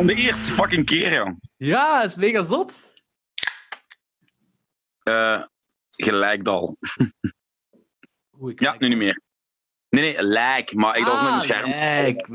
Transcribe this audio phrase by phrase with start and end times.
[0.00, 1.40] Om de eerste fucking keer, jong.
[1.56, 2.92] ja, is mega zot.
[5.02, 5.42] Eh
[5.90, 6.76] gelijkdal.
[8.38, 9.20] Oeh, ik Ja, nu niet meer.
[9.88, 11.64] Nee, nee, lijk, maar ik dacht met mijn scherm.
[11.64, 12.28] Ah, Kijk.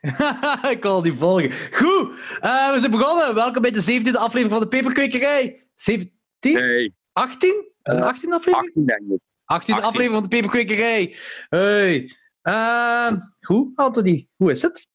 [0.74, 1.52] ik kan die volgen.
[1.52, 3.34] Goed, eh, we zijn begonnen.
[3.34, 5.66] Welkom bij de 17e aflevering van de Peperkwekerij.
[5.74, 6.12] 17?
[6.40, 7.50] Nee, 18?
[7.82, 8.56] Is het een 18e aflevering?
[8.56, 9.20] 18 denk ik.
[9.20, 9.74] 18e 18.
[9.74, 11.16] aflevering van de Peperkwekerij.
[11.48, 12.16] Hey.
[12.42, 14.28] Uh, goed, Anthony.
[14.36, 14.90] Hoe is het?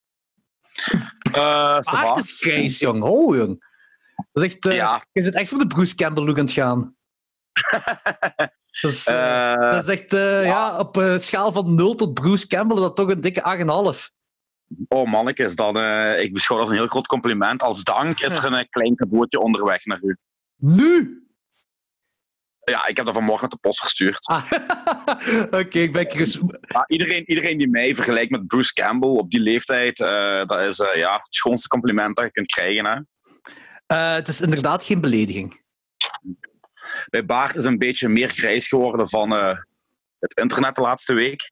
[1.31, 3.03] Paard is grijs, jong.
[3.03, 3.65] Oh, jong.
[4.31, 5.05] Dat is echt, eh, Ja.
[5.11, 6.95] Je zit echt voor de Bruce Campbell look aan het gaan.
[8.81, 10.77] dat, is, eh, dat is echt, eh, ja.
[10.77, 14.11] op een schaal van 0 tot Bruce Campbell is dat toch een dikke 8,5.
[14.87, 15.77] oh mannetjes, dan,
[16.17, 17.61] ik beschouw dat als een heel groot compliment.
[17.61, 20.17] Als dank is er een klein cadeautje onderweg naar u.
[20.55, 21.26] Nu!
[22.71, 24.25] Ja, ik heb dat vanmorgen met de post gestuurd.
[24.25, 24.51] Ah,
[25.61, 26.07] Oké, ik ben.
[26.73, 30.79] Maar iedereen, iedereen die mij vergelijkt met Bruce Campbell op die leeftijd, eh, dat is
[30.79, 32.85] eh, ja, het schoonste compliment dat je kunt krijgen.
[32.85, 32.99] Hè.
[33.85, 35.63] Eh, het is inderdaad geen belediging.
[37.09, 39.31] Mijn baard is een beetje meer grijs geworden van
[40.19, 41.51] het internet de laatste week.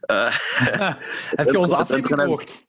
[1.40, 2.66] Heb je onze aflevering gehoord?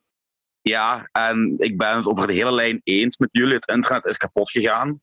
[0.61, 3.53] ja, en ik ben het over de hele lijn eens met jullie.
[3.53, 5.01] Het internet is kapot gegaan.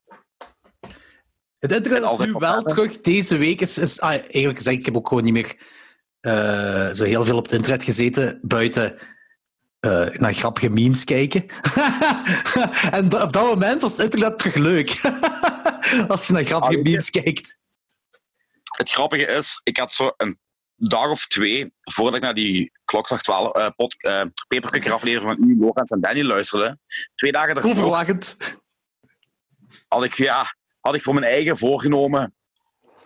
[1.58, 3.00] Het internet is nu wel terug.
[3.00, 3.78] Deze week is...
[3.78, 5.54] is ah, eigenlijk gezegd, ik heb ook gewoon niet meer
[6.20, 8.98] eh, zo heel veel op het internet gezeten, buiten
[9.80, 11.46] eh, naar grappige memes kijken.
[12.90, 15.00] en op dat moment was het internet terug leuk.
[16.08, 17.58] Als je naar grappige Ah, memes kijkt.
[18.62, 20.38] Het grappige is, ik had zo een
[20.76, 24.22] dag of twee voordat ik naar die klokslag 12 eh pot, eh,
[24.92, 26.78] aflevering van u, Lorenz en Danny luisterde.
[27.14, 28.36] Twee dagen daarvoor Onverwacht.
[29.88, 30.54] had ik, ja,
[30.86, 32.34] had ik voor mijn eigen voorgenomen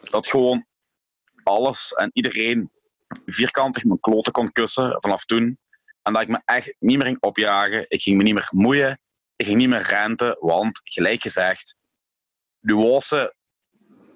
[0.01, 0.67] dat gewoon
[1.43, 2.71] alles en iedereen
[3.27, 5.59] vierkantig mijn kloten kon kussen vanaf toen.
[6.03, 7.85] En dat ik me echt niet meer ging opjagen.
[7.89, 9.01] Ik ging me niet meer moeien.
[9.37, 11.77] Ik ging niet meer renten, want gelijk gezegd,
[12.61, 13.35] nuance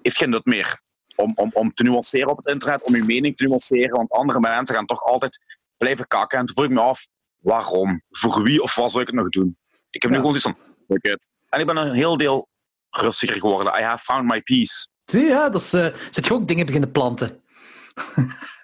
[0.02, 0.82] heeft geen nut meer.
[1.16, 4.40] Om, om, om te nuanceren op het internet, om je mening te nuanceren, want andere
[4.40, 5.38] mensen gaan toch altijd
[5.76, 6.38] blijven kakken.
[6.38, 7.06] En toen vroeg ik me af,
[7.38, 8.02] waarom?
[8.10, 9.58] Voor wie of wat zou ik het nog doen?
[9.90, 10.22] Ik heb nu Ja.
[10.22, 11.28] gewoon zoiets van, fuck it.
[11.48, 12.48] En ik ben een heel deel
[12.96, 13.80] rustiger geworden.
[13.80, 14.86] I have found my peace.
[15.04, 17.42] Zie je, ja, dat is, eh, zit je ook dingen beginnen planten.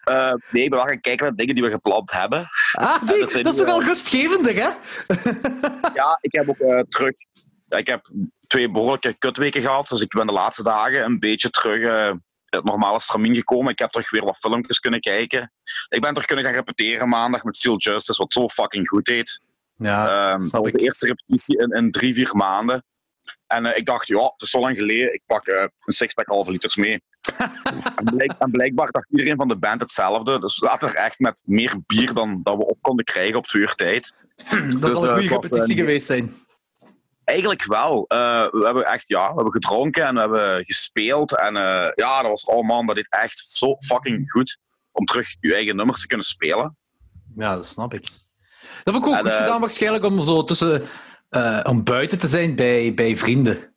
[0.00, 2.48] Eh, nee, ik ben wel gaan kijken naar dingen die we gepland hebben.
[2.72, 4.68] Ah, die, dat is toch al eh, rustgevender, hè?
[5.94, 7.12] Ja, ik heb ook eh, terug.
[7.68, 8.10] Ik heb
[8.46, 12.12] twee behoorlijke kutweken gehad, dus ik ben de laatste dagen een beetje terug eh,
[12.44, 13.72] het normale stramien gekomen.
[13.72, 15.52] Ik heb terug weer wat filmpjes kunnen kijken.
[15.88, 19.40] Ik ben terug kunnen gaan repeteren maandag met Steel Justice, wat zo fucking goed deed.
[19.76, 20.78] Ja, Ehm, dat was ik.
[20.78, 22.84] de eerste repetitie in, in drie, vier maanden.
[23.46, 26.26] En eh, ik dacht, ja, het is zo lang geleden, ik pak eh, een sixpack
[26.26, 27.02] halve liters mee.
[27.96, 30.40] en, blijk- en blijkbaar dacht iedereen van de band hetzelfde.
[30.40, 33.46] Dus we zaten er echt met meer bier dan dat we op konden krijgen op
[33.46, 34.12] twee uur tijd.
[34.50, 36.34] dat dus, zal een eh, goede repetitie eh, geweest zijn.
[37.24, 38.04] Eigenlijk wel.
[38.08, 41.36] Eh, we hebben echt, ja, we hebben gedronken en we hebben gespeeld.
[41.36, 44.58] En eh, ja, dat was, oh man, dat deed echt zo fucking goed
[44.92, 46.76] om terug je eigen nummers te kunnen spelen.
[47.36, 48.02] Ja, dat snap ik.
[48.84, 50.82] Dat heb ik ook En, goed gedaan, waarschijnlijk, om zo tussen...
[51.30, 53.74] eh, om buiten te zijn bij, bij vrienden.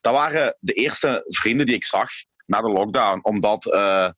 [0.00, 2.10] Dat waren de eerste vrienden die ik zag
[2.46, 3.18] na de lockdown.
[3.22, 4.08] Omdat, eh,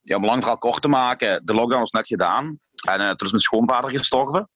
[0.00, 2.58] ja, om lang verhaal kort te maken, de lockdown was net gedaan.
[2.88, 4.48] En eh, toen is mijn schoonvader gestorven.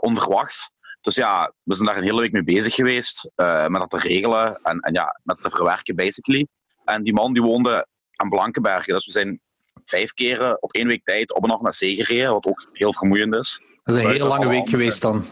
[0.00, 0.70] Onverwachts.
[1.00, 3.30] Dus ja, we zijn daar een hele week mee bezig geweest.
[3.36, 6.46] met dat te regelen en, en ja, met het te verwerken, basically.
[6.84, 7.86] En die man die woonde
[8.16, 8.92] aan Blankenbergen.
[8.92, 9.40] Dus we zijn
[9.84, 12.32] vijf keren op één week tijd op en af naar zee gereden.
[12.32, 13.60] Wat ook heel vermoeiend is.
[13.82, 15.24] Dat is een hele lange week geweest dan.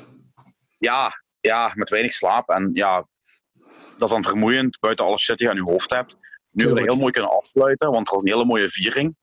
[0.79, 2.49] Ja, ja, met weinig slaap.
[2.49, 3.07] En ja,
[3.99, 6.17] dat is dan vermoeiend, buiten alle shit die je aan je hoofd hebt.
[6.51, 9.17] Nu hebben we heel mooi kunnen afsluiten, want het was een hele mooie viering.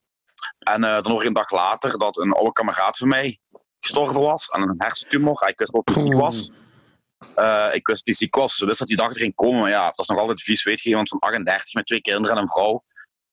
[0.60, 3.40] En eh, dan je een dag later dat een oude kameraad van mij
[3.80, 5.34] gestorven was aan een hersentumor.
[5.36, 6.52] Ah, Ik wist dat hij ziek was.
[7.36, 9.60] Eh, ik wist dat hij ziek was, dus dat die dag er ging komen.
[9.60, 12.36] Maar ja, dat is nog altijd vies, weet je, iemand van 38 met twee kinderen
[12.36, 12.84] en een vrouw.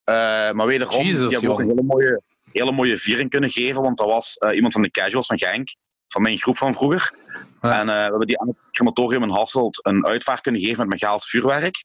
[0.05, 0.15] Eh,
[0.51, 2.23] maar wederom, Jezus, die hebben ook een hele mooie,
[2.53, 5.75] hele mooie viering kunnen geven, want dat was eh, iemand van de Casuals van Genk,
[6.13, 7.15] van mijn groep van vroeger.
[7.61, 7.81] Ja.
[7.81, 11.01] En eh, we hebben die aan het crematorium in Hasselt een uitvaart kunnen geven met
[11.01, 11.85] Megaals vuurwerk.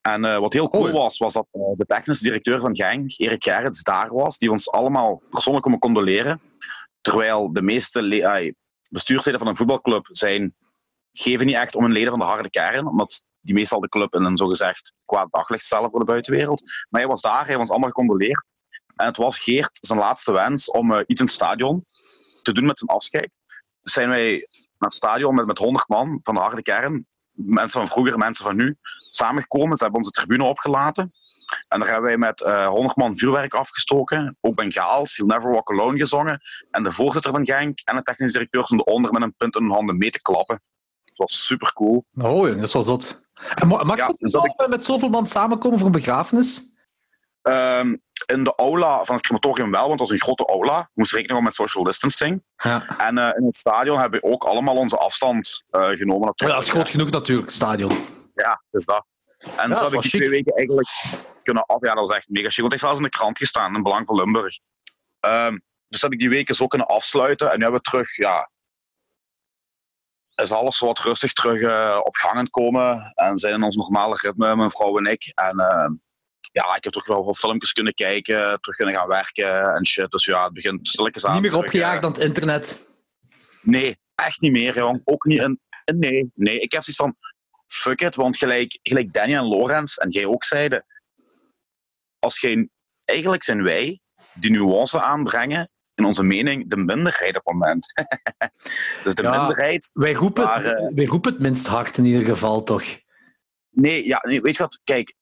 [0.00, 0.96] En eh, wat heel cool Cool.
[0.96, 4.70] was, was dat eh, de technische directeur van Genk, Erik Gerrits, daar was, die ons
[4.70, 6.40] allemaal persoonlijk komen condoleren.
[7.00, 8.54] Terwijl de meeste ai,
[8.90, 10.54] bestuursleden van een voetbalclub zijn,
[11.10, 14.14] geven niet echt om hun leden van de harde kern, omdat die meestal de club
[14.14, 16.62] in een zogezegd kwaad daglicht stellen voor de buitenwereld.
[16.88, 18.44] Maar hij was daar, hij heeft ons allemaal gecondoleerd.
[18.96, 21.84] En het was Geert zijn laatste wens om iets in het stadion
[22.44, 23.36] te doen met zijn afscheid.
[23.82, 24.32] Zijn wij
[24.78, 28.44] naar het stadion met, met 100 man van de harde kern, mensen van vroeger, mensen
[28.44, 28.76] van nu,
[29.10, 29.76] samengekomen.
[29.76, 31.12] Ze hebben onze tribune opgelaten.
[31.68, 34.36] En daar hebben wij met eh 100 man vuurwerk afgestoken.
[34.40, 36.40] Ook Bengaals, You'll Never Walk Alone gezongen.
[36.70, 39.62] En de voorzitter van Genk en de technisch directeur stonden onder met een punt in
[39.62, 40.62] hun handen mee te klappen.
[41.04, 42.04] Dat was super cool.
[42.14, 43.22] Oh, dat is wel zot.
[43.54, 46.72] En ma- mag Ja, dat dus dat wel met zoveel man samenkomen voor een begrafenis?
[47.42, 50.80] Ehm, in de aula van het crematorium wel, want dat was een grote aula.
[50.80, 52.42] We moesten rekening houden met social distancing.
[52.56, 52.98] Ja.
[52.98, 56.32] En eh, in het stadion hebben we ook allemaal onze afstand eh, genomen.
[56.34, 57.92] Ja, dat is groot genoeg natuurlijk, het stadion.
[58.34, 59.06] Ja, dus dat.
[59.38, 60.20] En zo is heb wel ik die chic.
[60.20, 60.88] twee weken eigenlijk
[61.42, 61.80] kunnen af.
[61.80, 62.60] Ja, dat was echt mega chic.
[62.60, 64.58] Want het heeft zelfs in de krant gestaan, in Belang van Limburg.
[65.20, 67.50] Ehm, dus heb ik die weken zo kunnen afsluiten.
[67.50, 68.52] En nu hebben we terug, ja...
[70.34, 73.12] Is alles wat rustig terug eh, op gang het komen.
[73.14, 75.32] En we zijn in ons normale ritme, mijn vrouw en ik.
[75.34, 75.92] En ehm,
[76.54, 80.10] ja, ik heb toch wel wat filmpjes kunnen kijken, terug kunnen gaan werken en shit.
[80.10, 81.32] Dus ja, het begint stilletjes aan.
[81.32, 82.86] Niet meer opgejaagd eh, aan het internet.
[83.60, 85.00] Nee, echt niet meer, jong.
[85.04, 85.60] Ook niet in.
[85.96, 86.60] Nee, nee.
[86.60, 87.16] Ik heb zoiets van.
[87.66, 90.84] Fuck it, want gelijk, gelijk Danny en Lorenz en jij ook zeiden.
[92.18, 92.70] Als geen.
[93.04, 94.00] Eigenlijk zijn wij
[94.34, 97.92] die nuance aanbrengen in onze mening de minderheid op het moment.
[99.04, 99.30] dus de Ja.
[99.38, 99.90] minderheid.
[99.92, 102.84] Wij roepen, Maar, eh, wij roepen het minst hard in ieder geval, toch?
[103.70, 104.80] Nee, ja, nee, weet je wat?
[104.84, 105.14] Kijk,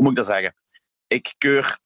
[0.00, 0.54] moet ik dat zeggen?
[1.06, 1.78] Ik keur.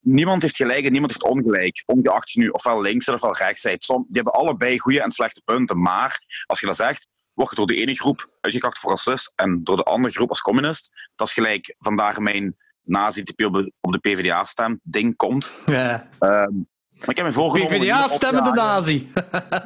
[0.00, 1.82] niemand heeft gelijk en niemand heeft ongelijk.
[1.86, 3.84] Ongeacht je nu ofwel links ofwel rechts zit.
[3.84, 5.80] Som, die hebben allebei goede en slechte punten.
[5.80, 9.60] Maar als je dat zegt, word je door de ene groep uitgekakt voor racist en
[9.64, 10.90] door de andere groep als communist.
[11.14, 15.54] Dat is gelijk vandaag mijn nazi-type op de, op de PvdA-stem ding komt.
[15.66, 16.08] Ja.
[16.18, 16.52] Ehm,
[16.98, 17.76] maar ik heb me voorgenomen...
[17.76, 18.52] om PvdA niet stemmende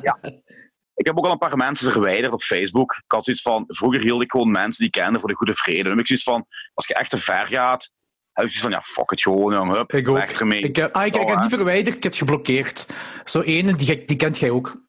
[0.99, 2.93] Ik heb ook al een paar mensen verwijderd op Facebook.
[2.93, 5.55] Ik had zoiets van, vroeger hield ik gewoon mensen die ik kende voor de goede
[5.55, 5.83] vrede.
[5.83, 7.91] Nu heb ik zoiets van, als je echt te ver gaat,
[8.33, 10.17] heb ik zoiets van, ja, fuck het gewoon, jong, hup, Ik ook.
[10.17, 10.61] weg ermee.
[10.61, 12.87] Ik heb, ah, ik, heb die verwijderd, ik heb het geblokkeerd.
[13.25, 14.87] Zo ene, die, die kent jij ook.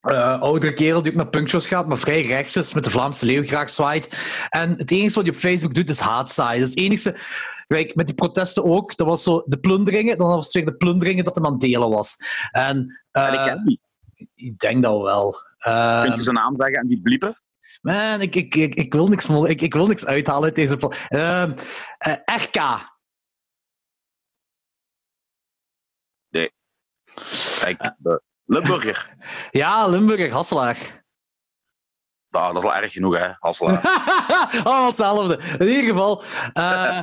[0.00, 3.26] Eh, oudere kerel die ook naar punkshows gaat, maar vrij rechts is, met de Vlaamse
[3.26, 4.08] leeuw graag zwaait.
[4.48, 6.60] En het enige wat hij op Facebook doet, is haatzaaien.
[6.60, 7.16] Dat is het enige...
[7.66, 10.76] Kijk, met die protesten ook, dat was zo de plunderingen, dan was het weer de
[10.76, 12.16] plunderingen dat hem aan het delen was.
[12.50, 13.80] En, eh, en ik ken die.
[14.34, 15.49] ik denk dat wel.
[15.60, 17.40] Eh, Kun je zijn naam zeggen en die bliepen?
[17.80, 20.76] man, ik, ik, ik, ik wil niks, ik, ik wil niks uithalen uit deze...
[20.76, 21.52] pla- Ehm,
[21.98, 22.88] eh, RK.
[27.60, 29.14] Kijk, de Limburger.
[29.50, 31.04] Ja, Limburger, Hasselaar.
[32.28, 33.82] Nou, dat is al erg genoeg, hè, Hasselaar.
[34.64, 35.38] Allemaal hetzelfde.
[35.58, 36.22] In ieder geval.
[36.52, 37.02] eh,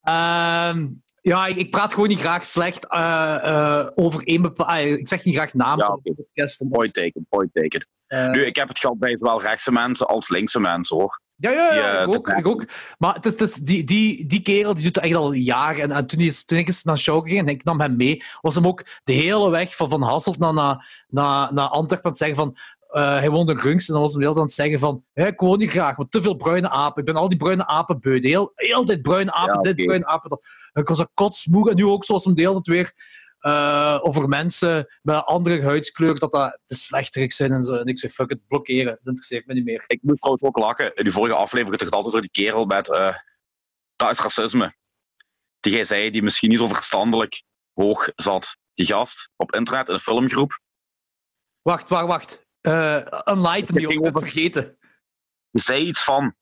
[0.00, 0.88] ehm,
[1.20, 3.36] ja, ik, praat gewoon niet graag slecht eh,
[3.80, 4.98] eh, over één bepaalde.
[4.98, 6.00] ik zeg niet graag namen
[6.32, 7.88] Ja, Point taken, point taken.
[8.06, 11.20] Eh, Nu, ik heb het gehad bij zowel rechtse mensen als linkse mensen, hoor.
[11.36, 12.64] ja, ja, ja eh, ik, ook, ik ook.
[12.98, 15.82] Maar het is, het is, die, die, die kerel die doet het echt al jaren.
[15.82, 18.22] En, en toen, is, toen ik eens naar show ging en ik nam hem mee,
[18.40, 22.10] was hem ook de hele weg van, van Hasselt naar, naar, naar, naar Antwerpen aan
[22.10, 22.56] het zeggen van.
[22.86, 25.26] eh, hij woonde in Runks en dan was hele tijd aan het zeggen van "Hé,
[25.26, 27.00] ik woon niet graag, maar te veel bruine apen.
[27.00, 28.18] Ik ben al die bruine apen beu.
[28.20, 30.30] Heel, heel dit bruine apen, Ja, dit bruine apen.
[30.30, 30.46] Dat.
[30.72, 32.92] Ik was een kotsmoe en nu ook zoals hem de hele tijd weer
[33.46, 37.74] eh, over mensen met een andere huidskleur dat dat te slechterig zijn en zo.
[37.74, 38.84] En ik zeg fuck het, blokkeren.
[38.84, 39.84] Dat interesseert me niet meer.
[39.86, 40.94] Ik moest trouwens ook lachen.
[40.94, 42.90] In die vorige aflevering het altijd over die kerel met...
[42.90, 43.14] eh
[43.96, 44.76] dat is racisme.
[45.60, 48.56] Die jij zei, die misschien niet zo verstandelijk hoog zat.
[48.74, 50.60] Die gast op internet in een filmgroep.
[51.62, 52.46] Wacht, wacht, wacht.
[52.60, 54.78] Eh Unlighten, die ook vergeten.
[55.50, 56.34] Zei iets van...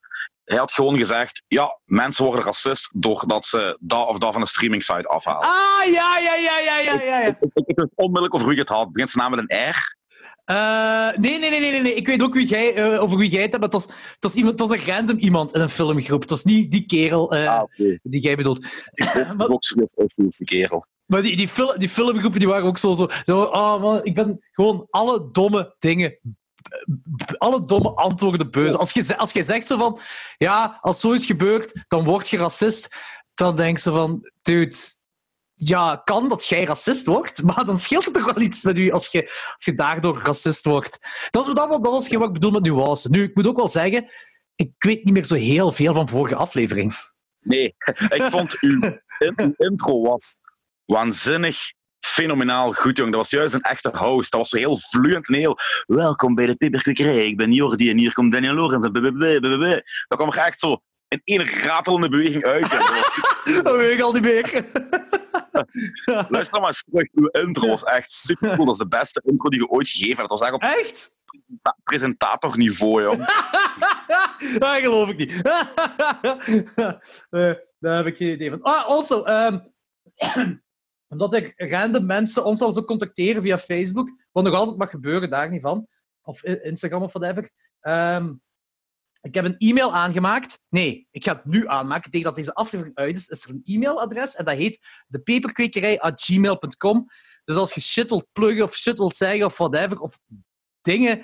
[0.44, 1.42] Hij had gewoon gezegd...
[1.46, 5.48] Ja, mensen worden racist doordat ze dat of dat van een streaming site afhalen.
[5.48, 7.20] Ah, ja, ja, ja, ja, ja, ja.
[7.22, 8.92] Ik, ik, ik wist onmiddellijk over wie het had.
[8.92, 10.02] Begint zijn naam met een R.
[10.44, 11.94] Eh, nee, nee, nee, nee, nee.
[11.94, 13.62] Ik weet ook wie jij, eh, over wie jij het hebt.
[13.62, 16.20] maar Het was, het, was iemand, het was een random iemand in een filmgroep.
[16.20, 17.64] Het was niet die kerel eh, Ah,
[18.02, 18.62] die jij bedoelt.
[18.92, 20.86] Dat is ook serieus issues, die kerel.
[21.06, 22.94] Maar die, die, fil die filmgroepen die waren ook zo...
[22.94, 26.18] zo, zo oh man, ik ben gewoon alle domme dingen...
[27.38, 28.78] Alle domme antwoorden beuze.
[28.78, 29.98] Als je, als je zegt zo van...
[30.36, 32.96] Ja, als zoiets gebeurt, dan word je racist.
[33.34, 34.30] Dan denk ze van...
[34.42, 34.76] Dude...
[35.56, 38.90] Ja, kan dat jij racist wordt, maar dan scheelt het toch wel iets met u
[38.90, 39.22] als je,
[39.54, 40.98] als je daardoor racist wordt.
[41.30, 43.08] Dat was, dat, dat was wat ik bedoel met nuance.
[43.10, 44.10] Nu, ik moet ook wel zeggen,
[44.54, 46.94] ik weet niet meer zo heel veel van vorige aflevering.
[47.40, 47.74] Nee,
[48.18, 49.00] ik vond uw
[49.56, 50.36] intro was
[50.84, 51.72] waanzinnig
[52.06, 53.10] fenomenaal goed, jong.
[53.10, 54.32] Dat was juist een echte host.
[54.32, 55.58] Dat was zo heel vloeiend en heel...
[55.86, 57.26] Welkom bij de Peperkwekerij.
[57.26, 58.82] Ik ben Jordi en hier komt Daniel Lorenz.
[58.82, 62.70] Dat kwam er echt zo in één ratelende beweging uit.
[63.62, 64.64] Dat weet ik al niet meer.
[66.28, 67.08] Luister maar eens terug.
[67.12, 68.66] Uw intro was echt super cool.
[68.66, 70.28] Dat is de beste intro die je ooit gegeven hebt.
[70.28, 71.16] Dat was echt op Echt?
[71.84, 73.18] presentatorniveau, jong.
[74.58, 75.42] dat geloof ik niet.
[77.30, 78.62] Eh, daar heb ik geen idee van.
[78.62, 79.58] Ah, also, ehm,
[81.08, 85.30] omdat ik random mensen ons wel zo contacteren via Facebook, wat nog altijd mag gebeuren,
[85.30, 85.86] daar niet van.
[86.22, 87.50] Of Instagram of whatever.
[87.80, 88.32] Ehm,
[89.20, 90.60] Ik heb een e-mail aangemaakt.
[90.68, 92.10] Nee, ik ga het nu aanmaken.
[92.10, 97.06] Tegen dat deze aflevering uit is, is er een e-mailadres en dat heet depeperkwekerij.gmail.com.
[97.44, 100.20] Dus als je shit wilt pluggen of shit wilt zeggen of whatever, of
[100.80, 101.22] dingen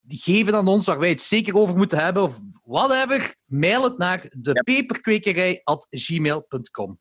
[0.00, 3.98] die geven aan ons waar wij het zeker over moeten hebben, of whatever, mail het
[3.98, 6.98] naar depeperkwekerij.gmail.com.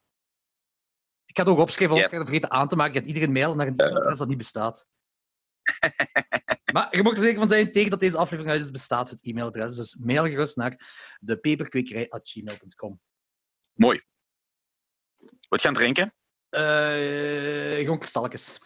[1.33, 2.21] Ik ga het ook opschrijven, anders Yes.
[2.21, 2.93] ik vergeten aan te maken.
[2.93, 4.87] Dat iedereen mailen naar een e-mailadres dat niet bestaat.
[6.73, 9.25] maar je mag er zeker van zijn, tegen dat deze aflevering uit is, bestaat het
[9.25, 9.75] e-mailadres.
[9.75, 10.79] Dus mail gerust naar
[11.19, 13.01] depeperkwekerij.gmail.com.
[13.73, 14.03] Mooi.
[15.49, 16.13] Wat gaan drinken?
[16.49, 16.61] Eh
[17.79, 18.57] gewoon kristalletjes.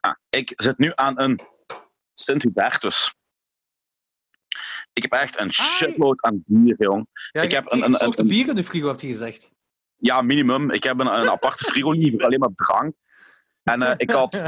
[0.00, 1.40] Ah, ik zit nu aan een
[2.14, 3.14] Sint-Hubertus.
[4.92, 7.06] Ik heb echt een shitload aan bier, jong.
[7.30, 9.50] Ja, Ik heb een- een- soorten een- bier in de frigo, heb je gezegd.
[10.04, 10.70] Ja, minimum.
[10.70, 12.94] Ik heb een, een aparte frigo voor alleen maar drank.
[13.62, 14.34] En eh, ik had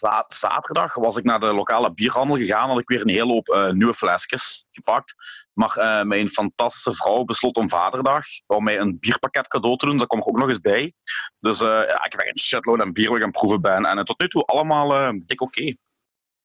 [0.00, 2.68] za- zaterdag was ik naar de lokale bierhandel gegaan.
[2.68, 5.14] Had ik weer een hele hoop eh, nieuwe flesjes gepakt.
[5.52, 9.96] Maar eh, mijn fantastische vrouw besloot om vaderdag om mij een bierpakket cadeau te doen.
[9.96, 10.92] Daar kom ik ook nog eens bij.
[11.38, 13.84] Dus ja, ik heb echt een shitload aan bier waar ik aan het proeven ben.
[13.84, 15.74] En tot nu toe allemaal dik oké.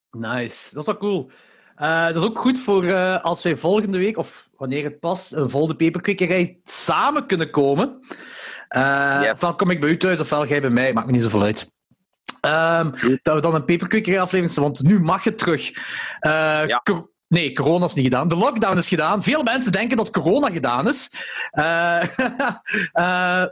[0.10, 1.32] Nice, dat is wel cool.
[1.80, 5.32] Eh, dat is ook goed voor eh, als wij volgende week, of wanneer het past,
[5.32, 8.00] een volgende peperkwekerij samen kunnen komen.
[8.68, 9.32] Eh Yes.
[9.32, 11.72] Ofwel kom ik bij u thuis, ofwel jij bij mij, maakt me niet zoveel uit.
[12.42, 15.72] Ehm, dat we dan een peperkwekerij aflevering want nu mag het terug.
[16.68, 16.82] Ja.
[17.28, 18.28] Nee, corona is niet gedaan.
[18.28, 19.24] De lockdown is gedaan.
[19.24, 21.10] Veel mensen denken dat corona gedaan is.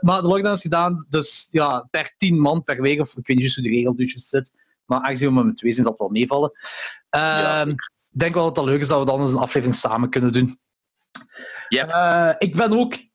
[0.00, 3.40] de lockdown is gedaan, dus ja, per tien man per week, of ik weet niet
[3.40, 4.52] juist hoe de regel dus zit.
[4.84, 6.52] Maar aangezien we maar met twee zijn, zal het wel meevallen.
[7.10, 7.74] Ja, Ehm,
[8.18, 10.58] denk wel dat het leuk is dat we dan eens een aflevering samen kunnen doen.
[11.68, 11.88] Yep.
[11.88, 13.06] Eh, ik ben ook...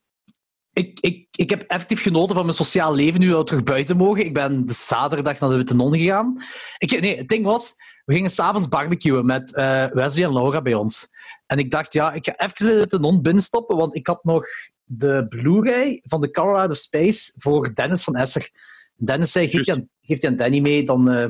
[0.73, 4.25] Ik, ik, ik heb effectief genoten van mijn sociaal leven nu we terug buiten mogen.
[4.25, 6.41] Ik ben de zaterdag naar de Witte Non gegaan.
[6.77, 7.73] Ik, nee, het ding was,
[8.05, 11.07] we gingen s'avonds barbecuen met eh, Wesley en Laura bij ons.
[11.45, 14.23] En ik dacht, ja, ik ga even bij de Witte Non binnenstoppen, want ik had
[14.23, 14.45] nog
[14.83, 18.49] de Blu-ray van de Colorado Space voor Dennis van Esser.
[18.95, 21.29] Dennis zei, geef die aan, geef aan Danny mee, dan eh,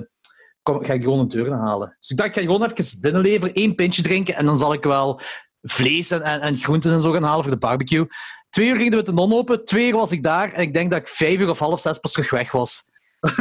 [0.63, 1.95] kom, ga ik gewoon een deur halen.
[1.99, 4.83] Dus ik dacht, ik ga gewoon even binnenleveren, één pintje drinken en dan zal ik
[4.83, 5.19] wel
[5.61, 8.05] vlees en, en, en groenten en zo gaan halen voor de barbecue.
[8.49, 10.91] Twee uur ging de Witte Non open, twee uur was ik daar en ik denk
[10.91, 12.81] dat ik vijf uur of half zes pas terug weg was.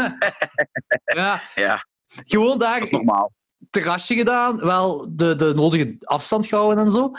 [1.16, 1.84] ja, Ja,
[2.26, 3.32] gewoon daar dat is normaal.
[3.70, 7.10] terrasje gedaan, wel de, de nodige afstand gehouden en zo.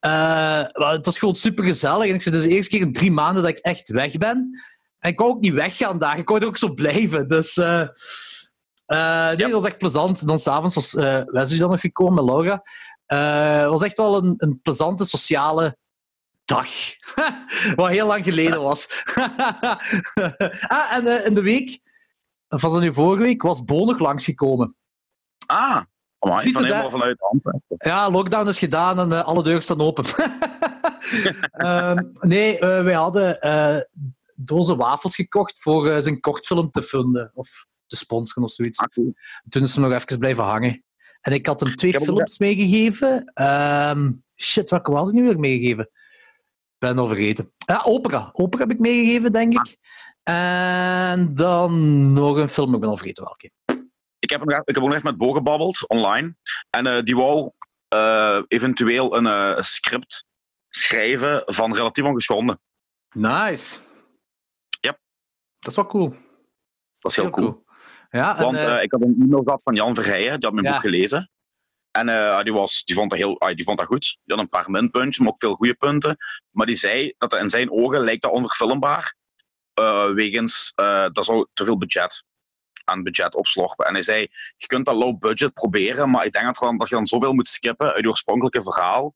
[0.00, 2.08] Maar het was gewoon super gezellig.
[2.08, 4.60] En ik zit dus de eerste keer in drie maanden dat ik echt weg ben.
[4.98, 6.18] En ik wou ook niet weggaan daar.
[6.18, 7.28] Ik wou er ook zo blijven.
[7.28, 7.88] Dus eh,
[8.86, 10.26] eh, nee, dat was echt plezant.
[10.26, 12.62] Dan s'avonds was eh Wesley dan nog gekomen met Laura.
[13.06, 15.76] Eh, Het was echt wel een, een plezante sociale
[16.44, 16.68] dag.
[17.76, 19.04] Wat heel lang geleden was.
[20.68, 21.80] ah, en eh, in de week,
[22.48, 24.76] of was dat nu vorige week, was Bo nog langsgekomen.
[25.46, 25.82] Ah,
[26.34, 27.76] ik Ziet van helemaal vanuit Antwerpen.
[27.78, 30.04] Ja, lockdown is gedaan en eh, alle deuren staan open.
[31.50, 33.78] Ehm, nee, eh, wij hadden eh
[34.34, 37.30] dozen wafels gekocht voor eh, zijn kortfilm te vinden.
[37.34, 38.78] Of te sponsoren of zoiets.
[38.78, 38.86] Ah.
[39.48, 40.84] Toen is hem nog even blijven hangen.
[41.20, 43.30] En ik had hem twee films meegegeven.
[43.34, 45.84] Ehm, shit, welke was ik nu weer meegegeven?
[45.84, 47.52] Ik ben al vergeten.
[47.56, 48.30] Ja, opera.
[48.32, 49.76] Opera heb ik meegegeven, denk ik.
[50.22, 53.50] En dan nog een film, ik ben al vergeten welke.
[54.18, 56.36] Ik heb, nog- ik heb ook nog even met Bo gebabbeld, online.
[56.70, 57.50] En eh, die wou
[57.88, 60.24] eh, eventueel een eh, script
[60.68, 62.60] schrijven van relatief ongeschonden.
[63.14, 63.78] Nice.
[64.80, 64.98] Yep.
[65.58, 66.14] Dat is wel cool.
[66.98, 67.64] Dat is heel cool.
[68.16, 70.52] Ja, en, Want eh, eh, ik had een e-mail gehad van Jan Verheijen, die had
[70.52, 70.72] mijn Ja.
[70.72, 71.30] boek gelezen.
[71.90, 74.18] En eh, die, was, die, vond dat heel, ah, die vond dat goed.
[74.24, 76.16] Die had een paar minpuntjes, maar ook veel goede punten.
[76.50, 79.14] Maar die zei dat in zijn ogen lijkt dat onverfilmbaar.
[80.14, 80.72] wegens,
[81.12, 82.24] dat zou te veel budget
[82.84, 83.86] aan budget opslorpen.
[83.86, 84.20] En hij zei,
[84.56, 87.32] je kunt dat low budget proberen, maar ik denk dat, gewoon, dat je dan zoveel
[87.32, 89.14] moet skippen uit je oorspronkelijke verhaal,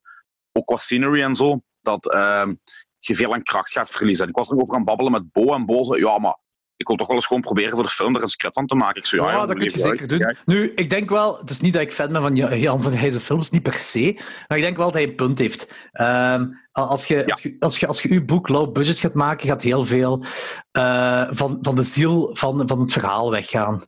[0.51, 2.53] ook qua scenery en zo, dat ehm,
[2.99, 4.23] je veel aan kracht gaat verliezen.
[4.23, 6.37] En ik was er over aan babbelen met Bo en Bo zei, ja, maar
[6.81, 8.75] ik wil toch wel eens gewoon proberen voor de film er een script van te
[8.75, 9.01] maken.
[9.01, 10.17] Ik ja, ja, ja, dat kun je zeker doen.
[10.17, 12.93] Ja, Nu, ik denk wel, het is niet dat ik fan ben van Jan- van
[12.93, 15.73] Heijzen films, niet per se, maar ik denk wel dat hij een punt heeft.
[15.91, 19.47] Ehm, als, je, als, je, als, je, als je uw boek low budget gaat maken,
[19.47, 20.23] gaat heel veel
[20.71, 23.83] eh, van, van de ziel van, van het verhaal weggaan.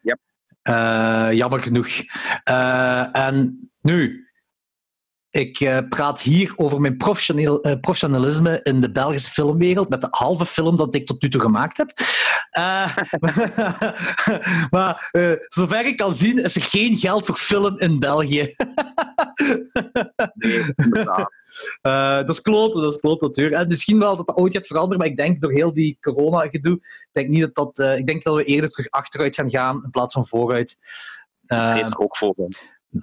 [0.00, 0.18] Yep.
[0.62, 1.88] Eh, jammer genoeg.
[2.44, 4.23] Eh, en nu,
[5.34, 10.08] ik eh, praat hier over mijn professioneel, eh, professionalisme in de Belgische filmwereld, met de
[10.10, 11.92] halve film dat ik tot nu toe gemaakt heb.
[12.50, 12.96] Eh,
[14.74, 15.10] maar
[15.48, 18.54] zover ik kan zien, is er geen geld voor film in België.
[20.74, 21.04] nee,
[22.24, 23.56] dat is kloten, dat is kloten natuurlijk.
[23.62, 26.74] En misschien wel dat dat ooit gaat veranderen, maar ik denk door heel die corona-gedoe,
[26.74, 27.98] ik denk niet dat dat...
[27.98, 30.78] ik denk dat we eerder terug achteruit gaan gaan in plaats van vooruit.
[31.46, 32.34] Vrees er ook voor.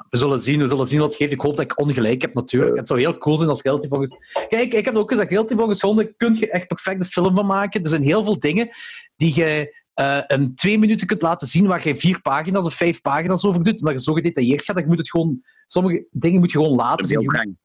[0.10, 1.31] We zullen zien, we zullen zien wat het geeft.
[1.31, 2.77] Ik hoop dat ik ongelijk heb, natuurlijk.
[2.77, 4.15] Het zou heel cool zijn als Guilty Volgens...
[4.48, 7.45] Kijk, ik heb ook gezegd, Guilty Volgens Honden kun je echt perfect een film van
[7.45, 7.83] maken.
[7.83, 8.69] Er zijn heel veel dingen
[9.15, 13.01] die je uh, een twee minuten kunt laten zien waar je vier pagina's of vijf
[13.01, 15.43] pagina's over doet, maar je zo gedetailleerd gaat, dat je moet het gewoon...
[15.67, 17.57] Sommige dingen moet je gewoon laten zien.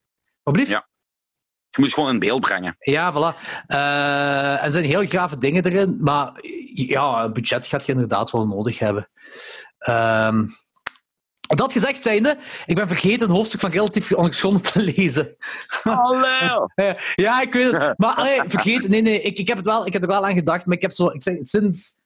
[0.42, 0.88] Wat Ja.
[1.70, 2.76] Je moet gewoon in beeld brengen.
[2.78, 3.40] Ja, voilà.
[3.68, 6.32] Uh, er zijn heel grave dingen erin, maar
[6.74, 9.08] ja, budget gaat je inderdaad wel nodig hebben.
[9.88, 10.48] Um,
[11.46, 15.36] dat gezegd zijnde, ik ben vergeten een hoofdstuk van Relatief Ongeschonden te lezen.
[15.82, 16.66] Hallo!
[17.14, 17.98] ja, ik weet het.
[17.98, 20.34] Maar allee, vergeet, nee, nee, ik, ik, heb het wel, ik heb er wel aan
[20.34, 21.96] gedacht, maar ik heb zo, ik zeg, sinds,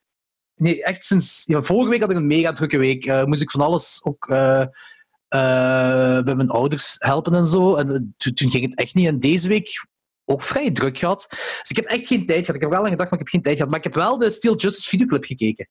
[0.55, 3.07] nee, echt sinds, ja, vorige week had ik een mega drukke week.
[3.07, 4.65] Uh, moest ik van alles ook uh,
[5.35, 7.77] uh, bij mijn ouders helpen en zo.
[7.77, 9.07] En toen ging het echt niet.
[9.07, 9.87] En deze week
[10.25, 11.27] ook vrij druk gehad.
[11.31, 12.55] Dus ik heb echt geen tijd gehad.
[12.55, 13.71] Ik heb er wel aan gedacht, maar ik heb geen tijd gehad.
[13.71, 15.69] Maar ik heb wel de Steel Justice videoclip gekeken.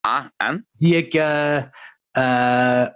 [0.00, 0.66] Ah, en?
[0.72, 1.14] Die ik...
[1.14, 1.62] Uh,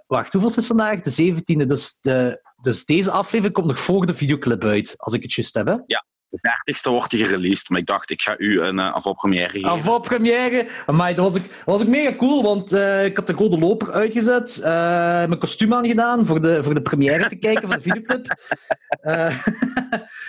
[0.07, 1.01] wacht, hoeveel is het vandaag?
[1.01, 1.65] De 17e.
[1.65, 5.53] Dus, de, dus deze aflevering komt nog voor de videoclip uit, als ik het juist
[5.53, 5.67] heb.
[5.67, 5.75] Hè?
[5.85, 9.49] Ja, de 30ste wordt hij gereleased, maar ik dacht, ik ga u een uh, avant-première
[9.49, 9.69] geven.
[9.69, 10.67] Avant-première?
[10.85, 13.59] Maar dat was ik, dat was ik mega cool, want uh, ik had de Golden
[13.59, 17.81] Loper uitgezet, uh, mijn kostuum aangedaan voor de, voor de première te kijken van de
[17.81, 18.25] videoclip.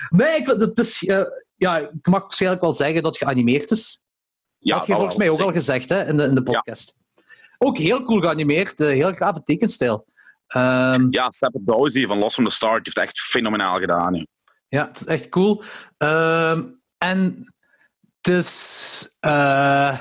[0.19, 1.01] nee, ik, dat is,
[1.57, 4.03] ja, ik mag waarschijnlijk wel zeggen dat het geanimeerd is.
[4.59, 6.95] Ja, dat had je volgens mij ook al gezegd hè, in, de, in de podcast.
[6.99, 7.07] Ja.
[7.59, 10.07] Ook heel cool geanimeerd, heel grave tekenstijl.
[10.57, 14.15] Um, ja, Dozy van Lost from the Start heeft echt fenomenaal gedaan.
[14.15, 14.27] Ja,
[14.69, 15.63] ja het is echt cool.
[15.99, 17.53] Um, en
[18.21, 19.99] het is uh,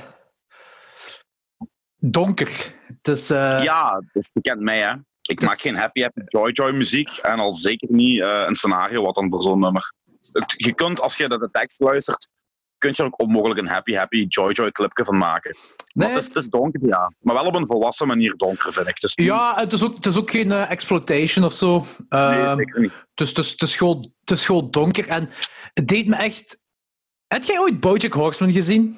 [1.95, 2.75] donker.
[2.87, 3.63] Het is, uh...
[3.63, 4.93] Ja, dat is bekend mij, hè.
[5.21, 9.03] Ik maak geen happy happy joy joy muziek en al zeker niet uh, een scenario
[9.03, 9.93] wat dan voor zo'n nummer.
[10.31, 12.29] Het, je kunt, als je de tekst luistert,
[12.77, 15.57] kun je er ook onmogelijk een happy happy joy joy clipje van maken.
[15.93, 16.07] Nee.
[16.07, 17.11] Het, is, het, is, donker, ja.
[17.19, 18.99] Maar wel op een volwassen manier donker, vind ik.
[18.99, 21.85] Dus ja, het is ook, het is ook geen uh, exploitation of zo.
[22.09, 22.91] Uh, nee, ehm, zeker niet.
[23.13, 25.07] Dus het is, het, is gewoon, het is gewoon donker.
[25.07, 25.29] En
[25.73, 26.59] het deed me echt...
[27.27, 28.97] Heb jij ooit Bojack Horseman gezien?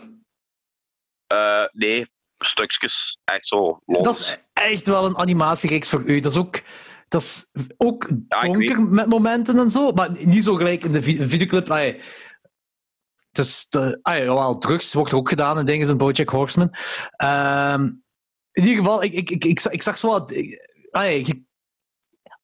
[1.34, 3.20] Uh, nee, stukjes.
[3.24, 4.04] Echt zo los.
[4.04, 6.20] Dat is echt wel een animatiereeks voor u.
[6.20, 6.62] Dat is ook...
[7.08, 11.02] Dat is ook ja, donker met momenten en zo, maar niet zo gelijk in de
[11.02, 11.72] videoclip.
[11.72, 12.02] Ay,
[13.30, 16.74] het is de, ah ja, drugs wordt ook gedaan en dingen in Bojack Horseman.
[17.24, 18.04] Um,
[18.52, 20.34] in ieder geval, ik, ik, ik, ik, ik zag zo wat...
[20.92, 21.34] Ah ja,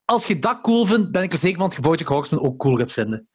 [0.06, 2.60] als je dat cool vindt, ben ik er zeker van dat je Bojack Horseman ook
[2.60, 3.28] cool gaat vinden.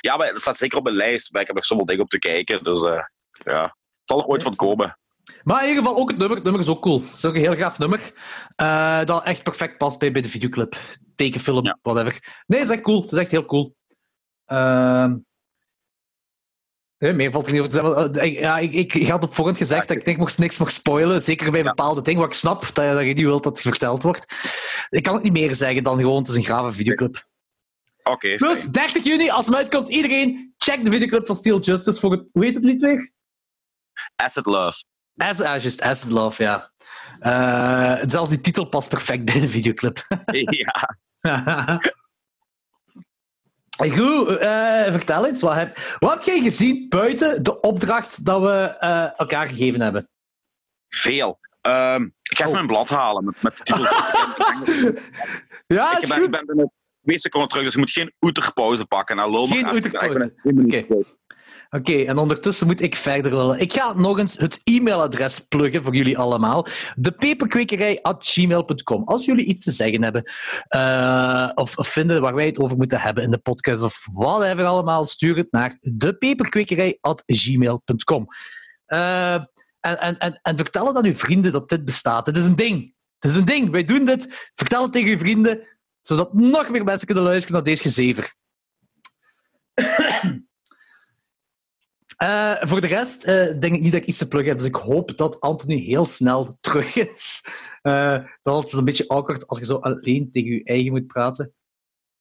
[0.00, 1.32] Ja, maar het staat zeker op mijn lijst.
[1.32, 2.64] Maar ik heb er zoveel dingen op te kijken.
[2.64, 3.72] Dus uh, ja, het
[4.04, 4.98] zal er ooit van komen.
[5.42, 6.36] Maar in ieder geval ook het nummer.
[6.36, 7.02] Het nummer is ook cool.
[7.02, 8.12] Het is ook een heel gaaf nummer.
[8.56, 10.76] Uh, dat echt perfect past bij, bij de videoclip.
[11.16, 11.78] Tekenfilm, ja.
[11.82, 12.42] whatever.
[12.46, 13.02] Nee, het is echt cool.
[13.02, 13.76] Het is echt heel cool.
[14.46, 15.12] Uh,
[17.02, 18.14] Nee, meer valt er niet over te zeggen.
[18.14, 20.70] Eh, ja, ik, ik, ik had op voorhand gezegd dat ik denk, mocht niks mag
[20.70, 21.22] spoilen.
[21.22, 24.02] Zeker bij bepaalde dingen, wat ik snap, dat, dat je niet wilt dat het verteld
[24.02, 24.34] wordt.
[24.88, 27.26] Ik kan het niet meer zeggen dan gewoon, het is een grave videoclip.
[28.02, 28.36] Oké.
[28.36, 32.28] dus 30 juni, als het uitkomt, iedereen check de videoclip van Steel Justice voor het...
[32.32, 33.12] Hoe heet het lied weer?
[34.16, 34.84] Acid Love.
[35.16, 36.72] As, ah, just Acid Love, ja.
[37.20, 40.06] Uh, zelfs die titel past perfect bij de videoclip.
[40.58, 40.88] ja.
[43.76, 45.40] Goed, uh, vertel eens.
[45.40, 50.08] Wat heb, wat heb jij gezien buiten de opdracht dat we uh, elkaar gegeven hebben?
[50.88, 51.38] Veel.
[51.66, 52.52] Uh, ik ga even oh.
[52.52, 53.84] mijn blad halen met, met de titel.
[55.76, 56.24] ja, is ik ben, goed.
[56.24, 59.16] Ik ben binnen twee seconden terug, dus je moet geen oeterpauze pakken.
[59.16, 60.34] Nou, geen oeterpauze.
[60.42, 60.60] Oké.
[60.60, 61.04] Okay.
[61.76, 63.60] Oké, en ondertussen moet ik verder lullen.
[63.60, 66.66] Ik ga nog eens het e-mailadres pluggen voor jullie allemaal.
[66.96, 69.04] Depeperkwekerij.gmail.com.
[69.04, 70.30] Als jullie iets te zeggen hebben
[70.76, 74.64] uh, of, of, vinden waar wij het over moeten hebben in de podcast of whatever
[74.64, 78.26] allemaal, stuur het naar depeperkwekerij.gmail.com.
[78.86, 79.48] Uh, en,
[79.80, 82.26] en, en, en vertel het aan uw vrienden dat dit bestaat.
[82.26, 82.94] Het is een ding.
[83.18, 83.70] Het is een ding.
[83.70, 84.50] Wij doen dit.
[84.54, 88.34] Vertel het tegen uw vrienden, zodat nog meer mensen kunnen luisteren naar deze gezever.
[92.22, 94.58] Uh, voor de rest uh, denk ik niet dat ik iets te pluggen heb.
[94.58, 97.46] Dus ik hoop dat Anthony heel snel terug is.
[97.82, 101.54] Uh, dat is een beetje awkward als je zo alleen tegen je eigen moet praten.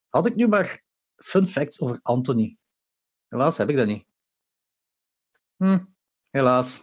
[0.09, 0.83] Had ik nu maar
[1.15, 2.57] fun facts over Anthony?
[3.27, 4.05] Helaas heb ik dat niet.
[5.57, 5.79] Hm,
[6.29, 6.81] helaas.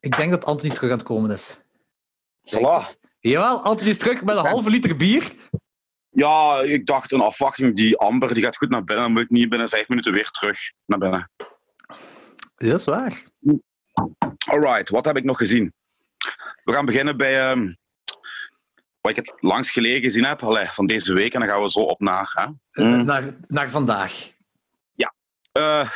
[0.00, 1.60] Ik denk dat Anthony terug aan het komen is.
[2.42, 2.88] Salah.
[3.20, 5.32] Jawel, Anthony is terug met een halve liter bier.
[6.18, 7.76] Ja, ik dacht een afwachting.
[7.76, 9.04] Die Amber die gaat goed naar binnen.
[9.04, 11.30] Dan moet ik niet binnen vijf minuten weer terug naar binnen.
[12.56, 13.22] Dat is waar.
[14.46, 15.72] Alright, wat heb ik nog gezien?
[16.64, 17.76] We gaan beginnen bij um,
[19.00, 21.34] wat ik het langst geleden gezien heb Allee, van deze week.
[21.34, 22.30] En dan gaan we zo op naar...
[22.34, 22.82] Hè?
[22.84, 23.04] Mm.
[23.04, 24.32] Naar, naar vandaag.
[24.92, 25.14] Ja.
[25.52, 25.90] Uh,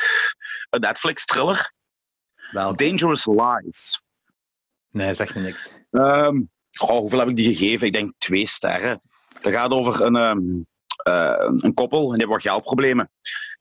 [0.69, 1.73] een Netflix-thriller.
[2.51, 4.01] Dangerous Lies.
[4.89, 5.69] Nee, zeg me niks.
[5.91, 7.87] Um, goh, hoeveel heb ik die gegeven?
[7.87, 9.01] Ik denk twee sterren.
[9.43, 10.39] Dat gaat over een, ehm,
[11.03, 13.11] eh, een koppel en die hebben wat geldproblemen.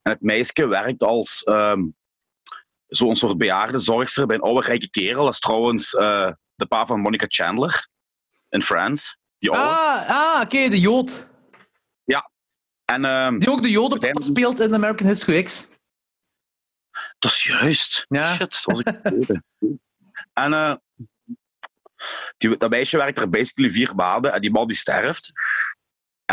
[0.03, 1.83] En het meisje werkt als ehm,
[2.87, 5.25] zo'n soort bejaarde zorgster bij een oude rijke kerel.
[5.25, 7.89] Dat is trouwens eh, de pa van Monica Chandler
[8.49, 9.17] in Friends.
[9.39, 9.65] Die oude.
[9.65, 11.31] Ah, ah oké, de Jood.
[12.85, 15.69] En ehm, Die ook de Joden speelt in American History X.
[17.19, 18.05] dat is juist.
[18.09, 18.35] Ja.
[18.35, 19.45] Shit, dat was ik vergeten.
[20.33, 20.75] En eh,
[22.37, 25.33] die, dat meisje werkt er basically vier maanden en die man die sterft.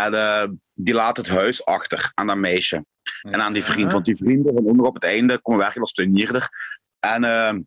[0.06, 2.86] En eh, die laat het huis achter aan dat meisje.
[3.22, 3.92] En aan die vriend.
[3.92, 6.50] Want die vrienden van onder op het einde komen werken als tuinierder.
[7.00, 7.62] En ehm,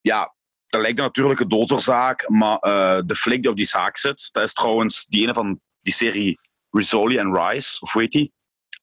[0.00, 0.34] ja,
[0.66, 2.28] dat lijkt natuurlijk een doodsoorzaak.
[2.28, 5.60] Maar eh, de flik die op die zaak zit, dat is trouwens die ene van
[5.80, 8.32] die serie Rizzoli and Rice, of heet die?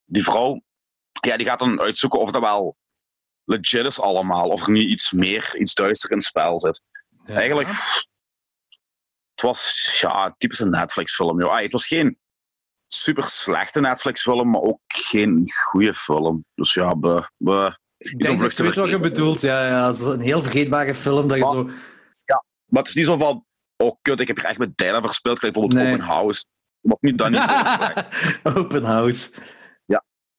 [0.05, 0.61] Die vrouw,
[1.11, 2.77] ja, die gaat dan uitzoeken of dat wel
[3.43, 4.49] legit is allemaal.
[4.49, 6.81] Of er niet iets meer, iets duister in het spel zit.
[7.25, 7.33] Ja.
[7.33, 8.05] Eigenlijk, pff,
[9.31, 11.39] het was ja, typisch een Netflix-film.
[11.39, 11.51] joh.
[11.51, 12.17] Ah, het was geen
[12.87, 16.45] super slechte Netflix-film, maar ook geen goede film.
[16.55, 19.41] Dus ja, be, be, Ik denk ik weet wat je bedoelt.
[19.41, 21.69] Ja, ja, zo een heel vergeetbare film dat je Maar- zo...
[22.65, 23.45] Maar het is niet zo van,
[23.77, 25.39] oh kut, ik heb hier echt met tijd aan verspild.
[25.39, 25.93] Kijk bijvoorbeeld Nee.
[25.93, 26.45] Open House.
[26.81, 27.45] Was niet dat niet.
[28.57, 29.29] Open House.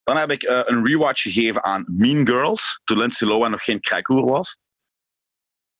[0.02, 3.80] Dan heb ik eh, een rewatch gegeven aan Mean Girls, toen Lindsay Lohan nog geen
[3.80, 4.58] krijghoer was.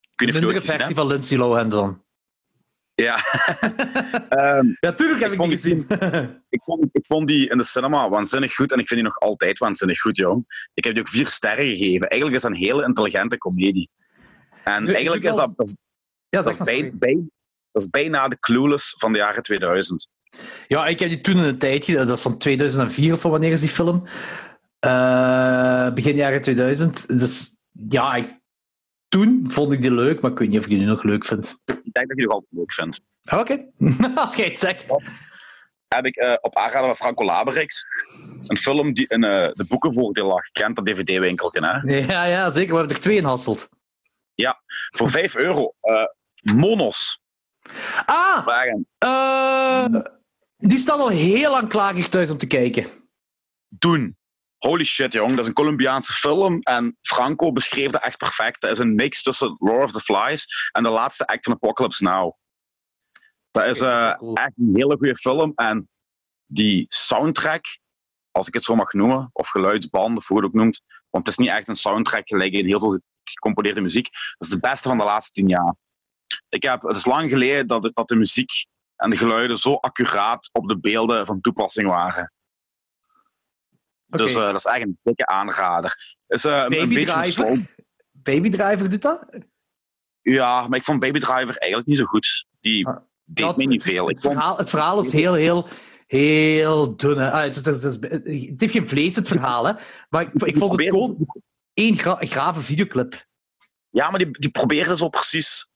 [0.00, 2.04] Ik weet niet of je versie van Lindsay Lohan dan.
[3.02, 3.16] Ja.
[4.28, 5.86] Ehm, Ja, tuurlijk heb Ik ik, die gezien.
[6.56, 9.20] ik, vond, ik vond die in de cinema waanzinnig goed en ik vind die nog
[9.20, 10.68] altijd waanzinnig goed, jong.
[10.74, 12.08] Ik heb die ook vier sterren gegeven.
[12.08, 13.90] Eigenlijk is dat een hele intelligente komedie.
[14.64, 15.52] En Nu, eigenlijk is dat,
[16.28, 16.92] ja, dat, is maar, bij, sorry.
[16.98, 17.24] bij-
[17.72, 20.08] dat is bijna de Clueless van de jaren 2000.
[20.68, 22.06] Ja, ik heb die toen in een tijd gezien.
[22.06, 24.06] Dat is van 2004 of van wanneer is die film?
[24.78, 27.18] Eh, begin jaren 2000.
[27.18, 28.40] Dus ja, ik,
[29.08, 31.24] toen vond ik die leuk, maar ik weet niet of ik die nu nog leuk
[31.24, 31.58] vind.
[31.64, 33.00] Ik denk dat je die nog altijd leuk vindt.
[33.24, 33.64] Ah, Oké,
[34.22, 34.84] als jij het zegt.
[35.88, 37.84] Heb ik eh, op aanraden van Franco Laberix
[38.46, 40.50] een film die in eh, de boekenvoordeel lag.
[40.52, 41.96] Kent dat dvd-winkelje, hè?
[41.98, 42.72] Ja, ja, zeker.
[42.72, 43.68] We hebben er twee in Hasselt.
[44.90, 45.74] Voor 5 euro.
[45.80, 46.02] eh,
[46.54, 47.20] Monos.
[48.06, 48.46] Ah,
[50.56, 52.86] die staat al heel lang klaar thuis om te kijken.
[53.68, 54.15] Doen.
[54.58, 55.30] Holy shit, jong.
[55.30, 56.60] Dat is een Colombiaanse film.
[56.62, 58.60] En Franco beschreef dat echt perfect.
[58.60, 62.02] Dat is een mix tussen Lord of the Flies en de laatste act van Apocalypse
[62.04, 62.32] Now.
[63.50, 65.52] Dat is eh, echt een hele goede film.
[65.54, 65.88] En
[66.46, 67.64] die soundtrack,
[68.30, 70.82] als ik het zo mag noemen, of geluidsband, of hoe je het ook noemt.
[71.10, 74.04] Want het is niet echt een soundtrack gelijk in heel veel gecomponeerde muziek.
[74.12, 75.74] Dat is de beste van de laatste tien jaar.
[76.48, 78.50] Ik heb, het is lang geleden dat, het- dat de muziek
[78.96, 82.32] en de geluiden zo accuraat op de beelden van toepassing waren.
[84.06, 86.16] Dus eh, dat is echt een dikke aanrader.
[86.26, 87.74] Is, eh, een- Baby beetje een Driver?
[88.12, 89.26] Baby Driver doet dat?
[90.20, 92.46] Ja, maar ik vond Baby Driver eigenlijk niet zo goed.
[92.60, 94.08] Die Ah, deed Dat- mij niet veel.
[94.08, 95.68] Ik Het vond, verhaal, het verhaal is heel, heel,
[96.06, 97.18] heel dun.
[97.18, 97.30] hè.
[97.30, 99.66] Ah, het, is- het, is- het heeft geen vlees, het verhaal.
[99.66, 99.72] Hè.
[100.08, 101.26] Maar ik, ik vond het gewoon
[101.74, 103.24] één gra grave videoclip.
[103.90, 105.68] Ja, maar die, die probeerde zo precies...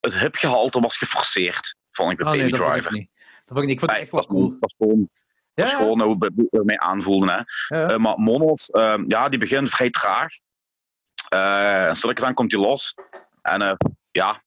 [0.00, 3.08] Het hipgehalte was geforceerd, vond ik bij Oh, nee, Baby dat vond ik niet.
[3.14, 3.70] Dat vond ik, niet.
[3.72, 4.56] ik vond het echt wel cool.
[4.60, 5.10] dat gewoon,
[5.54, 7.46] dat is gewoon hoe we ermee aanvoelden.
[7.66, 7.86] Hè.
[7.86, 10.32] Eh, maar Monos, eh, ja, die begint vrij traag.
[11.28, 12.94] Eh en stilletjes aan komt hij los.
[13.42, 13.74] En eh,
[14.10, 14.42] ja,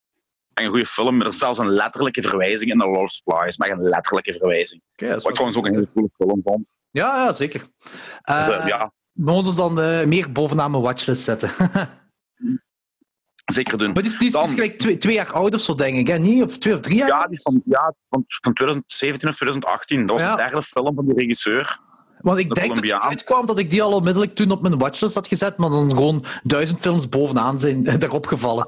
[0.54, 1.22] een goede film.
[1.22, 3.58] Er is zelfs een letterlijke verwijzing in The Lord of the Flies.
[3.58, 4.82] Maar een letterlijke verwijzing.
[4.96, 6.65] Wat ik trouwens ook een hele coole film vond.
[6.91, 7.67] Ja, ja, zeker.
[8.24, 8.91] Dus, ja,
[9.26, 9.74] ons dan
[10.10, 11.50] meer bovenaan mijn watchlist zetten.
[13.54, 13.92] zeker doen.
[13.94, 16.08] maar die is, die is, gelijk twee, twee jaar ouder, zo denk ik.
[16.08, 16.18] Hè?
[16.18, 16.44] Niet?
[16.44, 17.08] Of twee of drie jaar?
[17.08, 20.06] Ja, die is van, ja, van, van 2017 of 2018.
[20.06, 20.36] Dat was Ja.
[20.36, 21.80] de derde film van die regisseur.
[22.18, 24.78] Want ik de denk dat het uitkwam dat ik die al onmiddellijk toen op mijn
[24.78, 28.66] watchlist had gezet, maar dan gewoon duizend films bovenaan zijn daarop gevallen.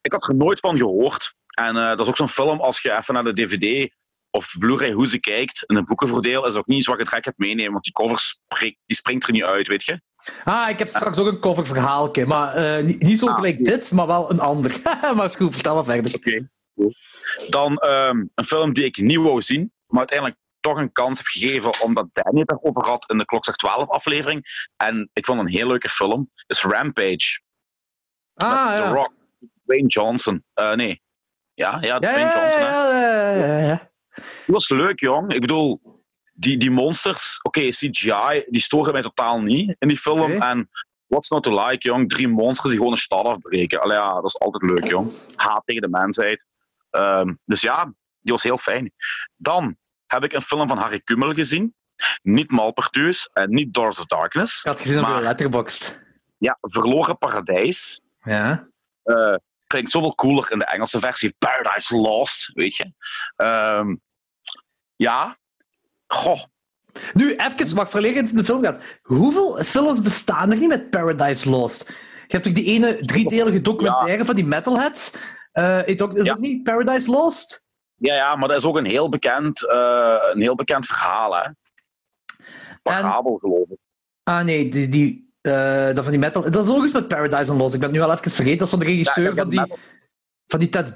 [0.00, 1.34] Ik had er nooit van gehoord.
[1.46, 3.90] En eh, dat is ook zo'n film, als je even naar de DVD
[4.30, 7.24] of Blu-ray hoe ze kijkt, in een boekenvoordeel, is ook niet iets wat je direct
[7.24, 10.00] gaat meenemen, want die cover spreekt, die springt er niet uit, weet je.
[10.44, 13.92] Ah, ik heb straks ook een coververhaaltje, maar eh, niet, niet zo Ah, gelijk dit,
[13.92, 14.80] maar wel een ander.
[15.16, 16.14] maar goed, vertel maar verder.
[16.14, 16.48] Oké.
[17.48, 21.26] Dan ehm, een film die ik niet wou zien, maar uiteindelijk toch een kans heb
[21.26, 24.68] gegeven omdat Danny het daarover had in de Klokslag 12 aflevering.
[24.76, 26.30] En ik vond een heel leuke film.
[26.46, 27.40] is Rampage.
[28.34, 28.92] Ah, met The ja.
[28.92, 29.12] Rock.
[29.64, 30.44] Dwayne Johnson.
[30.54, 31.02] Eh, nee.
[31.54, 32.60] Ja, ja, Ja, Dwayne ja, Johnson.
[32.60, 32.68] hè.
[32.68, 33.87] ja, ja, ja, ja.
[34.44, 35.32] Die was leuk, jong.
[35.34, 35.80] Ik bedoel,
[36.32, 40.42] die, die monsters, oké, CGI, die storen mij totaal niet in die film.
[40.42, 40.70] En
[41.06, 42.08] what's not to like, jong?
[42.08, 43.80] Drie monsters die gewoon een stad afbreken.
[43.80, 45.12] Allee, ja, dat is altijd leuk, jong.
[45.34, 46.46] Haat tegen de mensheid.
[46.90, 47.84] Ehm, dus ja,
[48.20, 48.92] die was heel fijn.
[49.36, 49.76] Dan
[50.06, 51.74] heb ik een film van Harry Kummel gezien.
[52.22, 54.58] Niet Malpertuus en niet Doors of Darkness.
[54.60, 56.00] Ik had gezien op Maar- de letterboxd.
[56.38, 58.00] Ja, Verloren Paradijs.
[58.22, 58.68] Ja.
[59.02, 59.34] Eh,
[59.66, 61.34] klinkt zoveel cooler in de Engelse versie.
[61.38, 62.92] Paradise Lost, weet je.
[63.36, 63.94] Ehm,
[64.98, 65.36] ja.
[66.06, 66.42] Goh.
[67.14, 68.80] Nu, even, mag verlegen in de film gaat.
[69.02, 71.88] Hoeveel films bestaan er niet met Paradise Lost?
[72.26, 75.16] Je hebt toch die ene driedelige documentaire van die metalheads?
[75.52, 76.36] Uh, is dat Ja.
[76.38, 77.64] niet Paradise Lost?
[77.94, 81.48] Ja, ja, maar dat is ook een heel bekend, eh, een heel bekend verhaal, hè.
[82.82, 83.78] Parabel, geloof ik.
[84.22, 86.50] Ah nee, die, die, eh, dat van die metal...
[86.50, 87.74] Dat is ook eens met Paradise Lost.
[87.74, 88.58] Ik ben het nu wel even vergeten.
[88.58, 89.78] Dat is van de regisseur Ja, van, die, metal-
[90.46, 90.92] van die Ted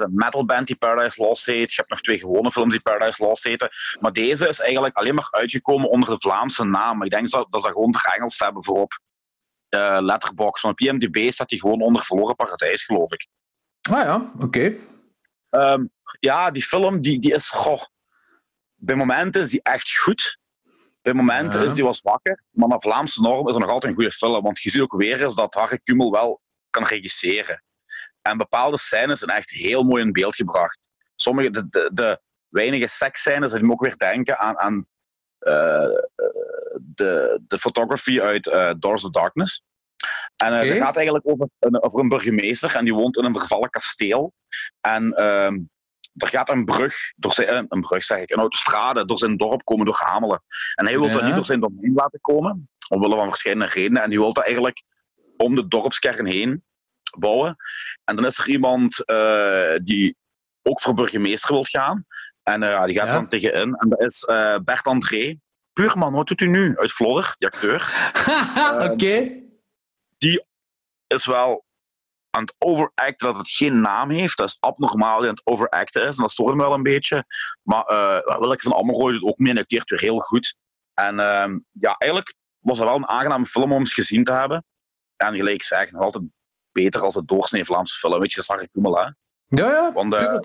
[0.00, 1.70] heb een metal hebt metalband die Paradise Lost heet.
[1.70, 3.68] Je hebt nog twee gewone films die Paradise Lost heten.
[4.00, 6.96] Maar deze is eigenlijk alleen maar uitgekomen onder de Vlaamse naam.
[6.96, 9.00] Maar ik denk dat, dat ze gewoon verengeld hebben voor op
[9.68, 10.62] eh, Letterboxd.
[10.62, 13.26] Want op IMDb staat die gewoon onder Verloren Paradijs, geloof ik.
[13.90, 14.74] Ah ja, oké.
[15.50, 15.84] Ehm,
[16.20, 17.50] ja, die film die, die is...
[17.50, 17.82] Goh,
[18.74, 20.38] bij momenten is die echt goed.
[21.02, 21.66] Bij momenten Ja.
[21.66, 22.42] is die wat zwakker.
[22.50, 24.42] Maar naar Vlaamse norm is het nog altijd een goede film.
[24.42, 27.62] Want je ziet ook weer eens dat Harry Kumel wel kan regisseren.
[28.28, 30.88] En bepaalde scènes zijn echt heel mooi in beeld gebracht.
[31.14, 34.86] Sommige, de, de, de weinige seksscènes, die me ook weer denken aan, aan
[35.38, 35.90] eh, eh,
[36.80, 39.62] de, de photography uit eh, Doors of Darkness.
[40.36, 43.70] En het gaat eigenlijk over een, over een burgemeester en die woont in een vervallen
[43.70, 44.32] kasteel.
[44.80, 45.58] En ehm,
[46.14, 49.64] er gaat een brug, door zijn, een brug zeg ik, een autostrade door zijn dorp
[49.64, 50.42] komen door Hamelen.
[50.74, 54.02] En hij wil dat niet door zijn domein laten komen, omwille van verschillende redenen.
[54.02, 54.82] En die wil dat eigenlijk
[55.36, 56.64] om de dorpskern heen
[57.18, 57.56] bouwen.
[58.04, 60.16] En dan is er iemand eh, die
[60.62, 62.06] ook voor burgemeester wil gaan.
[62.42, 63.12] En eh, ja, die gaat Ja.
[63.12, 63.74] er dan tegenin.
[63.74, 65.38] En dat is eh, Bert André.
[65.72, 66.76] Puurman, wat doet u nu?
[66.76, 68.10] Uit Vlodder, die acteur.
[68.92, 69.30] oké.
[71.06, 71.64] Is wel
[72.30, 74.36] aan het overacten dat het geen naam heeft.
[74.36, 76.16] Dat is abnormaal die aan het overacten is.
[76.16, 77.24] En dat stoort me wel een beetje.
[77.62, 80.56] Maar uh, Willeke van Ammerooy doet ook mee en acteert weer heel goed.
[80.94, 84.64] En ehm, ja, eigenlijk was het wel een aangename film om eens gezien te hebben.
[85.16, 86.24] En gelijk zeg, nog altijd
[86.82, 88.20] beter als het doorsnee Vlaamse film.
[88.20, 89.02] Weet je, dat zag ik Kumel, hè.
[89.48, 89.92] Ja, ja.
[89.92, 90.38] Want eh,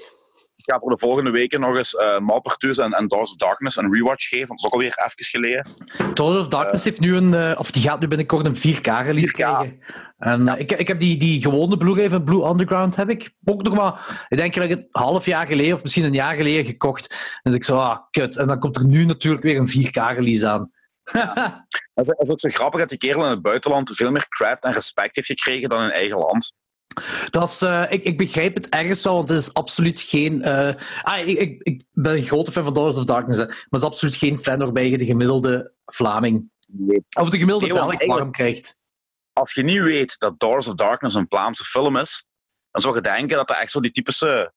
[0.56, 3.78] ik ga voor de volgende weken nog eens uh, Malpertus en, en Doors of Darkness
[3.78, 4.48] een rewatch geven.
[4.48, 5.68] Want dat is ook alweer even geleden.
[6.14, 9.36] Doors of Darkness heeft nu een, uh, of die gaat nu binnenkort een 4K-release 4K.
[9.36, 9.80] krijgen.
[10.18, 13.76] En ik, ik heb die, die gewone Blu-ray van Blue Underground heb ik ook nog
[13.76, 17.14] maar, ik denk een half jaar geleden of misschien een jaar geleden gekocht.
[17.44, 18.38] En dus ik zo, ah, kut.
[18.38, 20.72] En dan komt er nu natuurlijk weer een 4K-release aan.
[21.12, 21.68] Ja.
[21.94, 24.74] Het is ook zo grappig dat die kerel in het buitenland veel meer cred en
[24.74, 26.54] respect heeft gekregen dan in eigen land.
[27.30, 30.36] Dat is, uh, ik, ik, begrijp het ergens wel, want het is absoluut geen.
[30.36, 30.70] Uh,
[31.02, 33.82] ah, ik, ik, ik, ben een grote fan van Doors of Darkness, hè, maar het
[33.82, 37.06] is absoluut geen fan waarbij je de gemiddelde Vlaming nee.
[37.20, 38.82] of de gemiddelde nee, Belg warm krijgt.
[39.34, 42.26] Als je niet weet dat Doors of Darkness een Vlaamse film is,
[42.72, 44.54] dan zou je denken dat dat echt zo die typische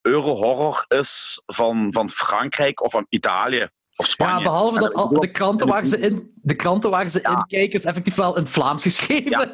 [0.00, 3.68] euro-horror is van, van Frankrijk of van Italië.
[4.00, 4.34] Of Spanje.
[4.36, 7.30] Ja, behalve dat al, de kranten waar ze in, de kranten waar ze Ja.
[7.30, 9.52] in kijken, is effectief wel in het Vlaams geschreven.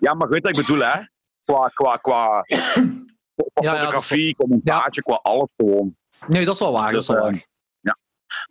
[0.00, 1.00] Ja, maar weet wat ik bedoel, hè?
[1.44, 2.62] Qua, qua, qua, qua Ja,
[3.54, 5.96] ja, fotografie, commentaartje, qua alles gewoon.
[6.26, 6.92] Nee, dat is wel waar.
[6.92, 7.46] Dus, dat is wel eh, waar.
[7.80, 7.96] Ja.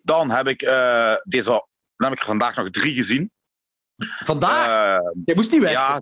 [0.02, 3.32] Dan heb ik eh, deze, dan heb ik er vandaag nog drie gezien.
[4.24, 4.68] Vandaag?
[5.00, 5.72] Eh, Je moest niet weg.
[5.72, 6.02] ja,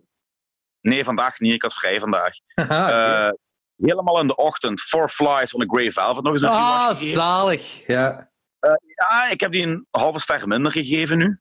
[0.81, 1.53] nee, vandaag niet.
[1.53, 2.33] Ik had vrij vandaag.
[2.69, 3.29] Ah,
[3.75, 4.81] helemaal in de ochtend.
[4.81, 7.87] Four Flies on a Grey Velvet nog eens een ah, zalig.
[7.87, 8.30] Ja.
[8.95, 11.39] Ja, ik heb die een halve ster minder gegeven nu.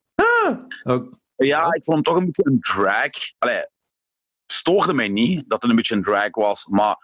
[0.83, 1.19] Ook.
[1.37, 1.73] Ja, Ja.
[1.73, 3.11] ik vond hem toch een beetje een drag.
[3.39, 6.97] Allee, het stoorde mij niet dat het een beetje een drag was, maar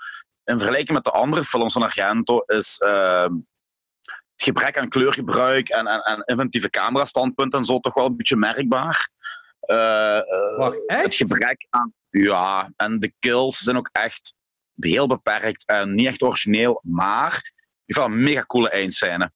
[0.44, 3.32] in vergelijking met de andere films van Argento is ehm,
[4.36, 8.36] het gebrek aan kleurgebruik en, en, en inventieve camerastandpunten en zo toch wel een beetje
[8.36, 9.08] merkbaar.
[9.60, 11.02] Eh, eh, Wacht, echt?
[11.02, 11.92] het gebrek aan...
[12.10, 14.34] Ja, en de kills zijn ook echt
[14.74, 17.52] heel beperkt en niet echt origineel, maar
[17.84, 19.32] heeft wel een mega coole eindscène.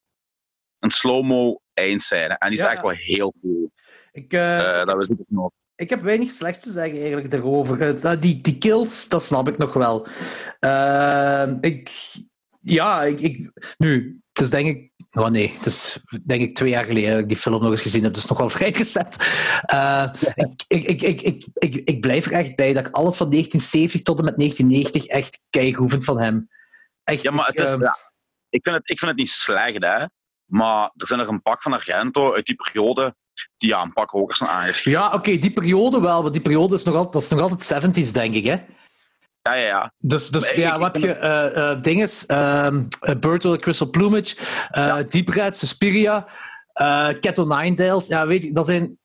[0.80, 2.36] Een slow-mo eindscène.
[2.38, 2.72] En die is Ja.
[2.72, 3.70] echt wel heel cool.
[4.12, 5.50] Ik, eh, Eh, dat wist ik nog.
[5.76, 7.96] ik heb weinig slechts te zeggen eigenlijk daarover.
[8.04, 10.06] Eh, Die, die kills, dat snap ik nog wel.
[11.60, 11.90] Ik,
[12.60, 14.88] ja, ik, ik, nu, het is denk ik.
[15.12, 17.82] Oh nee, het is denk ik twee jaar geleden dat ik die film nog eens
[17.82, 18.72] gezien heb, dus nog wel vrij.
[19.62, 20.08] Eh,
[20.68, 24.18] ik, ik, ik, ik, ik, blijf er echt bij dat ik alles van 1970 tot
[24.18, 26.48] en met 1990 echt keigoed vind van hem.
[27.04, 27.96] Echt, Ja, maar ik, het is, ja,
[28.48, 30.04] ik, vind het, ik vind het niet slecht, hè.
[30.50, 33.14] Maar er zijn er een pak van Argento uit die periode
[33.58, 35.00] die ja, een pak hoger zijn aangeschreven.
[35.00, 37.96] ja, oké, die periode wel, want die periode is nog altijd, dat is nog altijd
[38.08, 38.56] 70s, denk ik, hè?
[39.42, 39.92] Ja, ja, ja.
[39.98, 41.20] Dus, dus ja, wat heb vind je?
[41.20, 44.36] eh eh dinges, ehm uh, Bird with a Crystal Plumage,
[44.70, 45.02] eh Ja.
[45.02, 46.26] Deep Red, Suspiria,
[46.72, 48.06] eh Cat Nine Tails.
[48.06, 48.98] Ja, weet je, dat zijn...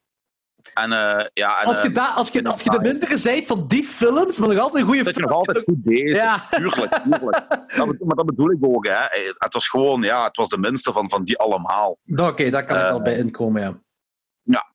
[0.73, 3.47] En, eh, ja, en, Als je, eh, da, als, je, als je de mindere zijt
[3.47, 5.31] van die films, maar nog altijd een goede dat je film...
[5.31, 6.17] nog altijd goed bezig.
[6.17, 6.47] Ja.
[6.49, 7.47] Tuurlijk, tuurlijk.
[7.75, 8.99] Dat, be- maar dat bedoel ik ook, hè.
[9.37, 11.97] Het was gewoon, ja, het was de minste van, van die allemaal.
[12.15, 14.73] Oké, daar kan ik Eh, wel bij inkomen, ja.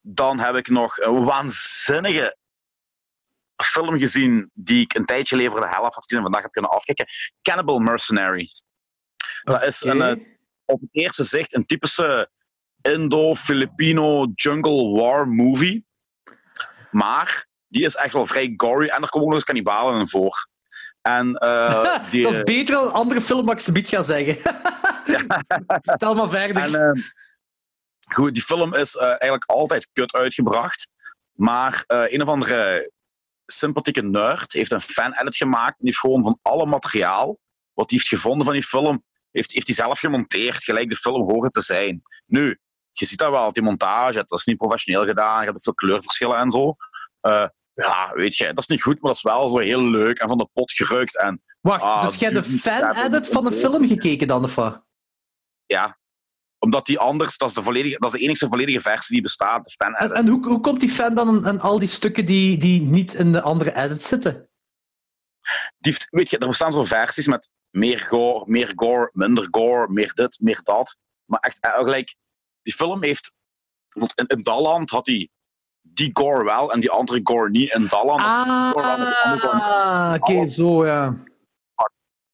[0.00, 2.36] Dan heb ik nog een waanzinnige
[3.64, 6.52] film gezien die ik een tijdje geleden voor de helft had gezien en vandaag heb
[6.52, 7.06] kunnen afkijken.
[7.42, 8.48] Cannibal Mercenary.
[9.42, 10.16] Dat is een, eh,
[10.64, 12.30] op het eerste zicht een typische
[12.92, 15.86] Indo-Filipino jungle war movie.
[16.90, 20.08] Maar die is echt wel vrij gory en er komen ook nog eens kannibalen in
[20.08, 20.48] voor.
[21.02, 24.36] En eh, die, dat is beter dan een andere film wat ik ze ga zeggen.
[25.98, 26.62] Tel maar verder.
[26.62, 27.00] En, ehm,
[28.12, 30.88] goed, die film is eh, eigenlijk altijd kut uitgebracht.
[31.32, 32.90] Maar eh, een of andere
[33.46, 35.68] sympathieke nerd heeft een fan-edit gemaakt.
[35.70, 37.38] En die heeft gewoon van alle materiaal
[37.72, 41.22] wat hij heeft gevonden van die film, heeft, heeft hij zelf gemonteerd, gelijk de film
[41.22, 42.02] horen te zijn.
[42.26, 42.58] Nu,
[42.98, 46.36] je ziet dat wel, die montage, dat is niet professioneel gedaan, je hebt veel kleurverschillen
[46.36, 46.74] en zo.
[47.20, 50.18] Eh, ja, weet je, dat is niet goed, maar dat is wel zo heel leuk
[50.18, 51.18] en van de pot gerukt.
[51.18, 54.86] En Wacht, ah, dus jij hebt de fan-edit van de film gekeken dan, of wat?
[55.66, 55.98] ja,
[56.58, 59.64] omdat die anders, dat is de, volledige, dat is de enige volledige versie die bestaat,
[59.64, 60.10] de fan-edit.
[60.10, 63.14] En, en hoe, hoe komt die fan dan aan, al die stukken die, die niet
[63.14, 64.48] in de andere edit zitten?
[65.78, 70.12] die weet je, er bestaan zo versies met meer gore, meer gore, minder gore, meer
[70.14, 70.96] dit, meer dat.
[71.24, 72.14] Maar echt, eh, gelijk,
[72.68, 73.34] die film heeft.
[74.14, 75.28] In, in Dalland had hij
[75.80, 77.72] die gore wel en die andere gore niet.
[77.72, 78.20] In Dalland.
[78.20, 81.14] Ah, oké, zo ja.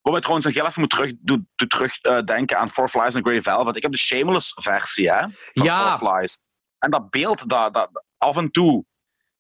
[0.01, 3.77] Wat mij trouwens nog heel even moet terug, terugdenken aan Four Flies and Grey Velvet.
[3.77, 5.20] Ik heb de Shameless versie, hè?
[5.53, 5.99] Van Ja.
[5.99, 6.38] Four Flies.
[6.79, 8.85] En dat beeld, dat, dat, af en toe,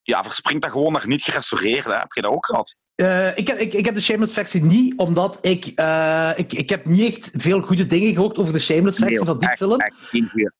[0.02, 1.84] ja, verspringt dat gewoon naar niet gerestaureerd.
[1.84, 1.92] Hè?
[1.92, 2.76] Heb je dat ook gehad?
[2.94, 6.52] Eh, ik, heb, ik, ik heb de Shameless versie niet, omdat ik, eh, ik...
[6.52, 9.48] Ik heb niet echt veel goede dingen gehoord over de Shameless versie Nee, van die
[9.48, 9.80] echt, film.
[9.80, 10.10] Echt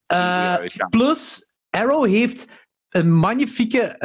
[0.07, 0.57] Eh.
[0.91, 2.49] Plus, Arrow heeft
[2.89, 3.97] een magnifieke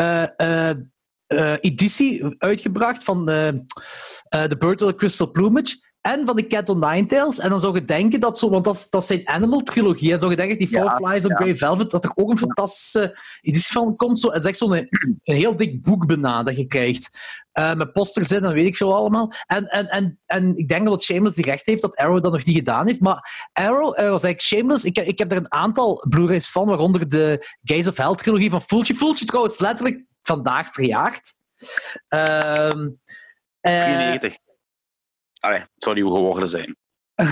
[1.62, 7.40] editie uitgebracht van The Bird the Crystal Plumage en van de Cat on Nine Tails.
[7.40, 10.32] En dan zou je denken dat zo, want dat dat zijn Animal trilogie, en zou
[10.32, 11.36] je denken dat die Ja, Four Flies on ja.
[11.36, 14.20] Grey Velvet, dat er ook een fantastische editie van komt.
[14.20, 17.20] Zo, het is echt zo'n een heel dik boek bijna dat je krijgt.
[17.52, 19.34] eh, met posters in en weet ik veel allemaal.
[19.46, 22.46] En, en, en, en ik denk dat Shameless die recht heeft dat Arrow dat nog
[22.46, 23.00] niet gedaan heeft.
[23.00, 24.84] Maar Arrow eh, was eigenlijk Shameless.
[24.84, 28.62] Ik, ik heb er een aantal Blu-rays van, waaronder de Gaze of Hell trilogie van
[28.62, 28.96] Fulci.
[28.96, 31.36] Fulci trouwens letterlijk vandaag verjaard.
[32.08, 32.90] Ehm
[33.60, 34.49] eh, 93.
[35.40, 36.76] Allee, het zou die geworden zijn.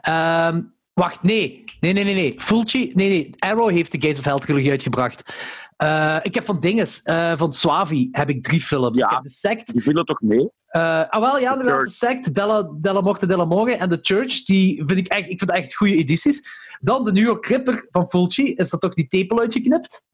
[0.00, 1.64] Ehm, wacht, nee.
[1.80, 2.14] Nee, nee, nee.
[2.14, 2.34] nee.
[2.38, 3.34] Fulci, nee, nee.
[3.38, 5.34] Arrow heeft de Gaze of Hell trilogie uitgebracht.
[5.76, 8.98] Eh, ik heb van Dinges, eh, van Swavi, heb ik drie films.
[8.98, 9.06] Ja.
[9.06, 10.50] Ik heb de Sect, Die vielen toch mee?
[10.66, 11.88] Eh, ah, wel, ja, The de.
[11.90, 15.50] Sect, Della, Della Morte Della More en The Church, die vind ik echt, ik vind
[15.50, 16.42] echt goede edities.
[16.80, 20.04] Dan de New York Ripper van Fulci, is dat toch die tepel uitgeknipt?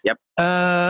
[0.00, 0.18] Yep.
[0.34, 0.44] Eh,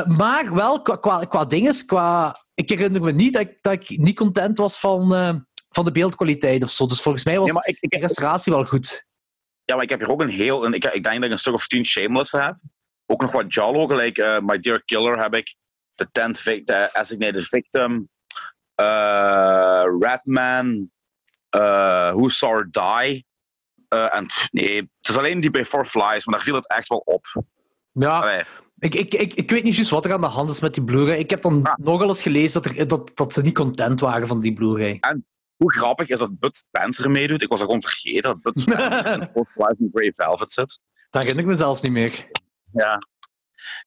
[0.07, 2.37] maar wel, qua, qua, qua dinges, qua...
[2.55, 5.13] Ik herinner me niet dat ik, dat ik niet content was van,
[5.75, 6.87] van de beeldkwaliteit of zo.
[6.87, 9.05] Dus volgens mij was Ja, maar ik, de ik, restauratie wel goed.
[9.65, 10.65] ja, maar ik heb hier ook een heel...
[10.65, 12.57] Een, ik, ik denk dat ik een stuk of tien Shameless heb.
[13.07, 15.55] Ook nog wat Jallo, gelijk eh, My Dear Killer heb ik.
[15.95, 18.09] The Tenth Vic- The Assignated Victim.
[18.75, 20.91] eh Ratman.
[21.51, 23.27] eh Who Saw Her Die.
[23.89, 26.89] Eh, en nee, het is alleen die bij Four Flies, maar daar viel het echt
[26.89, 27.45] wel op.
[27.93, 28.43] Ja, Allee,
[28.79, 30.85] ik, ik, ik, ik weet niet juist wat er aan de hand is met die
[30.85, 31.19] Blu-ray.
[31.19, 31.75] Ik heb dan Ah.
[31.77, 34.99] nogal eens gelezen dat, er, dat, dat ze niet content waren van die Blu-ray.
[35.57, 37.43] Hoe grappig is dat Bud Spencer meedoet?
[37.43, 40.81] Ik was dat gewoon vergeten dat Bud Spencer in Flies and Grey Velvet zit.
[41.11, 42.27] Dat herinner ik me zelfs niet meer.
[42.73, 42.99] Ja.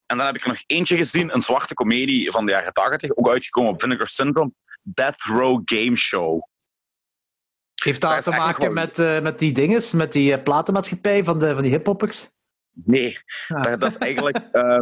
[0.05, 3.15] En dan heb ik er nog eentje gezien, een zwarte komedie van de jaren 80,
[3.15, 4.51] ook uitgekomen op Vinegar Syndrome.
[4.81, 6.41] Death Row Game Show.
[7.83, 11.53] Heeft Dat te maken met, eh, met die dinges, met die eh, platenmaatschappij van, de,
[11.53, 12.29] van die hiphoppers?
[12.71, 13.61] Nee, Ja.
[13.61, 14.79] dat, dat is eigenlijk eh,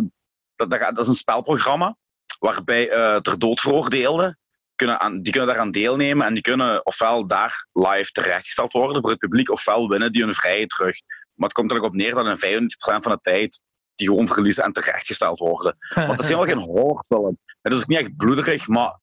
[0.56, 1.98] dat, dat, is een spelprogramma
[2.40, 2.88] waarbij
[3.22, 4.40] ter dood veroordeelden
[4.76, 9.10] kunnen aan, die kunnen daaraan deelnemen en die kunnen ofwel daar live terechtgesteld worden voor
[9.10, 11.00] het publiek, ofwel winnen die hun vrijheid terug.
[11.34, 13.62] Maar het komt er ook op neer dat in 95% van de tijd
[13.96, 15.78] die gewoon verliezen en terechtgesteld worden.
[15.96, 17.38] Want het is helemaal geen horrorfilm.
[17.62, 19.00] Het is ook niet echt bloederig, maar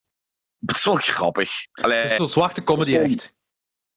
[0.66, 1.51] het is wel grappig.
[1.72, 3.34] Allee, Het is zo'n zwarte comedy echt.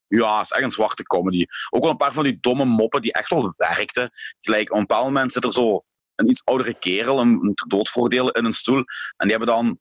[0.08, 1.45] ja, het is echt een zwarte comedy.
[1.70, 4.12] Ook wel een paar van die domme moppen die echt wel werkten.
[4.41, 5.84] Gelijk, op een bepaald moment zit er zo
[6.16, 8.84] een iets oudere kerel, een, een ter dood veroordelen, in een stoel.
[9.18, 9.80] En die hebben dan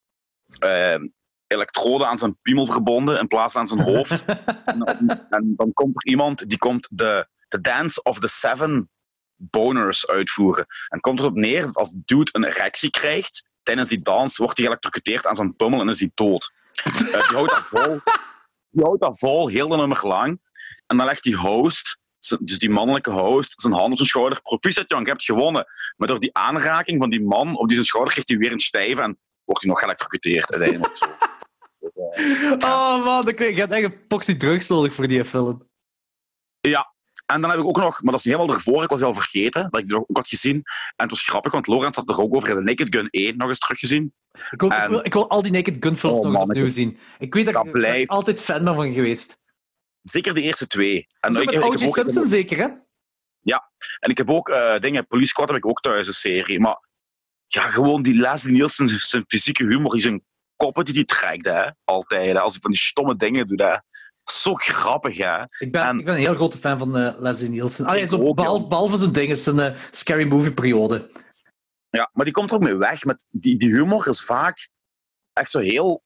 [0.58, 0.96] eh,
[1.54, 4.24] elektroden aan zijn piemel verbonden in plaats van aan zijn hoofd.
[4.64, 4.82] en,
[5.28, 8.90] en dan komt er iemand die komt de, de Dance of the Seven
[9.36, 10.66] Boners uitvoeren.
[10.88, 14.56] En komt erop neer dat als de dude een erectie krijgt, tijdens die dans wordt
[14.56, 16.52] hij geëlectrocuteerd aan zijn pummel en is hij dood.
[16.84, 18.00] Eh, die houdt dat vol.
[18.70, 20.40] Die houdt dat vol, heel de nummer lang.
[20.86, 21.98] En dan legt die host,
[22.40, 24.40] dus die mannelijke host, zijn hand op zijn schouder.
[24.42, 25.66] Proficiat, Jan, je hebt gewonnen.
[25.96, 28.60] Maar door die aanraking van die man op die zijn schouder krijgt hij weer een
[28.60, 30.96] stijve en wordt hij nog geëlectrocuteerd uiteindelijk.
[30.96, 31.06] Zo.
[31.94, 35.68] Dus, Oh man, ik had echt een poxy drugs nodig voor die film.
[37.26, 39.14] En dan heb ik ook nog, maar dat is niet helemaal ervoor, ik was al
[39.14, 40.54] vergeten dat ik die nog ook had gezien.
[40.54, 43.36] En het was grappig, want Laurent had er ook over in de Naked Gun 1
[43.36, 44.14] nog eens teruggezien.
[44.50, 46.66] Ik wil, ik wil, ik wil al die Naked Gun films Oh, nog eens opnieuw
[46.66, 46.98] zien.
[47.18, 49.38] Ik weet dat, Dat ik altijd fan ben van geweest.
[50.02, 51.06] Zeker de eerste twee.
[51.20, 51.86] En, Zo ik, met O.J.
[51.86, 52.68] ook, Simpson zeker, hè?
[53.98, 56.60] en ik heb ook eh, dingen, Police Squad heb ik ook thuis, een serie.
[56.60, 56.88] Maar
[57.46, 60.24] ja, gewoon die Leslie Nielsen, zijn fysieke humor, die zijn
[60.64, 61.70] koppen die hij trekt, hè.
[61.84, 62.40] Altijd, hè.
[62.40, 63.74] Als hij van die stomme dingen doet, hè.
[64.24, 65.42] Zo grappig, hè.
[65.58, 67.86] Ik ben, En- ik ben een heel grote fan van eh, Leslie Nielsen.
[67.86, 71.10] Allee, Ik zo, ook, behalve, behalve zijn dingen, zijn eh, Scary Movie-periode.
[71.90, 73.04] Ja, maar die komt er ook mee weg.
[73.04, 74.68] Met die, die humor is vaak
[75.32, 76.02] echt zo heel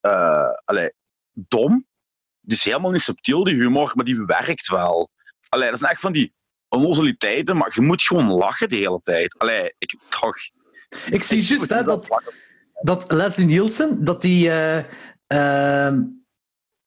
[0.00, 0.92] eh, allee,
[1.32, 1.86] dom.
[2.40, 5.10] Die is helemaal niet subtiel, die humor, maar die werkt wel.
[5.48, 6.34] Allee, dat zijn echt van die
[6.68, 9.38] onnozeliteiten, maar je moet gewoon lachen de hele tijd.
[9.38, 10.36] Allee, ik toch.
[11.10, 12.08] Ik zie juist dat.
[12.82, 14.82] Dat Leslie Nielsen dat die, eh,
[15.26, 16.02] ehm,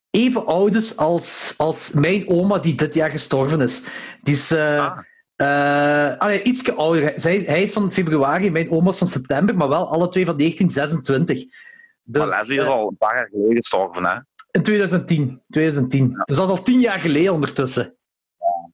[0.09, 3.85] even oud is als, als mijn oma die dit jaar gestorven is.
[4.21, 4.97] Die is eh
[5.41, 6.17] Ah.
[6.17, 7.13] allee, ietsje ouder.
[7.15, 10.37] Zij, hij is van februari, mijn oma is van september, maar wel alle twee van
[10.37, 11.43] 1926.
[12.03, 14.17] Dus, maar Leslie is al een paar jaar geleden gestorven, hè?
[14.51, 15.41] in 2010.
[15.49, 16.07] 2010.
[16.25, 17.97] Dus dat is al tien jaar geleden ondertussen.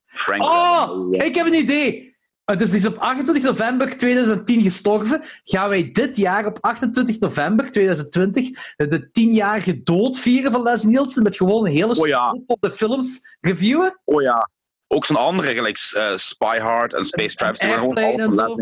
[0.06, 0.42] Frank.
[0.44, 2.15] Oh, ik heb een idee.
[2.52, 5.22] Uh, Dus die is op 28 november 2010 gestorven.
[5.44, 11.24] Gaan wij dit jaar op 28 november 2020 de tienjarige dood vieren van Les Nielsen
[11.24, 12.38] met gewoon een hele Oh ja.
[12.46, 14.00] op de films reviewen?
[14.04, 14.50] Oh ja.
[14.88, 17.60] Ook zijn andere, gelijk eh, Spy Hard en Space Traps.
[17.60, 18.56] die waren gewoon en zo.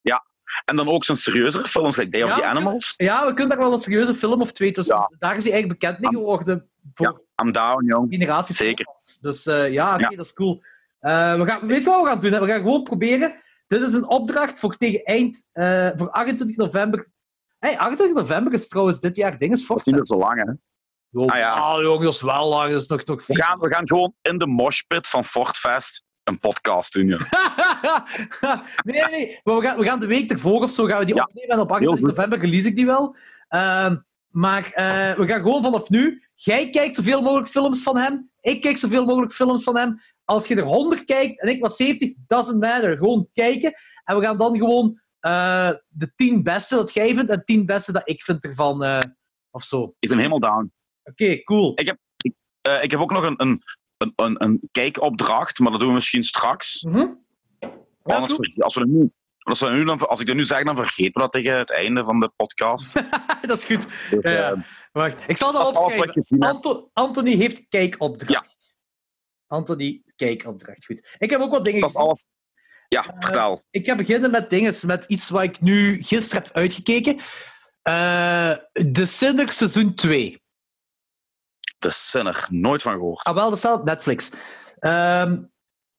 [0.00, 0.24] Ja.
[0.64, 2.94] En dan ook zijn serieuzere films, like Day of the Animals.
[2.96, 4.96] Ja, we kunnen daar wel een serieuze film of twee tussen.
[4.96, 5.10] Ja.
[5.18, 8.06] Daar is hij eigenlijk bekend mee geworden voor I'm down, jong.
[8.10, 8.56] generaties.
[8.56, 8.86] Zeker.
[9.20, 10.16] Dus eh, ja, oké, Ja.
[10.16, 10.62] dat is cool.
[11.04, 12.32] Eh, we gaan, weet je wat we gaan doen?
[12.32, 12.40] hè?
[12.40, 13.34] We gaan gewoon proberen.
[13.66, 17.06] Dit is een opdracht voor tegen eind, eh, voor 28 november.
[17.58, 20.52] Hey, 28 november is trouwens dit jaar dinges Dat is niet meer zo lang, hè.
[21.20, 21.52] Oh, Ah, ja.
[21.52, 22.70] ah, jongen, dat is wel lang.
[22.72, 26.38] Dat is nog, nog We gaan, we gaan gewoon in de moshpit van Fortfest een
[26.38, 27.20] podcast doen, joh.
[28.84, 29.40] nee, nee.
[29.42, 31.50] Maar we gaan, we gaan de week ervoor of zo gaan we die Ja, opnemen.
[31.54, 32.16] En op 28 goed.
[32.16, 33.16] november release ik die wel.
[33.48, 33.96] Ehm,
[34.28, 36.22] maar eh, we gaan gewoon vanaf nu.
[36.34, 38.30] Jij kijkt zoveel mogelijk films van hem.
[38.40, 39.98] Ik kijk zoveel mogelijk films van hem.
[40.24, 42.96] Als je er 100 kijkt en ik maar 70, doesn't matter.
[42.96, 43.72] Gewoon kijken.
[44.04, 47.92] En we gaan dan gewoon eh, de 10 beste dat jij vindt en 10 beste
[47.92, 48.82] dat ik vind ervan.
[48.84, 48.98] eh,
[49.50, 49.80] of zo.
[49.80, 50.72] Oké, Ik ben helemaal down.
[51.44, 51.74] cool.
[51.74, 53.62] Eh, ik heb ook nog een, een,
[54.16, 56.80] een, een, kijkopdracht, maar dat doen we misschien straks.
[56.80, 57.16] Ja,
[57.60, 58.62] is Anders, goed.
[58.62, 61.20] als, we nu, als, we nu dan, als ik dat nu zeg, dan vergeten we
[61.20, 62.94] dat tegen het einde van de podcast.
[63.46, 63.86] dat is goed.
[64.10, 64.64] Dus, Ja.
[64.92, 66.38] Wacht, ik zal dat opschrijven.
[66.38, 66.50] wat.
[66.54, 68.76] Anto Anthony heeft kijkopdracht.
[69.46, 70.84] Anthony, kijkopdracht.
[70.84, 71.14] Goed.
[71.18, 72.26] Ik heb ook wat dingen Dat is alles.
[72.88, 73.62] Ja, Eh, vertel.
[73.70, 77.18] Ik ga beginnen met dingen, met iets wat ik nu gisteren heb uitgekeken.
[77.82, 78.50] Eh
[78.92, 80.42] The Sinner seizoen 2.
[81.78, 83.22] De Sinner, nooit van gehoord.
[83.22, 84.32] Ah, wel, dat staat op Netflix.
[84.78, 85.42] Ehm,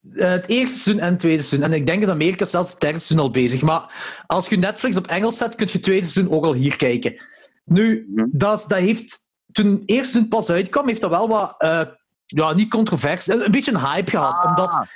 [0.09, 1.71] het eerste seizoen en het tweede seizoen.
[1.71, 3.61] En ik denk in Amerika zelfs het derde seizoen al bezig.
[3.61, 3.93] Maar
[4.27, 7.23] als je Netflix op Engels zet, kun je het tweede seizoen ook al hier kijken.
[7.63, 8.25] Nu, Mhm.
[8.31, 11.81] dat, dat heeft, toen het eerste seizoen pas uitkwam, heeft dat wel wat, eh,
[12.25, 14.37] ja, niet controversie, een beetje een hype gehad.
[14.37, 14.49] Ah.
[14.49, 14.87] Omdat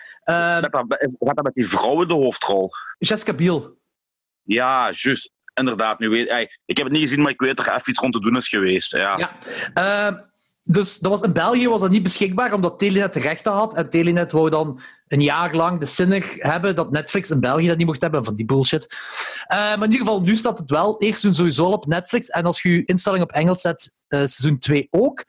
[0.61, 0.86] Met dat,
[1.19, 2.69] gaat dat met die vrouw in de hoofdrol?
[2.97, 3.77] Jessica Biel,
[4.43, 5.32] Ja, juist.
[5.53, 5.99] Inderdaad.
[5.99, 7.99] Nu weet, ey, ik heb het niet gezien, maar ik weet dat er even iets
[7.99, 8.91] rond te doen is geweest.
[8.91, 9.17] Ja.
[9.17, 9.38] Ja.
[9.73, 10.17] Eh,
[10.63, 13.75] dus dat was, in België was dat niet beschikbaar, omdat Telenet de rechten had.
[13.75, 17.77] En Telenet wou dan een jaar lang de zinnig hebben dat Netflix in België dat
[17.77, 18.23] niet mocht hebben.
[18.23, 18.88] Van die bullshit.
[19.47, 21.01] Maar in ieder geval, nu staat het wel.
[21.01, 22.30] Eerst seizoen sowieso al op Netflix.
[22.30, 25.23] En als je je instelling op Engels zet, eh, seizoen 2 ook.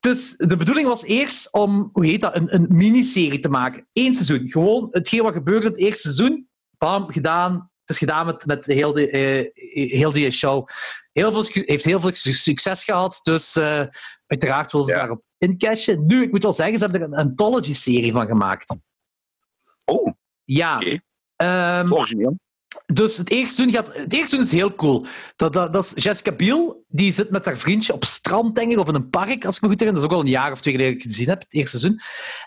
[0.00, 3.88] Dus de bedoeling was eerst om, hoe heet dat, een, een miniserie te maken.
[3.92, 4.50] Eén seizoen.
[4.50, 6.48] Gewoon hetgeen wat gebeurde in het eerste seizoen.
[6.78, 7.52] Bam, gedaan.
[7.80, 10.68] Het is gedaan met, met heel, de, eh, heel die show.
[11.12, 13.20] Heel veel, heeft heel veel su- succes gehad.
[13.22, 13.82] Dus eh,
[14.26, 14.98] uiteraard willen ze Ja.
[14.98, 16.06] daarop incashen.
[16.06, 18.80] Nu, ik moet wel zeggen, ze hebben er een anthology-serie van gemaakt.
[19.84, 20.12] Oh,
[20.44, 20.76] Ja.
[20.76, 20.98] Oké.
[21.36, 22.38] Ehm, origineel.
[22.86, 25.06] Dus het eerste seizoen, gaat, het eerste seizoen is heel cool.
[25.36, 28.88] Dat, dat, dat is Jessica Biel, die zit met haar vriendje op strand, denk of
[28.88, 29.94] in een park, als ik me goed herinner.
[29.94, 31.54] Dat is ook al een jaar of twee geleden dat ik het gezien heb, het
[31.54, 32.00] eerste seizoen.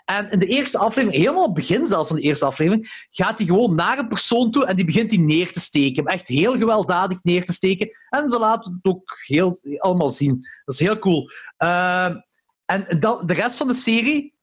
[0.04, 3.46] En in de eerste aflevering, helemaal het begin zelfs van de eerste aflevering, gaat hij
[3.46, 6.04] gewoon naar een persoon toe en die begint die neer te steken.
[6.04, 7.90] Echt heel gewelddadig neer te steken.
[8.08, 10.40] En ze laten het ook heel, allemaal zien.
[10.64, 11.30] Dat is heel cool.
[11.56, 12.16] Ehm,
[12.64, 14.34] en dan, de rest van de serie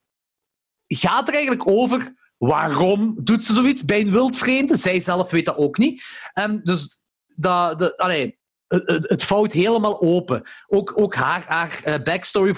[0.88, 4.78] gaat er eigenlijk over waarom doet ze zoiets bij een wildvreemde.
[4.78, 6.04] Zij zelf weet dat ook niet.
[6.34, 7.02] En dus
[7.36, 10.42] dat, allee, het, vouwt helemaal open.
[10.68, 12.54] Ook, ook haar, haar eh, backstory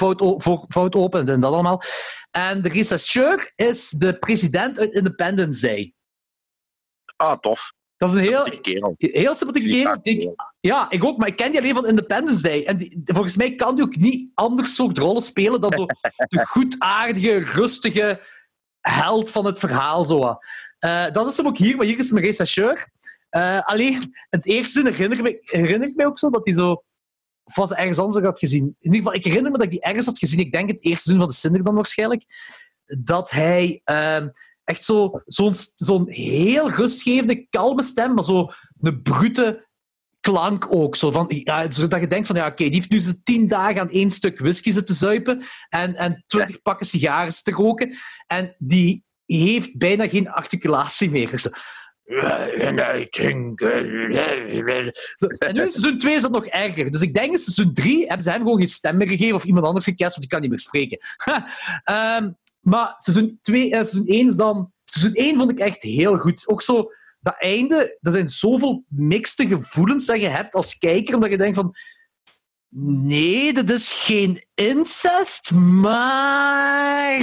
[0.68, 1.82] vouwt open en dat allemaal.
[2.32, 5.94] En de rechercheur is de president uit Independence Day.
[7.16, 7.74] Ah, tof.
[7.98, 8.94] Dat is een heel, kerel.
[8.98, 9.98] heel sympathieke kerel.
[10.02, 10.30] ik-
[10.60, 12.64] ja, ik ook, maar ik ken die alleen van Independence Day.
[12.66, 15.86] En die, volgens mij kan die ook niet anders soort rollen spelen dan zo
[16.28, 18.22] de goedaardige, rustige
[18.82, 20.06] held van het verhaal.
[20.06, 20.38] Zo.
[20.80, 22.88] Eh, dat is hem ook hier, maar hier is hem rechercheur.
[23.32, 25.40] Uh, alleen, het eerste herinner, me,
[25.88, 26.84] ik mij ook zo dat hij zo...
[27.44, 28.64] Was ergens anders had gezien?
[28.64, 30.40] In ieder geval, ik herinner me dat die ergens had gezien.
[30.40, 32.24] Ik denk het eerste seizoen van de Cinder dan waarschijnlijk.
[32.86, 34.28] Dat hij uh,
[34.64, 39.68] echt zo'n zo zo'n heel rustgevende, kalme stem, maar zo een brute
[40.22, 40.96] klank ook.
[40.96, 43.82] Zo van, ja, zodat je denkt van, ja, oké, die heeft nu ze tien dagen
[43.82, 47.96] aan één stuk whisky zitten zuipen en, en twintig pakken sigaren te roken.
[48.28, 51.40] En die heeft bijna geen articulatie meer.
[51.40, 51.50] Zo,
[55.28, 56.92] en nu seizoen 2 is dat nog erger.
[56.92, 59.44] Dus ik denk in seizoen 3 hebben ze hem gewoon geen stem meer gegeven of
[59.44, 61.00] iemand anders gecast, want die kan niet meer spreken.
[61.92, 62.38] um,
[62.72, 64.72] maar seizoen, 2, uh, seizoen 1 is dan...
[64.84, 66.48] Seizoen 1 vond ik echt heel goed.
[66.48, 66.92] Ook zo
[67.22, 71.56] dat einde, er zijn zoveel mixte gevoelens dat je hebt als kijker, omdat je denkt
[71.56, 71.76] van...
[72.76, 77.20] Nee, dat is geen incest, maar...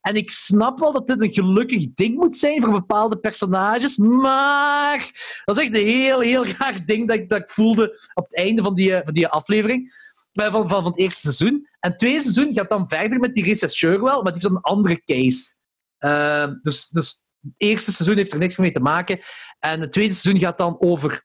[0.00, 5.10] En ik snap wel dat dit een gelukkig ding moet zijn voor bepaalde personages, maar...
[5.44, 8.36] Dat is echt een heel, heel raar ding dat ik, dat ik voelde op het
[8.36, 10.10] einde van die, van die aflevering.
[10.32, 11.68] Van, van, van het eerste seizoen.
[11.80, 14.60] En het tweede seizoen gaat dan verder met die rechercheur wel, maar die heeft een
[14.60, 15.60] andere case.
[16.00, 19.20] Uh, dus, dus het eerste seizoen heeft er niks mee te maken.
[19.58, 21.24] En het tweede seizoen gaat dan over...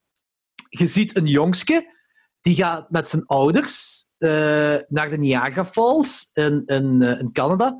[0.70, 1.96] Je ziet een jongske,
[2.42, 4.30] die gaat met zijn ouders uh,
[4.88, 7.78] naar de Niagara Falls in, in, uh, in Canada.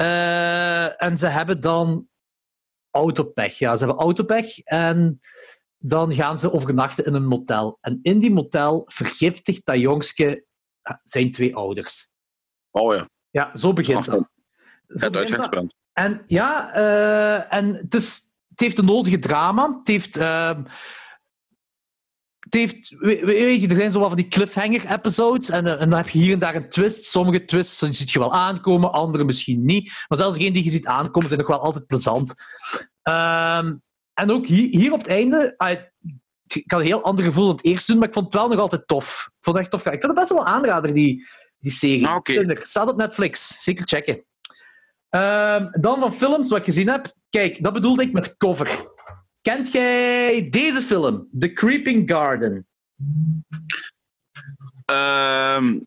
[0.00, 2.08] Uh, en ze hebben dan
[2.90, 3.58] autopech.
[3.58, 5.20] Ja, ze hebben autopech en
[5.78, 7.78] dan gaan ze overnachten in een motel.
[7.80, 10.44] En in die motel vergiftigt dat jongske
[11.02, 12.10] zijn twee ouders.
[12.70, 13.10] Oh ja.
[13.30, 14.28] Ja, zo begint dat.
[14.86, 15.74] Zo het uitgangspunt.
[15.98, 19.76] En ja, uh, en het, is, het heeft de nodige drama.
[19.78, 20.18] Het heeft...
[20.18, 20.50] Uh,
[22.38, 26.08] het heeft, weet je, er zijn zo wat van die cliffhanger-episodes en, en, dan heb
[26.08, 27.04] je hier en daar een twist.
[27.04, 30.04] Sommige twists zie je wel aankomen, andere misschien niet.
[30.08, 32.34] Maar zelfs degene die je ziet aankomen, zijn nog wel altijd plezant.
[33.02, 33.82] Um,
[34.14, 35.54] en ook hier, hier op het einde,
[36.46, 38.48] ik had een heel ander gevoel dan het eerste doen, maar ik vond het wel
[38.48, 39.24] nog altijd tof.
[39.26, 39.92] Ik vond het echt tof.
[39.92, 41.24] Ik vind het best wel een aanrader, die,
[41.58, 42.06] die serie.
[42.06, 42.56] Ah, okay.
[42.62, 43.62] Staat op Netflix.
[43.62, 44.24] Zeker checken.
[45.10, 47.12] Um, dan van films, wat ik gezien heb.
[47.30, 48.86] Kijk, dat bedoelde ik met cover.
[49.42, 51.28] Kent jij deze film?
[51.38, 52.66] The Creeping Garden.
[54.90, 55.86] Um,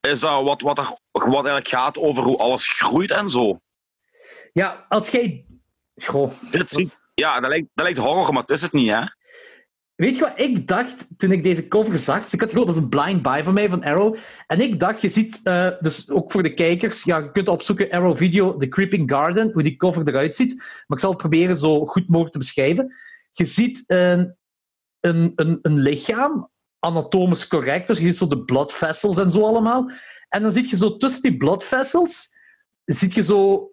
[0.00, 3.60] is dat wat, wat, er, wat eigenlijk gaat over hoe alles groeit en zo?
[4.52, 5.46] Ja, als jij...
[6.04, 9.02] Goh, Dit ja, dat lijkt, dat lijkt horror, maar het is het niet, hè?
[9.96, 12.22] Weet je wat ik dacht toen ik deze cover zag?
[12.22, 14.16] Dus ik had gehoord, dat is een blind buy van mij van Arrow.
[14.46, 17.90] En ik dacht, je ziet, uh, dus ook voor de kijkers, ja, je kunt opzoeken
[17.90, 20.54] Arrow Video, The Creeping Garden, hoe die cover eruit ziet.
[20.56, 22.94] Maar ik zal het proberen zo goed mogelijk te beschrijven.
[23.32, 24.36] Je ziet een,
[25.00, 29.44] een, een, een lichaam, anatomisch correct, dus je ziet zo de blood vessels en zo
[29.44, 29.90] allemaal.
[30.28, 32.28] En dan zie je zo tussen die blood vessels,
[32.84, 33.70] je zo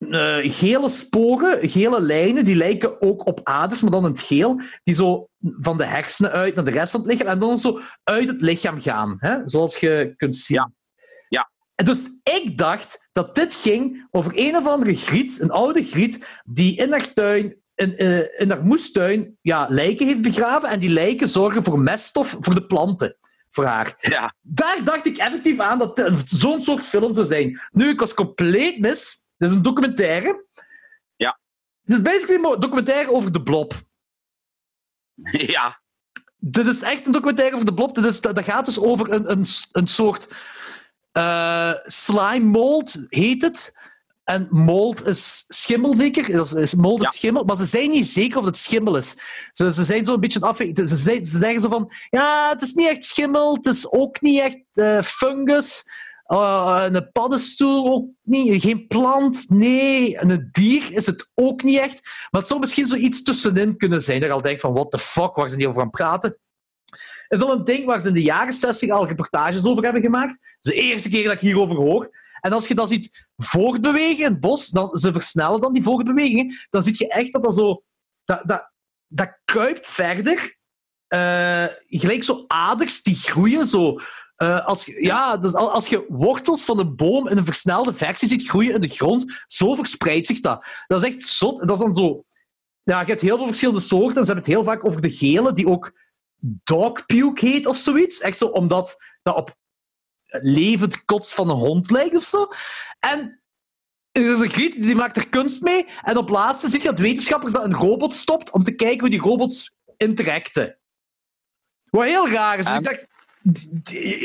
[0.00, 4.60] uh, gele sporen, gele lijnen, die lijken ook op aders, maar dan in het geel,
[4.82, 7.80] die zo van de hersenen uit naar de rest van het lichaam en dan zo
[8.04, 9.36] uit het lichaam gaan, hè?
[9.44, 10.56] zoals je kunt zien.
[10.56, 10.70] Ja.
[11.28, 11.50] ja.
[11.74, 16.40] En dus ik dacht dat dit ging over een of andere griet, een oude griet,
[16.44, 20.90] die in haar tuin in, uh, in haar moestuin ja, lijken heeft begraven en die
[20.90, 23.16] lijken zorgen voor meststof voor de planten.
[23.50, 23.96] Voor haar.
[24.00, 24.34] Ja.
[24.40, 27.60] Daar dacht ik effectief aan dat zo'n soort film zou zijn.
[27.72, 29.19] Nu, ik was compleet mis.
[29.40, 30.44] Dit is een documentaire.
[31.16, 31.38] Ja.
[31.84, 33.74] Het is basically een documentaire over de blob.
[35.54, 35.80] Ja.
[36.36, 37.94] Dit is echt een documentaire over de blob.
[37.94, 40.28] Dit is, dat gaat dus over een, een, een soort
[41.12, 43.78] uh, slime mold, heet het.
[44.24, 46.32] En mold is schimmel zeker.
[46.32, 47.12] Dat is, mold is ja.
[47.12, 47.44] schimmel.
[47.44, 49.16] Maar ze zijn niet zeker of het schimmel is.
[49.52, 50.56] Ze, ze zijn zo een beetje af.
[50.56, 53.54] Ze, ze, zeggen zo van: ja, het is niet echt schimmel.
[53.54, 55.84] Het is ook niet echt uh, fungus.
[56.32, 58.62] Uh, een paddenstoel ook niet.
[58.62, 60.22] Geen plant, nee.
[60.22, 62.00] een dier is het ook niet echt.
[62.30, 64.20] Maar het zou misschien zoiets tussenin kunnen zijn.
[64.20, 66.38] Dat je al denkt van, what the fuck, waar ze niet over aan praten.
[67.28, 70.38] is al een ding waar ze in de jaren 60 al reportages over hebben gemaakt.
[70.60, 72.10] Dat is de eerste keer dat ik hierover hoor.
[72.40, 76.54] En als je dat ziet voortbewegen in het bos, dan, ze versnellen dan die voortbewegingen,
[76.70, 77.82] dan zie je echt dat dat zo...
[78.24, 78.72] Dat, dat,
[79.06, 80.58] dat kruipt verder.
[81.14, 84.00] Uh, gelijk zo aders die groeien, zo
[84.42, 88.48] uh, als, ja, dus als je wortels van een boom in een versnelde versie ziet
[88.48, 90.66] groeien in de grond, zo verspreidt zich dat.
[90.86, 91.60] Dat is echt zot.
[91.60, 92.24] En dat is dan zo...
[92.82, 94.16] Ja, je hebt heel veel verschillende soorten.
[94.16, 95.92] En ze hebben het heel vaak over de gele, die ook
[96.64, 98.20] dog puke heet of zoiets.
[98.20, 99.56] Echt zo, omdat dat op
[100.26, 102.48] levend kots van een hond lijkt of zo.
[102.98, 103.42] En
[104.12, 105.86] is een griet, die maakt er kunst mee.
[106.02, 109.10] En op laatste zie je dat wetenschappers dat een robot stopt om te kijken hoe
[109.10, 110.78] die robots interacten.
[111.90, 112.64] Wat heel raar is.
[112.64, 113.06] Dus ik dacht,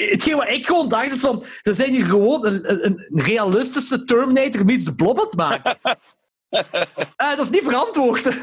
[0.10, 4.86] hetgeen wat ik gewoon dacht is van, ze zijn hier gewoon een, realistische Terminator meets
[4.86, 5.78] de Blob aan het maken.
[7.16, 8.26] Eh, dat is niet verantwoord.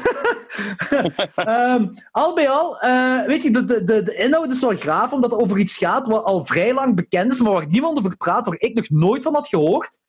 [1.35, 5.11] Ehm, al bij al, eh, weet je, de, de, de, de inhoud is wel graaf,
[5.11, 8.17] omdat het over iets gaat wat al vrij lang bekend is, maar waar niemand over
[8.17, 9.99] praat, waar ik nog nooit van had gehoord.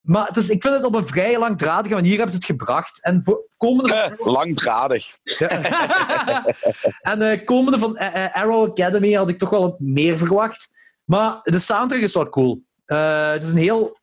[0.00, 3.02] Maar is, ik vind het op een vrij langdradige manier hebben ze het gebracht.
[3.02, 3.94] En voor komende...
[3.94, 5.16] Eh, langdradig.
[7.00, 7.98] en uh, komende van
[8.32, 10.78] Arrow Academy had ik toch wel meer verwacht.
[11.04, 12.62] Maar de soundtrack is wel cool.
[12.84, 13.98] het is een heel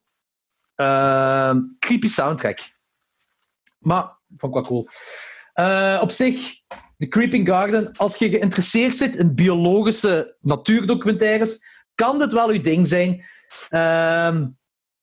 [1.80, 2.60] creepy soundtrack.
[3.80, 4.86] Maar vond ik wel
[5.56, 6.00] cool.
[6.02, 6.60] Op zich,
[6.98, 11.64] The Creeping Garden, als je geïnteresseerd zit in biologische natuurdocumentaires,
[11.96, 13.26] kan dit wel uw ding zijn.
[13.70, 14.46] Uh,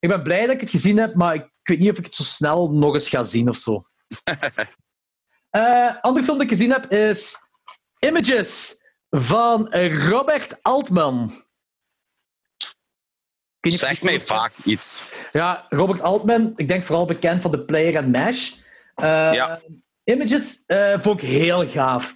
[0.05, 2.15] ik ben blij dat ik het gezien heb, maar ik weet niet of ik het
[2.15, 3.85] zo snel nog eens ga zien of zo.
[5.57, 7.37] uh, andere film die ik gezien heb is
[7.99, 8.75] Images
[9.11, 9.75] van
[10.09, 11.33] Robert Altman.
[13.61, 15.05] Zeg mij vaak iets.
[15.33, 18.53] Ja, Robert Altman, ik denk vooral bekend van The Player and Mash.
[18.97, 19.61] Uh, ja.
[20.05, 22.15] Images uh, vond ik heel gaaf.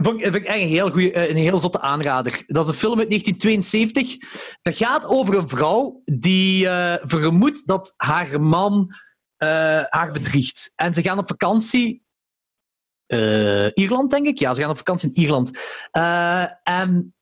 [0.00, 2.42] Vond, vind ik echt een heel, goeie, uh, een heel zotte aanrader.
[2.46, 4.16] Dat is een film uit 1972.
[4.62, 6.68] Dat gaat over een vrouw die
[7.02, 8.94] vermoedt dat haar man
[9.88, 10.72] haar bedriegt.
[10.76, 12.06] En ze gaan op vakantie
[13.74, 14.38] Ierland, denk ik.
[14.38, 15.58] Ja, ze gaan op vakantie in Ierland.
[16.62, 17.14] en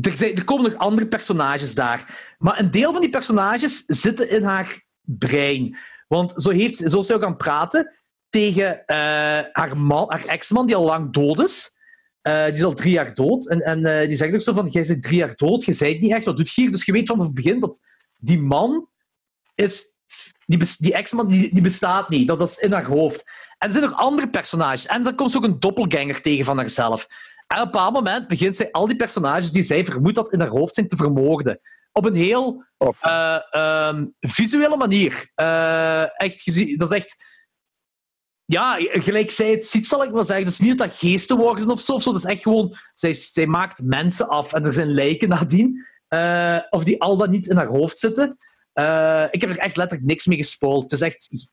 [0.00, 2.34] er, zijn, er, komen nog andere personages daar.
[2.38, 5.76] Maar een deel van die personages zitten in haar brein.
[6.08, 7.96] Want zo, heeft, zo ze ook gaan praten
[8.28, 8.96] tegen uh,
[9.52, 11.80] haar, man, haar ex-man, die al lang dood is.
[12.22, 13.48] Uh, die is al drie jaar dood.
[13.48, 15.92] En, en uh, die zegt ook zo van, jij bent drie jaar dood, je zei
[15.92, 16.70] het niet echt, wat doet je hier?
[16.70, 17.80] Dus je weet vanaf het begin dat
[18.18, 18.88] die man
[19.54, 19.84] is...
[20.46, 22.28] Die, die ex-man die, die bestaat niet.
[22.28, 23.24] Dat, dat is in haar hoofd.
[23.58, 24.86] En er zijn nog andere personages.
[24.86, 27.06] En dan komt ze ook een doppelganger tegen van haarzelf.
[27.46, 30.40] En op een bepaald moment begint zij al die personages die zij vermoedt dat in
[30.40, 31.60] haar hoofd zijn te vermoorden
[31.92, 32.64] op een heel
[33.02, 33.38] uh,
[33.88, 35.30] um, visuele manier.
[36.16, 37.16] Echt gezien, dat is echt.
[38.52, 40.44] Ja, gelijk zij het ziet, zal ik wel zeggen.
[40.44, 41.92] Het is niet dat dat geesten worden of zo.
[41.92, 42.10] Of zo.
[42.10, 42.74] Dat is echt gewoon.
[42.94, 45.86] Zij, zij maakt mensen af en er zijn lijken nadien.
[46.08, 48.28] Uh, of die al dan niet in haar hoofd zitten.
[49.30, 50.82] ik heb er echt letterlijk niks mee gespoeld.
[50.82, 51.48] Het is echt.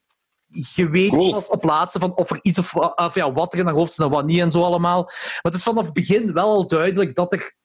[0.76, 1.32] Je weet cool.
[1.32, 3.94] pas op laatste van of er iets of, of ja, wat er in haar hoofd
[3.94, 5.04] zit en wat niet en zo allemaal.
[5.04, 7.56] Maar het is vanaf het begin wel al duidelijk dat er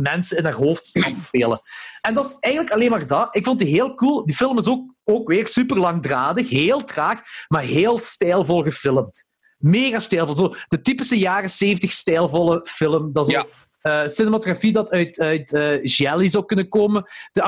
[0.00, 0.96] mensen in haar hoofd
[1.26, 1.60] spelen.
[2.00, 3.28] En dat is eigenlijk alleen maar dat.
[3.30, 4.26] Ik vond die heel cool.
[4.26, 9.28] Die film is ook, ook weer super langdradig, heel traag, maar heel stijlvol gefilmd.
[9.58, 10.36] Mega stijlvol.
[10.36, 13.12] Zo de typische jaren 70 stijlvolle film.
[13.12, 13.46] Dat zo, ja.
[13.82, 17.04] Uh, cinematografie dat uit, uit uh, zou kunnen komen.
[17.32, 17.42] De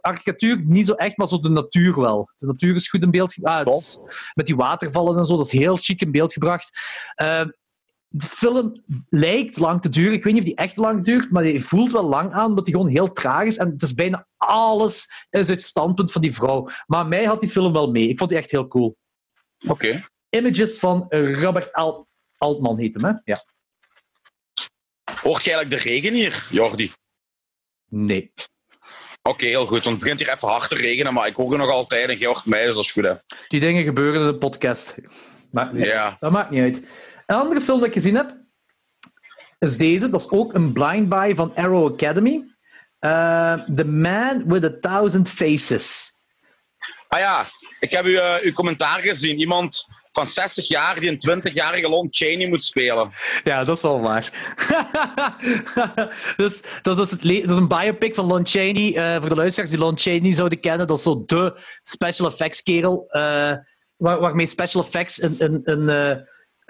[0.00, 2.30] architectuur niet zo echt, maar zo de natuur wel.
[2.36, 3.98] De natuur is goed in beeld gebracht.
[4.00, 6.70] Ah, met die watervallen en zo, dat is heel chic in beeld gebracht.
[7.22, 7.44] Uh,
[8.08, 10.12] de film lijkt lang te duren.
[10.12, 12.64] Ik weet niet of die echt lang duurt, maar die voelt wel lang aan, omdat
[12.64, 13.56] die gewoon heel traag is.
[13.56, 16.68] En het is bijna alles is het standpunt van die vrouw.
[16.86, 18.08] Maar mij had die film wel mee.
[18.08, 18.96] Ik vond die echt heel cool.
[19.68, 20.08] Oké.
[20.28, 21.72] Images van Robert
[22.36, 23.12] Altman heet hem, hè?
[23.24, 23.44] Ja.
[25.20, 26.92] Hoort je eigenlijk de regen hier, Jordi?
[27.88, 28.32] Nee.
[29.22, 29.84] Oké, heel goed.
[29.84, 32.18] Want het begint hier even hard te regenen, maar ik hoor er nog altijd en
[32.18, 33.04] je hoort mij, dus dat is goed.
[33.04, 33.14] Hè.
[33.48, 34.96] Die dingen gebeuren in de podcast.
[35.50, 36.16] Maakt niet ja.
[36.20, 36.86] Dat maakt niet uit.
[37.28, 38.36] Een andere film dat ik gezien heb,
[39.58, 40.10] is deze.
[40.10, 42.44] Dat is ook een blind buy van Arrow Academy.
[43.00, 46.10] Uh, The Man with a Thousand Faces.
[47.08, 47.48] Ah ja,
[47.80, 49.38] ik heb uw, uh, uw commentaar gezien.
[49.38, 53.12] Iemand van 60 jaar die een 20-jarige Lon Chaney moet spelen.
[53.44, 54.54] Ja, dat is wel waar.
[56.36, 58.96] dus, dat, is het dat is een biopic van Lon Chaney.
[58.96, 62.62] Uh, voor de luisteraars die Lon Chaney zouden kennen, dat is zo de special effects
[62.62, 63.08] kerel.
[63.10, 63.52] Uh,
[63.96, 65.88] waar, waarmee special effects in, in, in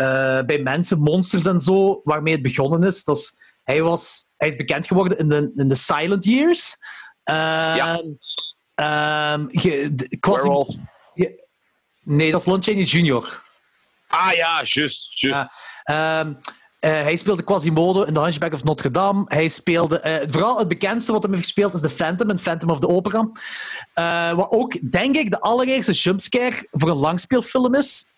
[0.01, 3.05] uh, bij mensen, monsters en zo, waarmee het begonnen is.
[3.05, 3.35] Dus
[3.65, 6.77] hij, was, hij is bekend geworden in de, in de Silent Years.
[7.31, 7.35] Uh,
[7.77, 8.03] ja.
[9.35, 9.51] Um,
[10.21, 10.77] Werewolf.
[12.03, 13.47] nee, dat is Lon Chaney Jr.
[14.09, 15.21] Ah ja, juist.
[15.21, 15.51] juist.
[15.85, 16.35] Uh, um, uh,
[16.81, 19.25] hij speelde Quasimodo in The Hunchback of Notre Dame.
[19.29, 20.03] Hij speelde...
[20.05, 22.89] Uh, vooral het bekendste wat hij heeft gespeeld is The Phantom in Phantom of the
[22.89, 23.31] Opera.
[23.95, 28.11] Uh, wat ook, denk ik, de allereerste jumpscare voor een langspeelfilm is.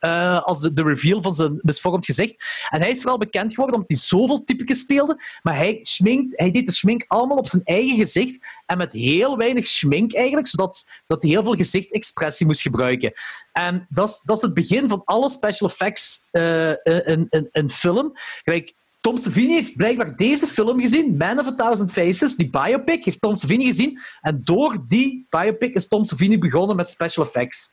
[0.43, 2.45] als de, de, reveal van zijn misvormd gezicht.
[2.69, 5.23] En hij is vooral bekend geworden omdat hij zoveel typetjes speelde.
[5.43, 8.47] Maar hij, schminkt, hij deed de schmink allemaal op zijn eigen gezicht.
[8.67, 10.49] En met heel weinig schmink eigenlijk.
[10.49, 13.13] Zodat dat hij heel veel gezichtexpressie moest gebruiken.
[13.53, 18.13] En dat is, dat is het begin van alle special effects in, in, in film.
[18.43, 23.05] Kijk, Tom Savini heeft blijkbaar deze film gezien, Man of a Thousand Faces, die biopic,
[23.05, 23.99] heeft Tom Savini gezien.
[24.21, 27.73] En door die biopic is Tom Savini begonnen met special effects.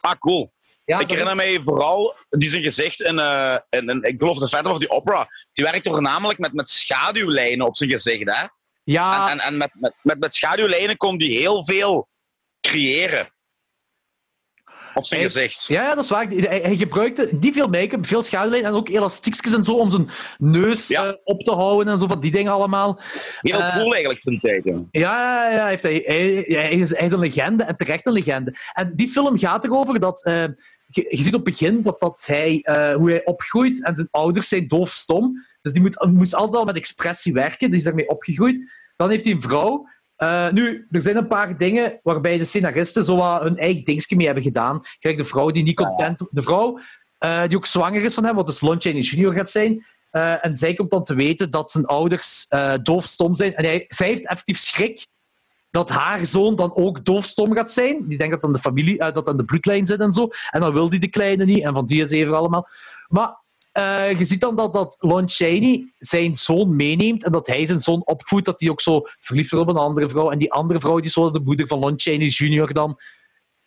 [0.00, 0.52] Ah, cool.
[0.84, 4.48] Ja, ik herinner mij vooral die zijn gezicht in, uh, in, in, ik geloof de
[4.48, 5.28] Phantom of the Opera.
[5.52, 8.46] Die werkt toch namelijk met, met schaduwlijnen op zijn gezicht, hè?
[8.84, 9.30] Ja.
[9.30, 12.08] En, en, en met, met, met, met schaduwlijnen kon die heel veel
[12.60, 13.32] creëren.
[14.94, 15.64] Op zijn Hij- gezicht.
[15.66, 16.26] Ja, ja, dat is waar.
[16.28, 20.08] Hij, hij gebruikte niet veel make-up, veel schaduwlijn en ook elastiekjes en zo om zijn
[20.38, 21.04] neus Ja.
[21.06, 23.00] eh, op te houden en zo van die dingen allemaal.
[23.40, 24.64] Heel Eh, cool eigenlijk die tijd.
[24.64, 24.78] ja.
[24.90, 28.54] Ja, ja, heeft, hij, hij, hij is, hij is een legende en terecht een legende.
[28.72, 30.24] En die film gaat erover dat.
[30.24, 30.42] eh,
[30.90, 32.64] je, je ziet op het begin dat, dat hij,
[32.98, 35.44] hoe hij opgroeit en zijn ouders zijn doofstom.
[35.62, 38.70] Dus die moet, moest altijd al met expressie werken, die is daarmee opgegroeid.
[38.96, 39.88] Dan heeft hij een vrouw.
[40.18, 44.16] Eh, nu, er zijn een paar dingen waarbij de scenaristen zo wat hun eigen dingetje
[44.16, 44.80] mee hebben gedaan.
[44.98, 46.26] Kijk, de vrouw die niet content...
[46.30, 46.78] De vrouw
[47.18, 49.34] eh, die ook zwanger is van hem, wat dus Lon Chaney Jr.
[49.34, 49.84] gaat zijn.
[50.10, 52.46] Eh, en zij komt dan te weten dat zijn ouders
[52.82, 53.54] doofstom zijn.
[53.54, 55.06] En hij, zij heeft effectief schrik
[55.70, 58.08] dat haar zoon dan ook doofstom gaat zijn.
[58.08, 60.28] Die denkt dat dan de familie, dat dan de bloedlijn zit en zo.
[60.50, 61.64] En dan wil die de kleine niet.
[61.64, 62.66] En van die is even allemaal.
[63.08, 63.42] Maar
[63.78, 67.80] eh, je ziet dan dat, dat Lon Chaney zijn zoon meeneemt en dat hij zijn
[67.80, 70.30] zoon opvoedt, dat hij ook zo verliefd wordt op een andere vrouw.
[70.30, 72.72] En die andere vrouw die is zo de moeder van Lon Chaney Jr.
[72.72, 72.96] dan.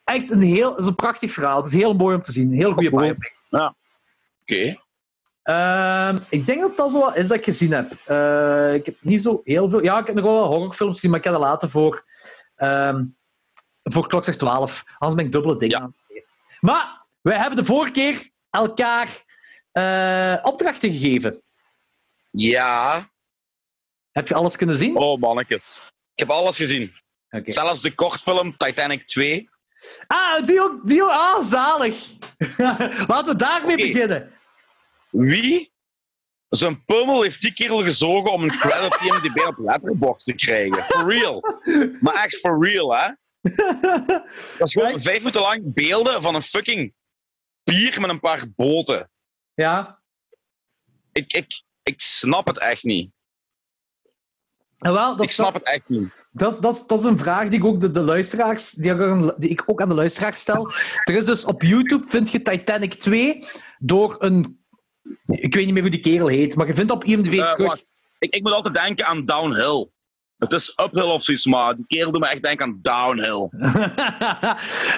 [0.03, 0.69] Echt een heel...
[0.71, 1.57] Het is een prachtig verhaal.
[1.57, 2.51] Het is heel mooi om te zien.
[2.51, 3.33] Een heel goede biopic.
[4.41, 4.79] Oké.
[5.43, 7.91] Ehm, ik denk dat dat zo wat is dat ik gezien heb.
[8.05, 9.83] Eh, ik heb niet zo heel veel...
[9.83, 12.05] Ja, ik heb nog wel wat horrorfilms gezien, maar ik heb dat later voor...
[12.55, 13.03] ehm
[13.83, 14.83] voor klokslag 12.
[14.97, 15.83] Anders ben ik dubbele dingen Ja.
[15.83, 16.23] aan het doen.
[16.59, 19.23] Maar wij hebben de vorige keer elkaar
[19.71, 21.43] eh, opdrachten gegeven.
[22.31, 23.09] Ja.
[24.11, 24.95] Heb je alles kunnen zien?
[24.95, 25.81] Oh, mannetjes.
[26.13, 26.93] Ik heb alles gezien.
[27.29, 27.51] Oké.
[27.51, 29.49] Zelfs de kortfilm Titanic 2.
[30.07, 30.87] Ah, die ook.
[30.87, 31.09] Die ook.
[31.09, 32.05] Ah, zalig.
[33.07, 34.31] Laten we daarmee beginnen.
[35.09, 35.73] Wie
[36.49, 40.83] zijn pummel heeft die kerel gezogen om een credit op IMDb op Letterboxd te krijgen?
[40.83, 41.59] For real.
[41.99, 43.07] Maar echt for real, hè?
[44.57, 46.93] Dat is gewoon vijf minuten lang beelden van een fucking
[47.63, 49.10] pier met een paar boten.
[49.61, 49.99] Ja.
[51.11, 53.11] Ik, ik, ik snap het echt niet.
[54.77, 56.19] En wel, dat Ik snap het echt niet.
[56.31, 58.91] Dat is, dat, is, dat is een vraag die ik ook de, de luisteraars, die,
[58.91, 60.71] ik ook aan- die ik ook aan de luisteraars stel.
[61.03, 63.45] Er is dus op YouTube, vind je Titanic 2
[63.79, 64.63] door een...
[65.25, 67.67] Ik weet niet meer hoe die kerel heet, maar je vindt op IMDb Eh, terug...
[67.67, 67.85] wacht.
[68.19, 69.89] Ik, ik moet altijd denken aan Downhill.
[70.41, 73.49] Het is uphill of zoiets, maar die kerel doet me echt denken aan Downhill.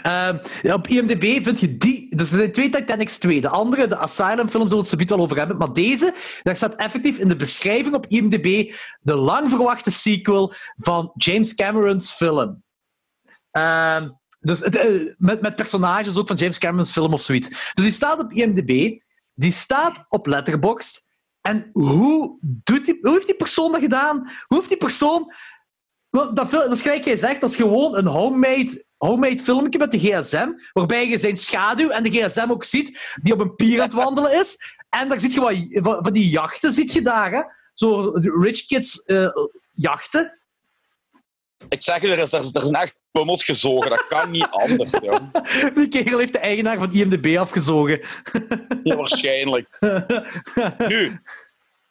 [0.03, 0.37] Ehm,
[0.73, 2.15] op IMDb vind je die...
[2.15, 3.41] Dus er zijn twee Titanics 2.
[3.41, 5.57] De andere, de Asylum film, zullen we het zo wel over hebben.
[5.57, 6.13] Maar deze,
[6.43, 12.11] daar staat effectief in de beschrijving op IMDb de lang verwachte sequel van James Cameron's
[12.11, 12.63] film.
[13.51, 17.49] Ehm, dus eh, met, met personages ook van James Cameron's film of zoiets.
[17.49, 18.99] Dus die staat op IMDb,
[19.33, 21.05] die staat op Letterboxd.
[21.43, 24.17] En hoe, doet die, hoe heeft die persoon dat gedaan?
[24.47, 25.33] Hoe heeft die persoon...
[26.09, 29.91] Want dat, dat is gelijk jij zegt, dat is gewoon een homemade, homemade filmpje met
[29.91, 33.77] de gsm, waarbij je zijn schaduw en de gsm ook ziet, die op een pier
[33.77, 34.57] aan het wandelen is.
[34.89, 37.41] En daar ziet je wat, van- van die jachten, ziet je daar, hè?
[37.73, 39.27] Zo rich kids eh,
[39.71, 40.39] jachten.
[41.69, 43.89] Ik zeg je, er is, er, er echt pummels gezogen.
[43.89, 45.33] Dat kan niet anders, joh.
[45.73, 48.01] Die kerel heeft de eigenaar van IMDb afgezogen.
[48.83, 49.67] Ja, waarschijnlijk.
[50.87, 51.21] Nu,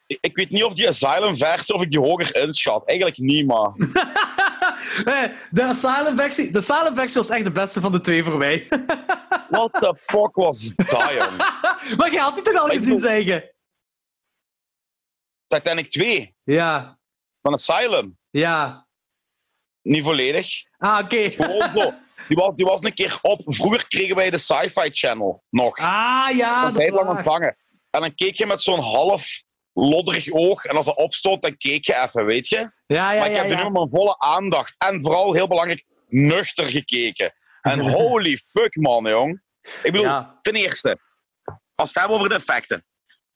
[0.06, 2.86] ik, weet niet of die Asylum-versie of ik die hoger inschat.
[2.86, 3.70] Eigenlijk niet, maar...
[5.04, 8.66] Nee, de Asylum-versie de Asylum-versie was echt de beste van de twee voor mij.
[9.50, 11.30] What the fuck was dat,
[11.96, 13.50] maar je had die toch al Ik gezien, zeggen?
[15.46, 16.98] Titanic 2 Ja,
[17.42, 18.18] van Asylum.
[18.30, 18.86] ja.
[19.82, 20.48] Niet volledig.
[20.78, 21.30] Ah, oké.
[21.74, 21.94] Zo.
[22.28, 23.40] Die was, die was een keer op.
[23.44, 25.78] Vroeger kregen wij de Sci-Fi Channel nog.
[25.78, 27.56] Ah, ja, Dat dat is lang ontvangen.
[27.90, 30.64] En dan keek je met zo'n half lodderig oog.
[30.64, 32.56] En als dat opstond, dan keek je even, weet je?
[32.86, 33.62] Ja, ja, maar ik heb nu ja.
[33.62, 34.74] met mijn volle aandacht.
[34.78, 37.34] En vooral, heel belangrijk, nuchter gekeken.
[37.60, 39.42] En holy fuck, man, jong.
[39.62, 40.38] Ik bedoel, Ja.
[40.42, 40.98] ten eerste,
[41.44, 42.84] als we het hebben over de effecten.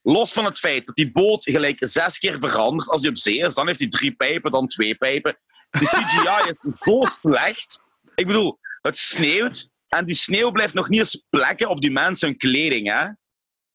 [0.03, 3.39] Los van het feit dat die boot gelijk zes keer verandert als die op zee
[3.39, 5.39] is, dan heeft hij drie pijpen, dan twee pijpen.
[5.79, 7.81] De CGI is zo slecht.
[8.15, 12.29] Ik bedoel, het sneeuwt en die sneeuw blijft nog niet eens plekken op die mensen
[12.29, 13.07] hun kleding, hè?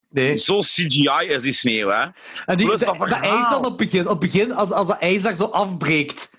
[0.09, 0.35] Nee.
[0.37, 2.05] Zo CGI is die sneeuw, hè?
[2.45, 3.37] En die, Plus dat verhaal.
[3.37, 6.31] ijs dan op het begin, op het begin als, als dat ijs daar zo afbreekt.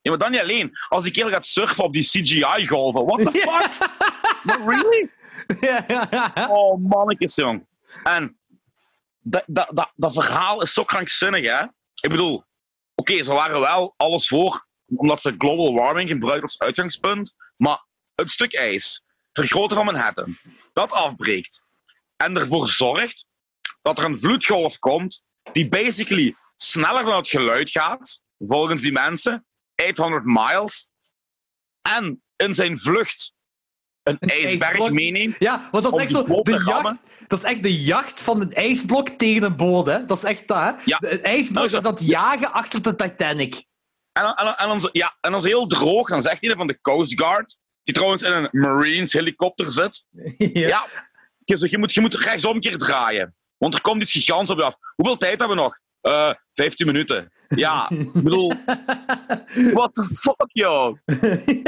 [0.00, 0.78] Ja, maar dan niet alleen.
[0.88, 3.04] Als die kerel gaat surfen op die CGI-golven.
[3.04, 3.70] What the fuck?
[4.66, 5.10] Really?
[5.68, 6.48] ja, ja, ja.
[6.50, 7.66] Oh, mannetjes, jong.
[8.04, 8.38] En
[9.20, 11.64] dat, dat, dat, dat verhaal is zo krankzinnig, hè?
[12.00, 12.44] Ik bedoel,
[12.94, 14.63] oké, ze waren wel alles voor,
[14.96, 20.36] omdat ze global warming gebruiken als uitgangspunt, maar het stuk ijs, vergroten van Manhattan,
[20.72, 21.62] dat afbreekt
[22.16, 23.26] en ervoor zorgt
[23.82, 25.22] dat er een vloedgolf komt
[25.52, 30.88] die basically sneller dan het geluid gaat, volgens die mensen, 800 miles,
[31.82, 33.32] en in zijn vlucht
[34.02, 34.90] een, Een ijsberg ijsblok.
[34.90, 35.36] meeneemt.
[35.38, 36.98] Ja, want dat is echt zo de rammen.
[37.08, 37.28] jacht.
[37.28, 40.06] Dat is echt de jacht van een ijsblok tegen een boot, hè?
[40.06, 40.70] Dat is echt dat, hè?
[40.84, 40.98] Ja.
[41.00, 43.64] Een ijsblok Nou, is het jagen achter de Titanic.
[44.14, 46.08] En dan, en, en, zo- ja, en is heel droog.
[46.08, 47.56] Dan zegt iemand van de Coast Guard.
[47.82, 50.04] die trouwens in een Marines helikopter zit.
[50.38, 50.66] ja.
[50.68, 50.86] Ja.
[51.44, 53.34] Je, moet, je moet rechtsom een keer draaien.
[53.56, 54.76] Want er komt iets gigantisch op je af.
[54.94, 55.78] Hoeveel tijd hebben we nog?
[56.00, 57.32] Eh 15 minuten.
[57.48, 58.52] Ja, ik bedoel,
[59.78, 60.96] what the fuck, joh.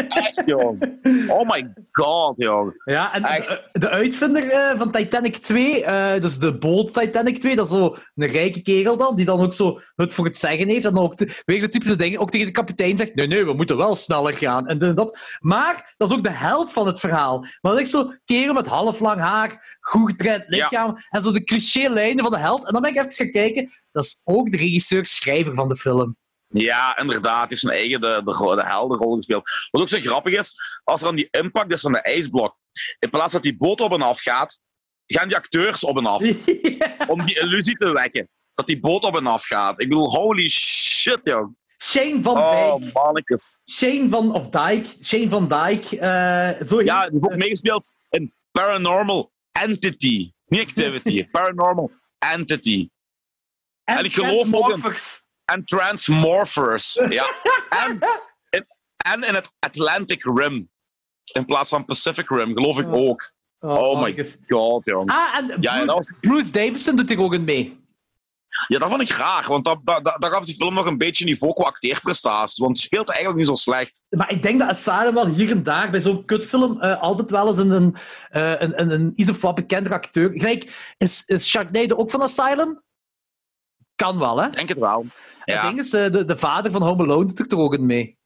[0.08, 0.80] Echt, joh.
[1.28, 2.74] Oh my god, joh.
[2.84, 3.48] Ja, en Echt.
[3.48, 7.72] de, de uitvinder eh, van Titanic 2, eh, dus de boot Titanic 2, dat is
[7.72, 10.84] zo een rijke kerel dan, die dan ook zo het voor het zeggen heeft.
[10.84, 13.44] En dan ook de, weer de typische dingen, ook tegen de kapitein zegt, nee, nee,
[13.44, 14.66] we moeten wel sneller gaan.
[14.66, 15.36] En dat.
[15.40, 17.40] Maar dat is ook de held van het verhaal.
[17.60, 21.44] Maar dat is zo kerel met half lang haar, goed getraind lichaam, en zo de
[21.44, 22.66] cliché-lijnen van de held.
[22.66, 26.16] En dan ben ik even gaan kijken, dat is ook de regisseur-schrijver van de film.
[26.48, 27.38] Ja, inderdaad.
[27.38, 29.42] Hij heeft zijn eigen de, de, de heldenrol gespeeld.
[29.70, 30.54] Wat ook zo grappig is,
[30.84, 32.56] als er dan die impact is van de ijsblok,
[32.98, 34.58] in plaats dat die boot op en af gaat,
[35.06, 36.22] gaan die acteurs op en af.
[37.12, 38.28] Om die illusie te wekken.
[38.54, 39.80] Dat die boot op en af gaat.
[39.82, 41.54] Ik bedoel, holy shit, joh.
[41.82, 42.92] Shane van Oh, Dijk.
[42.92, 43.58] mannetjes.
[43.70, 44.86] Shane van, of Dijk.
[45.02, 45.84] Shane van Dijk.
[45.92, 50.32] eh, zo Ja, die heeft ook meegespeeld in Paranormal Entity.
[50.46, 52.88] Niet Activity, Paranormal Entity.
[53.86, 55.18] En ik geloof Transmorphers.
[55.44, 56.94] En Transmorphers.
[57.08, 57.26] Ja.
[57.86, 57.98] En,
[58.50, 58.66] in,
[58.96, 60.70] en in het Atlantic Rim.
[61.24, 62.90] In plaats van Pacific Rim, geloof ik Ja.
[62.92, 63.32] ook.
[63.60, 64.36] Oh my mannetjes.
[64.48, 65.10] god, jong.
[65.10, 67.84] Ah, en Ja, Bruce, dat was- Bruce Davison doet er ook in mee.
[68.68, 70.98] Ja, dat vond ik graag, want dat, dat, dat, dat gaf die film nog een
[70.98, 72.58] beetje niveau qua acteerprestaties.
[72.58, 74.00] Want die speelt eigenlijk niet zo slecht.
[74.08, 77.48] Maar ik denk dat Asylum wel hier en daar bij zo'n kutfilm eh, altijd wel
[77.48, 77.96] eens een, een,
[78.30, 80.30] eh, een, een, een iets of wat bekendere acteur.
[80.34, 82.82] Gelijk, is, is Sharknado ook van Asylum?
[83.96, 84.46] Kan wel, hè?
[84.46, 85.06] Ik denk het wel.
[85.38, 87.86] Het ding is, eh, de, de vader van Home Alone doet er toch ook in
[87.86, 88.18] mee.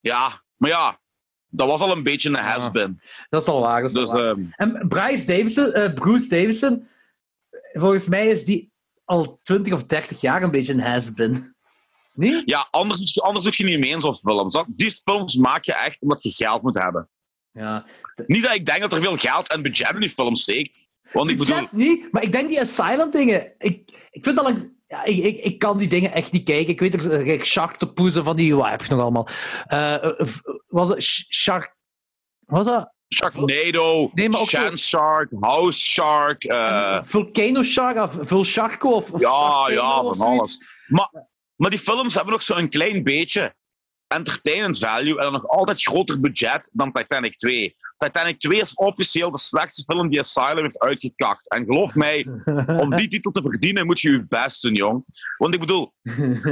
[0.00, 1.00] ja, maar ja,
[1.46, 3.00] dat was al een beetje een has-been.
[3.28, 3.80] Dat is al waar.
[3.80, 4.28] Dat is al Dus waar.
[4.30, 6.88] ehm, En Bryce Davison, eh, Bruce Davison,
[7.72, 8.72] volgens mij is die
[9.04, 11.42] al 20 of 30 jaar een beetje een has-been.
[12.16, 12.42] Nee?
[12.44, 14.62] ja, anders, anders doe je niet mee in zo'n films.
[14.68, 17.08] Die films maak je echt omdat je geld moet hebben.
[17.50, 17.86] Ja.
[18.26, 20.86] Niet dat ik denk dat er veel geld en budget in die film steekt.
[21.12, 23.52] Want ik bedoel, Budget niet, maar ik denk die Asylum dingen.
[23.58, 24.72] Ik, ik vind dat lang.
[24.88, 26.72] Ja, ik, ik, ik kan die dingen echt niet kijken.
[26.72, 28.56] Ik weet er kijk, Sharktopus van die.
[28.56, 29.28] Wat heb je nog allemaal?
[29.66, 30.26] Eh, eh,
[30.66, 31.76] was het Sh- Shark.
[32.46, 32.92] Was dat?
[33.14, 36.44] Sharknado, Nee, maar ook Sand Shark, House Shark.
[36.44, 40.60] eh, Volcano Shark of Vulsharko of, of ja, ja, van alles.
[40.86, 41.10] Maar,
[41.56, 43.54] maar die films hebben nog zo'n klein beetje
[44.14, 47.76] entertainment value en dan nog altijd groter budget dan Titanic 2.
[47.96, 51.50] Titanic 2 is officieel de slechtste film die Asylum heeft uitgekakt.
[51.50, 52.26] En geloof mij,
[52.82, 55.04] om die titel te verdienen moet je je best doen, jong.
[55.38, 55.92] Want ik bedoel,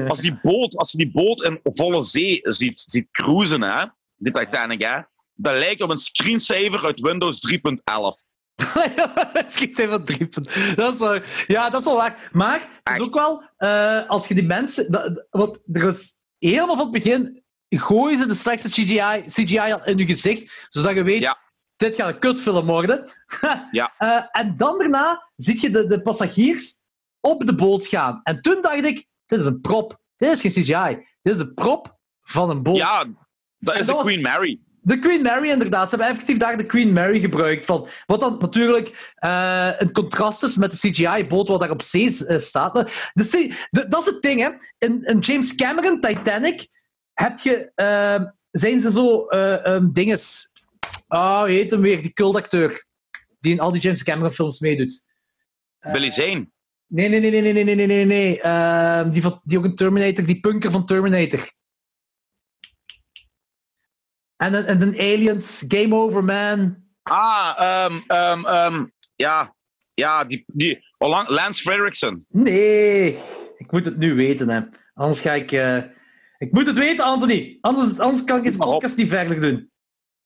[0.09, 3.85] als, die boot, als je die boot in volle zee ziet, ziet cruisen, hè,
[4.17, 4.99] die Titanic, hè,
[5.35, 8.33] dat lijkt op een screensaver uit Windows 3.11.
[9.43, 10.53] Misschien zijn van drie punten.
[10.77, 12.29] Dat is wel, ja, dat is wel waar.
[12.33, 14.93] Maar het is ook wel, eh, als je die mensen.
[14.93, 17.42] Dat, want er is helemaal van het begin.
[17.79, 21.21] Gooien ze de slechtste CGI, CGI in je gezicht, zodat je weet.
[21.21, 21.39] Ja.
[21.77, 23.11] Dit gaat een kutfilm worden.
[23.71, 23.93] Ja.
[23.99, 26.75] Eh, en dan daarna zie je de, de passagiers
[27.21, 28.21] op de boot gaan.
[28.23, 30.01] En toen dacht ik: dit is een prop.
[30.17, 31.07] Dit is geen CGI.
[31.23, 32.77] Dit is een prop van een boot.
[32.77, 33.05] Ja,
[33.59, 34.61] dat is dat de Queen Mary.
[34.85, 35.91] De Queen Mary, inderdaad.
[35.91, 37.65] Ze hebben effectief daar de Queen Mary gebruikt.
[37.65, 42.27] Van, wat dan natuurlijk eh, een contrast is met de CGI-boot wat daar op zee
[42.27, 42.75] eh, staat.
[42.75, 44.51] De- dat is het ding, hè.
[44.79, 46.67] In, in James Cameron, Titanic,
[47.15, 50.53] heb je, ehm, zijn ze zo uh, dinges?
[51.09, 52.87] Ah, oh, heet hem weer, die cultacteur.
[53.41, 55.07] Die in al die James Cameron films meedoet.
[55.79, 56.51] Eh, Billy Zane?
[56.87, 58.39] Nee, nee, nee, nee, nee, nee, nee, nee.
[58.39, 61.51] Uh, die, van, die ook een Terminator, die punker van Terminator.
[64.37, 66.77] En een en, Aliens, Game Over Man.
[67.03, 69.55] Ah, um, ja.
[69.95, 72.27] Ja, die, die, oh, Lance Frederiksen.
[72.29, 73.19] Nee,
[73.57, 74.61] ik moet het nu weten, hè.
[74.95, 75.53] Anders ga ik...
[75.53, 75.83] Eh,
[76.43, 77.59] ik moet het weten, Anthony.
[77.61, 78.71] Anders, anders kan ik deze op.
[78.71, 79.71] podcast niet verder doen.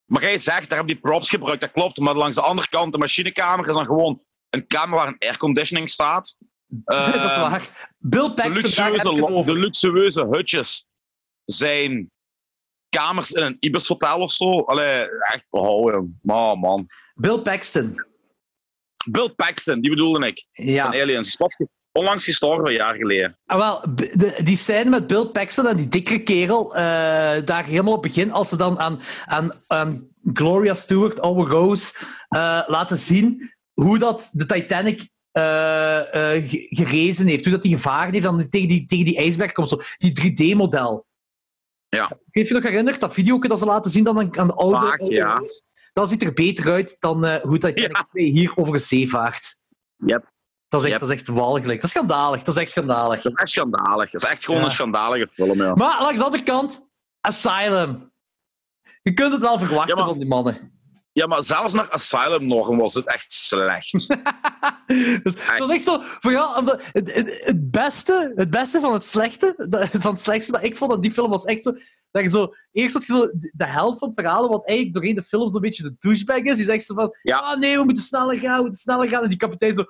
[0.04, 1.98] Maar jij zegt, daar heb je props gebruikt, dat klopt.
[1.98, 5.90] Maar langs de andere kant, de machinekamer is dan gewoon een kamer waar een airconditioning
[5.90, 6.36] staat.
[6.66, 7.92] dat is Ehm, waar.
[7.98, 10.84] Bill De Paxton, luxueuze, de luxueuze hutjes
[11.44, 12.10] zijn
[12.88, 14.50] kamers in een Ibis hotel of zo.
[14.60, 16.18] Allee, echt behouden.
[16.22, 16.86] Man, man.
[17.14, 18.04] Bill Paxton.
[19.10, 20.46] Bill Paxton, die bedoelde ik.
[20.52, 20.84] Ja.
[20.84, 21.36] Van Aliens.
[21.96, 23.38] Onlangs gestorven, een jaar geleden.
[23.46, 26.82] Ah, wel, de, die scène met Bill Paxton en die dikkere kerel, eh,
[27.44, 31.98] daar helemaal op het begin, als ze dan aan, aan, aan Gloria Stewart, Oude Rose,
[32.28, 38.26] eh, laten zien hoe dat de Titanic ge- gerezen heeft, hoe dat die gevaren heeft,
[38.26, 41.06] en tegen die, tegen die ijsberg komt, zo, die 3D-model.
[41.88, 42.18] Ja.
[42.30, 44.76] Heeft je nog herinnerd, dat video dat ze laten zien dan aan, aan de oude,
[44.76, 45.42] Vaak, oude ja.
[45.92, 48.06] Dat ziet er beter uit dan hoe Titanic Ja.
[48.10, 49.58] 2 hier over een zee vaart.
[49.96, 50.34] Yep.
[50.68, 51.00] Dat is echt, Yep.
[51.08, 51.74] dat is echt walgelijk.
[51.80, 52.42] Dat is schandalig.
[52.42, 53.22] Dat is echt schandalig.
[53.22, 54.10] Dat is echt schandalig.
[54.10, 54.66] Dat is echt gewoon Ja.
[54.66, 55.74] een schandalige film, ja.
[55.74, 56.88] Maar langs de andere kant,
[57.20, 58.12] Asylum.
[59.02, 60.74] Je kunt het wel verwachten Ja, maar- van die mannen.
[61.12, 63.92] Ja, maar zelfs naar Asylum nog was het echt slecht.
[65.22, 65.98] dus, dat is echt zo...
[66.02, 70.20] Voor jou, omdat het, het, het beste, het beste van het slechte, dat- van het
[70.20, 71.72] slechtste dat ik vond aan die film was echt zo...
[72.10, 72.54] Dat je zo...
[72.72, 75.60] Eerst had je zo de helft van het verhaal, wat eigenlijk doorheen de film zo'n
[75.60, 76.56] beetje de douchebag is.
[76.56, 77.16] Die zegt zo van...
[77.22, 77.36] Ja.
[77.38, 79.22] Ah nee, we moeten sneller gaan, we moeten sneller gaan.
[79.22, 79.84] En die kapitein zo...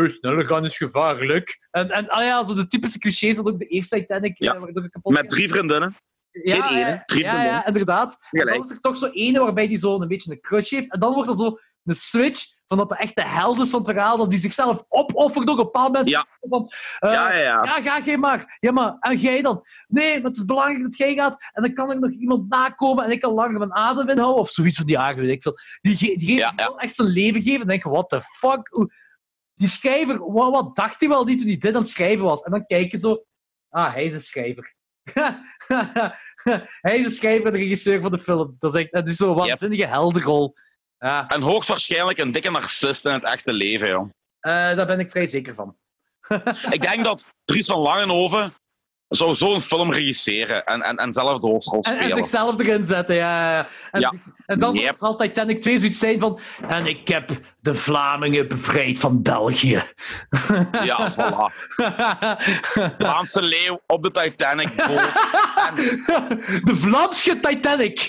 [0.00, 1.66] Hey, sneller gaan is gevaarlijk.
[1.70, 4.38] En, en ah ja, zo de typische clichés wat ook de eerste Titanic...
[4.38, 4.54] Ja.
[4.54, 5.96] eh, waardoor ik kapot Met drie vriendinnen.
[6.30, 7.44] Ja, Geen ene, ja, drie ja, vriendinnen.
[7.60, 8.16] ja, inderdaad.
[8.30, 10.92] En dan is er toch zo ene waarbij die zo een beetje een crush heeft.
[10.92, 13.90] En dan wordt er zo een switch van dat de echte held is van het
[13.90, 16.08] verhaal, dat die zichzelf opoffert ook een bepaald moment.
[16.08, 16.26] Ja.
[16.40, 16.68] Van,
[16.98, 17.64] eh, Ja, ja, ja.
[17.64, 18.56] ja, ga jij maar.
[18.60, 18.96] Ja, maar.
[19.00, 19.66] En jij dan?
[19.88, 21.36] Nee, maar het is belangrijk dat jij gaat.
[21.52, 24.40] En dan kan er nog iemand nakomen en ik kan langer mijn adem inhouden.
[24.42, 25.56] Of zoiets van die aard, weet ik veel.
[25.80, 27.60] Die, ge- die geeft Ja, echt zijn leven geven.
[27.60, 28.88] En denk je, what the fuck?
[29.56, 32.42] Die schrijver, wat, wat dacht hij wel niet toen hij dit aan het schrijven was?
[32.42, 33.24] En dan kijk je zo...
[33.68, 34.74] Ah, hij is een schrijver.
[36.80, 38.56] hij is de schrijver en de regisseur van de film.
[38.58, 40.54] Dat is echt dat is zo'n waanzinnige heldenrol.
[40.98, 44.10] Ja, En hoogstwaarschijnlijk een dikke narcist in het echte leven, joh.
[44.40, 45.76] eh, daar ben ik vrij zeker van.
[46.70, 48.54] Ik denk dat Dries van Langenhoven
[49.08, 52.16] zou zo'n film regisseren en, en, en zelf de hoofdrol En, en spelen.
[52.16, 53.50] zichzelf erin zetten, ja.
[53.56, 53.68] ja.
[53.90, 54.10] En, Ja.
[54.10, 54.96] zich- en dan Yep.
[54.96, 56.38] zal Titanic 2 zoiets zijn van...
[56.68, 57.30] En ik heb
[57.60, 59.82] de Vlamingen bevrijd van België.
[60.82, 61.52] Ja, voilà.
[62.98, 64.76] Vlaamse leeuw op de Titanic.
[66.64, 68.08] De Vlaamse Titanic.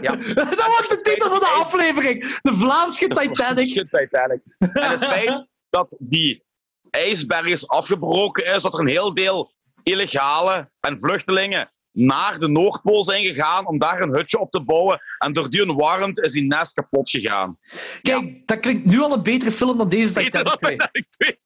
[0.00, 0.10] Ja.
[0.34, 2.38] dat wordt de titel van de aflevering.
[2.42, 3.88] De Vlaamse Titanic.
[3.90, 4.40] Titanic.
[4.58, 6.44] En het feit dat die
[6.90, 9.54] ijsberg is afgebroken is, dat er een heel deel
[9.90, 15.00] illegale en vluchtelingen naar de Noordpool zijn gegaan om daar een hutje op te bouwen.
[15.18, 17.58] En door die warmte is die nest kapot gegaan.
[18.02, 20.70] Kijk, dat klinkt nu al een betere film dan deze Titanic dan 2.
[20.76, 21.38] Titanic 2.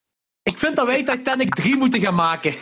[0.43, 2.55] Ik vind dat wij Titanic 3 moeten gaan maken.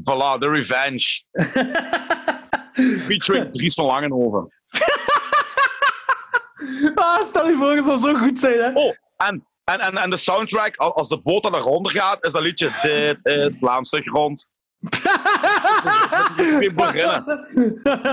[0.00, 1.22] Voilà, The Revenge.
[3.06, 4.52] Featuring Dries van Langenhoven.
[6.94, 8.70] Ah, stel je voor, het zou zo goed zijn, hè?
[8.72, 12.32] Oh, en, en, en, en de soundtrack, al- als de boot dan eronder gaat, is
[12.32, 14.48] dat liedje Dit is Vlaamse grond.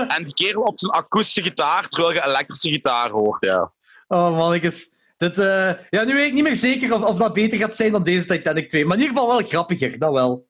[0.08, 3.72] En die kerel op zijn akoestische gitaar, terwijl je elektrische gitaar hoort, ja.
[4.08, 4.92] Oh, mannetjes.
[5.16, 7.92] Dit, eh, ja, nu weet ik niet meer zeker of, of dat beter gaat zijn
[7.92, 8.84] dan deze Titanic 2.
[8.84, 10.48] Maar in ieder geval wel grappiger, dat wel.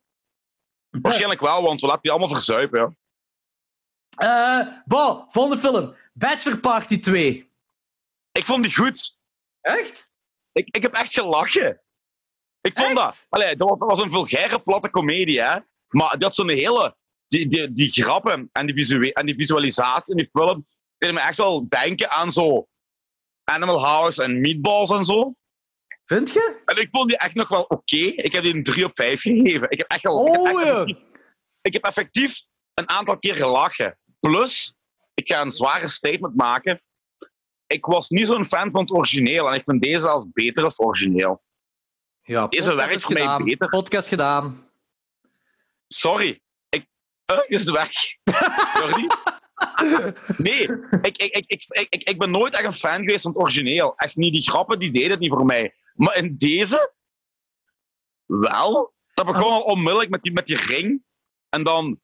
[0.90, 2.92] Waarschijnlijk wel, want we laten die allemaal verzuipen, ja.
[4.16, 5.94] Eh Bo, volgende film.
[6.12, 7.52] Bachelor Party 2.
[8.32, 9.18] Ik vond die goed.
[9.60, 10.12] Echt?
[10.52, 11.80] Ik, ik heb echt gelachen.
[12.60, 12.96] Ik vond Echt?
[12.96, 13.26] dat...
[13.28, 15.58] Allee, dat was, dat was een vulgaire, platte komedie, hè.
[15.94, 16.96] Maar die had zo'n hele...
[17.28, 20.66] Die, die, die grappen en die, en die visualisatie in die film
[20.98, 22.68] deden me echt wel denken aan zo...
[23.44, 25.34] Animal House en Meatballs en zo.
[26.04, 26.62] Vind je?
[26.64, 27.96] En ik vond die echt nog wel oké.
[27.96, 29.70] Ik heb die een 3 op 5 gegeven.
[29.70, 30.26] Ik heb echt wel...
[30.26, 30.72] ik, heb Oh, echt ja.
[30.72, 30.96] effectief,
[31.62, 32.42] ik heb effectief
[32.74, 33.98] een aantal keer gelachen.
[34.20, 34.74] Plus,
[35.14, 36.82] ik ga een zware statement maken.
[37.66, 39.48] Ik was niet zo'n fan van het origineel.
[39.48, 41.42] En ik vind deze als beter als het origineel.
[42.22, 43.44] Ja, Deze werkt voor mij gedaan.
[43.44, 43.68] beter.
[43.68, 44.68] Podcast gedaan.
[45.88, 46.40] Sorry.
[46.68, 46.86] Ik...
[47.24, 47.90] Eh, is het weg?
[48.80, 49.08] Sorry?
[50.36, 50.62] Nee,
[51.02, 53.92] ik, ik, ik, ik, ik, ben nooit echt een fan geweest van het origineel.
[53.96, 54.32] Echt niet.
[54.32, 55.74] Die grappen die deden het niet voor mij.
[55.94, 56.92] Maar in deze...
[58.24, 58.94] Wel.
[59.14, 61.02] Dat begon al onmiddellijk met die, met die ring.
[61.48, 62.00] En dan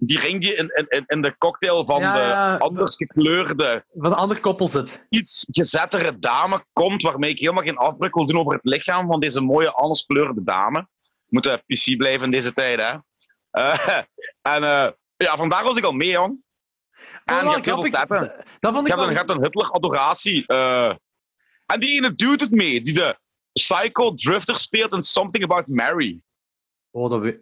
[0.00, 4.18] die ring die in, in, in de cocktail van Ja, de anders gekleurde, Van een
[4.18, 5.06] ander koppel zit.
[5.08, 9.20] iets gezettere dame komt, waarmee ik helemaal geen afbreuk wil doen over het lichaam van
[9.20, 10.88] deze mooie, anders gekleurde dame.
[11.28, 12.96] Moeten PC blijven in deze tijd, hè.
[13.50, 13.88] Eh,
[14.54, 16.42] en eh, ja, vandaar was ik al mee, jong.
[17.24, 18.44] En je hebt heel veel tetten.
[18.58, 20.46] Dat vond Je ik hebt een, je hebt een Hitler-adoratie.
[20.46, 20.94] eh.
[21.66, 23.18] en die ene dude het mee, die de
[23.52, 26.22] Psycho Drifter speelt in Something About Mary.
[26.90, 27.40] Oh, dat weet...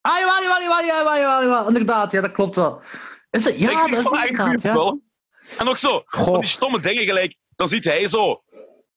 [0.00, 1.66] Ah, jawel, jawel, jawel, jawel, jawel, jawel.
[1.66, 2.82] Inderdaad, ja, dat klopt wel.
[3.30, 3.58] Is het?
[3.58, 4.72] Ja, ik, dat is een inderdaad, ja.
[4.72, 5.02] film.
[5.58, 7.36] En ook zo, die stomme dingen gelijk.
[7.56, 8.42] Dan ziet hij zo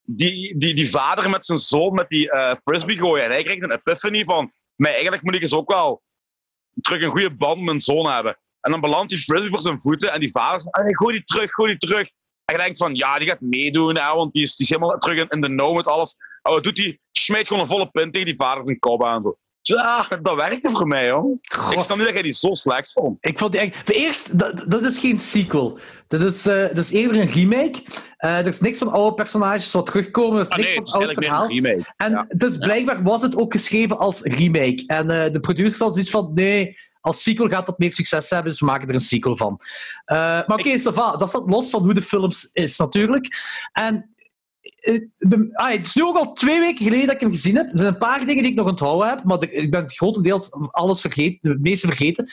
[0.03, 3.23] die, die, die vader met zijn zoon met die eh, frisbee gooien.
[3.25, 6.01] En hij krijgt een epiphany van, maar eigenlijk moet ik eens ook wel
[6.81, 8.37] terug een goede band met mijn zoon hebben.
[8.61, 11.23] En dan belandt die frisbee voor zijn voeten en die vader zegt, "Allee, gooi die
[11.23, 12.09] terug, gooi die terug.
[12.45, 14.97] En je denkt van, ja, die gaat meedoen, hè, want die is, die is helemaal
[14.97, 16.15] terug in, de know met alles.
[16.41, 16.99] En wat doet hij?
[17.11, 19.23] Smijt gewoon een volle punt tegen die vader zijn kop aan.
[19.23, 19.37] Zo.
[19.61, 21.37] Ja, dat werkte voor mij, hoor.
[21.69, 23.17] Ik snap niet dat jij die zo slecht vond.
[23.21, 23.89] Ik vond die echt...
[23.89, 25.79] Eerst, dat, dat is geen sequel.
[26.07, 27.83] Dat is, eh, dat is eerder een remake.
[28.17, 30.35] Eh, er is niks van oude personages wat terugkomen.
[30.35, 31.43] Er is Ah niks nee, van oude verhaal.
[31.43, 31.93] een remake.
[31.97, 32.25] En Ja.
[32.29, 34.83] dus blijkbaar was het ook geschreven als remake.
[34.87, 38.51] En eh, de producer had zoiets van, nee, als sequel gaat dat meer succes hebben,
[38.51, 39.59] dus we maken er een sequel van.
[40.05, 41.15] Maar oké, va.
[41.17, 43.27] dat staat los van hoe de film is natuurlijk.
[43.71, 44.15] En
[45.17, 47.71] de- ah, het is nu ook al twee weken geleden dat ik hem gezien heb.
[47.71, 50.51] Er zijn een paar dingen die ik nog onthouden heb, maar de- ik ben grotendeels
[50.71, 52.29] alles vergeten, de meeste vergeten.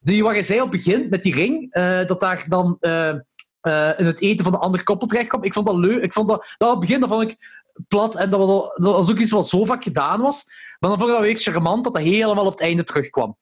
[0.00, 2.76] Die, waar je zei op het begin, met die ring, eh, dat daar dan...
[2.80, 3.08] eh,
[3.60, 5.44] eh, in het eten van de andere koppel terechtkwam.
[5.44, 6.02] Ik vond dat leuk.
[6.02, 8.72] Ik vond dat, dat op het begin dat vond ik plat en dat was, al-
[8.74, 10.44] dat was ook iets wat zo vaak gedaan was.
[10.78, 13.36] Maar dan vond ik dat weer charmant dat dat helemaal op het einde terugkwam.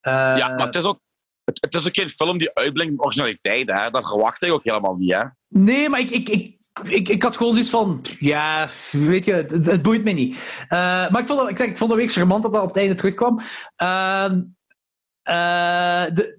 [0.00, 1.00] Eh, ja, maar het is ook...
[1.44, 3.90] Het, het is ook geen film die uitblinkt met originaliteit, hè.
[3.90, 5.20] Dat verwacht ik ook helemaal niet, hè.
[5.48, 8.04] Nee, maar ik, ik, ik, ik, ik had gewoon zoiets van...
[8.18, 10.64] Ja, weet je, het, het boeit me niet.
[10.68, 12.68] Eh, maar ik vond, dat, ik, zeg, ik vond dat weer charmant dat dat op
[12.68, 13.40] het einde terugkwam.
[13.76, 14.42] Ehm,
[15.22, 16.38] eh, de,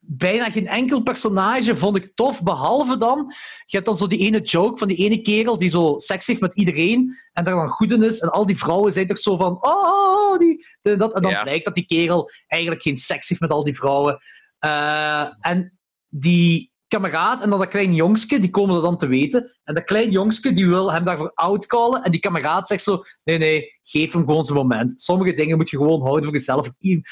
[0.00, 3.32] bijna geen enkel personage vond ik tof, behalve dan...
[3.66, 6.40] Je hebt dan zo die ene joke van die ene kerel die zo seks heeft
[6.40, 8.18] met iedereen en daar dan goed in is.
[8.20, 9.58] En al die vrouwen zijn toch zo van...
[9.60, 11.42] Oh, die, de- dat, en dan Ja.
[11.42, 14.18] blijkt dat die kerel eigenlijk geen seks heeft met al die vrouwen.
[14.58, 15.78] Eh, en
[16.08, 19.50] die kameraad en dan dat klein jongske, die komen er dan te weten.
[19.64, 22.02] En dat klein jongske, die wil hem daarvoor outcallen.
[22.02, 25.00] En die kameraad zegt zo, nee, nee, geef hem gewoon zijn moment.
[25.00, 26.70] Sommige dingen moet je gewoon houden voor jezelf,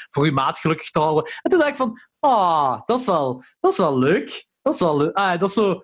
[0.09, 1.31] voor je- maat gelukkig te houden.
[1.41, 4.47] En toen dacht ik van, ah, dat is wel, dat is wel leuk.
[4.61, 5.15] Dat is wel leuk.
[5.15, 5.81] Ah, dat is zo...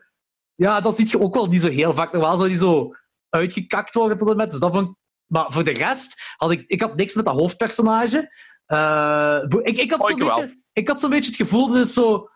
[0.56, 2.12] Ja, dat zie je ook wel niet zo heel vaak.
[2.12, 2.92] Normaal zou die zo
[3.30, 4.52] uitgekakt worden tot en met.
[4.52, 4.96] Dus dat vond ik...
[5.26, 8.34] Maar voor de rest had ik, ik had niks met dat hoofdpersonage.
[8.66, 11.90] Eh, ik, ik had Oh, zo'n beetje, ik had zo'n beetje het gevoel dat het
[11.90, 12.30] zo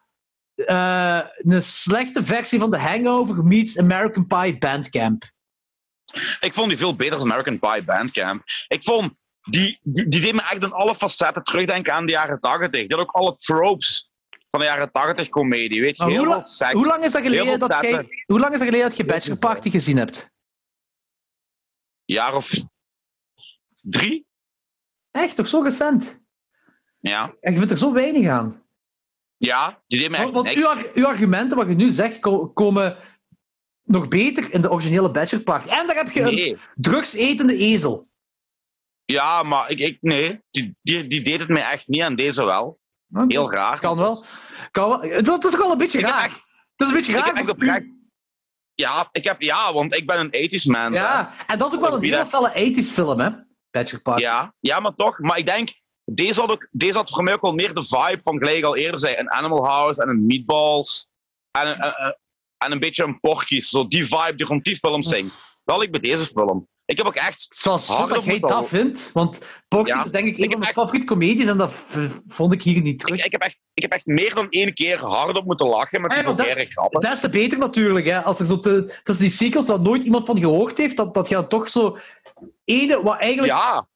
[0.65, 5.23] eh, een slechte versie van The Hangover meets American Pie Bandcamp.
[6.39, 8.43] Ik vond die veel beter dan American Pie Bandcamp.
[8.67, 9.19] Ik vond...
[9.41, 12.69] Die, die, die deed me echt in alle facetten terugdenken aan de jaren 80.
[12.71, 14.11] Die had ook alle tropes
[14.51, 15.81] van de jaren 80 comedie.
[15.81, 16.73] Weet je, heel hoe, seks.
[16.73, 19.69] lang is dat geleden dat jij, hoe lang is dat geleden dat je Bachelor Party
[19.69, 20.31] gezien hebt?
[22.11, 22.51] jaar of
[23.81, 24.27] drie?
[25.11, 26.21] Echt, toch zo recent?
[26.99, 27.33] Ja.
[27.41, 28.63] En je vindt er zo weinig aan.
[29.43, 32.47] Ja, die deed me echt Want, want uw, uw argumenten, wat je nu zegt, ko-
[32.47, 32.97] komen
[33.83, 35.67] nog beter in de originele Bachelor Party.
[35.69, 36.57] En daar heb je een Nee.
[36.75, 38.07] drugsetende ezel.
[39.05, 42.45] Ja, maar ik, ik, nee, die, die, die deed het mij echt niet en deze
[42.45, 42.79] wel.
[43.27, 43.79] Heel raar.
[43.79, 44.25] Kan wel.
[44.71, 45.01] Kan wel.
[45.01, 46.23] Het, het is toch wel een beetje Ik raar.
[46.23, 46.33] echt-
[46.75, 47.49] het is een beetje ik raar.
[47.49, 47.99] oprecht- u.
[48.73, 50.91] Ja, ik heb, ja, want ik ben een 80s man.
[50.93, 50.97] hè.
[50.99, 53.29] Ja, en dat is ook wel een heel dat- felle 80s film, hè?
[53.71, 54.21] Bachelor Party.
[54.21, 55.19] Ja, ja, maar toch.
[55.19, 55.69] Maar ik denk,
[56.15, 58.63] deze had, ook, deze had voor mij ook wel meer de vibe van, gelijk ik
[58.63, 61.07] al eerder zei, een Animal House en een Meatballs.
[61.59, 62.17] En een, en, en-
[62.57, 63.69] en een beetje een Porky's.
[63.69, 65.33] Zo die vibe die rond die film zingt.
[65.63, 66.67] Dat had ik bij deze film.
[66.85, 67.45] Ik heb ook echt...
[67.49, 69.09] Zoals dat jij dat vindt.
[69.13, 71.85] Want Porky Ja, is denk ik een van mijn echt- favoriete comedies en dat
[72.27, 73.19] vond ik hier niet terug.
[73.19, 76.09] Ik, ik, heb echt, ik heb echt meer dan één keer hardop moeten lachen met
[76.11, 77.01] die Ah, ja, dat- grappen.
[77.01, 78.23] Des te beter natuurlijk, hè.
[78.23, 81.27] Als er zo te, tussen die sequels dat nooit iemand van gehoord heeft, dat, dat
[81.27, 81.97] je dan toch zo...
[82.65, 83.53] Ene, wat eigenlijk...
[83.53, 83.87] Ja,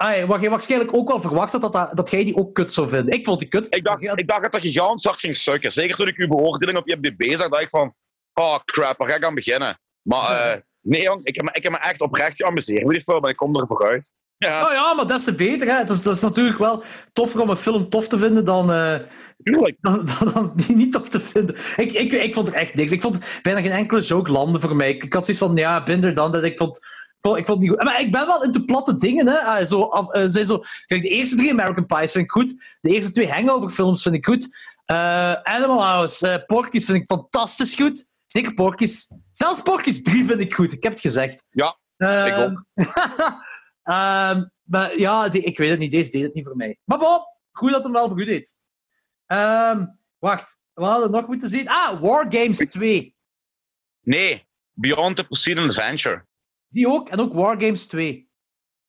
[0.00, 2.72] Ah, wat je waarschijnlijk ook wel verwacht had, dat, dat, dat jij die ook kut
[2.72, 3.14] zou vinden.
[3.14, 3.66] Ik vond die kut.
[3.74, 5.72] ik dacht, ik dacht dat dat gigantisch hard ging sukken.
[5.72, 7.94] Zeker toen ik uw beoordeling op je IMDb zag, dacht ik van...
[8.34, 9.80] Oh crap, waar ga ik aan beginnen?
[10.02, 13.02] Maar eh, nee jong, ik heb, me, ik heb me echt oprecht geamuseerd met die
[13.02, 14.10] film en ik kom er vooruit.
[14.36, 15.66] Ja, Nou ja, maar des te beter.
[15.66, 15.74] Hè.
[15.74, 16.82] Het, is, het is natuurlijk wel
[17.12, 18.66] toffer om een film tof te vinden dan,
[19.42, 19.76] tuurlijk.
[19.86, 21.56] dan, dan, dan die niet tof te vinden.
[21.76, 22.92] Ik, ik, ik vond er echt niks.
[22.92, 24.90] Ik vond bijna geen enkele joke landen voor mij.
[24.90, 26.44] Ik, had zoiets van, ja, binder dan dat.
[26.44, 26.80] Ik vond,
[27.20, 27.82] vond, ik vond het niet goed.
[27.82, 29.26] Maar ik ben wel into platte dingen.
[29.26, 29.38] Hè.
[29.38, 32.76] Ah, zo, af- eh, zijn zo, kijk, de eerste drie American Pies vind ik goed.
[32.80, 34.48] De eerste twee Hangover films vind ik goed.
[34.84, 38.08] Eh, Animal House, eh Porky's vind ik fantastisch goed.
[38.26, 39.12] Zeker Porky's.
[39.32, 40.72] Zelfs Porky's 3 vind ik goed.
[40.72, 41.46] Ik heb het gezegd.
[41.50, 42.64] Ja, Ehm, ik ook.
[43.82, 45.90] ehm, maar ja, die- ik weet het niet.
[45.90, 46.78] Deze deed het niet voor mij.
[46.84, 47.18] Maar bon,
[47.52, 48.56] goed dat hem wel voor u deed.
[49.26, 49.86] Ehm,
[50.18, 51.68] wacht, we hadden nog moeten zien.
[51.68, 53.16] Ah, War Games 2.
[54.00, 56.24] Nee, Beyond the Preceding Adventure.
[56.70, 57.08] Die ook.
[57.08, 58.30] En ook War Games 2.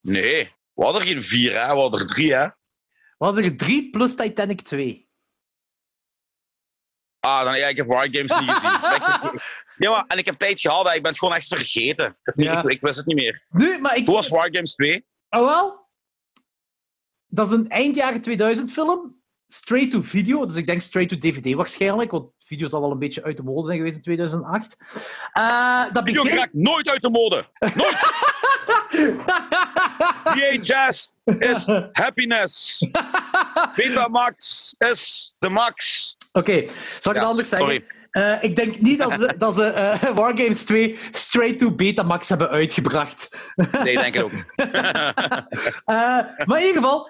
[0.02, 1.74] Nee, we hadden er geen vier, hè?
[1.74, 2.34] we hadden er drie.
[2.34, 2.46] Hè?
[3.18, 5.10] We hadden er drie plus Titanic 2.
[7.20, 9.40] Ah, dan, ja, ik heb War Games niet gezien.
[9.92, 10.94] Maar, en ik heb tijd gehad, hè.
[10.96, 12.18] ik ben het gewoon echt vergeten.
[12.24, 12.64] Ik, Ja.
[12.64, 13.46] ik, ik wist het niet meer.
[13.50, 14.06] Nu, maar ik...
[14.06, 15.06] Hoe was War Games 2?
[15.30, 15.90] Oh wel?
[17.28, 19.21] Dat is een eind jaren 2000 film.
[19.54, 20.46] Straight to video.
[20.46, 22.12] Dus ik denk straight to DVD waarschijnlijk.
[22.12, 24.78] Want video zal wel een beetje uit de mode zijn geweest in 2008.
[25.34, 26.40] Eh dat Video begint...
[26.40, 27.46] raakt nooit uit de mode.
[30.24, 31.10] VHS
[31.54, 32.86] is happiness.
[33.76, 36.16] Betamax is de max.
[36.32, 36.66] Oké,
[37.00, 37.70] zal ik het anders zeggen?
[37.70, 38.01] sorry.
[38.12, 42.50] Eh, ik denk niet dat ze, dat ze eh, Wargames 2 straight to Betamax hebben
[42.50, 43.52] uitgebracht.
[43.84, 44.32] Nee, denk ik ook.
[45.86, 45.96] Eh,
[46.46, 47.10] maar in ieder geval,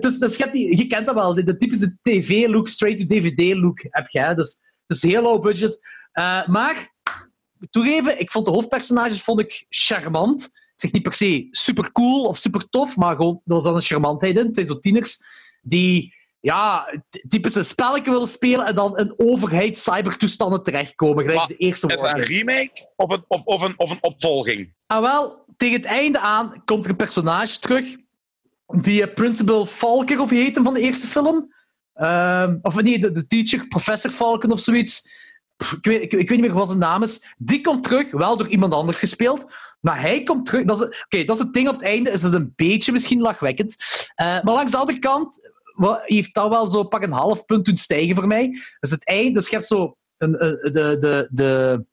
[0.00, 4.08] dus, dus je, hebt die, je kent dat wel, de, de typische TV-look, straight-to-DVD-look heb
[4.08, 4.20] je.
[4.20, 4.34] hè.
[4.34, 5.78] Dus, dus heel low budget.
[6.46, 6.88] Maar,
[7.70, 10.44] toegeven, ik vond de hoofdpersonages vond ik charmant.
[10.44, 13.74] Ik zeg niet per se super cool of super tof, maar gewoon, er was dan
[13.74, 14.46] een charmantheid in.
[14.46, 15.18] Het zijn zo tieners
[15.62, 16.14] die
[16.44, 16.94] ja,
[17.28, 21.24] typisch een spelletje willen spelen en dan in overheid cybertoestanden terechtkomen.
[21.24, 23.98] Gelijk Maar de eerste Is het een remake of een, of, of, een, of een
[24.00, 24.74] opvolging?
[24.86, 27.96] Ah, wel, tegen het einde aan komt er een personage terug.
[28.66, 31.54] Die eh, Principal Falker, of wie heet hem van de eerste film?
[31.94, 35.08] Ehm, of nee, de, de teacher, professor Falken of zoiets.
[35.56, 37.34] ik, weet, ik, ik weet niet meer wat zijn naam is.
[37.36, 39.46] Die komt terug, wel door iemand anders gespeeld.
[39.80, 40.62] Maar hij komt terug.
[41.04, 42.10] Oké, dat is het ding op het einde.
[42.10, 43.76] Is het een beetje misschien lachwekkend.
[44.14, 45.52] Eh, maar langs de andere kant
[46.04, 48.48] heeft dat wel zo pak een half punt doen stijgen voor mij.
[48.80, 51.84] Dus het einde, dus je hebt zo een, een- de, de, de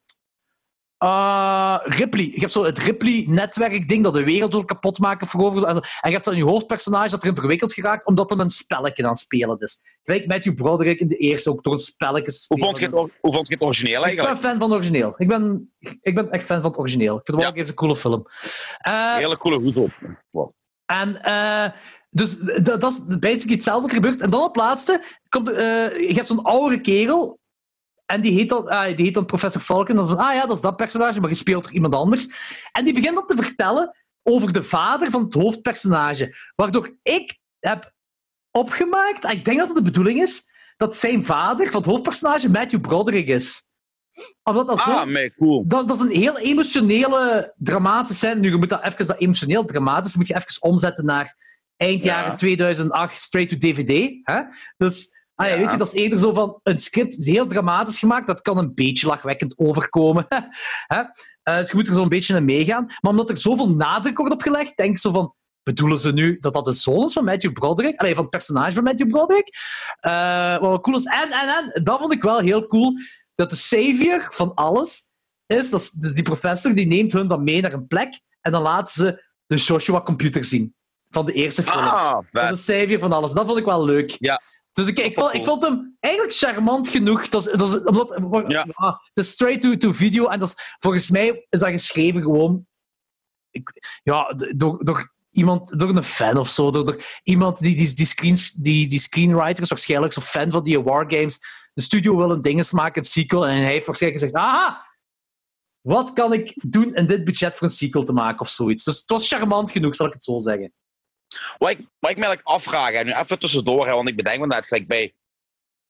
[0.98, 2.26] ah, Ripley.
[2.34, 5.68] Je hebt zo het Ripley-netwerk-ding dat de wereld wil kapot maken voorover.
[5.68, 9.10] En je hebt dan je hoofdpersonage dat erin verwikkeld geraakt omdat hem een spelletje aan
[9.10, 9.82] het spelen is.
[10.03, 13.34] Gelijk Matthew Broderick in de eerste ook door een spelletje Hoe vond je het, hoe
[13.34, 14.40] vond je het origineel Ik ben eigenlijk?
[14.45, 15.14] fan van het origineel.
[15.18, 17.18] Ik ben, ik ben echt fan van het origineel.
[17.18, 17.70] Ik vind het wel Ja.
[17.70, 18.26] een coole film.
[18.78, 19.91] Eh, Hele coole hoed op.
[20.86, 21.66] en eh,
[22.12, 24.22] dus d- dat is basically hetzelfde er gebeurt.
[24.22, 25.56] En dan op laatste, komt, eh,
[26.10, 27.40] je hebt zo'n oudere kerel.
[28.06, 29.96] En die heet, dan, ah, die heet dan Professor Falcon.
[29.96, 32.28] Dan is van, ah ja, dat is dat personage, maar gespeeld door iemand anders.
[32.72, 36.36] En die begint dan te vertellen over de vader van het hoofdpersonage.
[36.56, 37.92] Waardoor ik heb
[38.52, 40.44] opgemaakt, en ik denk dat het de bedoeling is,
[40.78, 43.66] dat zijn vader van het hoofdpersonage Matthew Broderick is.
[44.44, 45.64] Omdat dat Ah, mee, cool.
[45.68, 48.40] dat, dat is een heel emotionele, dramatische scène.
[48.40, 51.36] Nu, je moet dat even, dat emotioneel dramatisch, moet je even omzetten naar
[51.82, 52.22] eind Ja.
[52.22, 54.20] jaren 2008, straight to DVD.
[54.22, 54.41] Hè?
[54.78, 58.28] Dus, ah ja, weet je, dat is eerder zo van een script heel dramatisch gemaakt,
[58.28, 60.26] dat kan een beetje lachwekkend overkomen.
[60.94, 61.02] Hè?
[61.44, 62.86] Eh, dus je moet er zo'n beetje in meegaan.
[62.86, 66.38] Maar omdat er zoveel nadruk wordt op gelegd, denk ik zo van, bedoelen ze nu
[66.40, 67.99] dat dat de zoon is van Matthew Broderick?
[67.99, 69.49] Allee, van het personage van Matthew Broderick?
[69.99, 71.06] Eh, wat wel cool is.
[71.06, 72.94] En, en, en, dat vond ik wel heel cool,
[73.36, 75.02] dat de savior van alles
[75.45, 78.62] is, dat is die professor, die neemt hun dan mee naar een plek en dan
[78.62, 80.76] laten ze de Joshua-computer zien.
[81.12, 81.84] Van de eerste film.
[81.84, 83.32] Ah, dat is van alles.
[83.32, 84.16] Dat vond ik wel leuk.
[84.20, 84.42] Ja.
[84.72, 87.30] Dus ik, ik, vond, ik vond hem eigenlijk charmant genoeg.
[87.30, 88.68] Dat is, dat is, omdat, Ja.
[88.74, 92.22] ah, het is straight to, to video en dat is, volgens mij is dat geschreven
[92.22, 92.66] gewoon
[93.52, 96.72] ik, ja, door, door iemand, door een fan of zo.
[96.72, 100.64] Door, door iemand die, die, die, screens, die, die screenwriter is waarschijnlijk zo'n fan van
[100.64, 101.40] die wargames.
[101.74, 104.90] De studio wil een dinges maken, een sequel, en hij heeft waarschijnlijk gezegd: Aha!
[105.82, 108.84] Wat kan ik doen in dit budget voor een sequel te maken of zoiets?
[108.84, 110.74] Dus het was charmant genoeg, zal ik het zo zeggen.
[111.58, 114.40] Wat ik, wat ik me eigenlijk afvraag, en nu even tussendoor, hè, want ik bedenk
[114.40, 115.14] me net gelijk bij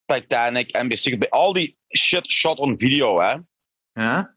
[0.05, 3.35] Titanic, NBC, bij al die shit shot on video, hè.
[3.93, 4.35] Ja?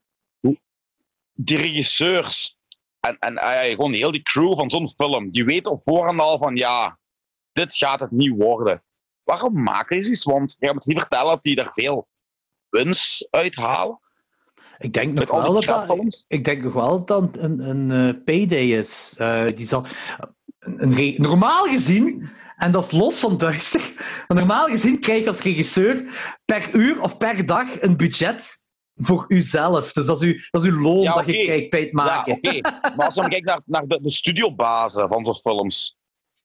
[1.37, 2.59] Die regisseurs
[3.01, 6.39] en, en eh, gewoon heel die crew van zo'n film, die weten op voorhand al
[6.39, 6.99] van ja,
[7.53, 8.83] dit gaat het niet worden.
[9.23, 10.25] Waarom maken ze iets?
[10.25, 12.09] Want je me niet vertellen dat die er veel
[12.69, 13.99] winst uithalen.
[14.79, 18.25] Ik denk nog wel dat dat, ik denk nog wel dat dat een, een, eh,
[18.25, 19.15] payday is.
[19.19, 19.87] Eh, die zal,
[20.77, 23.93] een, normaal gezien, en dat is los van duister,
[24.29, 26.05] maar normaal gezien krijg je als regisseur
[26.45, 28.63] per uur of per dag een budget
[28.97, 29.93] voor uzelf.
[29.93, 32.05] Dus dat is, uw, dat is uw loon Ja, dat je krijgt bij het Ja,
[32.05, 32.33] maken.
[32.33, 32.61] oké.
[32.97, 35.97] Maar als je dan kijkt naar, naar de, de studiobazen van zo'n films,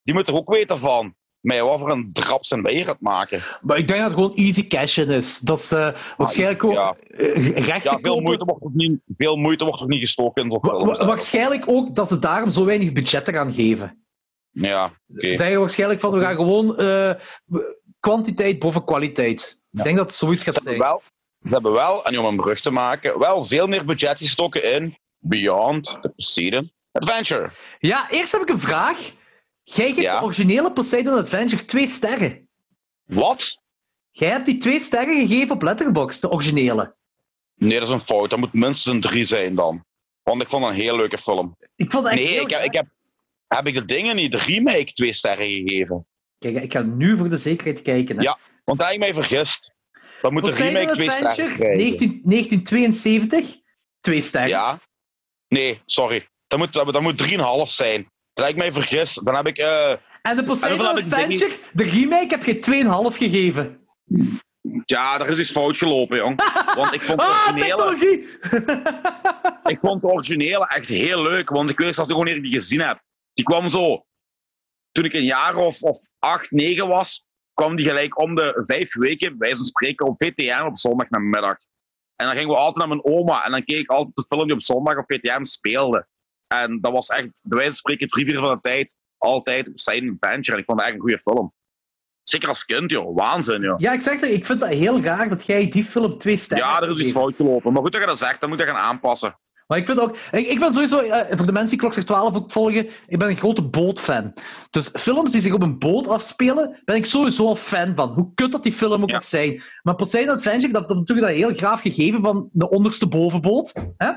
[0.04, 3.42] die moeten er ook weten van met wat voor een drap zijn wij het maken.
[3.62, 5.40] Maar ik denk dat het gewoon easy cashen is.
[5.40, 6.96] Dat is eh, waarschijnlijk ook ja.
[7.12, 10.60] eh, rechten Ja, veel moeite wordt er niet, veel moeite wordt er niet gestoken Wa-
[10.60, 14.04] wa- waarschijnlijk ook dat ze daarom zo weinig budget eraan geven.
[14.62, 14.94] Ja.
[15.18, 17.12] Ze zeggen waarschijnlijk van we gaan gewoon eh,
[18.00, 19.62] kwantiteit boven kwaliteit.
[19.70, 19.78] Ja.
[19.80, 20.78] Ik denk dat het zoiets gaat Ze zijn.
[20.78, 21.02] wel,
[21.44, 24.98] ze hebben wel, en om een brug te maken, wel veel meer budget gestoken in
[25.20, 27.50] Beyond the Poseidon Adventure.
[27.80, 28.98] Ja, eerst heb ik een vraag.
[29.64, 30.20] Jij geeft Ja.
[30.20, 32.50] de originele Poseidon Adventure twee sterren.
[33.06, 33.58] Wat?
[34.10, 36.96] Jij hebt die twee sterren gegeven op Letterboxd, de originele.
[37.56, 38.30] Nee, dat is een fout.
[38.30, 39.86] Dat moet minstens een 3 zijn dan.
[40.24, 41.58] Want ik vond het een heel leuke film.
[41.76, 42.88] Ik vond het echt Nee, heel ik heb, ik heb,
[43.56, 46.06] heb ik de dingen niet, de remake, twee sterren gegeven.
[46.38, 48.16] Kijk, ik ga nu voor de zekerheid kijken.
[48.18, 48.22] Hè.
[48.24, 49.72] Ja, Want daar heb ik mij vergist.
[50.22, 51.78] Dan moet de remake twee sterren Adventure, krijgen.
[51.78, 53.56] 19, 1972,
[54.00, 54.50] twee sterren.
[54.50, 54.80] Ja?
[55.48, 56.28] Nee, sorry.
[56.48, 58.12] Dat moet, dat, dat moet 3,5 zijn.
[58.34, 59.26] Dan heb ik mij vergist.
[59.26, 59.58] Dan heb ik...
[59.58, 62.56] eh, En de Poseidon En heb ik Adventure, de remake, heb je
[63.12, 63.80] 2,5 gegeven.
[64.86, 66.40] ja, er is iets fout gelopen, jong.
[66.76, 67.48] Want ik vond de Ah,
[67.86, 68.28] originele...
[69.74, 72.54] Ik vond de originele echt heel leuk, want ik weet zelfs nog wanneer ik die
[72.54, 73.02] gezien heb.
[73.40, 74.06] Die kwam zo,
[74.92, 78.96] toen ik een jaar of, of acht, negen was, kwam die gelijk om de vijf
[78.96, 81.58] weken, bij wijze van spreken, op VTM op zondag namiddag.
[82.16, 84.44] En dan gingen we altijd naar mijn oma en dan keek ik altijd de film
[84.44, 86.08] die op zondag op VTM speelde.
[86.48, 90.18] En dat was echt, bij wijze van spreken, drie, vier van de tijd, altijd zijn
[90.20, 90.56] Adventure.
[90.56, 91.54] En ik vond het echt een goede film.
[92.24, 93.16] Zeker als kind, joh.
[93.16, 93.80] Waanzin, joh.
[93.80, 96.82] Ja, ik zeg ik vind dat heel raar dat jij die film twee sterren Ja,
[96.82, 97.74] er is iets fout gelopen.
[97.74, 99.40] Maar goed dat je dat zegt, dan moet je dat gaan aanpassen.
[99.70, 102.36] Maar ik vind ook, ik, ik ben sowieso, eh, voor de mensen die Klokslag 12
[102.36, 104.34] ook volgen, ik ben een grote bootfan.
[104.70, 108.10] Dus films die zich op een boot afspelen, ben ik sowieso al fan van.
[108.10, 109.16] Hoe kut dat die film ook Ja.
[109.16, 109.62] mag zijn.
[109.84, 113.74] Maar Poseidon Adventure, dat, dat natuurlijk dat heel graaf gegeven van de onderste bovenboot.
[113.98, 114.12] Hè?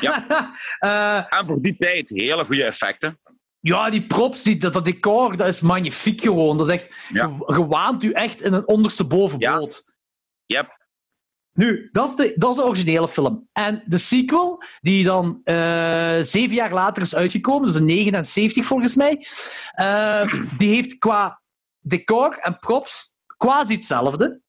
[0.00, 0.24] Ja.
[0.78, 3.18] Eh, En voor die tijd, hele goede effecten.
[3.60, 6.56] ja, die props, die, dat, dat decor, dat is magnifiek gewoon.
[6.58, 7.26] Dat is echt, Ja.
[7.46, 9.84] je, je waant u echt in een onderste bovenboot.
[10.46, 10.78] Yep.
[11.52, 13.48] Nu, dat is, de, dat is de originele film.
[13.52, 18.94] En de sequel, die dan eh, zeven jaar later is uitgekomen, dus in 79 volgens
[18.94, 19.26] mij,
[19.70, 21.40] eh, die heeft qua
[21.78, 24.40] decor en props quasi hetzelfde.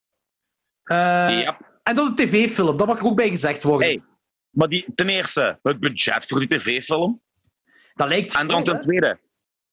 [0.84, 0.98] Eh,
[1.41, 1.57] Ja.
[1.84, 3.88] En dat is een tv-film, dat mag er ook bij gezegd worden.
[3.88, 4.03] Hey,
[4.49, 7.22] maar die, ten eerste, het budget voor die tv-film.
[7.94, 9.19] Dat lijkt En dan ten tweede,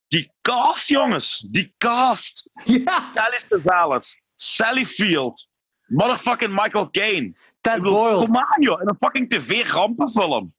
[0.08, 1.46] die cast, jongens.
[1.50, 2.48] Die cast.
[2.64, 5.48] Ja, Telly Savalas, Sally Field,
[5.88, 7.34] motherfucking Michael Caine.
[7.60, 8.24] Ted Ik bedoel, Boyle.
[8.24, 8.80] Kom aan, joh.
[8.80, 10.54] In een fucking tv-rampenfilm.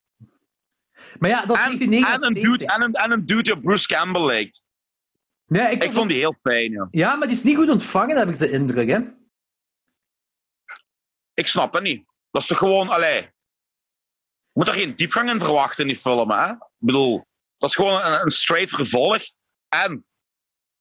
[1.19, 2.43] Maar ja, dat is En, en, een 1979.
[2.43, 4.64] dude, en, een, en een dude die op Bruce Campbell lijkt.
[5.45, 6.88] Nee, ik, vond die heel fijn, joh.
[6.91, 8.89] Ja, maar die is niet goed ontvangen, heb ik de indruk.
[8.89, 8.99] Hè?
[11.34, 12.06] Ik snap het niet.
[12.31, 13.22] Dat is toch gewoon, allee.
[13.22, 16.51] Je moet er geen diepgang in verwachten in die film, hè?
[16.51, 17.26] Ik bedoel,
[17.57, 19.22] dat is gewoon een, een straight vervolg.
[19.68, 20.06] En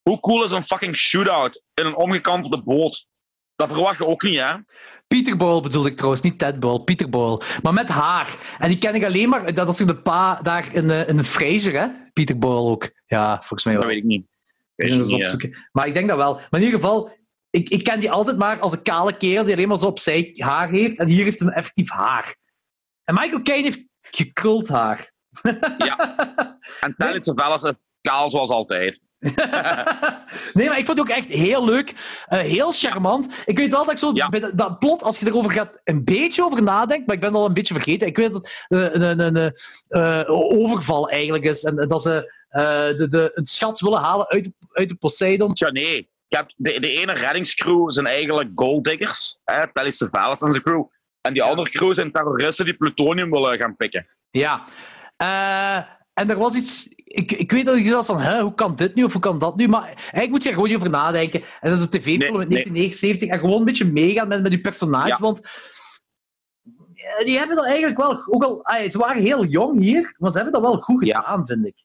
[0.02, 3.06] hoe cool is een fucking shootout in een omgekantelde boot?
[3.59, 4.52] Dat verwacht je ook niet, hè?
[5.09, 7.43] Peter Boyle bedoel ik trouwens, niet Ted Boyle, Peter Boyle.
[7.62, 8.36] Maar met haar.
[8.59, 11.80] En die ken ik alleen maar, dat is de pa daar in, eh, in Frasier,
[11.80, 11.86] hè?
[12.12, 12.90] Peter Boyle ook.
[13.06, 13.93] Ja, volgens mij Dat wel.
[13.93, 14.26] weet ik niet.
[14.74, 15.68] Weet Ik eens niet.
[15.72, 16.35] Maar ik denk dat wel.
[16.35, 17.16] Maar in ieder geval,
[17.51, 20.32] ik, ik ken die altijd maar als een kale kerel die alleen maar zo opzij
[20.36, 20.98] haar heeft.
[20.98, 22.36] En hier heeft hij effectief haar.
[23.05, 25.12] En Michael Caine heeft gekruld haar.
[26.80, 29.01] En Telly Savalas is kaal zoals altijd.
[30.54, 31.94] nee, maar ik vond het ook echt heel leuk.
[32.26, 33.42] eh, heel charmant.
[33.44, 34.28] Ik weet wel dat ik zo Ja.
[34.28, 37.46] dat, dat plot, als je erover gaat, een beetje over nadenkt, maar ik ben al
[37.46, 38.06] een beetje vergeten.
[38.06, 39.52] Ik weet dat het een, een, een,
[39.88, 41.62] eh, overval eigenlijk is.
[41.64, 42.62] En dat ze eh,
[42.96, 45.54] de, de, een schat willen halen uit, de- uit de Poseidon.
[45.54, 46.10] Tja, nee.
[46.28, 49.38] Je hebt de, de ene reddingscrew zijn eigenlijk golddiggers.
[49.44, 49.72] Hè?
[49.72, 50.84] Telly Savalas en zijn crew.
[51.20, 54.06] En die andere crew zijn terroristen die plutonium willen gaan pikken.
[54.30, 54.64] Ja.
[56.14, 56.88] En er was iets...
[57.09, 59.39] Ik, ik weet dat ik dacht van, hè, hoe kan dit nu of hoe kan
[59.39, 59.68] dat nu?
[59.68, 61.43] Maar eigenlijk moet je er gewoon over nadenken.
[61.60, 62.62] En dat is een tv-film Nee, uit nee.
[62.62, 63.28] 1979.
[63.28, 65.09] En gewoon een beetje meegaan met, met die personages.
[65.09, 65.18] Ja.
[65.18, 65.40] Want
[66.94, 68.26] eh, die hebben dat eigenlijk wel...
[68.26, 71.20] Ook al, ze waren heel jong hier, maar ze hebben dat wel goed Ja.
[71.20, 71.85] gedaan, vind ik.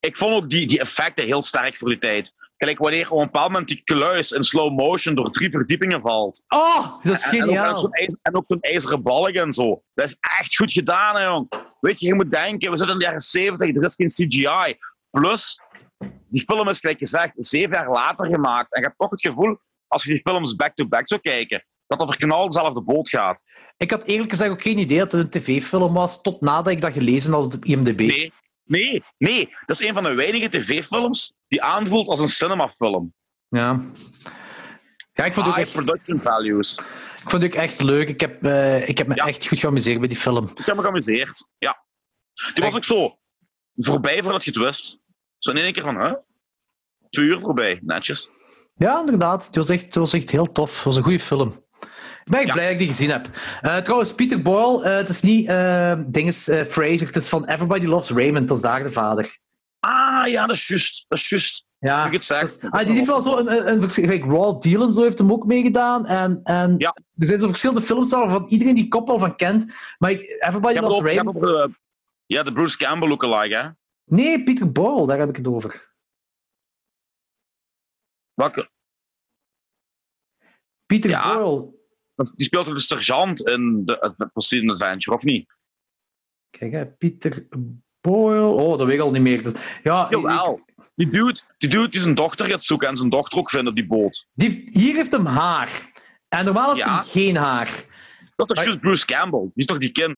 [0.00, 2.32] Ik vond ook die, die effecten heel sterk voor die tijd.
[2.56, 6.42] Kijk, wanneer op een bepaald moment die kluis in slow motion door drie verdiepingen valt.
[6.48, 7.78] Oh, dat is En, ook geniaal.
[7.78, 7.90] zo'n
[8.22, 9.82] en ook zo'n ijzeren balk en zo.
[9.94, 11.48] Dat is echt goed gedaan, hè, jong.
[11.80, 14.76] Weet je, je moet denken, we zitten in de jaren 70, er is geen CGI.
[15.10, 15.60] Plus,
[16.28, 18.74] die film is, gelijk gezegd, zeven jaar later gemaakt.
[18.74, 19.58] En je hebt toch het gevoel,
[19.88, 23.42] als je die films back-to-back zou kijken, dat dat verknald dezelfde boot gaat.
[23.76, 26.80] Ik had eerlijk gezegd ook geen idee dat het een tv-film was, tot nadat ik
[26.80, 27.98] dat gelezen had op IMDb.
[28.00, 28.32] Nee,
[28.66, 29.54] nee, nee.
[29.66, 33.14] Dat is een van de weinige tv-films die aanvoelt als een cinemafilm.
[33.48, 33.80] Ja.
[35.12, 36.74] Ja, ik vond het ook echt, production values.
[37.14, 38.08] ik vond het ook echt leuk.
[38.08, 39.26] Ik heb, eh, ik heb me Ja.
[39.26, 40.50] echt goed geamuseerd bij die film.
[40.54, 41.46] Ik heb me geamuseerd.
[41.58, 41.84] Ja.
[42.52, 43.18] Die was ook zo
[43.76, 44.98] voorbij voordat je het wist.
[45.38, 46.14] Zo in één keer van, hè?
[47.10, 47.78] Twee uur voorbij.
[47.82, 48.28] Netjes.
[48.74, 49.46] Ja, inderdaad.
[49.46, 50.74] Het was echt, het was echt heel tof.
[50.74, 51.65] Het was een goede film.
[52.26, 52.54] Ik ben echt Ja.
[52.54, 53.26] blij dat ik die gezien heb.
[53.60, 57.84] Eh, trouwens, Peter Boyle, eh, het is niet eh dinges, Fraser, het is van Everybody
[57.86, 58.48] Loves Raymond.
[58.48, 59.38] Dat is daar de vader.
[59.80, 61.04] Ah, ja, dat is juist.
[61.08, 61.64] Dat is juist.
[61.78, 62.40] Ja, Ik het zeg.
[62.40, 65.18] dat is- ah, die heeft wel zo een, een, een Raw Deal en zo heeft
[65.18, 66.06] hem ook meegedaan.
[66.06, 66.96] En, en Ja.
[67.18, 69.74] er zijn zo verschillende films waarvan iedereen die kop al van kent.
[69.98, 71.70] Maar ik, Everybody Loves Raymond...
[72.26, 73.68] ja, de Bruce Campbell lookalike, hè?
[74.04, 75.94] Nee, Peter Boyle, daar heb ik het over.
[78.34, 78.70] Welke?
[80.86, 81.34] Peter Ja.
[81.34, 81.74] Boyle.
[82.16, 85.54] Die speelt ook de sergeant in de de Poseidon Adventure, of niet?
[86.50, 87.46] Kijk, hè, Peter
[88.00, 88.40] Boyle...
[88.46, 89.42] Oh, dat weet ik al niet meer.
[89.42, 89.52] Dus,
[89.82, 90.60] ja, ik- Jawel.
[90.94, 93.74] Die dude, die dude die zijn dochter gaat zoeken en zijn dochter ook vindt op
[93.74, 94.26] die boot.
[94.32, 95.92] Die hier heeft hem haar.
[96.28, 96.94] En normaal heeft Ja.
[96.94, 97.84] hij geen haar.
[98.36, 99.40] Dat is Maar- juist Bruce Campbell.
[99.40, 100.16] Die is toch die kind?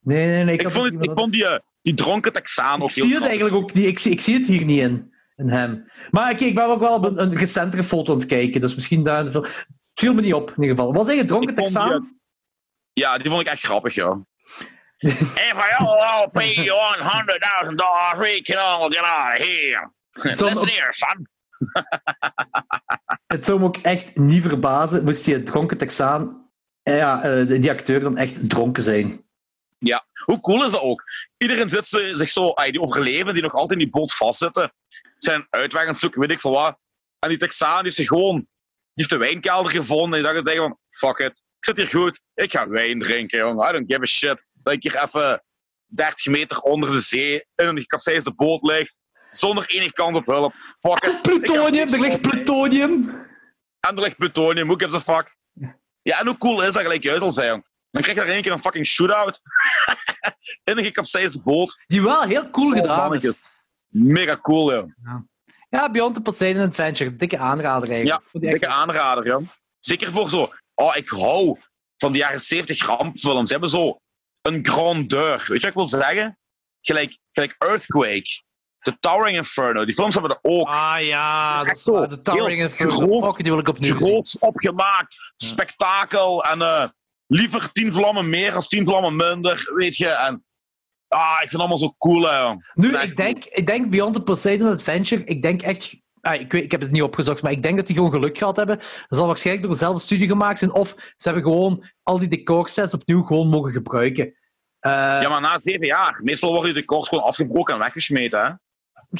[0.00, 0.54] Nee, nee, nee.
[0.54, 3.12] Ik, had vond, het ik vond die, eh, die dronken Texaan Ik ook zie heel
[3.12, 3.40] het grappig.
[3.40, 3.86] eigenlijk ook niet.
[3.86, 5.84] Ik zie, ik zie het hier niet in, in hem.
[6.10, 8.60] Maar oké, ik ben ook wel op een, een recentere foto aan het kijken.
[8.60, 9.24] Dus misschien daar...
[9.94, 10.92] Viel me niet op, in ieder geval.
[10.92, 12.20] Was hij een dronken Ik vond die, Texaan?
[12.92, 14.20] Ja, die vond ik echt grappig, ja.
[15.48, 19.90] If I all pay you $100,000, we can all get out of here.
[20.12, 21.28] Listen here, son.
[23.26, 26.50] Het zou me ook echt niet verbazen moest die dronken Texaan...
[26.82, 29.24] eh, Ja, eh, die acteur dan echt dronken zijn.
[30.24, 31.02] Hoe cool is dat ook?
[31.36, 34.72] Iedereen zit ze- zich zo, die overleven, die nog altijd in die boot vastzitten,
[35.18, 36.78] zijn uitweg aan het zoeken, weet ik veel wat.
[37.18, 38.46] En die Texaan die is zich gewoon,
[38.94, 42.20] heeft de wijnkelder gevonden en die dacht tegen van, fuck it, ik zit hier goed,
[42.34, 44.44] ik ga wijn drinken, jongen, I don't give a shit.
[44.52, 45.44] Dat ik hier even
[45.86, 48.96] 30 meter onder de zee in een gekapseisde boot ligt,
[49.30, 50.54] zonder enige kans op hulp.
[50.78, 51.22] Fuck it.
[51.30, 53.08] Plutonium, Ik er ligt plutonium.
[53.80, 55.36] En er ligt plutonium, who gives a fuck?
[56.02, 57.64] Ja, en hoe cool is dat gelijk juist al zei, jong?
[57.90, 59.40] Dan krijg je er in één keer een fucking shootout.
[60.70, 61.82] in een gekapseisde boot.
[61.86, 63.46] Die wel heel cool Oh, gedaan is.
[63.88, 64.90] Mega cool, joh.
[65.02, 65.24] Ja,
[65.92, 67.16] Beyond the Poseidon Adventure.
[67.16, 68.22] Dikke aanrader eigenlijk.
[68.32, 69.46] Ja, dikke aanrader, joh.
[69.80, 70.52] Zeker voor zo.
[70.74, 71.58] Oh, ik hou
[71.96, 73.46] van de jaren 70 rampfilms.
[73.46, 73.98] Ze hebben zo
[74.42, 75.36] een grandeur.
[75.38, 76.38] Weet je wat ik wil zeggen?
[76.80, 78.42] Gelijk, gelijk Earthquake.
[78.80, 79.84] The Towering Inferno.
[79.84, 80.68] Die films hebben er ook.
[80.68, 82.06] Ah ja, dat is zo.
[82.06, 82.92] De Towering Inferno.
[82.92, 84.06] groot- Fuck, die wil ik opnieuw zien.
[84.06, 85.14] groots opgemaakt.
[85.36, 85.46] Ja.
[85.46, 86.44] Spektakel.
[86.44, 86.88] En eh,
[87.26, 89.70] liever tien vlammen meer als tien vlammen minder.
[89.74, 90.08] Weet je.
[90.08, 90.44] En
[91.12, 92.22] ah, ik vind het allemaal zo cool.
[92.30, 92.54] Hè.
[92.74, 96.00] Nu, ik denk, ik denk Beyond the Poseidon Adventure, ik denk echt...
[96.20, 98.38] Ah, ik, weet, ik heb het niet opgezocht, maar ik denk dat die gewoon geluk
[98.38, 98.76] gehad hebben.
[98.76, 102.94] Dat zal waarschijnlijk door dezelfde studie gemaakt zijn, of ze hebben gewoon al die decorsets
[102.94, 104.34] opnieuw gewoon mogen gebruiken.
[104.78, 106.20] Eh, Ja, maar na zeven jaar.
[106.24, 108.40] Meestal worden die decors gewoon afgebroken en weggesmeten.
[108.40, 108.50] Hè?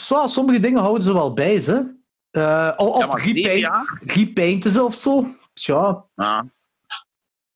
[0.01, 2.01] zo, sommige dingen houden ze wel bij, ze.
[2.31, 5.27] Eh, of Ja, repaint, repainten ze of zo.
[5.53, 6.45] Tja, Ja,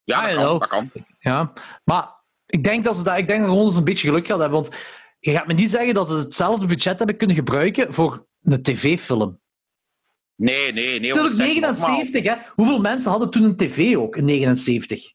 [0.04, 0.90] ja kan, dat kan.
[1.18, 1.52] ja.
[1.84, 2.15] Maar
[2.46, 4.74] ik denk dat ze dat, ik denk dat een beetje geluk gehad hebben, want
[5.18, 9.40] je gaat me niet zeggen dat ze hetzelfde budget hebben kunnen gebruiken voor een tv-film.
[10.36, 11.14] Nee, nee, nee.
[11.14, 12.34] Nogmaals, 79, hè?
[12.54, 15.14] Hoeveel mensen hadden toen een tv ook in 79?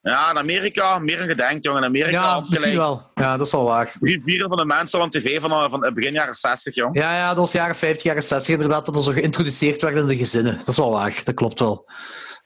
[0.00, 1.82] Ja, in Amerika, meer dan gedenkt, jongen.
[1.82, 3.10] In Amerika Ja, misschien gelijk wel.
[3.14, 3.96] Ja, dat is wel waar.
[4.00, 6.74] drie vierde van de mensen hadden een tv van, eh, van eh, begin jaren 60,
[6.74, 6.98] jong.
[6.98, 10.06] Ja, ja, dat was jaren 50, jaren 60 inderdaad, dat er zo geïntroduceerd werd in
[10.06, 10.56] de gezinnen.
[10.58, 11.90] Dat is wel waar, dat klopt wel.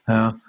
[0.05, 0.41] Ja,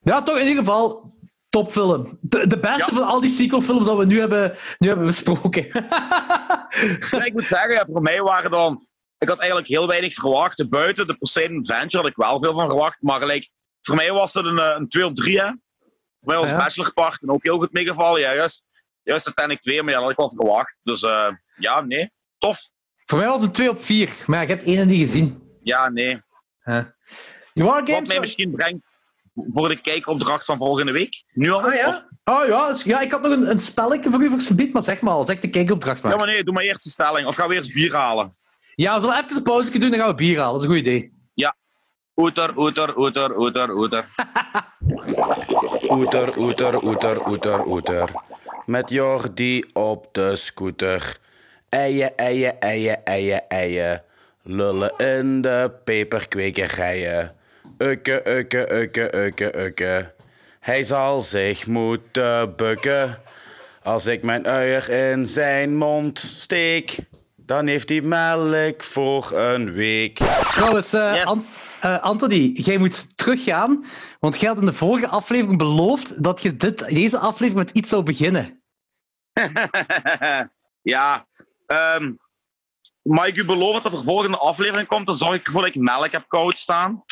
[0.00, 1.13] ja toch in ieder geval
[1.62, 2.18] topfilm.
[2.20, 2.96] De, de beste Ja.
[2.98, 5.66] van al die sequelfilms dat we nu hebben, nu hebben besproken.
[7.10, 8.86] Ja, ik moet zeggen, ja, voor mij waren dan...
[9.18, 10.68] Ik had eigenlijk heel weinig verwacht.
[10.68, 12.96] Buiten de Poseidon Adventure had ik wel veel van verwacht.
[13.02, 13.50] Maar gelijk,
[13.80, 15.46] voor mij was het een, eh, een 2 op 3, hè.
[15.46, 16.56] Voor mij was Ja.
[16.56, 18.20] Bachelor Park en ook heel goed meegevallen.
[18.20, 18.62] Ja, juist,
[19.02, 20.76] juist uiteindelijk 2, maar ja, dat had ik wel verwacht.
[20.82, 22.10] Dus eh, ja, nee.
[22.38, 22.60] Tof.
[23.06, 25.42] Voor mij was het 2 op 4, maar je hebt één niet gezien.
[25.62, 26.22] Ja, nee.
[26.64, 28.08] You are Wat games?
[28.08, 28.84] mij misschien brengt
[29.34, 31.24] voor de kijkopdracht van volgende week.
[31.32, 31.62] Nu al?
[31.62, 32.06] Ah ja?
[32.24, 35.00] Oh ja, dus- ja, ik had nog een, een spelletje voor u voor maar zeg
[35.00, 36.12] maar al, zeg de kijkopdracht maar.
[36.12, 37.26] Ja, maar nee, doe maar eerst de stelling.
[37.26, 38.36] Of gaan we eerst bier halen?
[38.74, 40.52] Ja, we zullen even een pauze doen, dan gaan we bier halen.
[40.52, 41.12] Dat is een goed idee.
[42.16, 44.04] Oeter, oeter, oeter, oeter, oeter.
[45.90, 48.10] Oeter, oeter, oeter, oeter, oeter.
[48.66, 51.18] Met Jordi op de scooter.
[51.68, 54.02] Eien, eien, eien, eien, eien.
[54.42, 57.36] Lullen in de peperkwekerijen.
[57.78, 60.14] Ukke, ukke, ukke, ukke, ukke.
[60.60, 63.18] Hij zal zich moeten bukken.
[63.82, 66.96] Als ik mijn uier in zijn mond steek,
[67.36, 70.16] dan heeft hij melk voor een week.
[70.52, 71.24] Trouwens, eh, Yes.
[71.24, 73.84] Ant- eh, Anthony, jij moet teruggaan,
[74.20, 77.88] want jij had in de vorige aflevering beloofd dat je dit, deze aflevering met iets
[77.90, 78.62] zou beginnen.
[80.94, 81.26] ja,
[81.66, 82.12] ehm
[83.02, 85.06] mag ik u beloven dat er volgende aflevering komt?
[85.06, 87.04] Dan zorg ik ervoor dat ik melk heb koud staan.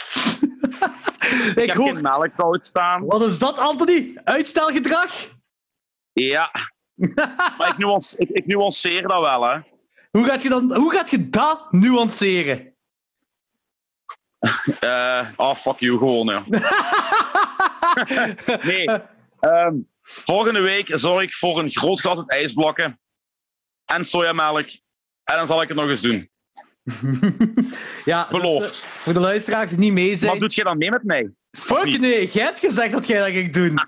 [1.22, 1.96] Ik Ik heb hoor...
[1.96, 3.06] geen staan.
[3.06, 4.20] Wat is dat, Anthony?
[4.24, 5.28] Uitstelgedrag?
[6.12, 6.50] Ja.
[7.58, 9.58] maar ik, nuance, ik, ik nuanceer dat wel, hè.
[10.10, 12.70] Hoe gaat je, dan, hoe gaat je dat nuanceren?
[14.80, 16.44] Eh, oh, fuck you, gewoon, ja.
[18.62, 18.88] Nee.
[19.40, 23.00] ehm, volgende week zorg ik voor een groot gat met ijsblokken
[23.84, 24.68] en sojamelk.
[25.24, 26.30] En dan zal ik het nog eens doen.
[28.04, 28.82] ja, dus, Beloofd.
[28.82, 30.30] eh, voor de luisteraars die niet mee zijn...
[30.32, 31.30] Wat doet je dan mee met mij?
[31.50, 33.78] Fuck nee, jij hebt gezegd dat jij dat ging doen.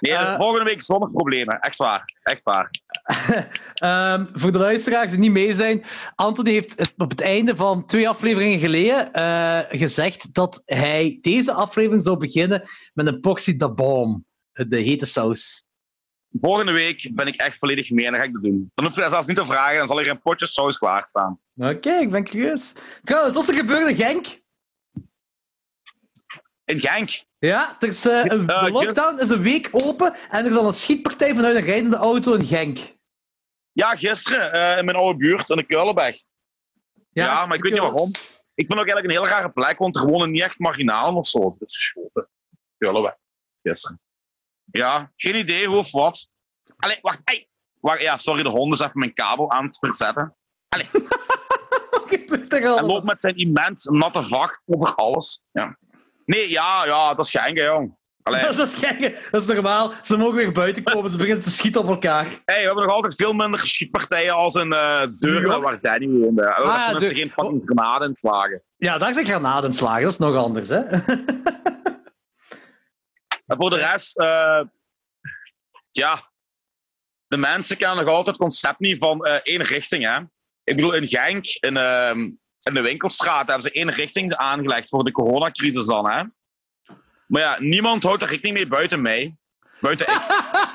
[0.00, 0.36] Nee, Eh.
[0.36, 1.60] volgende week zonder problemen.
[1.60, 2.04] Echt waar.
[2.22, 2.70] Echt waar.
[3.74, 5.84] Ehm, voor de luisteraars die niet mee zijn,
[6.14, 12.02] Anthony heeft op het einde van twee afleveringen geleden eh, gezegd dat hij deze aflevering
[12.02, 15.63] zou beginnen met een portie da bom, de hete saus.
[16.40, 18.70] Volgende week ben ik echt volledig mee en dan ga ik dat doen.
[18.74, 21.40] Dan hoef je dat zelfs niet te vragen, dan zal er een potje saus klaarstaan.
[21.56, 22.74] Oké, ik ben curieus.
[23.02, 24.42] Trouwens, wat is er gebeurd in Genk?
[26.64, 27.24] In Genk.
[27.38, 30.56] Ja, er is, eh, een, Eh, de lockdown is een week open en er is
[30.56, 32.78] al een schietpartij vanuit een rijdende auto in Genk.
[33.72, 36.16] Ja, gisteren eh, in mijn oude buurt, in de Kuilenberg.
[37.10, 38.10] Ja, maar ik weet niet waarom.
[38.54, 41.26] Ik vind ook eigenlijk een heel rare plek, want er wonen niet echt marginalen of
[41.26, 41.56] zo.
[41.58, 42.28] Is geschoten.
[42.78, 43.16] Kuilenberg.
[43.62, 44.00] Gisteren.
[44.78, 46.28] Ja, geen idee hoe of wat.
[46.76, 47.20] Allee, wacht.
[47.98, 50.36] Ja, sorry, de hond is even mijn kabel aan het verzetten.
[50.68, 50.86] Er
[52.48, 55.42] Hij loopt met zijn immens natte vacht over alles.
[55.52, 55.76] Ja.
[56.24, 57.96] Nee, ja, ja, dat is hè, jong.
[58.22, 58.42] Allee.
[58.56, 59.92] Dat is, gek, dat is normaal.
[60.02, 62.24] Ze mogen weer buiten komen, ze beginnen te schieten op elkaar.
[62.24, 65.62] Hey, we hebben nog altijd veel minder geschietpartijen als in uh, Deuren York?
[65.62, 66.54] waar Danny woonde.
[66.54, 68.62] Ah, ja, ze Deur- geen fucking granaten inslagen.
[68.76, 70.82] Ja, daar zijn granadenslagen, dat is nog anders, hè?
[73.46, 74.62] En voor de rest, eh,
[75.90, 76.30] ja,
[77.26, 80.04] de mensen kennen nog altijd het concept niet van eh, één richting.
[80.04, 80.18] Hè?
[80.64, 82.20] Ik bedoel, in Genk, in, ehm,
[82.60, 86.10] in de winkelstraat, hebben ze één richting aangelegd voor de coronacrisis dan.
[86.10, 86.22] Hè?
[87.26, 89.36] Maar ja, niemand houdt er rekening mee buiten mij.
[89.80, 90.12] Buiten ik.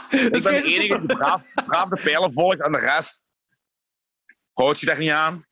[0.10, 3.26] Ik ben de enige die braaf, braaf de pijlen volgt en de rest
[4.54, 5.48] houdt zich daar niet aan.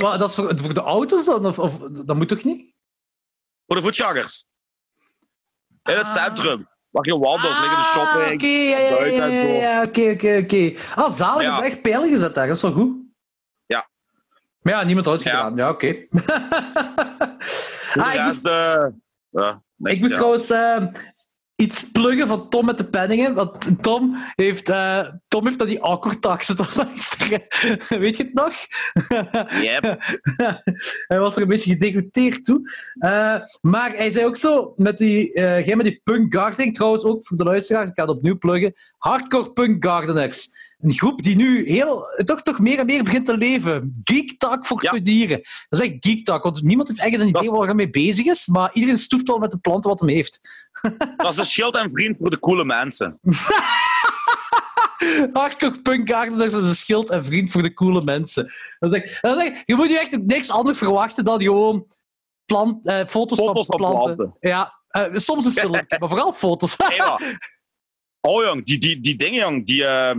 [0.00, 1.46] Maar dat is voor, voor de auto's dan?
[1.46, 2.68] Of, of, dat moet toch niet?
[3.68, 4.46] voor de voetgangers.
[5.88, 6.12] In het Ah.
[6.24, 6.68] centrum.
[6.90, 8.32] Waar je wandelt, liggen de Ah, shopping.
[8.34, 10.72] Oké, ja, oké, oké, oké.
[10.94, 11.58] Ah, zalig, Ja.
[11.62, 12.96] is echt pijlen gezet daar, dat is wel goed.
[13.66, 13.88] Ja.
[14.62, 15.30] Maar ja, niemand had het Ja.
[15.36, 15.94] gedaan, ja, oké.
[17.92, 18.46] Voor ah, ik moest,
[19.30, 20.76] ja, nee, ik moest trouwens eh,
[21.60, 25.82] iets pluggen van Tom met de penningen, want Tom heeft, eh, Tom heeft dat die
[25.82, 27.42] awkward zitten luisteren.
[28.02, 28.54] Weet je het nog?
[29.62, 29.98] Yep.
[31.08, 32.60] hij was er een beetje gedegoteerd toe.
[32.98, 37.26] Eh, maar hij zei ook zo, met die, jij met die punk gardening, trouwens ook
[37.26, 40.57] voor de luisteraars, ik ga het opnieuw pluggen, hardcore punk gardeners.
[40.78, 44.00] Een groep die nu heel, toch, toch meer en meer begint te leven.
[44.04, 44.90] Geek Talk voor Ja.
[44.90, 45.40] tuinieren.
[45.68, 47.90] Dat is echt Geek Talk, want niemand heeft eigenlijk een Dat idee waar hij mee
[47.90, 50.40] bezig is, maar iedereen stoeft wel met de planten wat hij heeft.
[51.16, 53.18] Dat is een schild en vriend voor de coole mensen.
[55.32, 58.52] Hardcore gardeners is een schild en vriend voor de coole mensen.
[58.78, 61.86] Dat is echt- dat is echt- je moet je echt niks anders verwachten dan gewoon
[62.44, 64.36] plant, eh, foto's, Foto's van van planten.
[64.40, 66.76] Ja, eh, soms een filmpje, maar vooral foto's.
[66.76, 67.38] Maar-
[68.20, 70.18] Oh jong, die, die, die dingen jong, die, ehm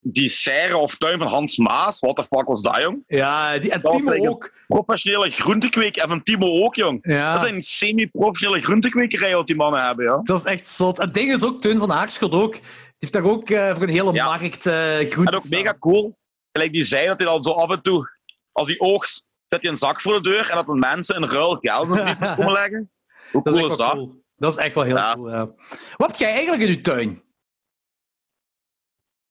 [0.00, 3.02] die serre of tuin van Hans Maas, what the fuck was dat jong?
[3.06, 4.52] ja, die, en Dat Timo ook.
[4.66, 6.98] Professionele groentekweek en van Timo ook jong.
[7.02, 7.32] Ja.
[7.32, 10.20] Dat zijn semi-professionele groentekwekerij wat die mannen hebben, ja.
[10.22, 10.98] Dat is echt zot.
[10.98, 12.52] Het ding is ook, Teun van Aarschot ook.
[12.52, 12.62] Die
[12.98, 14.24] heeft daar ook eh, voor een hele Ja.
[14.24, 16.16] markt eh groenten En ook mega cool.
[16.52, 18.08] Gelijk die zei dat hij dan zo af en toe,
[18.52, 21.28] als hij oogst, zet hij een zak voor de deur en dat de mensen in
[21.28, 22.90] ruil geld in de briefjes komen leggen.
[23.32, 23.96] Hoe Dat cool is is echt wel dat?
[23.96, 24.22] cool.
[24.36, 25.12] Dat is echt wel heel Ja.
[25.14, 25.50] cool, ja.
[25.96, 27.22] Wat heb jij eigenlijk in je tuin?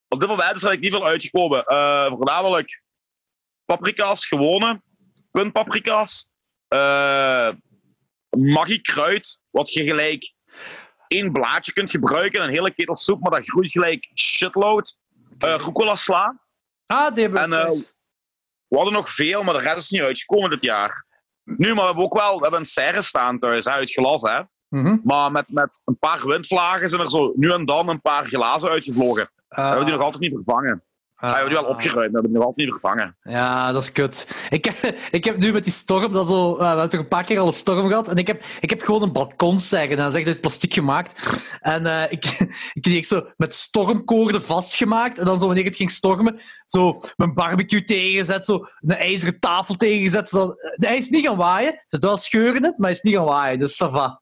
[0.07, 1.65] Op dit moment is er niet veel uitgekomen.
[1.65, 2.81] Eh, voornamelijk
[3.65, 4.81] paprika's, gewone
[5.31, 6.29] puntpaprika's.
[6.67, 7.49] eh
[8.29, 10.33] magiekruid, wat je gelijk
[11.07, 14.97] één blaadje kunt gebruiken een hele ketel soep, maar dat groeit gelijk shitload.
[15.37, 16.41] Eh rucola sla.
[16.85, 17.95] Ah, die hebben we En.
[18.67, 21.05] We hadden nog veel, maar de rest is niet uitgekomen dit jaar.
[21.43, 24.21] Nu, maar we hebben ook wel we hebben een serre staan thuis, hè, uit glas.
[24.21, 24.41] Hè.
[24.67, 24.97] Mhm.
[25.03, 28.69] Maar met, met een paar windvlagen zijn er zo nu en dan een paar glazen
[28.69, 29.29] uitgevlogen.
[29.47, 30.81] We hebben die nog altijd niet vervangen.
[31.19, 33.17] Ah, we hebben die wel opgeruimd, maar we hebben die nog altijd niet vervangen.
[33.21, 34.45] Ja, dat is kut.
[34.49, 37.07] Ik heb, ik heb nu met die storm, dat zo, eh, we hebben toch een
[37.07, 39.97] paar keer al een storm gehad, en ik heb, ik heb gewoon een balkonzeggen, en
[39.97, 41.39] dat is echt uit plastic gemaakt.
[41.59, 42.25] En eh, ik,
[42.73, 47.33] ik kreeg zo met stormkoorden vastgemaakt, en dan zo wanneer het ging stormen, zo mijn
[47.33, 50.29] barbecue tegengezet, zo een ijzeren tafel tegengezet.
[50.29, 53.01] Zodat, eh, hij is niet gaan waaien, het is wel scheuren het, maar hij is
[53.03, 54.19] niet gaan waaien, dus ça va.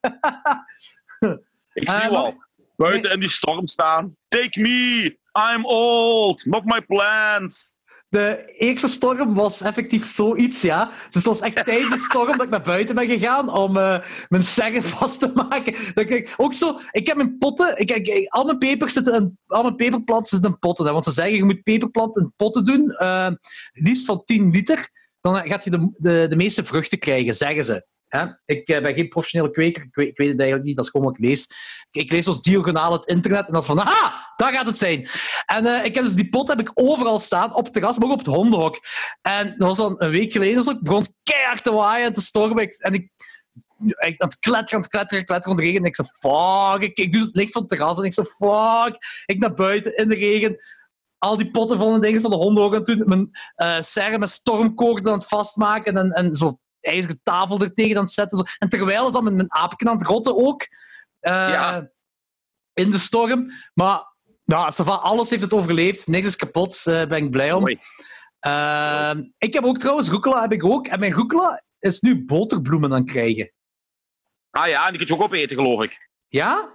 [1.72, 2.44] Ik Eh, zie wel.
[2.76, 4.16] Buiten in die storm staan.
[4.28, 5.04] Take me!
[5.32, 6.44] I'm old!
[6.44, 7.76] Not my plants!
[8.08, 10.84] De eerste storm was effectief zoiets, ja.
[10.86, 13.98] Dus het was echt tijdens de storm dat ik naar buiten ben gegaan om eh,
[14.28, 15.74] mijn serre vast te maken.
[15.94, 20.26] Dat ik, ook zo, ik heb mijn potten, ik, al, mijn in, al mijn peperplanten
[20.26, 20.86] zitten in potten.
[20.86, 23.30] Hè, want ze zeggen, je moet peperplanten in potten doen, eh,
[23.72, 24.88] liefst van 10 liter.
[25.20, 27.86] Dan gaat je de, de meeste vruchten krijgen, zeggen ze.
[28.44, 30.90] Ik eh, ben geen professionele kweker, ik weet, ik weet het eigenlijk niet, dat is
[30.90, 31.48] gewoon wat ik lees.
[31.90, 35.08] Ik, lees zoals diagonaal het internet en is van, aha, daar gaat het zijn.
[35.46, 38.06] En eh, ik heb dus die pot heb ik overal staan, op het terras, maar
[38.06, 38.78] ook op het hondenhok.
[39.22, 42.20] En dat was dan een week geleden, dus ik begon keihard te waaien en te
[42.20, 42.68] stormen.
[42.78, 43.10] En ik,
[43.78, 45.80] echt aan het kletteren, aan het kletteren, kletteren in de regen.
[45.80, 48.26] En ik zei, fuck, ik, ik doe het licht van het terras en ik zei,
[48.26, 48.96] fuck.
[49.26, 50.56] Ik naar buiten in de regen,
[51.18, 54.30] al die potten en dingen van de hondenhok aan het doen, mijn eh serre met
[54.30, 58.38] stormkoorden aan het vastmaken en, en zo ijzeren tafel er tegen aan het zetten.
[58.38, 58.44] Zo.
[58.58, 60.66] En terwijl is dan mijn, mijn aapje aan het rotten ook.
[61.20, 61.90] eh, Ja.
[62.72, 63.50] In de storm.
[63.74, 64.04] Maar
[64.46, 66.06] va, alles heeft het overleefd.
[66.06, 66.84] Niks is kapot.
[66.84, 67.66] Daar ben ik blij om.
[68.40, 70.86] Ehm, ik heb ook trouwens, rucola heb ik ook.
[70.86, 73.52] En mijn rucola is nu boterbloemen aan het krijgen.
[74.50, 76.08] Ah ja, en die kun je ook opeten, geloof ik.
[76.28, 76.74] Ja?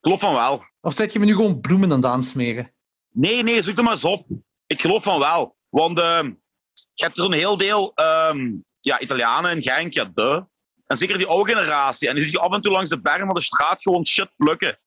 [0.00, 0.64] Klopt van wel.
[0.80, 2.74] Of zet je me nu gewoon bloemen aan het aansmeren?
[3.12, 4.26] Nee, nee, zoek er maar eens op.
[4.66, 5.56] Ik geloof van wel.
[5.68, 6.26] Want ehm,
[6.92, 8.52] je hebt er een heel deel ehm,
[8.88, 10.44] ja, Italianen in Genk, ja, de.
[10.86, 12.08] En zeker die oude generatie.
[12.08, 14.30] En die zie je af en toe langs de bergen van de straat gewoon shit
[14.36, 14.78] plukken.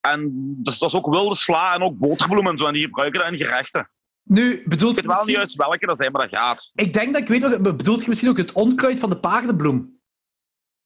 [0.00, 0.30] En
[0.62, 2.66] dus, dat is ook wilde sla en ook boterbloemen en zo.
[2.66, 3.90] En die gebruiken dat in gerechten.
[4.22, 6.70] Nu, bedoelt Ik weet wel niet misschien- juist welke dat zijn, maar dat gaat.
[6.74, 7.76] Ik denk dat ik weet wat...
[7.76, 10.00] Bedoelt je misschien ook het onkruid van de paardenbloem?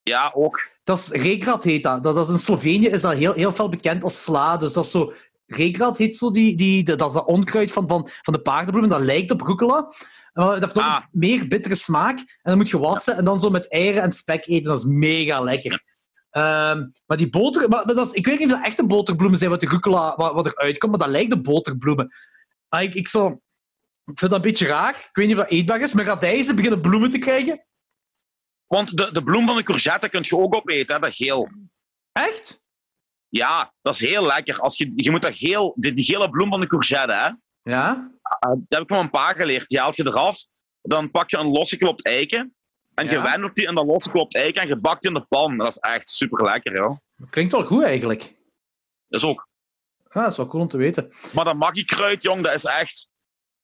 [0.03, 0.71] Ja, ook.
[0.85, 2.03] Dat is Regrad heet dat.
[2.05, 4.57] dat, dat is in Slovenië is dat heel, heel veel bekend als sla.
[4.57, 5.13] Dus dat is zo...
[5.47, 8.89] Regrad heet zo die, die, dat is dat onkruid van, van, van de paardenbloem.
[8.89, 9.93] Dat lijkt op rucola.
[10.33, 11.03] Dat heeft nog Ah.
[11.03, 12.19] een meer bittere smaak.
[12.19, 14.69] En dan moet je wassen en dan zo met eieren en spek eten.
[14.71, 15.83] Dat is mega lekker.
[16.31, 17.69] Ehm, maar die boter...
[17.69, 20.35] Maar, dat is, ik weet niet of dat echte boterbloemen zijn wat de rucola wat,
[20.35, 22.09] wat eruit komt, maar dat lijkt op boterbloemen.
[22.69, 23.27] Maar ik, ik, zo,
[24.05, 24.95] ik vind dat een beetje raar.
[24.95, 25.95] Ik weet niet of dat eetbaar is.
[25.95, 27.67] Maar radijzen beginnen bloemen te krijgen.
[28.67, 31.49] Want de, de bloem van de courgette kun je ook opeten, hè, dat geel.
[32.13, 32.63] Echt?
[33.29, 34.59] Ja, dat is heel lekker.
[34.59, 37.29] Als je, je moet dat geel, die, die gele bloem van de courgette, hè,
[37.63, 38.11] Ja?
[38.41, 39.69] dat heb ik van een pa geleerd.
[39.69, 40.45] Die haalt je eraf,
[40.83, 42.55] dan pak je een losgeklopt eiken.
[42.95, 43.23] En je Ja.
[43.23, 45.57] wendelt die in dat losgeklopt eiken en je bakt die in de pan.
[45.57, 46.97] Dat is echt super lekker, joh.
[47.31, 48.21] Klinkt wel goed eigenlijk.
[49.09, 49.49] Dat is ook.
[50.11, 51.13] Ja, dat is wel cool om te weten.
[51.33, 53.09] Maar dat maggi-kruid, jong, dat is echt...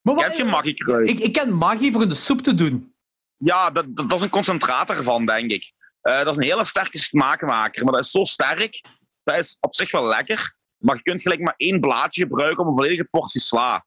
[0.01, 1.09] Maar wat- je maggi-kruid?
[1.09, 2.95] ik, ik ken magie voor in de soep te doen.
[3.37, 5.73] Ja, dat, dat, dat is een concentraat ervan, denk ik.
[6.01, 8.85] Eh, dat is een hele sterke smaakmaker, maar dat is zo sterk.
[9.23, 10.57] Dat is op zich wel lekker.
[10.77, 13.87] Maar je kunt gelijk maar één blaadje gebruiken om een volledige portie sla.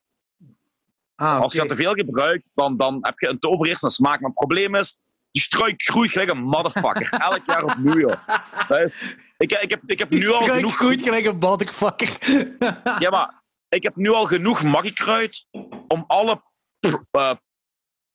[1.21, 4.19] Ah, Als je dat te veel gebruikt, dan, dan heb je een te overheersende smaak.
[4.19, 4.97] Maar het probleem is,
[5.31, 7.09] die struik groeit gelijk een motherfucker.
[7.29, 8.07] Elk jaar opnieuw.
[8.67, 9.01] Dat is,
[9.37, 10.75] ik, ik, heb, ik heb nu al genoeg...
[10.75, 12.17] Groeit gelijk een motherfucker.
[12.99, 15.45] Ja, maar ik heb nu al genoeg magikruid
[15.87, 16.41] om alle
[17.11, 17.33] eh,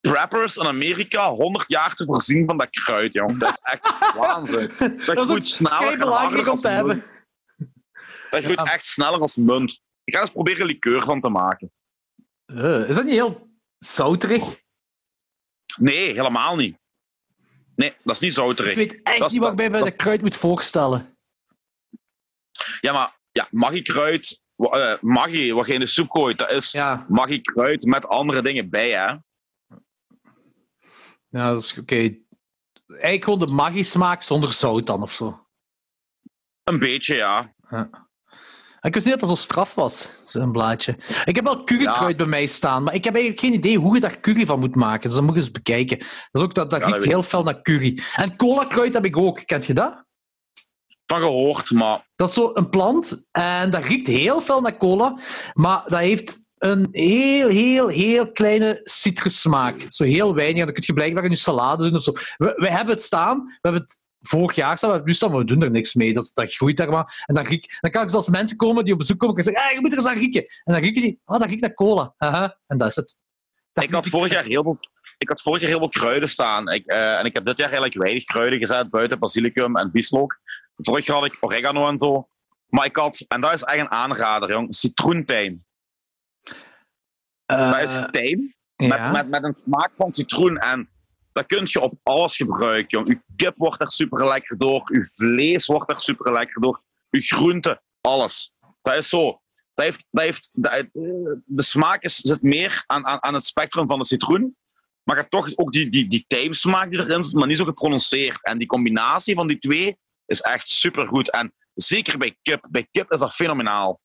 [0.01, 3.39] preppers in Amerika 100 jaar te voorzien van dat kruid, jong.
[3.39, 4.71] Dat is echt waanzin.
[4.79, 6.97] Dat, Dat groeit sneller belangrijk harder om te hebben.
[6.97, 7.71] munt.
[8.31, 8.65] Dat groeit Ja.
[8.73, 9.81] echt sneller als munt.
[10.05, 11.71] Ik ga eens proberen een liqueur van te maken.
[12.47, 14.63] Eh, is dat niet heel zouterig?
[15.77, 16.79] Nee, helemaal niet.
[17.75, 18.75] Nee, dat is niet Ik zouterig.
[18.75, 21.17] weet echt Dat niet wat ik bij dat- dat kruid moet voorstellen.
[22.81, 26.71] Ja, maar ja, magikruid, wa- eh magi, wat je in de soep gooit, dat is
[26.73, 29.05] Ja, magikruid met andere dingen bij, hè.
[31.29, 31.95] ja dat is oké.
[32.87, 35.47] Eigenlijk gewoon de magie smaak zonder zout dan of zo.
[36.63, 37.55] Een beetje, ja.
[38.87, 40.97] Ik wist niet dat dat zo straf was, zo'n blaadje.
[41.25, 42.17] Ik heb wel currykruid Ja.
[42.17, 44.75] bij mij staan, maar ik heb eigenlijk geen idee hoe je daar curry van moet
[44.75, 45.03] maken.
[45.09, 45.99] Dus dat moet je eens bekijken.
[45.99, 47.99] Dat, is ook, dat, dat Ja, riekt dat heel fel naar curry.
[48.17, 49.43] En cola-kruid heb ik ook.
[49.45, 50.05] Kent je dat?
[51.07, 55.19] Van gehoord, maar Dat is zo een plant en dat riekt heel veel naar cola,
[55.53, 59.87] maar dat heeft een heel, heel, heel kleine citrussmaak.
[59.89, 60.61] Zo heel weinig.
[60.61, 62.13] En dat kun je blijkbaar in je salade doen of zo.
[62.37, 63.45] We, we hebben het staan.
[63.45, 64.93] We hebben het vorig jaar staan.
[64.93, 66.13] We nu staan, maar we doen er niks mee.
[66.13, 67.25] Dat, dat groeit daar maar.
[67.27, 69.63] En dan, riek, dan kan ik zoals mensen komen die op bezoek komen en zeggen,
[69.63, 70.41] ah, je moet er eens aan rieken.
[70.41, 72.15] En dan rieken die, oh, dat riekt naar cola.
[72.19, 72.59] Aha.
[72.67, 73.17] En dat is het.
[73.73, 74.79] Dat ik had vorig jaar heel veel,
[75.19, 76.69] ik had vorig jaar heel veel kruiden staan.
[76.69, 80.41] Ik, eh, en ik heb dit jaar eigenlijk weinig kruiden gezet, buiten basilicum en bieslook.
[80.77, 82.29] Vorig jaar had ik oregano en zo.
[82.69, 85.65] Maar ik had, en dat is echt een aanrader, jong, citroentijm.
[87.47, 89.11] Eh, Dat is tijm met, ja.
[89.11, 90.59] met, met een smaak van citroen.
[90.59, 90.89] En
[91.37, 93.09] dat kun je op alles gebruiken, jong.
[93.09, 94.89] Uw kip wordt er super lekker door.
[94.93, 96.83] Uw vlees wordt er super lekker door.
[97.11, 98.53] Uw groente, alles.
[98.83, 99.41] Dat is zo.
[99.75, 100.89] Dat heeft, dat heeft, dat, eh,
[101.45, 104.57] de smaak is, zit meer aan, aan, aan het spectrum van de citroen.
[105.03, 107.65] Maar je hebt toch ook die, die, die tijmsmaak die erin zit, maar niet zo
[107.65, 108.43] geprononceerd.
[108.43, 111.31] En die combinatie van die twee is echt supergoed.
[111.31, 112.67] En zeker bij kip.
[112.71, 114.01] Bij kip is dat fenomenaal.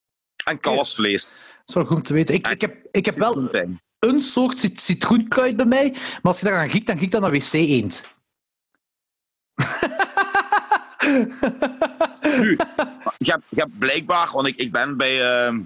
[0.45, 1.27] En kalfsvlees.
[1.27, 1.35] Dat
[1.65, 2.35] is wel goed om te weten.
[2.35, 3.49] Ik, ik, heb, ik heb wel.
[4.01, 7.31] Een soort cit- citroenkruid bij mij, maar als je daaraan riekt, dan riekt dat naar
[7.31, 8.03] wc-eend.
[12.39, 12.57] Nu,
[13.17, 15.63] je hebt, je hebt blijkbaar, want ik, ik ben bij, ehm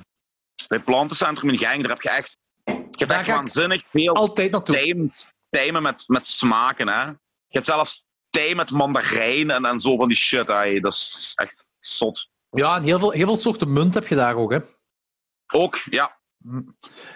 [0.67, 4.51] bij Plantencentrum in Genk, daar heb je echt, je hebt Daar echt waanzinnig veel Altijd
[4.51, 4.75] naartoe.
[4.75, 5.09] tijm,
[5.49, 6.89] tijmen met, met smaken.
[6.89, 7.03] Hè?
[7.05, 7.15] Je
[7.47, 10.47] hebt zelfs tijm met mandarijn en, en zo van die shit.
[10.47, 10.79] Hè?
[10.79, 12.29] Dat is echt zot.
[12.49, 14.51] Ja, en heel veel, heel veel soorten munt heb je daar ook.
[14.51, 14.59] Hè.
[15.53, 16.19] Ook, ja.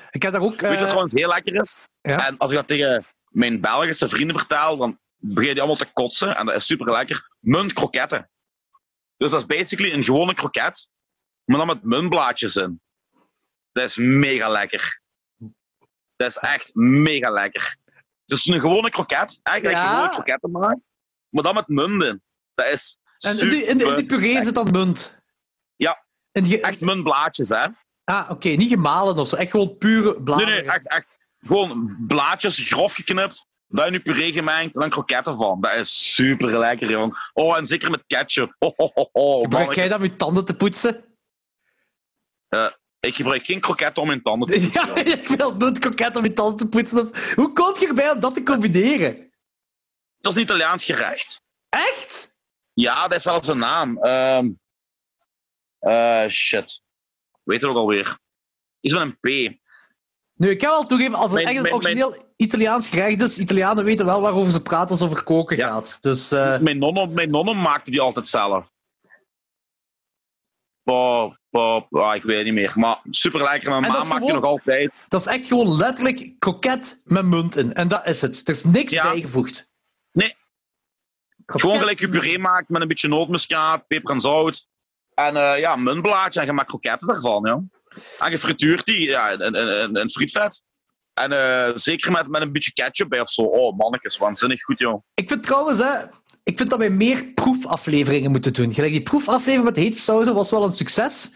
[0.10, 0.60] Ik heb daar ook...
[0.62, 1.80] Weet je wat trouwens heel lekker is?
[2.02, 2.28] ja?
[2.28, 6.36] En als ik dat tegen mijn Belgische vrienden vertel, dan begin die allemaal te kotsen.
[6.36, 7.30] En dat is super lekker.
[7.40, 8.30] Muntkroketten.
[9.18, 10.90] Dus dat is basically een gewone kroket,
[11.46, 12.82] maar dan met muntblaadjes in.
[13.72, 15.02] Dat is mega lekker.
[16.16, 17.76] Dat is echt mega lekker.
[18.26, 19.84] Het is een gewone kroket, eigenlijk Ja.
[19.84, 20.84] een gewone kroketten maken,
[21.30, 22.22] maar dan met munt in.
[22.54, 25.18] Dat is En in die, in, die, in die puree zit dan munt.
[25.76, 26.06] Ja.
[26.32, 27.66] En die, Echt muntblaadjes, hè?
[28.10, 28.50] Ah, oké.
[28.50, 29.36] Niet gemalen of zo.
[29.36, 30.50] Echt gewoon pure Nee, bladeren.
[30.50, 31.06] nee, echt, echt
[31.40, 35.62] gewoon blaadjes, grof geknipt, daar je puree gemengd en dan kroketten van.
[35.62, 37.30] Dat is super lekker, jong.
[37.34, 38.56] Oh, en zeker met ketchup.
[38.60, 41.04] Oh, oh, oh, oh, Gebruik jij dat om je tanden te poetsen?
[43.00, 45.20] Ik gebruik geen kroketten om mijn tanden te Ja, poetsen, jong.
[45.20, 47.34] ik wil muntkroket om je tanden te poetsen.
[47.36, 49.32] Hoe kom je erbij om dat te combineren?
[50.18, 51.42] Dat is een Italiaans gerecht.
[51.70, 52.38] Echt?
[52.74, 53.98] Ja, dat heeft zelfs een naam.
[53.98, 54.50] Ehm
[55.80, 56.82] eh, shit.
[57.44, 58.18] Weet het ook alweer.
[58.80, 59.58] Iets met een P.
[60.34, 63.38] Nu, ik kan wel toegeven, als het Mijn- echt een mijn- origineel Italiaans gerecht is,
[63.38, 65.68] Italianen weten wel waarover ze praten als het over koken Ja.
[65.68, 66.02] gaat.
[66.02, 68.72] Dus eh, Mijn nonno, mijn nonno maakte die altijd zelf.
[70.84, 72.72] Pop, pop, ah, ik weet niet meer.
[72.76, 73.70] Maar super lekker.
[73.70, 75.06] Mijn En ma is maakt die nog altijd.
[75.08, 77.74] dat is echt gewoon letterlijk kroket met munt in.
[77.74, 78.42] En dat is het.
[78.48, 79.12] Er is niks Ja.
[79.12, 79.70] bijgevoegd.
[80.12, 80.36] Nee.
[81.46, 84.68] Kroket Gewoon gelijk je puree maakt met een beetje nootmuskaat, peper en zout.
[85.28, 87.46] En eh, ja, muntblaadje en je maakt kroketten daarvan.
[87.46, 87.62] Ja.
[88.26, 90.62] En je frituurt die ja, in, frietvet.
[91.14, 93.42] En eh, zeker met, met een beetje ketchup bij of zo.
[93.42, 95.04] Oh, mannetjes, waanzinnig goed, joh.
[95.14, 96.00] Ik vind trouwens, hè,
[96.44, 98.74] ik vind dat wij meer proefafleveringen moeten doen.
[98.74, 101.36] Gelijk die proefaflevering met hete sauzen was wel een succes.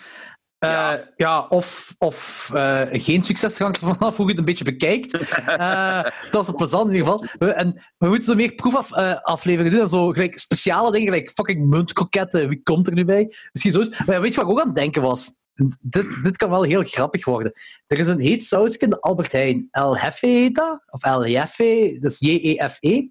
[0.63, 1.09] Eh, Ja.
[1.15, 1.45] ja.
[1.49, 5.13] of of eh, geen succes, hangt vanaf hoe je het een beetje bekijkt.
[5.13, 7.27] Eh, het was een plezant in ieder geval.
[7.39, 9.81] We, en we moeten zo meer proefafleveringen doen.
[9.81, 12.49] En zo gelijk speciale dingen, gelijk fucking muntkroketten.
[12.49, 13.35] Wie komt er nu bij?
[13.51, 14.03] Misschien zo is.
[14.05, 15.31] Maar weet je wat ik ook aan het denken was?
[15.79, 17.51] Dit, dit kan wel heel grappig worden.
[17.87, 19.67] Er is een heet sausje in de Albert Heijn.
[19.71, 20.83] El heet dat.
[20.89, 23.07] Of El Jefe, dus J-E-F-E.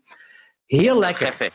[0.67, 1.53] Heel lekker.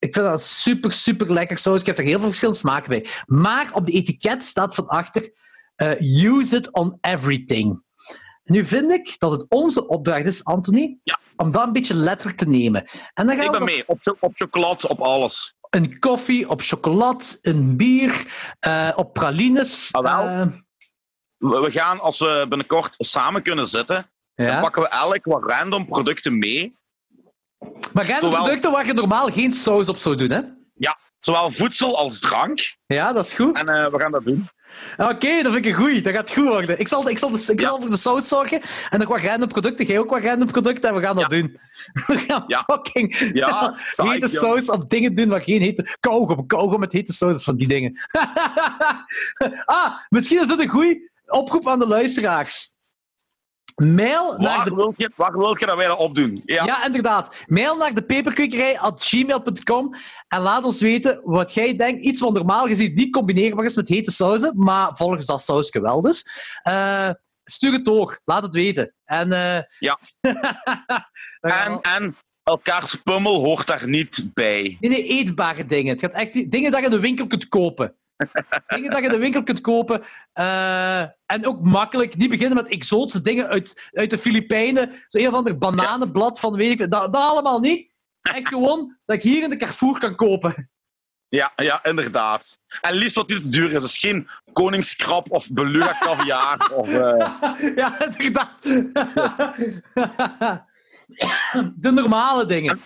[0.00, 1.80] Ik vind dat een super, super lekker saus.
[1.80, 3.06] Ik heb er heel veel verschillende smaken bij.
[3.26, 5.30] Maar op de etiket staat van achter:
[5.76, 7.82] eh, use it on everything.
[8.44, 11.18] Nu vind ik dat het onze opdracht is, Anthony, Ja.
[11.36, 12.84] om dat een beetje letterlijk te nemen.
[13.14, 13.82] En dan gaan Ik we ben dat- mee.
[13.86, 15.54] Op, cho- op chocolade, op alles.
[15.70, 18.26] een koffie, op chocolade, een bier,
[18.60, 19.88] eh, op pralines.
[19.92, 20.26] Ah, wel.
[20.26, 20.46] eh,
[21.36, 25.86] We we gaan, als we binnenkort samen kunnen zitten, dan pakken we elk wat random
[25.86, 26.76] producten mee.
[27.92, 30.40] Maar random zowel- producten waar je normaal geen saus op zou doen, hè?
[31.18, 32.74] Zowel voedsel als drank.
[32.86, 33.56] Ja, dat is goed.
[33.58, 34.48] En eh, we gaan dat doen.
[34.96, 36.02] Oké, dat vind ik een goeie.
[36.02, 36.78] Dat gaat goed worden.
[36.80, 37.66] Ik zal, ik zal, de, ik Ja.
[37.66, 38.60] zal voor de saus zorgen.
[38.90, 39.86] En ook wat random producten.
[39.86, 40.88] Jij ook wat random producten.
[40.88, 41.58] En we gaan dat doen.
[42.06, 42.62] We gaan Ja.
[42.66, 45.96] fucking Ja, hete saus op dingen doen waar geen hete...
[46.00, 47.92] Kauwgom, kauwgom met hete saus van die dingen.
[49.64, 52.76] ah, misschien is dit een goeie oproep aan de luisteraars.
[53.80, 56.42] Mail naar Waar de wil je, waar wil je dat wij dat opdoen?
[56.44, 56.64] Ja.
[56.64, 56.84] Ja.
[56.84, 57.36] inderdaad.
[57.46, 58.02] Mail naar de
[60.28, 62.02] en laat ons weten wat jij denkt.
[62.02, 66.00] Iets wat normaal gezien niet combineerbaar is met hete sauzen, maar volgens dat sausje wel
[66.00, 66.26] dus.
[66.62, 67.10] Eh,
[67.44, 68.20] stuur het door.
[68.24, 68.94] Laat het weten.
[69.04, 69.98] En, eh, Ja.
[71.40, 74.76] En, we- en elkaars pummel hoort daar niet bij.
[74.80, 75.92] Nee, nee, eetbare dingen.
[75.92, 77.94] Het gaat echt dingen dat je in de winkel kunt kopen.
[78.66, 80.02] Dingen dat je in de winkel kunt kopen.
[80.32, 82.16] eh, en ook makkelijk.
[82.16, 84.92] Niet beginnen met exotische dingen uit, uit de Filipijnen.
[85.06, 87.90] Zo een of ander bananenblad van weet ik dat, dat allemaal niet.
[88.20, 90.70] Echt gewoon dat ik hier in de Carrefour kan kopen.
[91.28, 92.58] Ja, ja, inderdaad.
[92.80, 93.80] En liefst wat niet te duur is.
[93.80, 96.70] Dus geen koningskrab of beluga caviar.
[96.74, 98.62] of, eh, ja, inderdaad.
[101.74, 102.80] de normale dingen.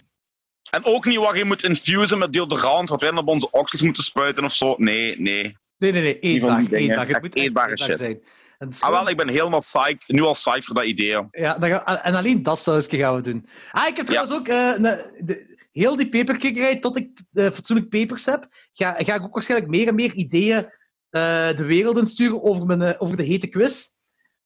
[0.74, 3.82] En ook niet wat je moet infusen met deodorant, wat wij dan op onze oksels
[3.82, 4.74] moeten spuiten of zo.
[4.78, 5.56] Nee, nee.
[5.78, 6.18] Nee, nee, nee.
[6.18, 6.64] Eetbaar.
[6.70, 7.06] eetbaar.
[7.08, 7.96] Het moet eetbare eetbaar shit.
[7.96, 8.22] zijn.
[8.58, 11.22] En, Ah, wel, ik ben helemaal psyched, nu al psyched voor dat idee.
[11.30, 13.46] Ja, dan gaan- en alleen dat sausje gaan we doen.
[13.70, 14.48] Ah, ik heb trouwens ook...
[14.48, 14.82] een-
[15.26, 19.70] de, heel die peperkikkerij, tot ik eh, fatsoenlijk pepers heb, ga, ga ik ook waarschijnlijk
[19.70, 20.72] meer en meer ideeën
[21.10, 23.86] eh, de wereld insturen over, mijn, over de hete quiz.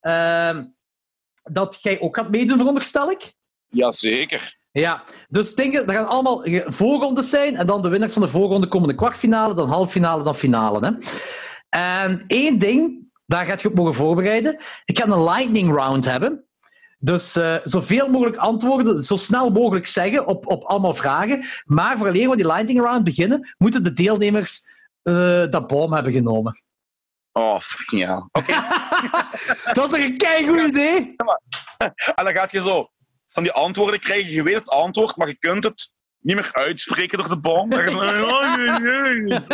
[0.00, 0.64] Ehm,
[1.42, 3.32] dat jij ook gaat meedoen, veronderstel ik.
[3.68, 4.57] Jazeker.
[4.78, 7.56] Ja, dus dingen, dat gaan allemaal voorrondes zijn.
[7.56, 10.86] En dan de winnaars van de voorronde komen de kwartfinale, dan halffinale, dan finale.
[10.86, 10.92] Hè.
[11.68, 14.60] En één ding, daar gaat je op mogen voorbereiden.
[14.84, 16.44] Ik ga een lightning round hebben.
[16.98, 21.44] Dus eh, zoveel mogelijk antwoorden, zo snel mogelijk zeggen op, op allemaal vragen.
[21.64, 26.62] Maar vooraleer we die lightning round beginnen, moeten de deelnemers eh, dat boom hebben genomen.
[27.32, 28.22] Oh, fucking hell.
[28.32, 28.54] Oké.
[29.80, 31.14] Dat is een keigoed idee?
[32.14, 32.90] En dan gaat je zo
[33.32, 34.30] van die antwoorden krijgen.
[34.32, 37.38] Je weet het antwoord, maar je kunt het niet meer uitspreken door de
[37.80, 37.90] je
[38.20, 39.46] zo-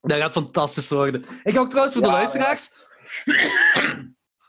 [0.00, 1.24] Dat gaat fantastisch worden.
[1.42, 2.70] Ik ga ook trouwens voor de Ja, luisteraars.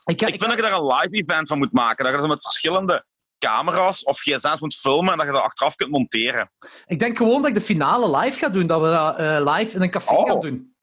[0.04, 2.04] Ik, ga, Ik vind dat je daar een live event van moet maken.
[2.04, 3.04] Dat je dat met verschillende
[3.38, 6.50] camera's of gsm's moet filmen en dat je dat achteraf kunt monteren.
[6.86, 8.66] Ik denk gewoon dat ik de finale live ga doen.
[8.66, 10.26] Dat we dat eh, live in een café Oh.
[10.28, 10.74] gaan doen.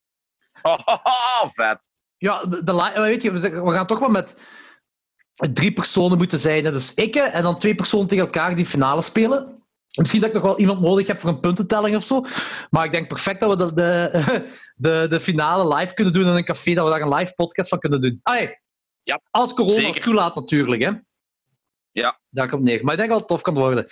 [1.42, 1.90] Oh, vet.
[2.18, 4.38] Ja, de, de li- weet je, we gaan toch wel met
[5.36, 6.64] drie personen moeten zijn.
[6.64, 9.56] Dus ik en dan twee personen tegen elkaar die finale spelen.
[9.98, 12.24] Misschien dat ik nog wel iemand nodig heb voor een puntentelling of zo.
[12.70, 14.50] Maar ik denk perfect dat we de, de,
[14.90, 16.74] de, de finale live kunnen doen in een café.
[16.74, 18.20] Dat we daar een live podcast van kunnen doen.
[18.24, 18.60] Allee,
[19.04, 20.02] Ja, als corona zeker.
[20.02, 20.82] toelaat natuurlijk.
[20.84, 20.92] Hè.
[21.92, 22.20] Ja.
[22.30, 22.84] Daar komt neer.
[22.84, 23.84] Maar ik denk dat het tof kan worden.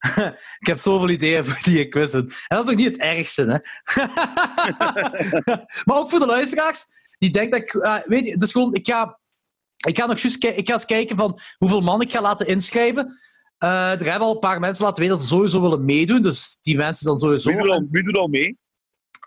[0.60, 2.14] ik heb zoveel ideeën voor die quiz.
[2.14, 3.42] En dat is ook niet het ergste.
[3.42, 3.58] Hè.
[5.84, 6.84] maar ook voor de luisteraars.
[7.18, 7.74] Die denken dat ik...
[7.82, 8.74] eh, weet je, is gewoon...
[8.74, 9.18] Ik ga,
[9.86, 13.18] ik ga nog juist ik ga eens kijken van hoeveel man ik ga laten inschrijven.
[13.58, 16.22] Eh, er hebben al een paar mensen laten weten dat ze sowieso willen meedoen.
[16.22, 17.50] Dus die mensen dan sowieso...
[17.50, 18.58] Wie doet al, wie doet al mee?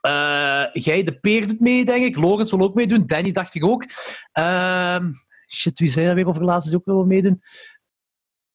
[0.01, 2.15] Eh, jij, de Peer, doet mee, denk ik.
[2.15, 3.05] Logans wil ook meedoen.
[3.05, 3.85] Danny dacht ik ook.
[4.31, 5.11] Ehm,
[5.47, 7.41] shit, wie zei dat weer over laatst die ook wil meedoen?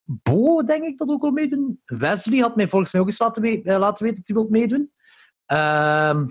[0.05, 1.81] Bo, denk ik, dat ook wil meedoen.
[1.85, 4.93] Wesley had mij volgens mij ook eens laten, eh, laten weten dat hij wil meedoen.
[5.47, 6.27] Ehm,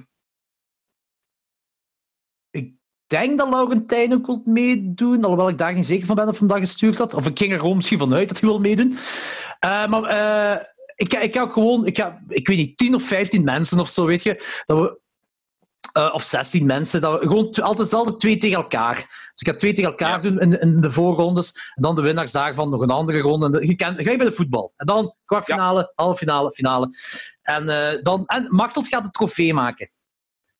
[3.09, 6.39] denk dat Laurentijn ook wil meedoen, alhoewel ik daar niet zeker van ben of hij
[6.39, 7.13] hem dat gestuurd had.
[7.13, 8.97] Of ik ging er gewoon misschien vanuit dat hij wil meedoen.
[9.59, 10.65] Eh, maar eh,
[10.95, 13.89] ik, ik ga ook gewoon, ik, ga, ik weet niet, 10 of 15 mensen of
[13.89, 14.99] zo, weet je, dat we,
[15.91, 18.95] eh, of 16 mensen, dat we gewoon altijd, altijd twee tegen elkaar.
[18.95, 20.17] Dus ik ga twee tegen elkaar Ja.
[20.29, 23.67] doen in, in de voorrondes, en dan de winnaars daarvan nog een andere ronde.
[23.67, 24.73] Je kent, gelijk bij de voetbal.
[24.77, 26.89] En dan kwartfinale, halve finale, finale.
[27.41, 27.65] En,
[28.01, 29.89] dan, en Machteld gaat de trofee maken.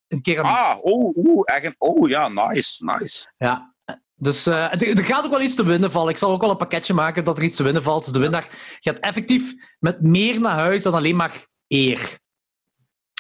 [0.10, 3.34] Een keer aan Ah, oh, oh, echt oh ja, nice, nice.
[3.38, 3.74] Ja.
[4.16, 6.10] Dus eh, er, er gaat ook wel iets te winnen vallen.
[6.10, 8.04] Ik zal ook wel een pakketje maken dat er iets te winnen valt.
[8.04, 8.48] Dus de winnaar
[8.80, 12.20] gaat effectief met meer naar huis dan alleen maar eer.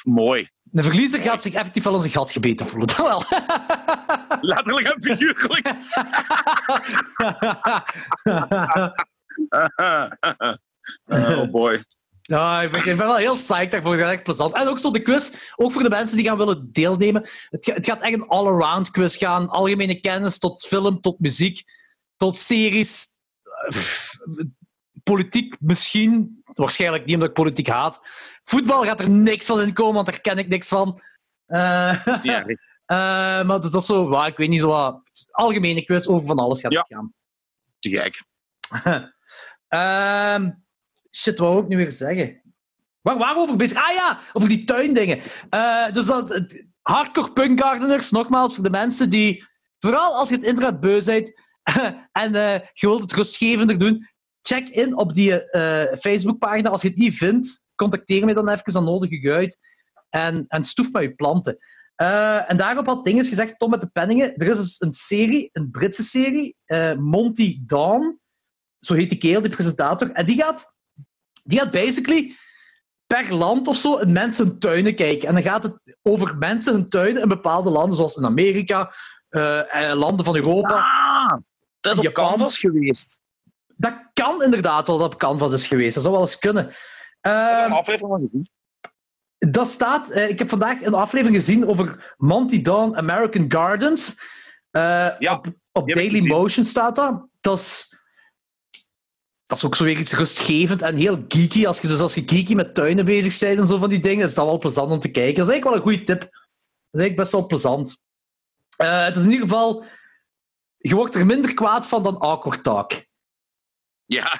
[0.03, 0.49] Mooi.
[0.61, 2.87] De verliezer gaat zich effectief wel in zijn gat gebeten voelen.
[2.95, 3.23] Dat wel.
[4.41, 5.73] Letterlijk en figuurlijk.
[11.41, 11.79] oh boy.
[12.29, 13.97] Ja, ik ben, ik ben wel heel psyched daarvoor.
[13.97, 14.53] Dat is echt plezant.
[14.53, 17.21] En ook zo de quiz, ook voor de mensen die gaan willen deelnemen.
[17.49, 19.49] Het, ga- het gaat echt een all-around quiz gaan.
[19.49, 21.63] Algemene kennis tot film, tot muziek,
[22.15, 23.07] tot series.
[23.69, 24.17] Pff,
[25.03, 26.41] Politiek misschien.
[26.53, 27.99] Waarschijnlijk niet, omdat ik politiek haat.
[28.43, 31.01] Voetbal gaat er niks van in komen, want daar ken ik niks van.
[31.45, 32.45] Eh, Ja,
[32.85, 35.01] eh, maar dat is zo, ik weet niet zo wat.
[35.31, 36.79] Algemene quiz over van alles gaat Ja.
[36.79, 37.13] het gaan.
[37.79, 38.23] te gek.
[39.67, 40.49] Ehm,
[41.11, 42.41] shit, wou ik nu weer zeggen?
[43.01, 43.77] Waar waren we over bezig?
[43.77, 45.21] Ah ja, over die tuindingen.
[45.49, 46.41] Eh, dus dat,
[46.81, 49.43] hardcore punk gardeners, nogmaals, voor de mensen die,
[49.79, 51.33] vooral als je het internet beu bent
[52.11, 54.07] en eh, je wilt het rustgevender doen,
[54.41, 56.69] check in op die eh, Facebookpagina.
[56.69, 59.57] Als je het niet vindt, contacteer me dan even, dan nodig ik.
[60.09, 61.57] En, en stoef met je planten.
[62.47, 65.71] En daarop had Dinges gezegd, Tom met de penningen, er is dus een serie, een
[65.71, 66.55] Britse serie,
[66.97, 68.19] Monty Dawn
[68.79, 70.11] zo heet die kerel, die presentator.
[70.11, 70.77] En die gaat,
[71.49, 72.35] die gaat basically
[73.07, 75.27] per land of zo in mensen hun tuinen kijken.
[75.27, 78.93] En dan gaat het over mensen hun tuinen in bepaalde landen, zoals in Amerika,
[79.29, 80.73] eh, landen van Europa.
[80.75, 81.37] Ah,
[81.79, 82.29] dat is op Japan.
[82.29, 83.19] Canvas geweest.
[83.75, 85.93] Dat kan inderdaad wel dat op Canvas is geweest.
[85.93, 86.73] Dat zou wel eens kunnen.
[87.21, 88.49] Ehm, een aflevering van gezien.
[89.51, 90.09] dat staat...
[90.09, 94.21] eh, ik heb vandaag een aflevering gezien over Monty Dawn American Gardens.
[94.71, 94.81] Eh,
[95.19, 96.27] Ja, op op Daily.
[96.27, 97.25] Motion staat dat.
[97.41, 97.98] Dat is...
[99.49, 101.65] Dat is ook zo weer iets rustgevend en heel geeky.
[101.65, 104.25] Als je, dus als je geeky met tuinen bezig bent en zo van die dingen,
[104.25, 105.35] is dat wel plezant om te kijken.
[105.35, 106.31] Dat is eigenlijk wel een goede tip.
[106.31, 106.31] Dat
[106.91, 107.97] is eigenlijk best wel plezant.
[108.77, 109.85] Eh, het is in ieder geval...
[110.77, 112.91] Je wordt er minder kwaad van dan Awkward Talk.
[114.05, 114.31] Ja,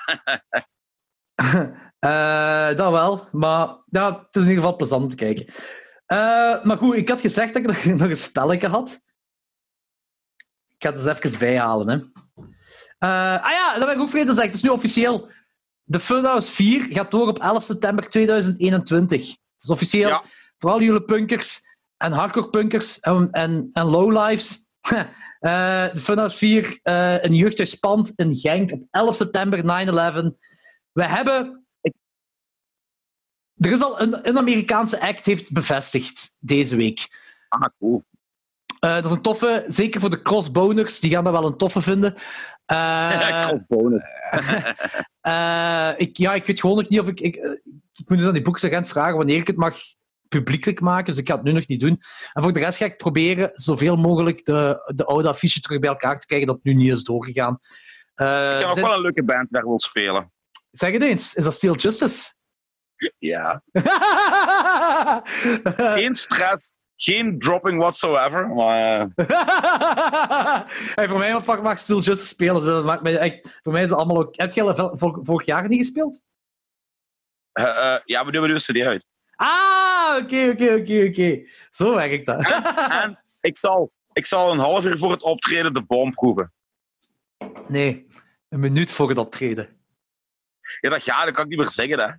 [1.99, 5.45] Eh, dat wel, maar ja, het is in ieder geval plezant om te kijken.
[6.05, 9.01] Eh, maar goed, ik had gezegd dat ik nog, nog een spelletje had.
[10.67, 11.89] Ik ga het eens even bijhalen.
[11.89, 11.97] Hè.
[12.99, 13.09] Eh,
[13.43, 14.45] ah ja, dat ben ik ook vergeten te zeggen.
[14.53, 15.29] Het is nu officieel.
[15.83, 19.27] De Funhouse 4 gaat door op 11 september 2021.
[19.29, 20.23] Het is officieel Ja.
[20.57, 21.61] voor al jullie punkers
[21.97, 24.57] en hardcore punkers en, en, en lowlifes.
[25.39, 29.63] Eh, de Funhouse 4, eh een jeugdhuis Pand in Genk op 11 september 9-11.
[30.91, 31.65] We hebben
[33.57, 37.07] er is al een, een Amerikaanse act heeft bevestigd deze week.
[37.49, 38.03] ah, cool.
[38.79, 41.81] Eh, dat is een toffe, zeker voor de crossboners, die gaan dat wel een toffe
[41.81, 42.15] vinden.
[42.65, 43.97] Eh, Crossbone.
[45.21, 47.19] eh, ik, ja, ik weet gewoon nog niet of ik.
[47.19, 47.35] Ik,
[47.93, 49.77] ik moet dus aan die boeksagent vragen wanneer ik het mag
[50.27, 51.99] publiekelijk maken, dus ik ga het nu nog niet doen.
[52.33, 55.89] En voor de rest ga ik proberen zoveel mogelijk de, de oude affiche terug bij
[55.89, 57.57] elkaar te krijgen dat nu niet is doorgegaan.
[57.61, 60.31] Ik kan ook zijn- wel een leuke band daar wil spelen.
[60.71, 62.33] Zeg het eens, is dat Steel Justice?
[63.17, 63.63] Ja.
[65.95, 66.71] Geen stress,
[67.01, 68.49] geen dropping whatsoever.
[68.49, 69.27] Maar eh,
[70.95, 72.65] hey, voor mij mag, mag Still Just spelen.
[72.65, 74.35] Dat maakt mij echt, voor mij is het allemaal ook.
[74.35, 74.91] Heb je
[75.23, 76.23] vorig jaar niet gespeeld?
[77.51, 79.05] eh, eh, ja, we doen we de CD uit.
[79.35, 81.41] Ah, oké, oké, oké, oké.
[81.71, 82.49] Zo werkt dat.
[83.03, 86.53] En ik zal, ik zal een half uur voor het optreden de bom proeven.
[87.67, 88.07] nee,
[88.49, 89.77] een minuut voor het optreden.
[90.81, 92.11] Ja, dat gaat, dat kan ik niet meer zeggen, hè.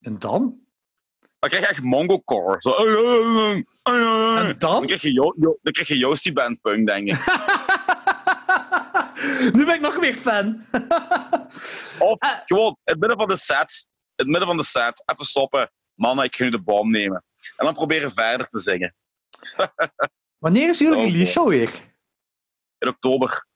[0.00, 0.61] En dan?
[1.42, 2.56] Dan krijg je echt Mongo-core.
[2.60, 2.70] Zo...
[2.70, 4.38] eh, eh, eh, eh, eh.
[4.38, 4.86] En Dan dan?
[4.86, 7.14] krijg je, Jo- Jo- dan krijg je Joostie Band Punk, denk ik.
[9.56, 10.60] nu ben ik nog meer fan.
[12.10, 12.40] Of Ah.
[12.44, 15.70] gewoon, in het midden van de set, in het midden van de set, even stoppen.
[15.94, 17.24] Mannen, ik ga nu de bom nemen.
[17.56, 18.94] En dan proberen verder te zingen.
[20.44, 21.70] Wanneer is jullie Oh, release show weer?
[22.78, 23.46] In oktober.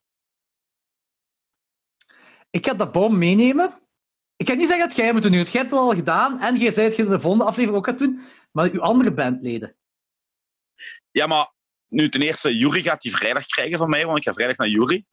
[2.50, 3.74] Ik ga dat bom meenemen.
[4.36, 6.56] Ik ga niet zeggen dat jij moet doen, want jij hebt het al gedaan en
[6.56, 8.20] jij zei dat je het de volgende aflevering ook gaat doen,
[8.52, 9.76] maar uw andere bandleden.
[11.10, 11.52] Ja, maar
[11.88, 14.68] nu ten eerste, Jury gaat die vrijdag krijgen van mij, want ik ga vrijdag naar
[14.68, 15.04] Jury.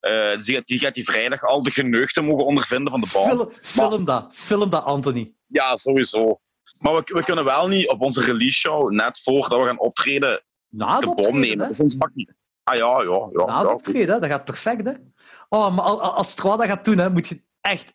[0.00, 3.08] Eh, dus die, gaat, die gaat die vrijdag al de geneugten mogen ondervinden van de
[3.12, 3.28] bom.
[3.28, 4.34] Film, film dat.
[4.34, 5.34] Film dat, Anthony.
[5.46, 6.40] Ja, sowieso.
[6.78, 10.42] Maar we, we kunnen wel niet op onze release show, net voordat we gaan optreden,
[10.68, 11.48] Na de bom nemen.
[11.50, 11.56] hè.
[11.56, 12.32] Dat is ons vak niet.
[12.62, 13.44] Ah ja, ja, ja.
[13.46, 13.72] Na ja.
[13.72, 14.92] optreden, dat gaat perfect, hè.
[15.48, 17.92] Oh, maar al- al- als Stroa dat gaat doen, hè, moet je echt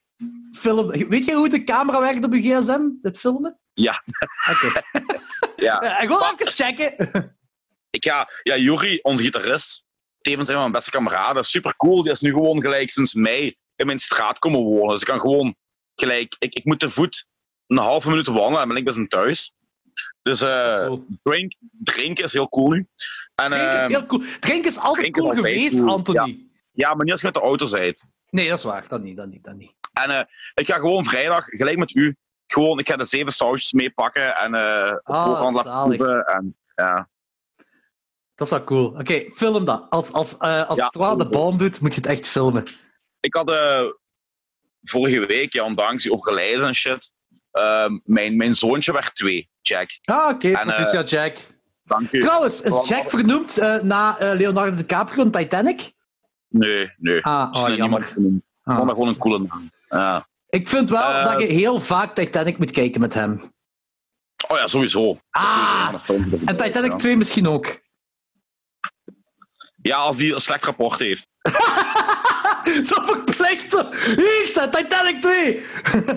[0.57, 1.09] filmen.
[1.09, 3.59] Weet je hoe de camera werkt op je gsm, het filmen?
[3.73, 4.03] Ja.
[4.51, 4.81] Oké.
[5.65, 5.79] ja.
[5.79, 7.35] Eh, ik wil even checken.
[7.89, 9.83] Ik ga, ja, Jury, onze gitarist,
[10.21, 12.03] tevens een van mijn beste kameraden, super cool.
[12.03, 14.89] Die is nu gewoon gelijk sinds mei in mijn straat komen wonen.
[14.91, 15.55] Dus ik kan gewoon
[15.95, 17.25] gelijk, ik, ik moet te voet
[17.67, 19.53] een halve minuut wandelen en ben ik bij zijn thuis.
[20.21, 21.05] Dus eh Cool.
[21.23, 21.53] drink,
[21.83, 22.87] drinken is heel cool nu.
[23.35, 24.23] En, Drink is ehm, heel cool.
[24.39, 25.89] Drink is altijd drinken is cool altijd geweest, cool.
[25.89, 26.47] Anthony.
[26.71, 28.05] ja, maar niet als je met de auto bent.
[28.29, 28.87] Nee, dat is waar.
[28.87, 29.73] Dat niet, dat niet, dat niet.
[30.03, 30.21] En eh,
[30.53, 32.15] ik ga gewoon vrijdag, gelijk met u,
[32.47, 35.97] gewoon, ik ga de zeven sausjes meepakken en eh op Ah, voorhand laten zalig.
[35.97, 36.25] proeven.
[36.25, 37.09] En, ja.
[38.35, 38.85] Dat is wel cool.
[38.87, 39.85] Oké, film dat.
[39.89, 42.63] Als, als, eh als Ja, de boom doet, moet je het echt filmen.
[43.19, 43.81] Ik had eh,
[44.83, 47.11] vorige week, ja, ondanks die overlijden en shit,
[47.51, 49.89] ehm, mijn, mijn zoontje werd twee, Jack.
[50.03, 50.47] Ah, oké.
[50.47, 51.37] En, eh, Patricia Jack.
[51.83, 52.19] Dank u.
[52.19, 55.91] Trouwens, is Jack vernoemd eh, na eh, Leonardo DiCaprio in Titanic?
[56.47, 57.23] Nee, nee.
[57.23, 58.41] Ah, oh, niemand jammer.
[58.67, 58.71] Genoemd.
[58.71, 58.75] Ik Ah.
[58.77, 59.71] vond dat gewoon een coole naam.
[59.89, 60.27] Ja.
[60.49, 63.53] Ik vind wel Eh, dat je heel vaak Titanic moet kijken met hem.
[64.47, 65.19] Oh ja, sowieso.
[65.29, 65.93] Ah,
[66.45, 66.97] en Titanic ja.
[66.97, 67.79] 2 misschien ook.
[69.81, 71.27] Ja, als die een slecht rapport heeft.
[72.85, 73.85] Zo verplicht.
[74.15, 75.61] Hier staat Titanic 2.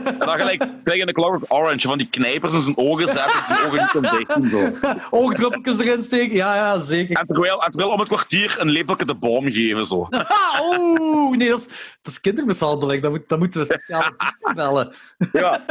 [0.04, 3.32] En dan gelijk, gelijk in de Clockwork Orange, van die knijpers in zijn ogen zetten,
[3.32, 4.76] dat zijn ogen niet doen.
[4.80, 4.94] Zo.
[5.10, 6.36] Oogdruppeltjes erin steken.
[6.36, 7.16] Ja, ja, zeker.
[7.16, 9.86] En terwijl, en terwijl om het kwartier een lepeltje de boom geven.
[9.86, 10.08] Zo.
[10.78, 11.66] Oeh, nee, dat is,
[12.02, 13.02] dat is kindermishandeling.
[13.02, 14.94] Dat, moet, dat moeten we diensten bellen.
[15.32, 15.64] Ja.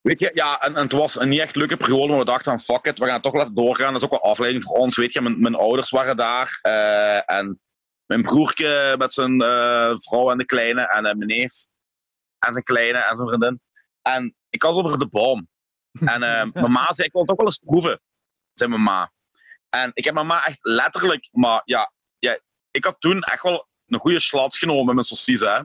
[0.00, 2.58] Weet je, ja, en, en het was een niet echt leuke periode, maar we dachten
[2.58, 3.92] van fuck it, we gaan het toch laten doorgaan.
[3.92, 4.96] Dat is ook wel afleiding voor ons.
[4.96, 6.58] Weet je, mijn, mijn ouders waren daar.
[6.62, 7.60] eh, en
[8.06, 10.80] mijn broertje met zijn eh, vrouw en de kleine.
[10.88, 11.52] En eh, mijn neef
[12.38, 13.60] en zijn kleine en zijn vriendin.
[14.02, 15.48] En ik had het over de boom.
[16.14, 18.00] En eh, mijn ma zei, ik wil het ook wel eens proeven.
[18.54, 19.12] Zei mijn ma.
[19.68, 22.38] En ik heb mijn ma echt letterlijk, maar ja, ja
[22.70, 25.60] ik had toen echt wel een goede slats genomen met mijn saucisse, hè.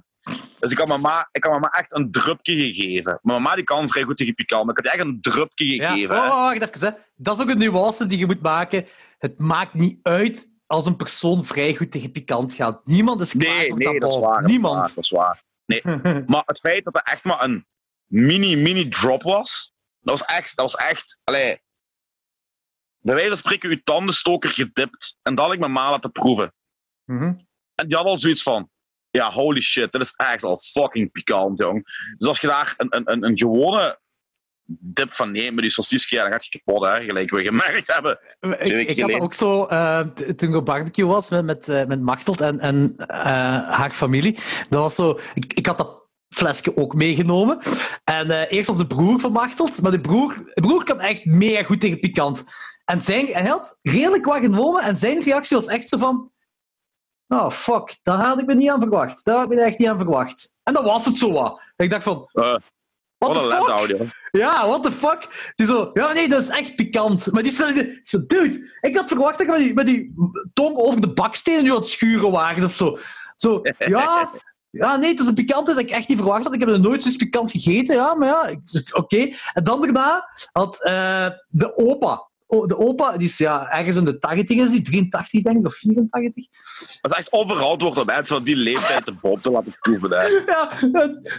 [0.60, 3.20] Dus ik had mama, ik had mama echt een drupje gegeven.
[3.22, 5.92] Maar mama die kan vrij goed tegen pikant, maar ik had echt een drupje Ja.
[5.92, 6.16] gegeven.
[6.16, 6.60] Oh, hè.
[6.60, 6.88] wacht even.
[6.88, 6.94] Hè.
[7.16, 8.88] Dat is ook een nuance die je moet maken.
[9.18, 12.86] Het maakt niet uit als een persoon vrij goed tegen pikant gaat.
[12.86, 14.42] Niemand is klaar nee, voor nee, dat is waar.
[14.42, 14.76] dat is Niemand.
[14.76, 15.44] waar, Dat is waar.
[16.32, 17.66] Maar het feit dat het echt maar een
[18.06, 21.62] mini, mini drop was, dat was echt, dat was echt, allee,
[23.00, 26.54] bij wijze van spreken uw tandenstoker gedipt en dat had ik mijn ma laten proeven.
[27.06, 27.34] Mhm.
[27.76, 28.70] En die had al zoiets van,
[29.10, 31.84] ja, holy shit, dit is echt wel fucking pikant, jong.
[32.18, 34.00] Dus als je daar een, een, een, een gewone
[34.80, 37.94] dip van neemt met die sausage, ja, dan gaat je kapot, hè, gelijk we gemerkt
[37.94, 38.20] hebben.
[38.60, 40.00] Ik, had dat ook zo eh,
[40.36, 43.18] toen ik barbecue was met, met, eh, met Machteld en, en eh,
[43.70, 44.38] haar familie.
[44.70, 46.00] Dat was zo, ik, ik had dat
[46.30, 47.60] flesje ook meegenomen.
[48.04, 51.64] En eerst was de broer van Machteld, maar de broer, de broer kan echt mega
[51.64, 52.44] goed tegen pikant.
[52.86, 56.32] En, zijn, en hij had redelijk wat genomen en zijn reactie was echt zo van...
[57.28, 59.26] Oh, fuck, daar had ik me niet aan verwacht.
[59.26, 60.54] Daar had ik me echt niet aan verwacht.
[60.64, 61.62] En dan was het zo wat.
[61.76, 62.30] Ik dacht van,
[63.22, 63.88] What wat the fuck?
[63.88, 64.10] joh.
[64.32, 65.52] Ja, what the fuck?
[65.56, 67.32] Die zo, ja, nee, dat is echt pikant.
[67.32, 67.52] Maar die
[68.04, 70.14] zo, dude, ik had verwacht dat ik met die, met die
[70.54, 72.98] tong over de bakstenen nu aan het schuren waren of zo.
[73.36, 74.32] Zo, ja,
[74.70, 76.54] ja, nee, het is een pikante dat ik echt niet verwacht had.
[76.54, 78.56] Ik heb er nooit zoiets pikant gegeten, ja, maar ja,
[78.92, 79.30] oké.
[79.54, 84.20] En dan daarna had eh, de opa, de opa, die is ja, ergens in de
[84.20, 86.46] 80 is die, 83 denk ik, of 84.
[87.02, 90.10] Dat is echt onverantwoord om mensen van die leeftijd de boom te laten proeven.
[90.18, 90.28] Hè.
[90.52, 90.70] Ja,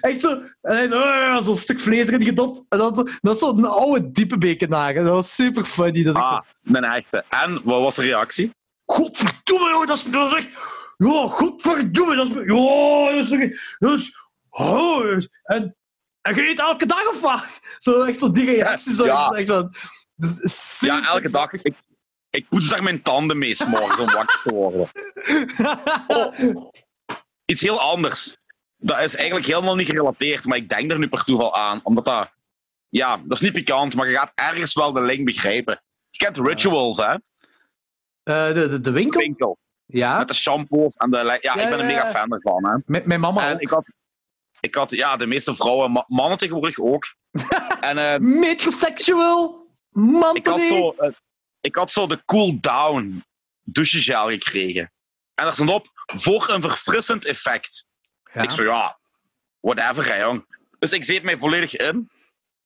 [0.00, 0.30] echt zo.
[0.62, 2.66] En hij zo, "Ah", zo'n stuk vlees erin gedopt.
[2.68, 5.04] En dan, zo- dat is zo'n oude diepe bekenhagen.
[5.04, 6.02] Dat was super funny.
[6.02, 7.24] Dat is echt zo, Ah, mijn echte.
[7.28, 8.50] En, wat was de reactie?
[8.86, 10.48] Godverdomme, joh, dat is, dat is echt...
[10.96, 12.34] Ja, godverdomme, dat is...
[12.34, 13.76] Ja, dat is...
[13.78, 14.12] Dat is
[14.50, 15.06] oh,
[15.42, 15.76] en,
[16.22, 17.42] en je eet elke dag of wat?
[17.78, 18.96] Zo, echt zo die reacties.
[18.96, 19.30] Zo, Ja.
[19.30, 19.72] echt van,
[20.22, 20.96] dat is super...
[20.96, 21.52] Ja, elke dag.
[21.52, 21.74] Ik,
[22.30, 24.88] ik poets daar mijn tanden mee, morgens om wakker te worden.
[26.06, 26.66] Oh.
[27.44, 28.36] Iets heel anders.
[28.76, 31.80] Dat is eigenlijk helemaal niet gerelateerd, maar ik denk er nu per toeval aan.
[31.82, 32.30] Omdat dat...
[32.88, 35.82] Ja, dat is niet pikant, maar je gaat ergens wel de link begrijpen.
[36.10, 37.14] Je kent Rituals, hè?
[38.22, 39.20] Eh, de, de, de winkel?
[39.20, 39.58] Winkel.
[39.86, 41.16] Ja, Met de shampoos en de...
[41.16, 42.76] Ja, Ja, ik ben een mega fan ervan, hè?
[42.86, 43.60] met mijn mama En ook.
[43.60, 43.88] ik had...
[44.60, 47.14] Ik had, ja, de meeste vrouwen, ma- mannen tegenwoordig ook.
[47.80, 49.61] en Metrosexual.
[49.92, 51.12] Man, ik, had zo, eh,
[51.60, 53.24] ik had zo de cool down
[53.62, 54.92] douchegel gekregen.
[55.34, 57.84] En daar stond op, voor een verfrissend effect.
[58.32, 58.42] Ja.
[58.42, 58.98] Ik zo, ja,
[59.60, 60.46] whatever, hè, jong.
[60.78, 62.10] Dus ik zet mij volledig in,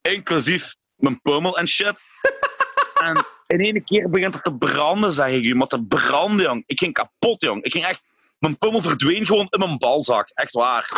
[0.01, 1.99] inclusief mijn pummel en shit.
[3.05, 5.55] en in één keer begint het te branden, zeg ik u.
[5.55, 6.63] Maar te branden, jong.
[6.65, 7.63] Ik ging kapot, jong.
[7.63, 8.01] Ik ging echt...
[8.37, 10.29] Mijn pummel verdween gewoon in mijn balzak.
[10.33, 10.89] Echt waar.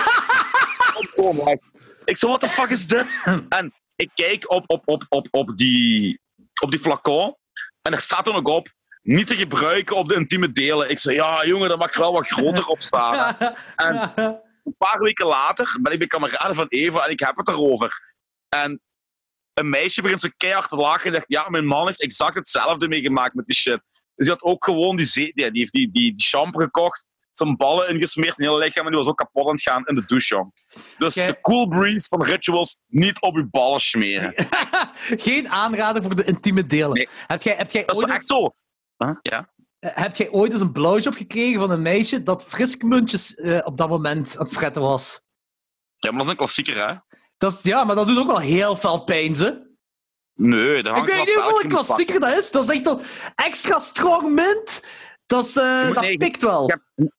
[2.06, 3.22] Ik zo, what the fuck is dit?
[3.50, 6.22] En ik kijk op, op, op, op, op, die,
[6.62, 7.36] op die flacon.
[7.82, 10.90] En er staat er ook op, niet te gebruiken op de intieme delen.
[10.90, 13.38] Ik zei, ja, jongen, dat mag er wel wat groter op staan.
[13.76, 14.12] En
[14.64, 18.14] een paar weken later ben ik bij kameraden van Eva en ik heb het erover.
[18.50, 18.82] En
[19.54, 22.88] een meisje begint zo keihard te lachen en zegt, ja, mijn man heeft exact hetzelfde
[22.88, 23.82] meegemaakt met die shit.
[24.16, 27.06] Dus die had ook gewoon die, zee, die, die, die, die shampoo gekocht,
[27.46, 29.96] zijn ballen ingesmeerd in heel lichaam en die was ook kapot aan het gaan in
[29.96, 30.54] de douche, jong.
[30.98, 34.34] Dus de cool breeze van rituals, niet op je ballen smeren.
[35.28, 36.94] Geen aanrader voor de intieme delen.
[36.94, 37.08] Nee.
[37.28, 38.54] Heb, jij, heb, jij Dat is ooit echt eens, zo.
[38.98, 39.16] Huh?
[39.22, 39.50] Ja?
[39.80, 43.78] eh, heb jij ooit eens een blowjob gekregen van een meisje dat friskmuntjes eh, op
[43.78, 45.22] dat moment aan het fretten was?
[45.98, 46.96] ja, maar dat is een klassieker, hè?
[47.38, 49.68] Dat is, ja, maar dat doet ook wel heel veel pijn, ze.
[50.34, 52.52] Nee, dat Ik hangt weet niet hoeveel een klassieker dat is.
[52.52, 53.02] Dat is echt een
[53.36, 54.88] extra strong mint.
[55.26, 56.68] Dat, is, eh, dat nee, pikt wel.
[56.68, 57.12] je hebt-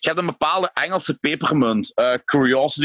[0.00, 2.14] Je hebt een bepaalde Engelse pepermunt, eh,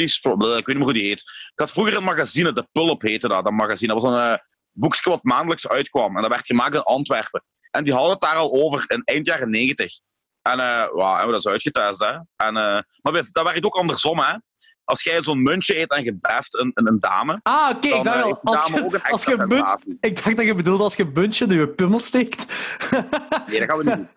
[0.06, 1.20] Stro- bleh, ik weet niet meer hoe die heet.
[1.20, 3.94] Ik had vroeger een magazine, de Pulp heette dat, dat magazine.
[3.94, 4.38] Dat was een eh,
[4.72, 6.16] boekje wat maandelijks uitkwam.
[6.16, 7.44] En dat werd gemaakt in Antwerpen.
[7.72, 10.00] En die hadden het daar al over in eind jaren negentig.
[10.42, 12.12] En uh, wow, hebben we dat eens uitgetest, hè.
[12.36, 14.34] En, eh, maar dat werkt ook andersom, hè.
[14.86, 17.90] Als jij zo'n muntje eet en je beft een, een, een dame, Ah, oké.
[18.04, 20.96] dan ik dacht eh, al, als je, als munt, ik dacht dat je bedoelde als
[20.96, 22.46] je een muntje in je pummel steekt.
[23.48, 24.08] Nee, dat gaan we niet doen.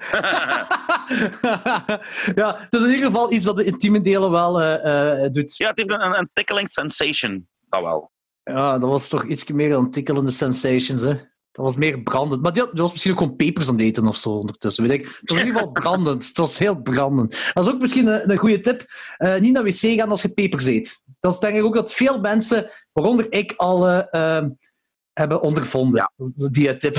[2.45, 5.57] ja, het is in ieder geval iets dat de intieme delen wel eh, eh, doet.
[5.57, 7.49] ja, het heeft een, een, een tickling sensation.
[7.69, 8.11] Dat wel.
[8.43, 11.15] Ja, dat was toch iets meer dan tikkelende sensations, hè.
[11.57, 12.43] Dat was meer brandend.
[12.43, 14.87] Maar die, had- die was misschien ook gewoon pepers aan het eten of zo ondertussen,
[14.89, 15.05] weet ik.
[15.21, 16.27] Het was in ieder geval brandend.
[16.27, 17.51] Het was heel brandend.
[17.55, 18.85] Dat is ook misschien een, een goede tip.
[19.17, 21.03] Eh, niet naar wc gaan als je pepers eet.
[21.21, 24.51] Dat is denk ik ook dat veel mensen, waaronder ik, al eh, ehm,
[25.13, 26.01] hebben ondervonden.
[26.01, 26.13] Ja.
[26.37, 26.97] Dat Die tip.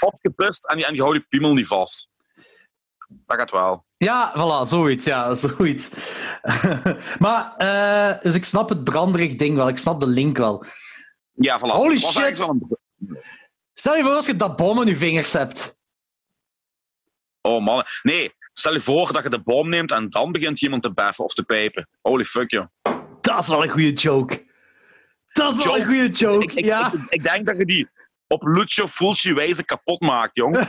[0.00, 0.20] Of
[0.62, 2.08] en je, en je houdt je piemel niet vast.
[3.08, 3.84] Dat gaat wel.
[3.96, 5.04] Ja, voilà, zoiets.
[5.04, 5.90] Ja, zoiets.
[7.18, 9.68] maar, eh, dus ik snap het branderig ding wel.
[9.68, 10.64] Ik snap de link wel.
[11.32, 11.62] Ja, voilà.
[11.62, 12.16] Holy shit.
[12.22, 12.77] eigenlijk wel een-
[13.78, 15.78] Stel je voor als je dat bom in je vingers hebt.
[17.40, 17.84] Oh man.
[18.02, 21.24] Nee, stel je voor dat je de bom neemt en dan begint iemand te beffen
[21.24, 21.88] of te pijpen.
[22.00, 22.66] Holy fuck, joh.
[23.20, 24.46] Dat is wel een goede joke.
[25.32, 26.92] Dat is wel een goede joke, Ik, ik, ja.
[26.92, 27.88] ik, ik denk dat je die
[28.26, 30.56] op Lucio Fulci wijze kapot maakt, jong.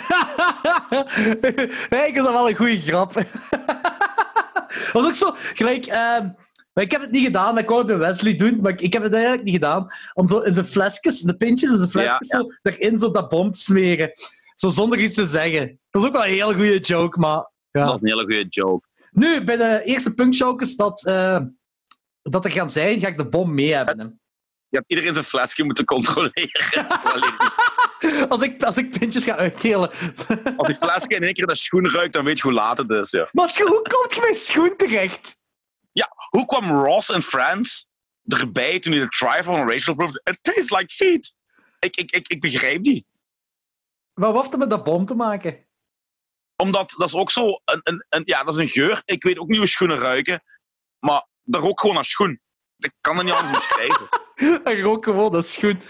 [1.89, 3.13] hey, ik is dat wel een goede grap.
[4.69, 5.85] Dat was ook zo, gelijk...
[5.85, 6.29] ehm,
[6.79, 8.81] maar ik heb het niet gedaan, maar ik wou het bij Wesley doen, maar ik,
[8.81, 9.87] ik heb het eigenlijk niet gedaan.
[10.13, 13.29] Om zo in zijn flesjes, de pintjes in zijn flesjes, Ja, zo erin zo dat
[13.29, 14.11] bom te smeren.
[14.55, 15.79] Zo zonder iets te zeggen.
[15.89, 17.51] Dat is ook wel een heel goede joke, maar...
[17.71, 17.85] Ja.
[17.85, 18.87] Dat is een hele goede joke.
[19.11, 21.39] Nu, bij de eerste punkjokers dat, eh,
[22.21, 24.19] dat er gaan zijn, ga ik de bom mee hebben.
[24.67, 26.87] Je hebt iedereen zijn flesje moeten controleren.
[28.29, 29.91] Als ik, als ik pintjes ga uitdelen.
[30.57, 32.89] Als die flesje in één keer naar schoen ruikt, dan weet je hoe laat het
[32.89, 33.11] is.
[33.11, 33.29] Ja.
[33.31, 35.38] Maar hoe komt je bij schoen terecht?
[36.29, 37.85] Hoe kwam Ross in France
[38.27, 40.21] erbij toen hij de trifle van Rachel proefde?
[40.23, 41.33] It tastes like feet.
[41.79, 43.05] Ik, ik, ik, ik begrijp die.
[44.13, 45.65] Wat heeft het met dat bom te maken?
[46.55, 49.01] Omdat dat is ook zo een, een, een, ja, dat is een geur.
[49.05, 50.43] Ik weet ook niet hoe schoenen ruiken,
[50.99, 52.41] maar dat rook gewoon naar schoen.
[52.77, 54.07] Ik kan het niet anders beschrijven.
[54.63, 55.83] Hij rook gewoon, dat is goed.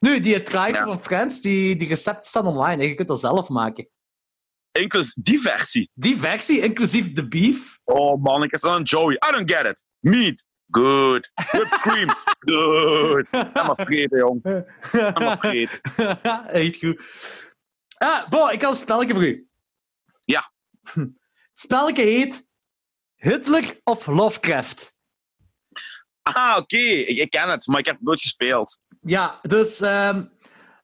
[0.00, 0.84] nu, die trifle Ja.
[0.84, 2.86] van Friends, die, die recepten staan online.
[2.88, 3.88] Je kunt dat zelf maken.
[4.76, 5.90] Inclus die versie.
[5.94, 7.78] Die versie, inclusief de beef.
[7.84, 9.14] Oh man, ik is dan een Joey.
[9.14, 9.82] I don't get it.
[9.98, 10.44] Meat.
[10.70, 11.30] Good.
[11.34, 12.08] Whipped cream.
[12.50, 13.26] Good.
[13.30, 14.44] En maar vreten, jong.
[14.92, 15.80] En maar vreten.
[16.48, 17.04] Echt goed.
[17.96, 19.48] Ah, Bo, ik had een spelletje voor u.
[20.24, 20.52] Ja.
[20.82, 21.10] Het
[21.54, 22.46] spelletje heet
[23.16, 24.94] Hitler of Lovecraft.
[26.22, 26.76] Ah, oké.
[26.76, 28.78] Ik, ik ken het, maar ik heb het nooit gespeeld.
[29.00, 30.24] Ja, dus ehm,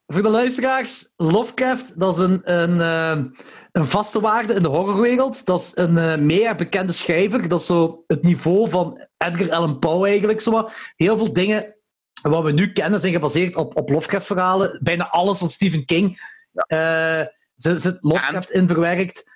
[0.07, 3.29] voor de luisteraars, Lovecraft, dat is een, een, ehm,
[3.73, 5.47] een vaste waarde in de horrorwereld.
[5.47, 7.49] Dat is een eh meer bekende schrijver.
[7.49, 10.41] Dat is zo het niveau van Edgar Allan Poe eigenlijk.
[10.41, 10.51] Zo.
[10.51, 10.93] wat.
[10.97, 11.77] Heel veel dingen
[12.23, 14.79] wat we nu kennen zijn gebaseerd op, op Lovecraft-verhalen.
[14.83, 16.21] Bijna alles van Stephen King
[16.53, 17.23] eh,
[17.57, 19.31] zit, zit Lovecraft in verwerkt.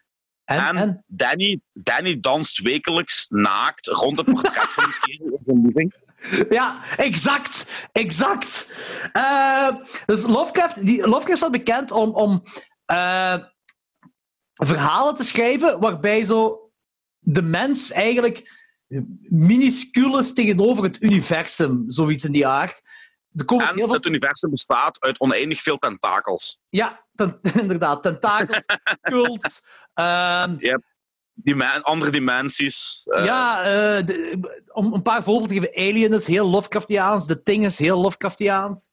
[0.44, 1.04] En, En, en?
[1.06, 5.94] Danny, Danny danst wekelijks naakt rond het portret van die kerel in zijn living.
[6.48, 7.88] Ja, exact.
[7.92, 8.72] Exact.
[9.12, 9.68] Eh,
[10.06, 12.42] dus Lovecraft, die, Lovecraft staat bekend om, om
[14.64, 16.70] verhalen te schrijven waarbij zo
[17.18, 18.64] de mens eigenlijk
[19.28, 22.82] minuscuul is tegenover het universum, zoiets in die aard.
[23.34, 23.94] Er komen En heel veel...
[23.94, 26.60] het universum bestaat uit oneindig veel tentakels.
[26.68, 28.02] Ja, ten- inderdaad.
[28.02, 28.64] Tentakels,
[29.02, 29.62] cults.
[29.94, 30.56] ehm,
[31.82, 33.02] andere dimensies.
[33.04, 35.88] eh, ja, eh, de- om een paar voorbeelden te geven.
[35.90, 37.26] Alien is heel Lovecraftiaans.
[37.26, 38.90] The Thing is heel Lovecraftiaans.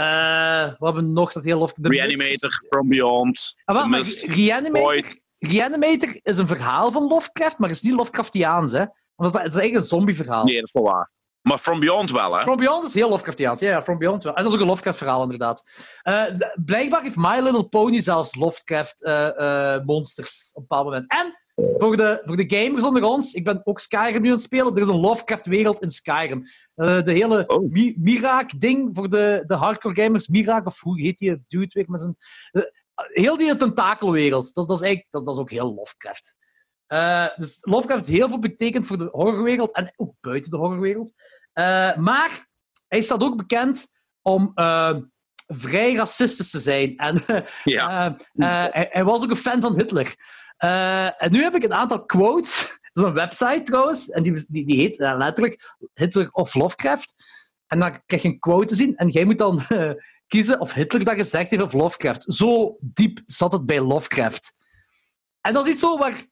[0.00, 3.54] Eh we hebben nog dat heel Mist is- Reanimator, From Beyond.
[3.64, 5.20] Ah, maar Mist, Reanimator, Void.
[5.38, 8.84] Reanimator is een verhaal van Lovecraft, maar is niet Lovecraftiaans, hè?
[9.14, 10.44] Want dat is eigenlijk een zombieverhaal.
[10.44, 11.10] Nee, dat is wel waar.
[11.40, 12.42] Maar From Beyond wel, hè?
[12.42, 13.60] From Beyond is heel Lovecraftiaans.
[13.60, 14.34] Ja, ja, From Beyond wel.
[14.34, 15.70] En dat is ook een Lovecraft-verhaal, inderdaad.
[16.02, 21.10] Eh, d- blijkbaar heeft My Little Pony zelfs Lovecraft-monsters op een bepaald moment.
[21.10, 21.38] En
[21.78, 24.74] voor de, voor de gamers onder ons, ik ben ook Skyrim nu aan het spelen,
[24.74, 26.42] er is een Lovecraft-wereld in Skyrim.
[26.74, 27.70] Eh, de hele Oh.
[27.70, 30.28] Mi- Miraak-ding voor de, de hardcore gamers.
[30.28, 32.16] Miraak, of hoe heet die dude weer met zijn...
[32.50, 32.62] eh,
[32.94, 36.36] heel die tentakelwereld, dat, dat, is eigenlijk, dat, dat is ook heel Lovecraft.
[36.86, 41.12] Eh, dus Lovecraft heeft heel veel betekend voor de horrorwereld en ook buiten de horrorwereld.
[41.98, 42.48] Maar
[42.88, 43.88] hij staat ook bekend
[44.22, 44.52] om
[45.46, 46.96] vrij racistisch te zijn.
[46.96, 47.22] En
[47.64, 48.16] Ja.
[48.32, 50.14] hij, hij was ook een fan van Hitler.
[50.60, 52.78] Eh, en nu heb ik een aantal quotes.
[52.92, 54.10] Dat is een website trouwens.
[54.10, 57.14] En die, die, die heet eh, letterlijk Hitler of Lovecraft.
[57.66, 58.96] En dan krijg je een quote te zien.
[58.96, 59.90] En jij moet dan eh,
[60.26, 62.24] kiezen of Hitler dat gezegd heeft of Lovecraft.
[62.34, 64.54] Zo diep zat het bij Lovecraft.
[65.40, 66.24] En dat is iets zo waar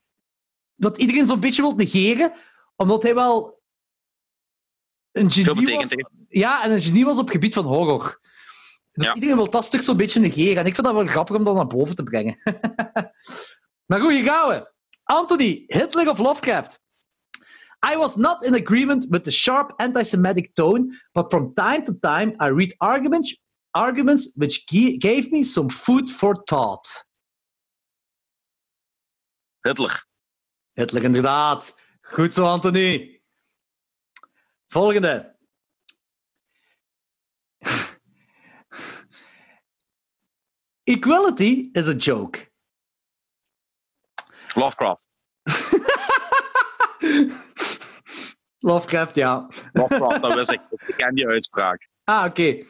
[0.75, 2.33] dat iedereen zo'n beetje wil negeren.
[2.75, 3.61] Omdat hij wel
[5.11, 5.87] een genie was.
[6.27, 8.19] Ja, en een genie was op het gebied van horror.
[8.91, 9.13] Dus Ja.
[9.13, 10.57] iedereen wil dat stuk zo'n beetje negeren.
[10.57, 12.37] En ik vind dat wel grappig om dat naar boven te brengen.
[13.89, 14.71] maar goed, hier gaan we.
[15.03, 16.79] Anthony, Hitler of Lovecraft?
[17.81, 22.35] I was not in agreement with the sharp anti-Semitic tone, but from time to time
[22.39, 23.35] I read arguments,
[23.73, 24.67] arguments which
[24.99, 26.85] gave me some food for thought.
[29.63, 30.03] Hitler.
[30.73, 31.73] Hitler, inderdaad.
[32.01, 33.21] Goed zo, Anthony.
[34.67, 35.35] Volgende.
[40.85, 42.48] Equality is a joke.
[44.55, 45.07] Lovecraft.
[48.59, 49.47] Lovecraft, ja.
[49.73, 50.61] Lovecraft, dat wist ik.
[50.87, 51.87] Ik ken die uitspraak.
[52.03, 52.65] Ah, oké.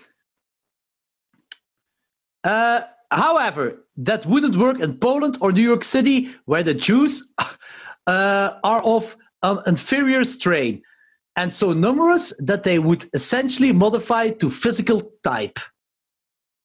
[2.47, 7.33] Uh, however, that wouldn't work in Poland or New York City, where the Jews
[8.09, 10.85] uh, are of an inferior strain
[11.35, 15.59] and so numerous that they would essentially modify to physical type.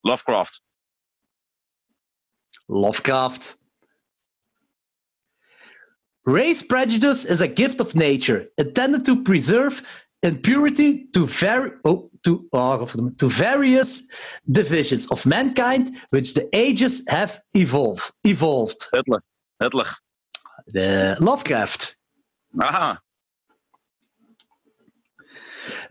[0.03, 0.61] Lovecraft.
[2.67, 3.55] Lovecraft.
[6.25, 9.83] Race prejudice is a gift of nature, intended to preserve
[10.23, 11.29] in purity to,
[11.85, 12.85] oh, to, oh,
[13.19, 14.09] to various
[14.51, 18.11] divisions of mankind which the ages have evolved.
[18.23, 18.87] evolved.
[18.91, 19.21] Hitler.
[19.59, 19.85] Hitler.
[20.67, 21.95] The Lovecraft.
[22.59, 22.99] Aha.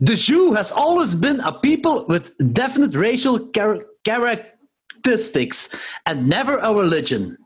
[0.01, 5.75] The Jew has always been a people with definite racial char- characteristics
[6.07, 7.37] and never a religion.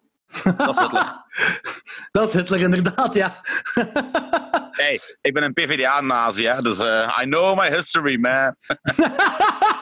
[0.46, 1.14] Is Hitler.
[2.10, 3.40] Dat is Hitler inderdaad, ja.
[4.70, 8.54] hey, ik ben een PvdA-nazi, dus eh, I know my history, man.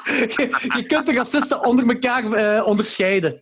[0.04, 3.38] je, je kunt de racisten onder elkaar eh, onderscheiden.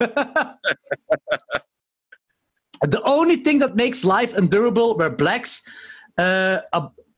[2.89, 5.69] The only thing that makes life endurable where blacks,
[6.17, 6.59] uh,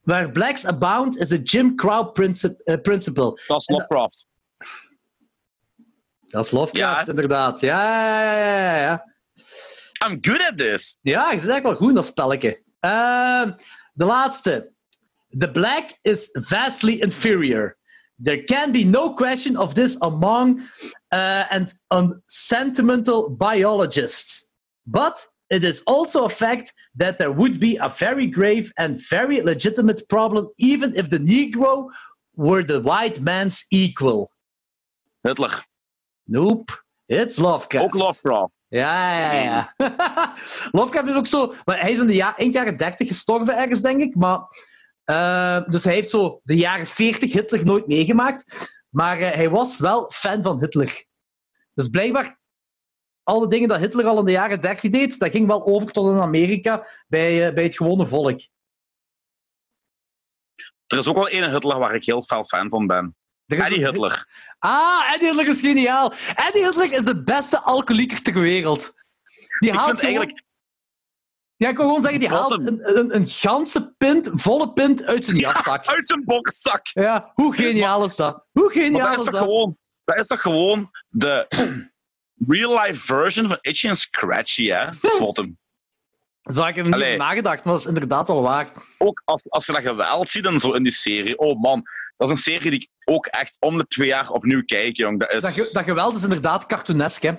[0.03, 3.41] where blacks abound is the Jim Crow princi- uh, principle.
[3.47, 4.27] Dat is Lovecraft.
[6.29, 7.13] Dat is Lovecraft, Ja.
[7.13, 7.61] inderdaad.
[7.61, 7.83] Ja,
[8.23, 9.15] ja, ja, ja, ja.
[10.05, 10.97] I'm good at this.
[11.01, 12.63] Ja, ik zit eigenlijk wel goed in dat spelletje.
[12.81, 13.53] Ehm,
[13.93, 14.73] de laatste.
[15.39, 17.77] The black is vastly inferior.
[18.23, 20.61] There can be no question of this among
[21.13, 24.53] uh, and on sentimental biologists.
[24.83, 29.43] But it is also a fact that there would be a very grave and very
[29.43, 31.91] legitimate problem even if the Negro
[32.37, 34.31] were the white man's equal.
[35.23, 35.65] Hitler.
[36.27, 36.73] Nope,
[37.09, 37.85] it's Lovecraft.
[37.85, 38.53] Ook Lovecraft.
[38.77, 39.75] Ja, ja, ja.
[40.79, 41.55] Lovecraft is ook zo...
[41.65, 44.15] Maar hij is in de ja, eind jaren 30 gestorven ergens, denk ik.
[44.15, 44.41] Maar,
[45.05, 48.75] eh, dus hij heeft zo de jaren 40 Hitler nooit meegemaakt.
[48.89, 51.05] Maar eh, hij was wel fan van Hitler.
[51.75, 52.41] Dus blijkbaar,
[53.23, 56.09] alle dingen dat Hitler al in de jaren 30 deed, dat ging wel over tot
[56.09, 58.41] in Amerika bij, eh, bij het gewone volk.
[60.87, 63.17] Er is ook wel één Hitler waar ik heel fel fan van ben.
[63.47, 64.27] Eddie een- Hitler.
[64.59, 66.13] Ah, Eddie Hitler is geniaal.
[66.35, 68.93] Eddie Hitler is de beste alcoholieker ter wereld.
[69.59, 70.45] Die haalt gewoon- eigenlijk...
[71.57, 75.25] Ja, ik wil gewoon zeggen, die haalt een- een, een, ganse pint, volle pint uit
[75.25, 75.87] zijn jaszak.
[75.97, 76.87] Uit zijn bokszak.
[76.93, 78.45] Ja, hoe geniaal is dat?
[78.53, 79.43] Hoe geniaal dat is is, toch dat?
[79.43, 81.47] gewoon, dat is toch gewoon de
[82.49, 84.89] real-life version van Itchy and Scratchy, hè?
[85.19, 85.59] Bottom.
[86.43, 87.17] Zo heb ik er niet Allee.
[87.17, 88.69] nagedacht, maar dat is inderdaad wel waar.
[88.99, 91.39] Ook als, als je dat geweld ziet en zo in die serie.
[91.39, 91.83] Oh man,
[92.17, 95.21] dat is een serie die ik ook echt om de twee jaar opnieuw kijk, jong.
[95.21, 97.33] Dat is Dat, ge- dat geweld is inderdaad cartoonesk, hè?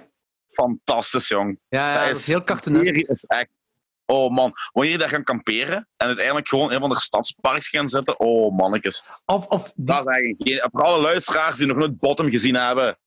[0.47, 1.59] fantastisch, jong.
[1.69, 2.85] Ja, ja dat, is heel cartoonesk.
[2.85, 3.47] serie is echt...
[4.05, 7.67] Oh man, wanneer je daar gaan kamperen en uiteindelijk gewoon in een van de stadsparks
[7.67, 8.19] gaan zitten.
[8.19, 9.03] Oh mannetjes.
[9.25, 10.47] Of, of die- Dat is eigenlijk...
[10.49, 12.97] geen- Voor alle luisteraars die nog nooit Bottom gezien hebben,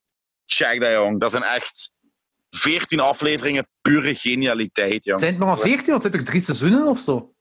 [0.47, 1.20] check dat, jong.
[1.20, 1.91] Dat zijn echt
[2.51, 5.19] 14 afleveringen pure genialiteit, jong.
[5.19, 7.35] zijn het maar 14, want zijn er drie seizoenen of zo?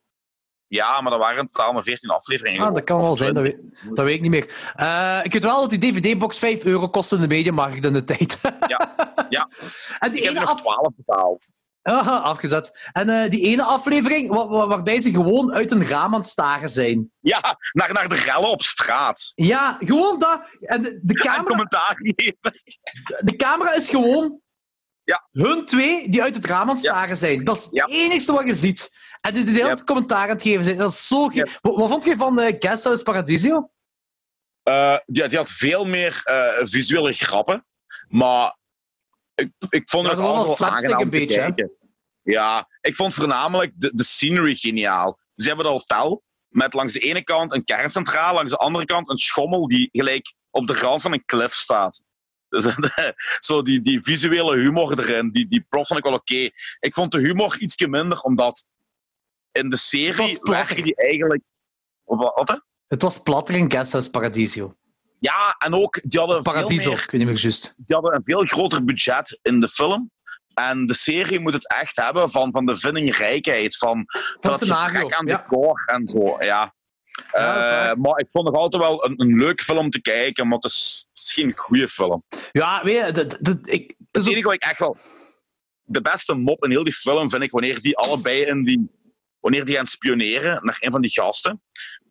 [0.69, 2.61] Ja, maar dat waren in totaal maar 14 afleveringen.
[2.67, 3.57] Ah, dat kan wel zijn, dat weet,
[3.93, 4.71] dat weet ik niet meer.
[4.75, 8.03] Eh, ik weet wel dat die DVD-box 5 euro kostte in de mediamarkt in de
[8.03, 8.37] tijd.
[8.67, 8.95] Ja,
[9.29, 9.49] ja.
[9.99, 10.61] En die Ik heb ene nog af...
[10.61, 11.49] 12 betaald.
[11.81, 12.89] Aha, afgezet.
[12.91, 16.29] En eh, die ene aflevering wa- wa- waarbij ze gewoon uit een raam aan het
[16.29, 17.11] staren zijn.
[17.19, 19.31] Ja, naar, naar de rellen op straat.
[19.35, 20.57] Ja, gewoon dat.
[20.59, 22.61] En de, de En camera, commentaar geven.
[23.19, 24.39] de camera is gewoon
[25.03, 25.27] Ja.
[25.31, 26.91] hun twee die uit het raam aan het Ja.
[26.91, 27.43] staren zijn.
[27.43, 27.85] Dat is het Ja.
[27.85, 28.97] enige wat je ziet.
[29.21, 29.67] En die de hele Ja.
[29.67, 30.77] tijd commentaar aan het geven zijn.
[30.77, 31.29] Dat is zo...
[31.31, 33.71] Wat, wat vond je van eh Guesthouse Paradiso?
[34.63, 37.65] Eh, die, die had veel meer eh, visuele grappen.
[38.07, 38.57] Maar
[39.35, 41.71] ik, ik vond Ja, het allemaal wel aangenaam een beetje, kijken.
[42.21, 45.19] Ja, ik vond voornamelijk de, de scenery geniaal.
[45.35, 49.09] Ze hebben het hotel met langs de ene kant een kerncentraal, langs de andere kant
[49.09, 52.01] een schommel die gelijk op de rand van een cliff staat.
[52.49, 52.67] Dus
[53.47, 56.49] zo die, die visuele humor erin, die, die props vond ik wel oké.
[56.79, 58.65] Ik vond de humor ietsje minder, omdat
[59.51, 61.41] in de serie werken die eigenlijk...
[62.03, 62.61] Wat, wat?
[62.87, 64.75] Het was platter in Guesthouse Paradiso.
[65.19, 67.73] Ja, en ook, die hadden veel Paradiso, meer ik weet niet meer juist.
[67.77, 70.11] die hadden een veel groter budget in de film.
[70.53, 74.05] En de serie moet het echt hebben van, van de vindingrijkheid, van,
[74.39, 75.37] van het gebrek aan ja.
[75.37, 76.35] decor en zo.
[76.39, 76.73] Ja.
[77.31, 80.57] Ja, Eh, maar ik vond het altijd wel een, een leuke film te kijken, maar
[80.57, 82.23] het is, het is geen goede film.
[82.51, 84.97] Ja, weet je, dat, dat, ik, het enige wat ik echt wel...
[85.83, 88.89] De beste mop in heel die film vind ik wanneer die allebei in die...
[89.39, 91.61] Wanneer die gaan spioneren naar een van die gasten.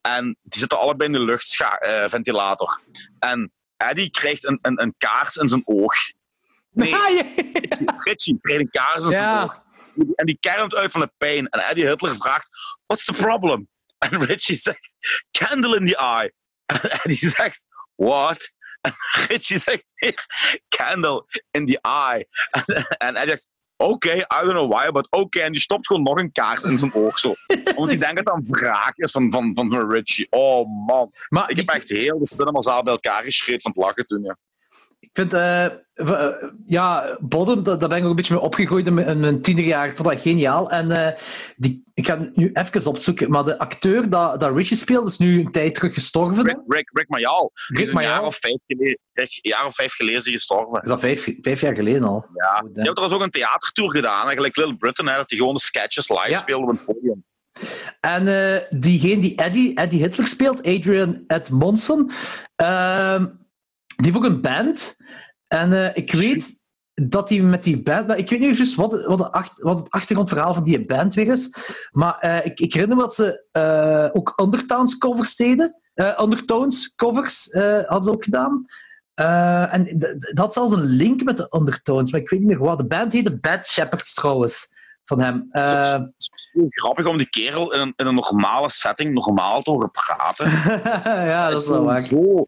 [0.00, 2.80] En die zitten allebei in de luchtventilator.
[3.18, 5.94] en Eddie krijgt een, een, een kaars in zijn oog.
[6.70, 7.24] Nee, Ah, ja.
[7.98, 9.42] Richie krijgt een kaars in zijn Ja.
[9.42, 9.62] oog.
[10.14, 11.48] En die kermt uit van de pijn.
[11.48, 12.48] En Eddie Hitler vraagt,
[12.86, 13.68] what's the problem?
[13.98, 14.96] En Richie zegt,
[15.30, 16.32] candle in the eye.
[16.66, 17.64] En Eddie zegt,
[17.94, 18.50] what?
[18.80, 18.94] En
[19.28, 20.24] Richie zegt, "Here,
[20.68, 22.28] candle in the eye.
[22.50, 23.46] En, en Eddie zegt,
[23.78, 25.40] oké, I don't know why, but oké.
[25.40, 27.18] En die stopt gewoon nog een kaars in zijn oog.
[27.18, 27.28] Zo.
[27.76, 30.26] Omdat hij denkt dat dat een wraak is van, van, van Richie.
[30.30, 31.12] Oh man.
[31.28, 34.22] Maar Ik die- heb echt heel de cinemazaal bij elkaar geschreven van het lachen toen.
[34.22, 34.36] Ja.
[35.00, 35.66] Ik vind, eh,
[36.66, 39.86] ja, Bodem, daar ben ik ook een beetje mee opgegroeid in mijn, tienerjaar.
[39.86, 40.70] Ik vond dat geniaal.
[40.70, 41.20] En eh,
[41.56, 45.18] die, ik ga het nu even opzoeken, maar de acteur dat, dat Richie speelt, is
[45.18, 46.44] nu een tijd terug gestorven.
[46.44, 47.50] Rick, Rick, Rick Mayal.
[47.68, 48.26] Rick is een jaar Mayall.
[48.26, 48.98] of vijf geleden,
[49.42, 50.82] jaar of vijf geleden hij gestorven.
[50.82, 52.26] Is dat vijf, vijf jaar geleden al?
[52.34, 52.52] Ja.
[52.52, 52.74] Die damn.
[52.74, 56.08] hebben trouwens ook een theatertour gedaan, eigenlijk Little Britain, hè, dat die gewoon de sketches
[56.08, 56.38] live Ja.
[56.38, 57.24] speelden op een podium.
[58.00, 62.10] En eh, diegene die Eddie, Eddie Hitler speelt, Adrian Edmondson,
[62.56, 63.26] ehm,
[64.02, 64.96] die heeft ook een band.
[65.46, 66.60] En eh, ik weet
[66.94, 68.06] dat hij met die band...
[68.06, 71.14] nou, ik weet niet juist wat, wat, de acht- wat het achtergrondverhaal van die band
[71.14, 71.56] weer is.
[71.90, 75.80] Maar eh, ik, ik herinner me dat ze eh, ook Undertones covers deden.
[76.20, 78.64] Undertones covers hadden ze ook gedaan.
[79.14, 82.78] En dat had zelfs een link met de Undertones, maar ik weet niet meer wat.
[82.78, 85.48] De band heette Bad Shepherds trouwens, van hem.
[85.50, 86.30] Het is
[86.68, 90.50] grappig om die kerel in een, in een normale setting normaal te horen praten.
[91.28, 92.00] ja, dat is wel waar.
[92.00, 92.46] Zo,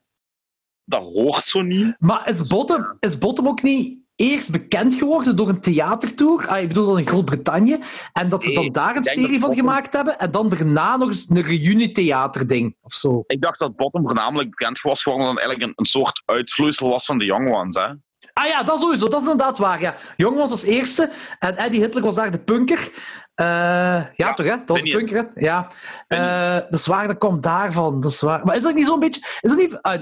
[0.90, 1.94] dat hoort zo niet.
[1.98, 6.48] Maar is Bottom, is Bottom ook niet eerst bekend geworden door een theatertour?
[6.48, 7.78] Ah, ik bedoel dan in Groot-Brittannië.
[8.12, 10.18] En dat ze dan Nee, daar een serie van Bottom- gemaakt hebben.
[10.18, 13.24] En dan daarna nog eens een reunie-theaterding of zo.
[13.26, 17.06] Ik dacht dat Bottom voornamelijk bekend was geworden dan eigenlijk een, een soort uitvloeisel was
[17.06, 17.74] van de Young Ones.
[17.76, 17.86] Hè?
[18.32, 19.08] Ah ja, dat sowieso.
[19.08, 19.80] Dat is inderdaad waar.
[19.80, 19.94] Ja.
[20.16, 21.10] Jongmans was eerste.
[21.38, 22.90] En Eddie Hitler was daar de punker.
[23.34, 24.56] Eh, ja, Ja, toch, hè?
[24.56, 25.40] Dat was de punker, hè?
[25.46, 25.68] Ja.
[26.06, 28.00] Eh, dat is waar, dat komt daarvan.
[28.00, 28.44] Dat is waar.
[28.44, 29.20] Maar is dat niet zo'n beetje...
[29.40, 29.78] Is dat niet...
[29.82, 30.00] ah,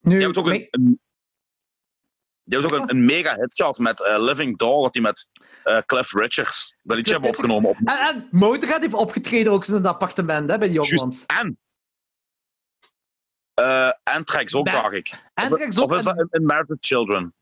[0.00, 1.00] nu, Die hebben ook een, een,
[2.44, 5.26] die ook een, een mega hit gehad met eh, Living Doll, dat die met
[5.64, 7.70] eh, Cliff Richards dat liedje hebben opgenomen.
[7.70, 11.24] Op, En, en Motorhead heeft opgetreden ook in het appartement hè, bij de Jongmans.
[11.26, 11.56] Juist.
[13.54, 15.30] en Anthrax ook, dacht ik.
[15.34, 15.90] Anthrax of, ook.
[15.90, 17.34] of is en- dat in, Married Children?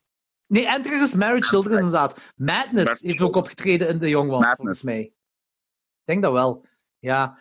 [0.47, 2.33] Nee, Anthrax is Marriage Children, inderdaad.
[2.37, 4.57] Madness heeft ook opgetreden in de Young Ones, Madness.
[4.57, 5.01] volgens mij.
[5.01, 5.13] Ik
[6.05, 6.65] denk dat wel.
[6.99, 7.39] Ja.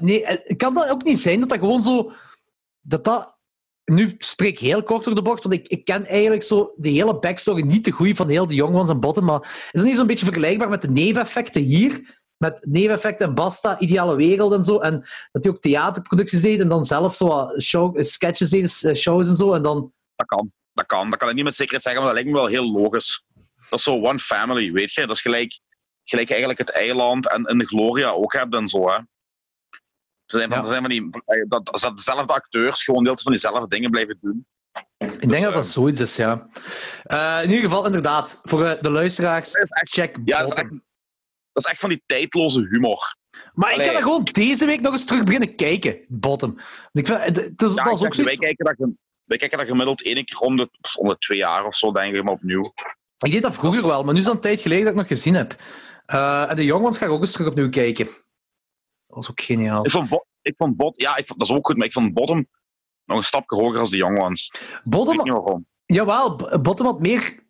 [0.00, 2.12] Nee, kan dat ook niet zijn dat dat gewoon zo...
[2.80, 3.35] Dat dat...
[3.92, 6.88] Nu spreek ik heel kort door de bocht, want ik, ik ken eigenlijk zo de
[6.88, 9.84] hele backstory niet te goed van heel de Young Ones en Bottom, maar is het
[9.84, 12.24] niet zo'n beetje vergelijkbaar met de neveneffecten hier?
[12.36, 14.78] Met neveneffecten en Basta, Ideale Wereld en zo.
[14.78, 19.26] En dat die ook theaterproducties deden en dan zelf zo show, sketches deden, eh, shows
[19.26, 19.52] en zo.
[19.52, 19.92] En dan...
[20.14, 20.52] Dat kan.
[20.72, 21.10] Dat kan.
[21.10, 23.24] Dat kan ik niet met zekerheid zeggen, maar dat lijkt me wel heel logisch.
[23.70, 25.06] Dat is zo one family, weet je.
[25.06, 25.60] Dat is gelijk,
[26.04, 28.88] gelijk eigenlijk het eiland en, en de Gloria ook hebben en zo.
[28.88, 28.98] Hè.
[30.26, 30.64] Zijn van, Ja.
[30.68, 34.46] zijn van die, eh, dat, dat dezelfde acteurs gewoon deel van diezelfde dingen blijven doen.
[34.98, 36.46] Ik denk Dus, dat dat eh, zoiets is, ja.
[37.02, 40.58] Eh, in ieder geval, inderdaad, voor de luisteraars, Dat is echt, check ja, dat is,
[40.58, 43.16] echt, dat is echt van die tijdloze humor.
[43.54, 46.56] Maar ik ga er gewoon deze week nog eens terug beginnen kijken, Bottom.
[46.92, 48.38] Ik vind, het, het is, Ja, dat is ook zeg, wij, zoiets...
[48.56, 48.88] kijken dat,
[49.24, 52.16] wij kijken dat gemiddeld één keer om de, om de twee jaar of zo, denk
[52.16, 52.72] ik, maar opnieuw.
[53.18, 54.92] Ik deed dat vroeger dat is- wel, maar nu is dat een tijd geleden dat
[54.92, 55.56] ik nog gezien heb.
[56.50, 58.08] En de Young Ones ga ik ook eens terug opnieuw kijken.
[59.16, 59.84] Dat was ook geniaal.
[59.84, 62.14] Ik vond, ik vond Bot, ja, ik vond, dat is ook goed, maar ik vond
[62.14, 62.46] Bottom
[63.04, 64.46] nog een stapje hoger als de Young Ones.
[64.54, 67.44] Ik weet Bottom, jawel, Bottom had meer...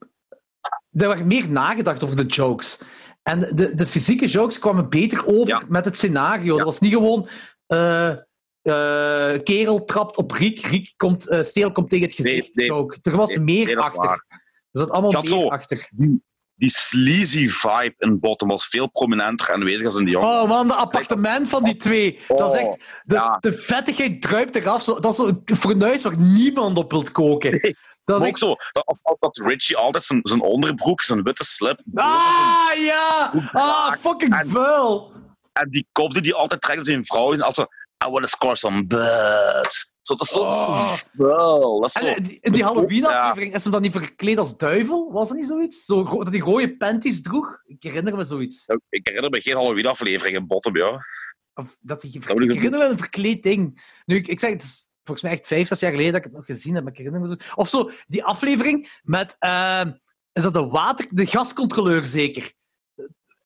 [0.90, 2.82] Er werd meer nagedacht over de jokes.
[3.22, 5.62] En de, de fysieke jokes kwamen beter over Ja.
[5.68, 6.52] met het scenario.
[6.52, 6.56] Ja.
[6.56, 7.28] Dat was niet gewoon...
[7.66, 12.54] eh, eh, kerel trapt op Riek, Riek komt, eh, Steel komt tegen het gezicht.
[12.54, 12.70] nee.
[13.02, 14.10] Er was Nee, meer achter.
[14.10, 14.40] Er
[14.70, 15.88] zat allemaal meer achter.
[15.94, 16.22] Die
[16.58, 20.28] sleazy vibe in Bottom was veel prominenter aanwezig als in de jongen.
[20.28, 22.20] Oh man, de appartement van die twee.
[22.28, 22.78] Dat is Oh, echt...
[23.04, 23.36] De, ja.
[23.40, 24.84] de vettigheid druipt eraf.
[24.84, 27.50] Dat is zo'n fornuis waar niemand op wilt koken.
[27.50, 28.38] Nee, Dat is ook echt...
[28.38, 33.32] zo, dat, als, dat Richie altijd zijn, zijn onderbroek, zijn witte slip, Ah, ja!
[33.52, 35.12] Ah, fucking En- vuil!
[35.52, 37.62] en die kop die hij altijd trekt met zijn vrouw, en als zo,
[38.06, 39.90] I want to score some butts.
[40.06, 41.80] Zo, dat is zo, Oh.
[41.80, 42.66] Dat is zo, En die- in die Ja.
[42.66, 45.12] Halloween-aflevering is hem dan niet verkleed als duivel?
[45.12, 45.84] Was dat niet zoiets?
[45.84, 47.60] Zo, dat hij rode panties droeg?
[47.64, 48.64] Ik herinner me zoiets.
[48.88, 51.04] Ik herinner me geen Halloween-aflevering in Bottom, ja.
[51.54, 53.82] Of dat hij, ik herinner me een verkleed ding.
[54.04, 56.26] Nu, ik, ik zeg, het is volgens mij echt vijf, zes jaar geleden dat ik
[56.26, 57.54] het nog gezien heb, maar ik herinner me zo.
[57.54, 59.92] Of zo, die aflevering met, ehm,
[60.32, 62.52] is dat de water, de gascontroleur zeker?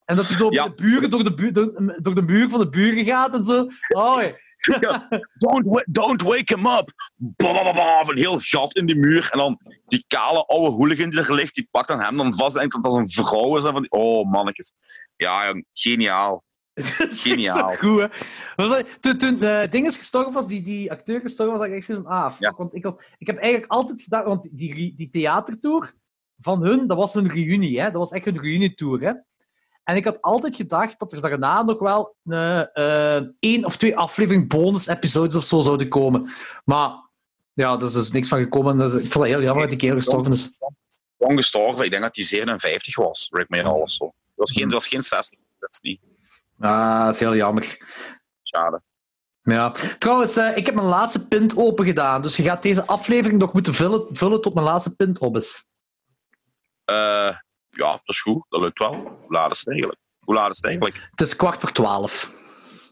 [0.05, 0.69] En dat hij zo Ja.
[0.69, 3.67] de buren door de, door de muur van de buren gaat en zo.
[3.89, 4.23] Oh,
[4.61, 5.09] ja.
[5.39, 6.93] Don't, don't wake him up.
[7.37, 9.29] Een heel gat in die muur.
[9.33, 12.55] En dan die kale oude hooligan die er ligt, die pakt dan hem dan vast.
[12.55, 13.65] En denkt dat dat een vrouw is.
[13.65, 14.73] En van die, oh, mannetjes.
[15.17, 16.45] Ja, jong, geniaal.
[17.09, 17.71] Is Geniaal.
[17.71, 18.07] Zo goed, hè.
[18.57, 21.77] Was dat, toen toen eh Dinges gestorven was, die, die acteur gestorven was, had ik
[21.77, 22.41] echt zoiets van, ah, fuck.
[22.41, 22.55] Ja.
[22.57, 25.95] Want ik, was, ik heb eigenlijk altijd gedacht, want die, die, die theatertour
[26.39, 27.85] van hun, dat was een reunie, hè.
[27.85, 29.13] Dat was echt een reunietour, hè.
[29.85, 33.97] En ik had altijd gedacht dat er daarna nog wel eh, eh, één of twee
[33.97, 36.31] aflevering bonus-episodes of zo zouden komen.
[36.65, 36.91] Maar
[37.53, 38.79] ja, er is dus niks van gekomen.
[38.79, 40.49] Dus ik vond het heel jammer dat die kerel gestorven is.
[41.17, 44.05] Jong gestorven, ik denk dat hij 57 was, Rick Mayall of zo.
[44.05, 46.01] Dat was geen, dat was geen 60, dat is niet.
[46.59, 47.77] Ah, dat is heel jammer.
[48.43, 48.81] Schade.
[49.43, 49.75] Ja.
[49.99, 52.23] Trouwens, eh, ik heb mijn laatste pint open gedaan.
[52.23, 55.65] Dus je gaat deze aflevering nog moeten vullen, vullen tot mijn laatste pint op is.
[56.85, 57.37] Eh,
[57.81, 58.93] ja, dat is goed, dat lukt wel.
[58.95, 60.01] Hoe laat is het eigenlijk?
[60.21, 61.09] Hoe laat is het eigenlijk?
[61.11, 62.31] Het is kwart voor twaalf.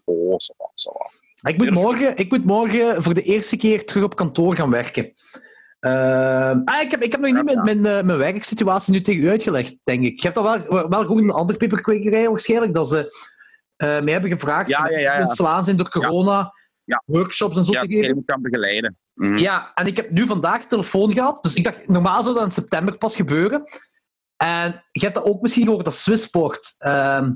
[0.04, 1.12] Oh, zo wat, zo wat.
[1.52, 4.54] Ik moet, Ja, dat morgen, ik moet morgen voor de eerste keer terug op kantoor
[4.54, 5.12] gaan werken.
[5.80, 9.22] Ehm, ah, ik, heb, ik heb nog niet mijn, mijn, eh, mijn werksituatie nu tegen
[9.22, 10.20] u uitgelegd, denk ik.
[10.20, 13.26] Je hebt al wel, wel gewoon een andere peperkwekerij waarschijnlijk, dat ze
[13.76, 15.20] eh mij hebben gevraagd Ja, ja, ja, ja.
[15.22, 16.52] ontslaan zijn door corona,
[16.84, 17.02] Ja.
[17.06, 18.08] workshops en zo Ja, te dat geven.
[18.08, 18.96] je moet gaan begeleiden.
[19.14, 19.36] Mhm.
[19.36, 21.42] Ja, en ik heb nu vandaag telefoon gehad.
[21.42, 23.62] Dus ik dacht, normaal zou dat in september pas gebeuren.
[24.38, 27.32] En je hebt dat ook misschien gehoord, dat Swissport ehm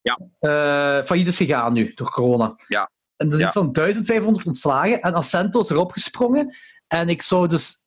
[0.00, 0.18] Ja.
[0.38, 2.54] eh, failliet is gegaan nu, door corona.
[2.68, 2.90] Ja.
[3.16, 3.44] En er is Ja.
[3.44, 5.00] iets van 1500 ontslagen.
[5.00, 6.56] En Accento is erop gesprongen.
[6.86, 7.84] En ik zou dus...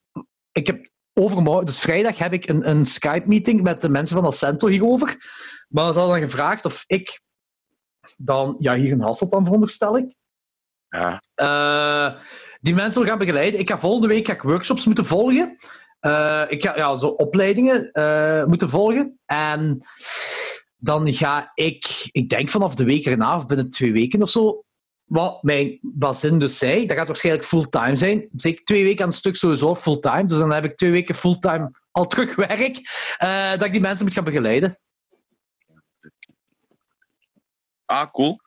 [0.52, 4.68] Ik heb overmorgen, dus vrijdag, heb ik een, een Skype-meeting met de mensen van Accento
[4.68, 5.16] hierover.
[5.70, 7.22] Maar ze hadden dan gevraagd of ik
[8.18, 8.56] dan...
[8.60, 10.16] Ja, hier in Hasselt dan, veronderstel ik.
[10.90, 11.22] Ja.
[11.36, 12.22] Eh,
[12.60, 13.60] die mensen wil gaan begeleiden.
[13.60, 15.58] Ik ga volgende week ga ik workshops moeten volgen.
[16.00, 19.20] Eh, ik ga ja, zo opleidingen eh, moeten volgen.
[19.26, 19.86] En
[20.76, 24.64] dan ga ik, ik denk vanaf de week erna, of binnen twee weken of zo,
[25.10, 28.28] wat mijn bazin dus zei, dat gaat waarschijnlijk fulltime zijn.
[28.32, 30.26] Zeker twee weken aan een stuk sowieso fulltime.
[30.26, 32.80] Dus dan heb ik twee weken fulltime al terug werk,
[33.18, 34.80] eh, dat ik die mensen moet gaan begeleiden.
[37.86, 38.40] Ah, cool.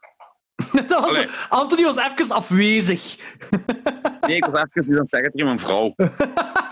[0.72, 1.28] Dat was, Allee.
[1.48, 3.16] Anthony was even afwezig.
[4.20, 5.94] Nee, ik was even aan het zeggen tegen mijn vrouw.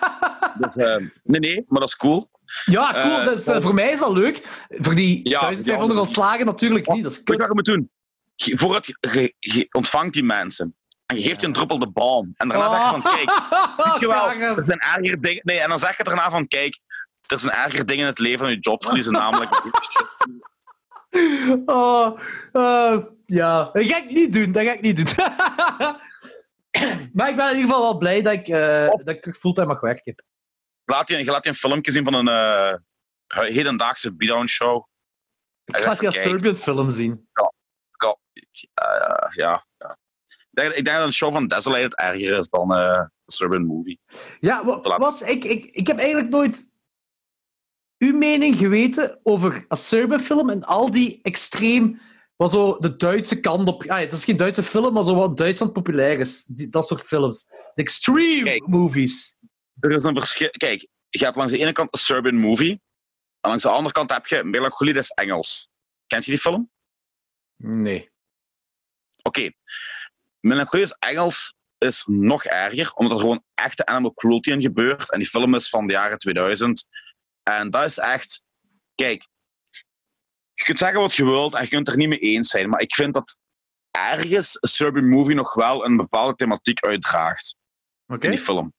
[0.59, 2.31] Dus, eh, nee, nee, maar dat is cool.
[2.65, 3.21] Ja, cool.
[3.37, 4.65] Eh, eh, voor mij is dat leuk.
[4.69, 6.01] Voor die Ja, 1500 ja.
[6.01, 7.03] ontslagen natuurlijk niet.
[7.03, 7.37] Dat is je kut.
[7.39, 7.91] wat je moet doen?
[8.35, 10.75] Je- Voordat je, je, je ontvangt die mensen
[11.07, 12.33] en je geeft je een druppel de bom.
[12.37, 13.31] En daarna zeg je van, kijk,
[13.75, 15.41] Ziet je wel, er zijn erger dingen.
[15.45, 16.79] Nee, en dan zeg je daarna van: kijk,
[17.27, 19.63] er zijn erger dingen in het leven dan je job verliezen, namelijk.
[21.67, 22.19] Oh,
[23.27, 24.53] ja, dat ga ik niet doen.
[24.53, 25.27] Dat ga ik niet doen.
[27.13, 28.49] maar ik ben in ieder geval wel blij dat ik,
[28.93, 30.25] Of- dat ik terug fulltime mag werken.
[30.91, 32.75] Laat je, je laat je een filmpje zien van een eh,
[33.27, 34.85] hedendaagse beatdown show.
[35.65, 36.21] Ik als Even kijken.
[36.21, 37.29] Serbian film zien.
[39.31, 39.97] Ja, ja.
[40.29, 43.67] Ik, denk, ik denk dat een show van Desolated erger is dan eh een Serbian
[43.67, 44.01] movie.
[44.41, 44.99] Ja, laat.
[44.99, 46.73] was, ik, ik, ik heb eigenlijk nooit
[47.99, 52.01] uw mening geweten over een Serbian film en al die extreem,
[52.37, 53.85] wat zo de Duitse kant op.
[53.87, 56.45] Ah, het is geen Duitse film, maar zo wat Duitsland populair is.
[56.45, 57.47] Die, dat soort films.
[57.49, 58.67] De extreme Kijk.
[58.67, 59.37] movies.
[59.81, 60.51] Er is een verschil.
[60.51, 62.83] Kijk, je hebt langs de ene kant een Serbian movie,
[63.41, 65.69] en langs de andere kant heb je Melancholie des Engels.
[66.07, 66.71] Kent je die film?
[67.57, 68.11] Nee.
[69.23, 69.51] Oké.
[70.41, 75.11] Melancholie des Engels is nog erger, omdat er gewoon echte animal cruelty in gebeurt.
[75.13, 76.87] En die film is van de jaren 2000.
[77.43, 78.43] En dat is echt...
[78.95, 79.27] Kijk,
[80.55, 82.69] je kunt zeggen wat je wilt en je kunt het er niet mee eens zijn,
[82.69, 83.39] maar ik vind dat
[83.91, 87.57] ergens een Serbian movie nog wel een bepaalde thematiek uitdraagt
[88.07, 88.25] Oké.
[88.25, 88.75] in die film.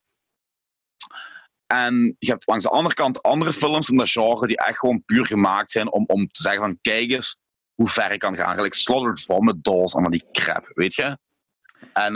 [1.72, 5.04] En je hebt langs de andere kant andere films in dat genre die echt gewoon
[5.06, 7.38] puur gemaakt zijn om, om te zeggen van kijk eens
[7.76, 8.54] hoe ver ik kan gaan.
[8.56, 11.18] Gelijk Slaughtered Vomit Dolls, allemaal die crap, weet je?
[11.94, 12.14] En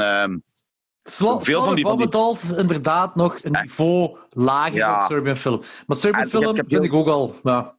[1.03, 4.95] Sla- Veel van die- van die- Bobbitals is inderdaad nog een niveau lager Ja.
[4.98, 5.61] dan Serbian film.
[5.88, 7.40] Maar Serbian En ik heb- film ik heb vind heel- ik ook al...
[7.44, 7.73] Ja.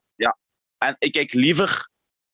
[0.79, 1.89] En ik kijk liever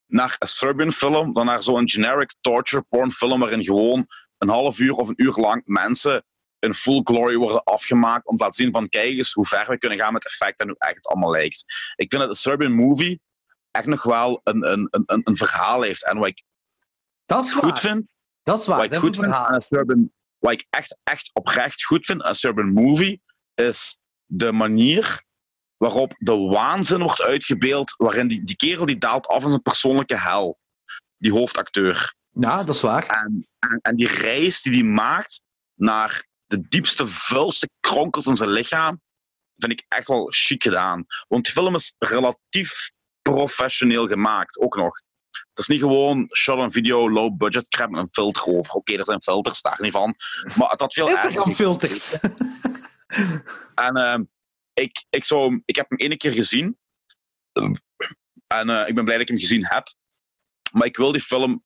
[0.06, 4.06] naar een Serbian film dan naar zo'n generic torture porn film waarin gewoon
[4.38, 6.24] een half uur of een uur lang mensen
[6.62, 9.78] in full glory worden afgemaakt om te laten zien van kijk eens hoe ver we
[9.78, 11.64] kunnen gaan met effect en hoe echt het allemaal lijkt.
[11.96, 13.20] Ik vind dat een Serbian movie
[13.70, 16.04] echt nog wel een, een, een, een verhaal heeft.
[16.06, 16.42] En wat ik
[17.26, 17.62] Dat is waar.
[17.62, 18.76] goed vind, Dat is waar.
[18.76, 22.28] wat ik goed vind aan een Serbian, wat ik echt, echt oprecht goed vind aan
[22.28, 23.22] een Serbian movie,
[23.54, 25.22] is de manier
[25.76, 30.18] waarop de waanzin wordt uitgebeeld, waarin die, die kerel die daalt af in zijn persoonlijke
[30.18, 30.58] hel,
[31.16, 32.14] die hoofdacteur.
[32.30, 33.06] Ja, dat is waar.
[33.06, 35.42] En, en, en die reis die hij maakt
[35.74, 39.00] naar de diepste, vuilste kronkels in zijn lichaam,
[39.56, 41.04] vind ik echt wel chic gedaan.
[41.28, 42.90] Want die film is relatief
[43.22, 45.00] professioneel gemaakt, ook nog.
[45.30, 48.74] Het is niet gewoon shot on video, low budget crap met een filter over.
[48.74, 50.14] Oké, er zijn filters, daar niet van.
[50.56, 52.16] Maar het had veel Instagram filters.
[53.74, 54.24] En ehm,
[54.72, 56.78] ik, ik, zou, ik heb hem ene keer gezien.
[58.46, 59.94] En eh, ik ben blij dat ik hem gezien heb.
[60.72, 61.64] Maar ik wil die film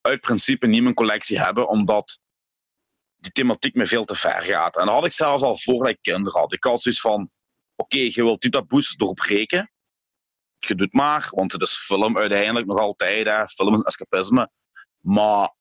[0.00, 2.18] uit principe niet in mijn collectie hebben, omdat
[3.24, 4.76] die thematiek me veel te ver gaat.
[4.76, 6.52] En dat had ik zelfs al voordat ik kinderen had.
[6.52, 7.30] Ik had zoiets van:
[7.76, 9.72] oké, je wilt die taboes doorbreken.
[10.58, 13.26] Je doet maar, want het is film uiteindelijk nog altijd.
[13.26, 13.46] Hè.
[13.46, 14.50] Film is escapisme.
[15.00, 15.54] Maar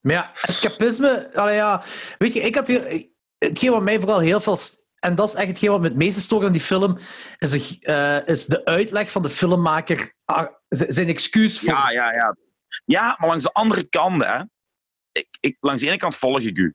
[0.00, 1.84] Maar ja, escapisme, allee, ja.
[2.18, 3.12] Weet je, ik had hier.
[3.38, 4.58] Hetgeen wat mij vooral heel veel.
[4.98, 6.98] En dat is echt hetgeen wat me het meeste stoort aan die film.
[7.38, 10.14] Is de, eh, is de uitleg van de filmmaker.
[10.24, 11.68] ah, zijn excuus voor.
[11.68, 12.36] Ja, ja, ja.
[12.84, 14.40] Ja, maar langs de andere kant, hè.
[15.14, 16.74] Ik, ik, langs de ene kant volg ik u.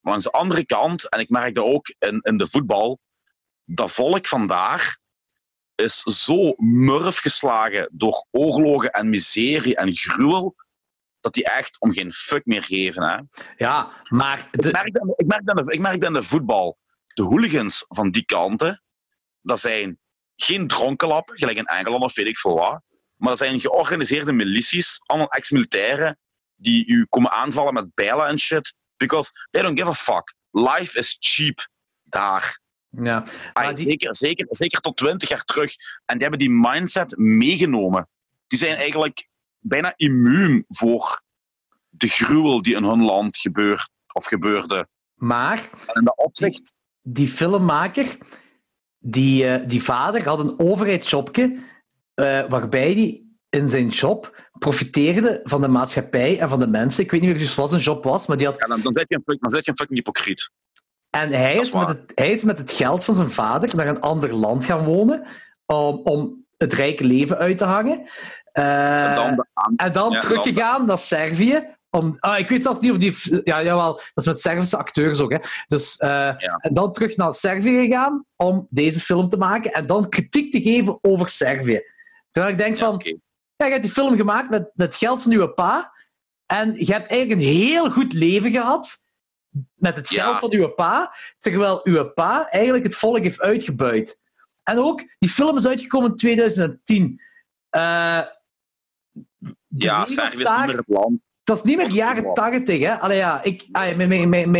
[0.00, 3.00] Maar langs de andere kant, en ik merk dat ook in, in de voetbal,
[3.64, 4.96] dat volk vandaag
[5.74, 10.54] is zo murf geslagen door oorlogen en miserie en gruwel,
[11.20, 13.02] dat die echt om geen fuck meer geven.
[13.02, 13.18] Hè.
[13.56, 14.48] Ja, maar.
[14.50, 16.78] Ik merk, dat, ik, merk dat, in de- ik merk dat in de voetbal.
[17.06, 18.82] De hooligans van die kanten,
[19.40, 19.98] dat zijn
[20.36, 22.82] geen dronkenlappen, gelijk in Engeland of weet ik veel wat.
[23.16, 26.18] Maar dat zijn georganiseerde milities, allemaal ex-militairen,
[26.56, 28.74] die u komen aanvallen met bijlen en shit.
[28.96, 30.34] Because they don't give a fuck.
[30.50, 31.68] Life is cheap
[32.02, 32.60] daar.
[32.90, 33.24] ja.
[33.52, 35.72] Maar die- zeker, zeker, zeker tot twintig jaar terug.
[36.04, 38.08] En die hebben die mindset meegenomen.
[38.46, 39.28] Die zijn eigenlijk
[39.58, 41.22] bijna immuun voor
[41.88, 44.88] de gruwel die in hun land gebeurt of gebeurde.
[45.14, 48.16] maar En in dat opzicht, die filmmaker,
[48.98, 51.58] die, eh, die vader had een overheidsshopje
[52.14, 53.22] eh, waarbij hij
[53.56, 57.02] in zijn job profiteerde van de maatschappij en van de mensen.
[57.02, 58.56] Ik weet niet meer precies wat zijn job was, maar die had...
[58.58, 60.50] ja, dan, dan, zit je een, dan zit je een fucking hypocriet.
[61.10, 64.00] En hij is, met het, hij is met het geld van zijn vader naar een
[64.00, 65.26] ander land gaan wonen
[65.66, 68.08] om, om het rijke leven uit te hangen.
[68.52, 71.74] Eh, En dan de aan- en dan Ja, teruggegaan naar Servië.
[71.90, 73.40] Om, ah, ik weet zelfs niet of die...
[73.44, 75.32] Ja, jawel, dat is met Servische acteurs ook.
[75.32, 75.38] Hè.
[75.66, 76.28] Dus, eh,
[76.58, 79.72] En dan terug naar Servië gegaan om deze film te maken.
[79.72, 81.80] En dan kritiek te geven over Servië.
[82.30, 83.02] Terwijl ik denk ja, van...
[83.56, 85.92] Ja, je hebt die film gemaakt met, met het geld van je pa.
[86.46, 88.96] En je hebt eigenlijk een heel goed leven gehad
[89.74, 90.24] met het Ja.
[90.24, 91.14] geld van je pa.
[91.38, 94.20] Terwijl uw pa eigenlijk het volk heeft uitgebuit.
[94.62, 97.20] En ook, die film is uitgekomen in 2010.
[97.68, 98.20] Eh,
[99.38, 101.20] de Ja, Servië is niet meer het land.
[101.44, 102.98] dat is niet meer jaren 80, hè?
[103.00, 104.50] Allee, ja, ik, ah, mijn, mijn,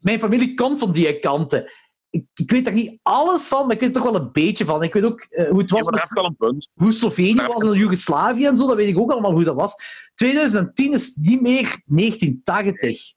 [0.00, 1.70] mijn familie komt van die kanten.
[2.10, 4.64] Ik, ik weet daar niet alles van, maar ik weet er toch wel een beetje
[4.64, 4.82] van.
[4.82, 6.68] Ik weet ook eh, hoe het Ja, was daar met een punt.
[6.74, 9.74] hoe Slovenië was en Joegoslavië en zo, dat weet ik ook allemaal hoe dat was.
[10.14, 13.14] 2010 is niet meer 1980.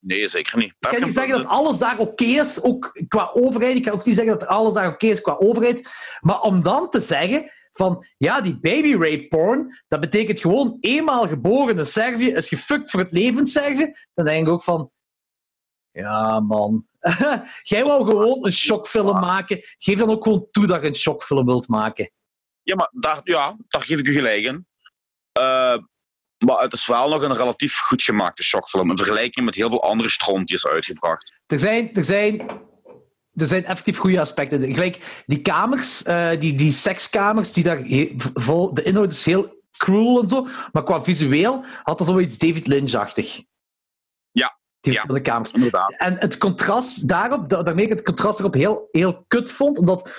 [0.00, 0.74] Nee, zeker niet.
[0.78, 3.76] Ik kan niet zeggen dat alles daar oké is, ook qua overheid.
[3.76, 5.90] Ik kan ook niet zeggen dat alles daar oké is qua overheid.
[6.20, 11.28] Maar om dan te zeggen van, ja, die baby rape porn, dat betekent gewoon eenmaal
[11.28, 14.90] geboren in Servië, is gefukt voor het leven in Servië, dan denk ik ook van,
[15.90, 16.86] ja man,
[17.62, 19.60] jij wou gewoon een shockfilm maken.
[19.78, 22.10] Geef dan ook gewoon toe dat je een shockfilm wilt maken.
[22.62, 24.66] Ja, maar daar, ja, daar geef ik u gelijk in.
[25.32, 25.76] Eh,
[26.38, 28.90] maar het is wel nog een relatief goed gemaakte shockfilm.
[28.90, 31.32] In vergelijking met heel veel andere stront die is uitgebracht.
[31.46, 32.40] Er zijn, er zijn,
[33.34, 34.74] er zijn effectief goede aspecten.
[34.74, 37.80] Gelijk die kamers, eh, die, die sekskamers, die daar
[38.34, 42.66] vol, de inhoud is heel cruel en zo, maar qua visueel had dat zoiets David
[42.66, 43.42] Lynch-achtig.
[44.80, 44.98] Die ja.
[44.98, 45.52] verschillende kamers.
[45.52, 45.94] Inderdaad.
[45.98, 50.12] En het contrast daarop, da- daarmee ik het contrast erop heel, heel kut vond, omdat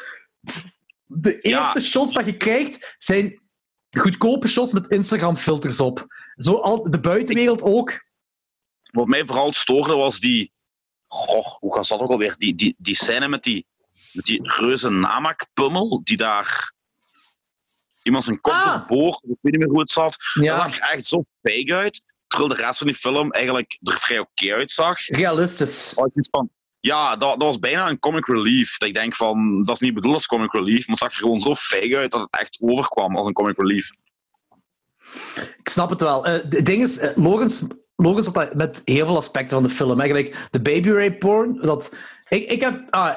[1.06, 1.60] de Ja.
[1.73, 3.41] eerste shots dat je krijgt zijn
[3.98, 6.06] goedkope shots met Instagram-filters op.
[6.36, 8.07] Zo al, de buitenwereld ook.
[8.91, 10.52] Wat mij vooral stoorde was die.
[11.07, 12.36] Goh, hoe gaat dat ook alweer?
[12.38, 13.65] Die, die, die scène met die,
[14.14, 16.73] met die reuze namakpummel die daar.
[18.03, 18.65] Iemand zijn kop Ah.
[18.88, 20.18] doorboort, ik weet niet meer hoe het zat.
[20.34, 20.56] Ja.
[20.64, 22.03] Dat zag er echt zo fake uit.
[22.30, 25.07] Terwijl de rest van die film eigenlijk er vrij oké uitzag.
[25.07, 25.93] Realistisch.
[26.31, 26.49] van,
[26.80, 28.77] ja, dat, dat was bijna een comic relief.
[28.77, 31.18] Dat ik denk van, dat is niet bedoeld als comic relief, maar het zag er
[31.18, 33.89] gewoon zo feig uit dat het echt overkwam als een comic relief.
[35.57, 36.26] Ik snap het wel.
[36.26, 37.64] Eh, Het ding is, eh, Logans,
[37.95, 39.99] Logans had dat met heel veel aspecten van de film.
[39.99, 41.61] Eigenlijk de baby rape porn.
[41.61, 41.95] Dat,
[42.30, 43.15] ik, ik, heb, ah,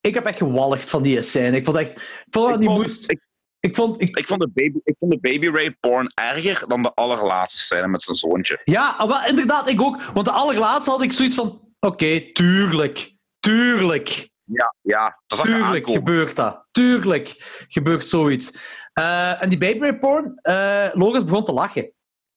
[0.00, 1.56] ik heb echt gewalligd van die scène.
[1.56, 1.90] Ik vond echt...
[1.92, 3.10] Ik vond dat Ik niet vond- moest.
[3.10, 3.22] ik-
[3.64, 4.00] Ik vond...
[4.00, 7.58] Ik, Ik vond, de baby, ik vond de baby rape porn erger dan de allerlaatste
[7.58, 8.60] scène met zijn zoontje.
[8.64, 10.02] ja, ah, wel, inderdaad, ik ook.
[10.02, 11.60] Want de allerlaatste had ik zoiets van...
[11.80, 13.14] Oké, tuurlijk.
[13.40, 14.30] Tuurlijk.
[14.44, 16.66] Ja, ja dat Tuurlijk gebeurt dat.
[16.70, 17.34] Tuurlijk
[17.68, 18.76] gebeurt zoiets.
[18.92, 21.92] Eh, en die baby rape porn, eh Logans begon te lachen.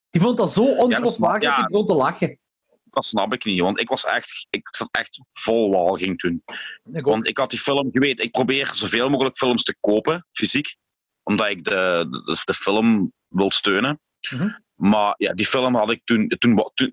[0.10, 1.50] Die vond dat zo ongeloofwaardig ja.
[1.50, 2.40] dat hij begon te lachen.
[2.84, 6.44] Dat snap ik niet, want ik was echt, ik zat echt vol walging toen.
[6.94, 7.06] Ik.
[7.06, 10.76] Want ik had die film, je weet, ik probeer zoveel mogelijk films te kopen, fysiek,
[11.28, 14.00] omdat ik de, de, de film wil steunen.
[14.30, 14.50] Mhm.
[14.76, 16.92] Maar ja, die film had ik toen, toen, wat- toen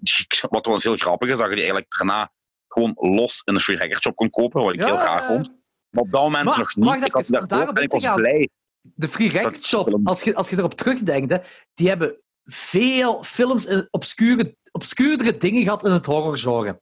[0.48, 2.32] wat trouwens heel grappig is, dat je die eigenlijk daarna
[2.68, 5.48] gewoon los in een free record shop kon kopen, wat ik Ja, heel graag vond.
[5.90, 7.04] Maar op dat moment Maar, nog niet.
[7.06, 8.16] ik had daarvoor en ik was gaan.
[8.16, 8.48] blij.
[8.80, 11.38] De Free Record Shop, als je, als je erop terugdenkt, hè,
[11.74, 16.80] die hebben veel films in obscure, obscuurdere dingen gehad in het horrorgenre.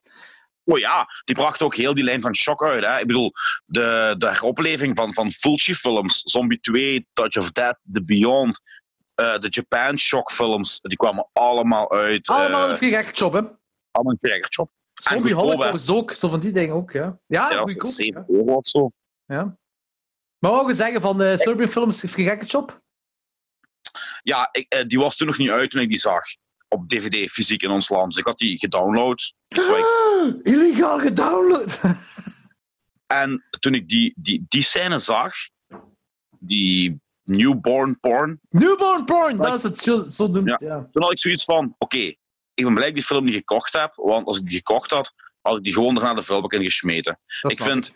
[0.64, 2.84] Oh ja, die bracht ook heel die lijn van shock uit.
[2.84, 2.98] Hè.
[2.98, 3.32] Ik bedoel,
[3.64, 8.60] de, de heropleving van, van Fulci-films, Zombie 2, Touch of Death, The Beyond,
[9.14, 12.28] eh, de Japan Shock-films, die kwamen allemaal uit.
[12.28, 13.40] Allemaal eh, een Free Record Shop, hè?
[13.90, 14.70] allemaal Free Shop.
[14.92, 15.34] Zombie.
[15.34, 17.18] Holocaust ook, zo van die dingen ook, ja.
[17.26, 18.34] Ja, Ja, dat goedkoop, was 7 ja.
[18.34, 18.90] euro of zo.
[19.26, 19.56] ja.
[20.38, 22.04] Maar wat je zeggen van de Serbian Films
[22.46, 22.80] Shop?
[24.22, 26.22] Ja, ik, eh, die was toen nog niet uit toen ik die zag.
[26.72, 28.10] Op DVD, fysiek in ons land.
[28.10, 29.34] Dus ik had die gedownload.
[29.48, 31.80] Ik- illegaal gedownload!
[33.06, 35.34] En toen ik die, die, die scène zag,
[36.38, 40.88] die newborn porn, Newborn porn, dat is het, zo, zo noemt Ja.
[40.92, 41.96] toen had ik zoiets van: oké,
[42.54, 44.90] ik ben blij dat ik die film niet gekocht heb, want als ik die gekocht
[44.90, 47.20] had, had ik die gewoon naar de vuilbak in gesmeten.
[47.48, 47.86] Ik vind,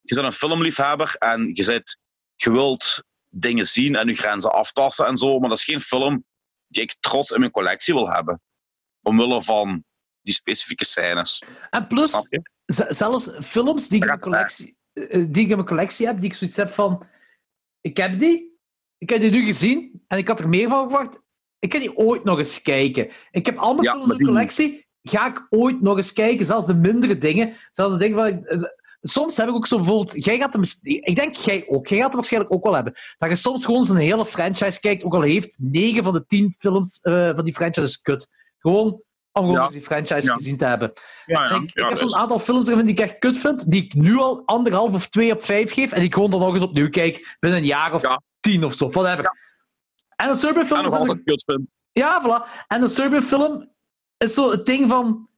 [0.00, 1.98] je bent een filmliefhebber en je, zit,
[2.34, 6.24] je wilt dingen zien en je grenzen aftasten en zo, maar dat is geen film
[6.68, 8.40] die ik trots in mijn collectie wil hebben.
[9.02, 9.84] Omwille van
[10.22, 11.42] die specifieke scènes.
[11.70, 12.26] En plus,
[12.66, 16.30] zelfs films die ik, in mijn collectie, eh, die ik in mijn collectie heb, die
[16.30, 17.06] ik zoiets heb van...
[17.80, 18.58] Ik heb die,
[18.98, 21.20] ik heb die nu gezien en ik had er meer van verwacht.
[21.58, 23.10] Ik ga die ooit nog eens kijken.
[23.30, 26.46] Ik heb al mijn Ja, films in mijn collectie, ga ik ooit nog eens kijken.
[26.46, 27.54] Zelfs de mindere dingen.
[27.72, 28.26] Zelfs de dingen van...
[28.26, 30.24] ik- Soms heb ik ook zo bijvoorbeeld...
[30.24, 31.86] Jij gaat hem, ik denk jij ook.
[31.86, 32.92] Jij gaat hem waarschijnlijk ook wel hebben.
[33.18, 36.54] Dat je soms gewoon zo'n hele franchise kijkt, ook al heeft 9 van de 10
[36.58, 38.28] films eh, van die franchise kut.
[38.58, 39.68] Gewoon om gewoon Ja.
[39.68, 40.34] die franchise Ja.
[40.34, 40.92] gezien te hebben.
[41.26, 43.94] Ja, ik, ik heb zo'n aantal films erin die ik echt kut vind, die ik
[43.94, 46.62] nu al anderhalf of twee op vijf geef, en die ik gewoon dan nog eens
[46.62, 48.02] opnieuw kijk, binnen een jaar of
[48.40, 49.30] tien of zo, whatever.
[50.16, 51.60] En een Serbian film En nog altijd kut vind.
[51.92, 52.66] Ja, voilà.
[52.66, 53.72] En een Serbian film
[54.18, 55.28] is zo het ding van,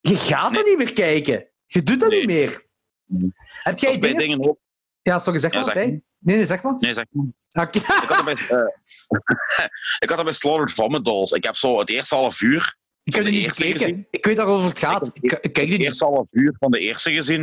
[0.00, 0.62] je gaat Nee.
[0.62, 1.46] er niet meer kijken.
[1.66, 2.18] Je doet dat Nee.
[2.18, 2.65] niet meer.
[3.06, 3.26] Mhm.
[3.62, 4.56] Heb jij Dat dingen...
[5.02, 5.64] Ja, sorry, zeg Ja, maar.
[5.64, 5.84] zeg maar.
[5.86, 6.76] Nee, nee, zeg maar.
[6.78, 7.68] Nee, zeg maar.
[7.74, 8.66] Ik had dat bij, eh,
[10.02, 11.32] ik had dat bij Slaughtered Vomit Dolls.
[11.32, 13.78] Ik heb zo het eerste half uur, Ik heb die niet gekeken.
[13.80, 14.06] gezien.
[14.10, 15.06] Ik weet waarover het gaat.
[15.06, 17.40] Ik Ik, ik kijk die het eerste half uur van de eerste gezien.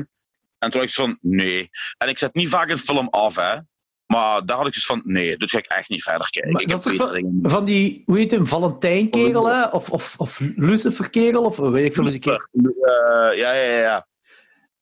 [0.58, 1.70] En toen dacht ik van, nee.
[1.98, 3.58] En ik zet niet vaak een film af, hè.
[4.06, 6.52] Maar daar had ik dus van, nee, dit ga ik echt niet verder kijken.
[6.52, 7.40] Maar ik dat heb dingen.
[7.44, 9.66] Van die, hoe heet hem, Valentijn-kerel, hè?
[9.68, 12.04] Of, of, of Lucifer-kerel, of weet ik veel.
[12.04, 12.50] Lucifer.
[12.52, 14.08] Eh, ja, ja, ja.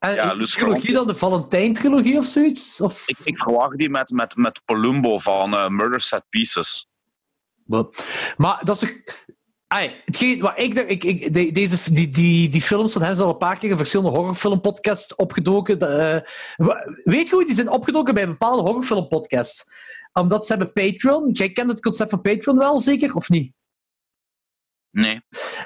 [0.02, 2.82] En Ja, Lucifer trilogie dan de Valentijn-trilogie of zoiets?
[2.82, 3.04] Of...
[3.08, 6.88] Ik, ik verwacht die met, met, met Palumbo van eh, Murder Set Pieces.
[8.38, 8.98] Maar dat is toch...
[9.68, 13.16] Ai, hetgeen, wat ik, denk- ik, ik, de- deze, die, die, die films van hem
[13.16, 15.80] zijn al een paar keer in verschillende horrorfilmpodcasts opgedoken.
[15.80, 15.86] De,
[16.58, 19.64] eh, weet je hoe die zijn opgedoken bij bepaalde horrorfilmpodcasts?
[20.14, 21.30] Omdat ze hebben Patreon.
[21.32, 23.16] Jij kent het concept van Patreon wel, zeker?
[23.16, 23.54] Of niet?
[24.92, 25.22] Nee.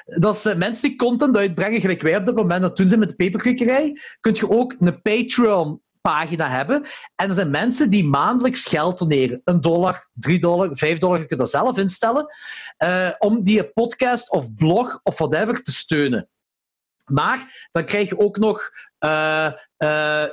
[0.05, 2.97] dat is eh, mensen die content uitbrengen, gelijk wij op dit moment dat doen ze
[2.97, 6.81] met de peperkwekerij, kun je ook een Patreon-pagina hebben.
[7.15, 9.41] En er zijn mensen die maandelijks geld doneren.
[9.43, 12.25] Een dollar, drie dollar, vijf dollar, je kunt dat zelf instellen.
[12.77, 16.29] eh, om die podcast of blog of whatever te steunen.
[17.05, 18.71] Maar dan krijg je ook nog...
[18.97, 19.51] eh,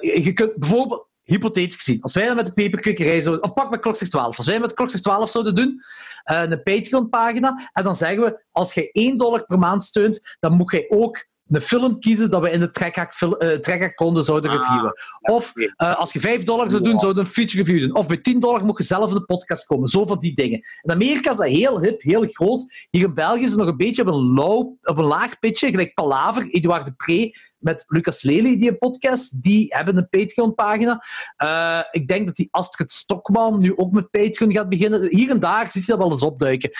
[0.00, 1.10] je kunt bijvoorbeeld...
[1.32, 3.44] Hypothetisch gezien, als wij dat met de peperkwekerij zouden...
[3.44, 4.36] Of pak met Klokslag 12.
[4.36, 5.80] Als wij met Klokslag 12 zouden doen,
[6.24, 10.52] eh, een Patreon-pagina, en dan zeggen we, als jij 1 dollar per maand steunt, dan
[10.52, 14.92] moet jij ook een film kiezen dat we in de eh, Trekhak-ronde zouden Ah, reviewen.
[15.20, 17.96] Of eh, als je 5 dollar zou doen, zouden we een feature review doen.
[17.96, 19.88] Of bij 10 dollar moet je zelf in de podcast komen.
[19.88, 20.60] Zo van die dingen.
[20.82, 22.86] In Amerika is dat heel hip, heel groot.
[22.90, 25.70] Hier in België is het nog een beetje op een, low, op een laag pitje,
[25.70, 27.30] gelijk Palaver, Edouard Depré,
[27.62, 31.04] met Lucas Lely, die een podcast, die hebben een Patreon-pagina.
[31.36, 35.06] Eh, ik denk dat die Astrid Stokman nu ook met Patreon gaat beginnen.
[35.08, 36.70] Hier en daar ziet je dat wel eens opduiken.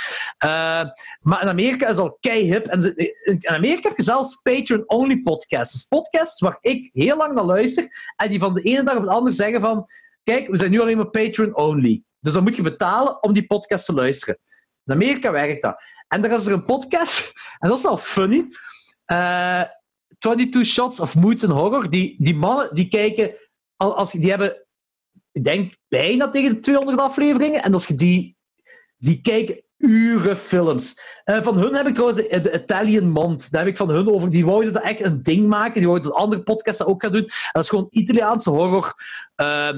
[0.44, 0.50] Uh,
[1.20, 2.66] maar in Amerika is al kei hip.
[2.66, 5.74] En in Amerika heb je zelfs Patreon-only podcasts.
[5.74, 9.04] Dus podcasts waar ik heel lang naar luister en die van de ene dag op
[9.04, 9.86] de andere zeggen van
[10.24, 12.02] kijk, we zijn nu alleen maar Patreon-only.
[12.20, 14.38] Dus dan moet je betalen om die podcast te luisteren.
[14.84, 15.82] In Amerika werkt dat.
[16.08, 18.46] En dan is er een podcast, en dat is wel funny.
[19.06, 19.68] Uh, eh,
[20.22, 21.90] 22 Shots of Moods and Horror.
[21.90, 23.34] Die, die mannen die kijken,
[23.76, 24.66] als, die hebben,
[25.32, 27.62] ik denk, bijna tegen de 200 afleveringen.
[27.62, 28.36] En als je die,
[28.96, 31.00] die kijken uren films.
[31.24, 33.50] Uh, van hun heb ik trouwens de, Italian Mond.
[33.50, 34.30] Daar heb ik van hun over.
[34.30, 35.74] Die wouden dat echt een ding maken.
[35.74, 37.24] Die wouden dat andere podcasts ook gaan doen.
[37.24, 38.94] En dat is gewoon Italiaanse horror.
[39.42, 39.68] Uh,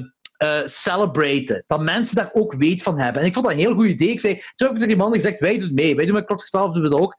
[0.42, 1.64] uh, celebraten.
[1.66, 3.22] Dat mensen daar ook weet van hebben.
[3.22, 4.08] En ik vond dat een heel goed idee.
[4.08, 5.96] Ik zei, toen heb ik tegen die man gezegd, wij doen mee.
[5.96, 7.16] Wij doen met Klokslag 12 doen we dat ook.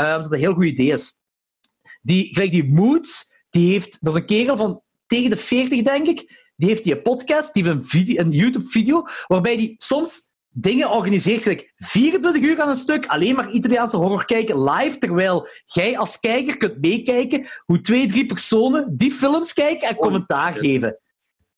[0.00, 1.14] Uh, dat het een heel goed idee is.
[2.02, 6.06] Die, gelijk die Moods, die heeft, dat is een kerel van tegen de 40, denk
[6.06, 6.50] ik.
[6.56, 11.42] Die heeft die een podcast, die heeft een, een YouTube-video, waarbij die soms dingen organiseert,
[11.42, 16.20] gelijk 24 uur aan een stuk, alleen maar Italiaanse horror kijken live, terwijl jij als
[16.20, 20.98] kijker kunt meekijken hoe twee, drie personen die films kijken en commentaar geven.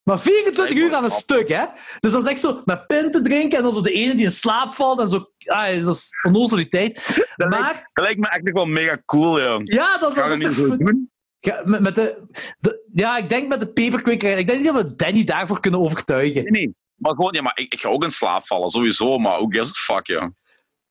[0.05, 1.65] Maar 24 uur aan een stuk, hè?
[1.99, 4.31] Dus dat is echt zo met pinten drinken en dan zo de ene die in
[4.31, 5.29] slaap valt en zo.
[5.45, 7.23] Ah, dat is onnozeliteit.
[7.35, 7.59] Dat, maar...
[7.59, 9.61] lijkt, dat lijkt me echt wel mega cool, joh.
[9.63, 11.11] Ja, dat, dat is niet goed doen.
[11.39, 12.27] Ja, met, met de,
[12.59, 14.39] de, ja, ik denk met de peperkwekerij.
[14.39, 16.43] Ik denk niet dat we Danny daarvoor kunnen overtuigen.
[16.43, 16.75] Nee, nee.
[16.95, 19.17] Maar gewoon, ja, maar ik, ik ga ook in slaap vallen, sowieso.
[19.17, 20.29] Maar ook gives a fuck, joh.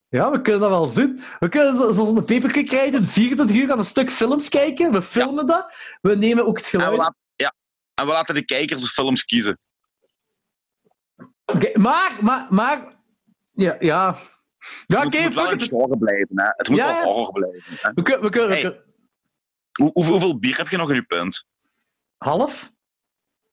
[0.09, 1.21] Ja, we kunnen dat wel zien.
[1.39, 4.93] We kunnen zoals een peperkwekerij doen, 24 uur aan een stuk films kijken.
[4.93, 5.75] We filmen dat.
[6.01, 7.13] We nemen ook het geluid.
[7.95, 9.59] En we laten de kijkers de films kiezen.
[11.45, 13.03] Oké, maar, maar, maar...
[13.53, 14.19] Ja, ja.
[14.87, 16.49] Ja, het moet wel een genre blijven, hè.
[16.57, 17.63] Het moet ja, wel horror blijven.
[17.81, 17.91] Hè?
[17.95, 18.23] We kunnen...
[18.23, 18.83] We kunnen, hey,
[19.73, 21.47] hoe, hoeveel bier heb je nog in je punt?
[22.17, 22.73] Half?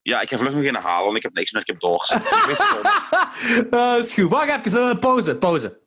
[0.02, 2.14] Ja, ik ga vlug nog in halen, want ik heb niks meer, ik heb dorst.
[3.72, 4.30] uh, is goed.
[4.30, 5.82] Wacht even, pauze, pauze.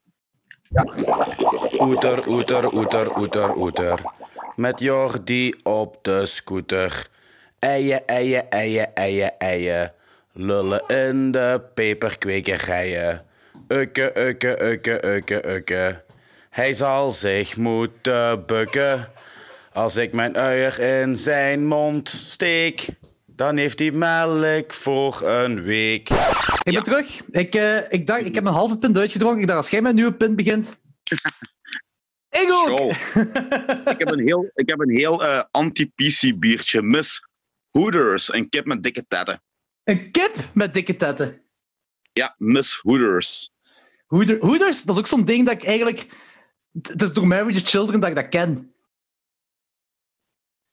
[0.68, 0.84] Ja.
[1.78, 4.00] Oeter, oeter, oeter, oeter, oeter.
[4.56, 7.08] Met Jordi op de scooter.
[7.64, 9.92] Eien, eien, eien, eien, eien.
[10.32, 13.24] Lullen in de peperkwekerijen.
[13.68, 16.02] Ukke, ukke, ukke, ukke, ukke.
[16.50, 19.08] Hij zal zich moeten bukken.
[19.72, 22.86] Als ik mijn uier in zijn mond steek,
[23.26, 26.08] dan heeft hij melk voor een week.
[26.62, 27.20] Ik ben terug.
[27.30, 29.40] Ik, uh, ik, dacht, ik heb een halve pint uitgedronken.
[29.40, 30.78] Ik dacht, als jij met een nieuwe pint begint...
[32.30, 32.90] ik ook!
[33.94, 36.82] ik heb een heel, ik heb een heel uh, anti-PC biertje.
[36.82, 37.32] Miss
[37.78, 39.42] Hooters, een kip met dikke tetten.
[39.84, 41.42] Een kip met dikke tetten?
[42.12, 43.52] Ja, Miss Hooters.
[44.06, 46.06] Hooters, Hooters dat is ook zo'n ding dat ik eigenlijk...
[46.82, 48.74] Het is door Married the Children dat ik dat ken.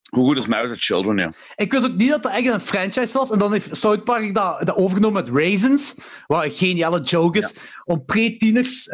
[0.09, 1.33] Hoe goed is Married the Children, ja.
[1.55, 3.31] Ik wist ook niet dat dat echt een franchise was.
[3.31, 5.95] En dan heeft South Park dat, dat overgenomen met Raisins.
[6.27, 7.55] Wat een geniale joke is.
[7.83, 8.87] Om pre-tieners...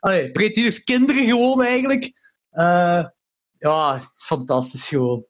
[0.00, 2.04] Uh, pre-tieners kinderen gewoon eigenlijk.
[2.52, 3.04] Uh,
[3.58, 5.26] ja, fantastisch gewoon.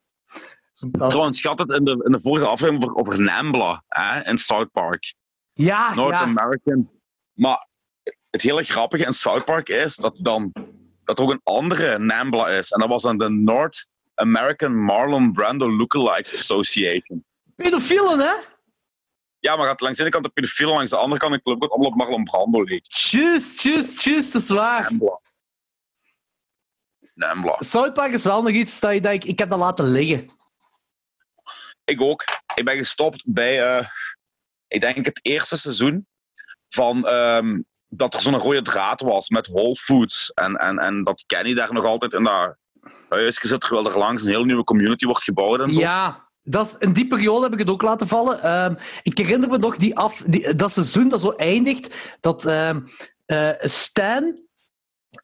[0.91, 4.71] Trouwens, schat het in de, in de vorige aflevering over, over Nambla hè, in South
[4.71, 5.15] Park.
[5.53, 6.21] Ja, North ja.
[6.21, 6.91] American.
[7.33, 7.69] Maar
[8.31, 10.53] het hele grappige in South Park is dat, dan,
[11.05, 12.71] dat er ook een andere Nambla is.
[12.71, 17.25] En dat was dan de North American Marlon Brando Lookalikes Association.
[17.57, 18.33] Pedofielen, hè?
[19.41, 21.91] Ja, maar gaat langs de ene kant de pedofielen, langs de andere kant ook allemaal
[21.91, 22.85] op Marlon Brando leek.
[22.85, 24.83] Tjus, tjus, tjus, dat is waar.
[24.83, 25.21] Nambla.
[27.15, 27.57] Nambla.
[27.59, 30.27] South Park is wel nog iets dat, je, dat ik, ik heb dat laten liggen.
[31.89, 32.25] Ik ook.
[32.55, 33.87] Ik ben gestopt bij, uh,
[34.69, 36.07] ik denk het eerste seizoen
[36.69, 40.33] van um, dat er zo'n rode draad was met Whole Foods.
[40.33, 42.57] En, en, en dat Kenny daar nog altijd in dat
[43.09, 45.81] huis gezet, terwijl er langs een heel nieuwe community wordt gebouwd en zo.
[45.81, 48.65] Ja, dat is, in die periode heb ik het ook laten vallen.
[48.65, 52.85] Um, ik herinner me nog die af, die, dat seizoen dat zo eindigt, dat um,
[53.61, 54.48] Stan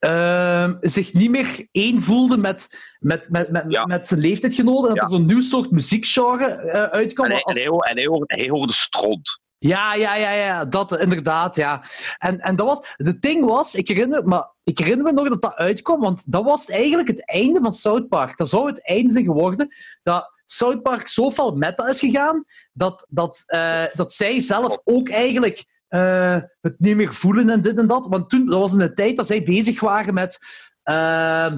[0.01, 3.85] uh, zich niet meer één voelde met, met, met, met, ja.
[3.85, 4.89] met zijn leeftijdgenoten.
[4.89, 7.27] En dat er zo'n nieuw soort muziekgenre uh, uitkwam.
[7.27, 7.57] En hij, als...
[7.57, 9.43] en, hij, en hij, hoorde, hij hoorde stront.
[9.59, 11.85] Ja, ja, ja, ja, dat inderdaad, ja.
[12.19, 15.43] En, en dat was, de ding was, ik herinner, maar ik herinner me nog dat
[15.43, 18.37] dat uitkwam, want dat was eigenlijk het einde van South Park.
[18.37, 19.69] Dat zou het einde zijn geworden,
[20.03, 25.09] dat South Park zo fel meta is gegaan, dat, dat, uh, dat zij zelf ook
[25.09, 25.65] eigenlijk
[25.95, 28.07] uh, het niet meer voelen en dit en dat.
[28.07, 30.39] Want toen, dat was in de tijd dat zij bezig waren met...
[30.91, 31.53] Uh,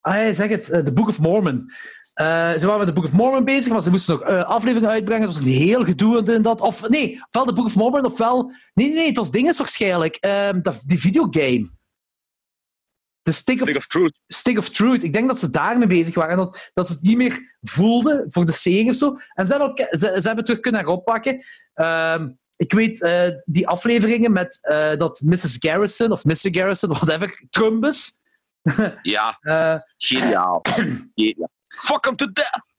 [0.00, 1.70] ah, zeg het, de Book of Mormon.
[2.14, 5.26] Ze waren met de Book of Mormon bezig, maar ze moesten nog afleveringen uitbrengen.
[5.26, 6.60] Het was een heel gedoe en dat.
[6.60, 8.52] Of nee, ofwel de Book of Mormon, ofwel...
[8.74, 10.24] Nee, nee, nee, het was dinges waarschijnlijk.
[10.26, 10.48] Uh,
[10.84, 11.70] die videogame.
[13.22, 14.18] de Stick of, Stick of Truth.
[14.26, 15.02] Stick of Truth.
[15.02, 16.30] Ik denk dat ze daarmee bezig waren.
[16.30, 19.16] En dat, dat ze het niet meer voelden voor de serie of zo.
[19.34, 21.44] En ze hebben, ook, ze, ze hebben het terug kunnen heroppakken.
[21.74, 25.56] Ehm, ik weet uh, die afleveringen met uh, dat Mrs.
[25.58, 26.48] Garrison of Mr.
[26.50, 28.20] Garrison, whatever, Trumbus.
[29.02, 30.60] Ja, uh, geniaal.
[31.14, 31.50] geniaal.
[31.68, 32.70] Fuck him to death!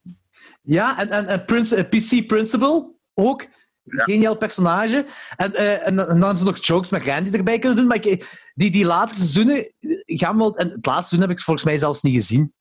[0.61, 3.45] Ja, en, en, en Prince, PC Principal ook.
[3.83, 4.03] Ja.
[4.03, 5.05] Geniaal personage.
[5.35, 7.87] En, uh, en, dan hebben ze nog jokes met Randy erbij kunnen doen.
[7.87, 9.73] Maar ik, die, die latere seizoenen
[10.05, 10.57] gaan wel...
[10.57, 12.53] En het laatste seizoen heb ik volgens mij zelfs niet gezien.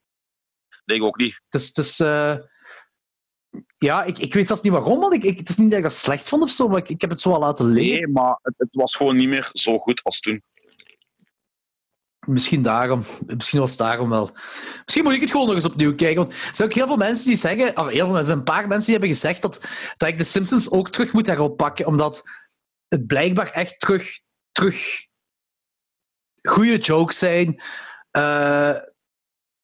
[0.84, 1.40] Nee, ik ook niet.
[1.48, 1.66] Het is...
[1.66, 2.00] Het is
[3.78, 5.84] ja, ik, ik weet zelfs niet waarom, want ik, ik, het is niet dat ik
[5.84, 7.94] dat slecht vond of zo, maar ik, ik heb het zo al laten liggen.
[7.94, 10.42] Nee, maar het, het was gewoon niet meer zo goed als toen.
[12.26, 13.02] Misschien daarom.
[13.26, 14.30] Misschien was het daarom wel.
[14.84, 16.16] Misschien moet ik het gewoon nog eens opnieuw kijken.
[16.16, 17.76] Want er zijn ook heel veel mensen die zeggen...
[17.76, 19.60] Of heel veel mensen, een paar mensen die hebben gezegd dat,
[19.96, 21.86] dat ik de Simpsons ook terug moet heroppakken.
[21.86, 22.22] Omdat
[22.88, 24.20] het blijkbaar echt terug...
[24.52, 25.06] terug
[26.42, 27.62] goede jokes zijn.
[28.12, 28.74] Uh,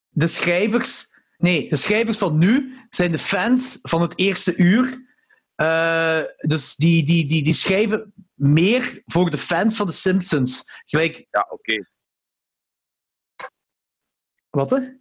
[0.08, 1.20] de schrijvers...
[1.36, 5.11] Nee, de schrijvers van nu zijn de fans van het eerste uur.
[5.57, 10.62] Uh, dus die, die, die, die schrijven meer voor de fans van de Simpsons.
[10.85, 11.27] Gelijk...
[11.31, 11.53] Ja, oké.
[11.53, 11.87] Okay.
[14.51, 15.01] Wat hè?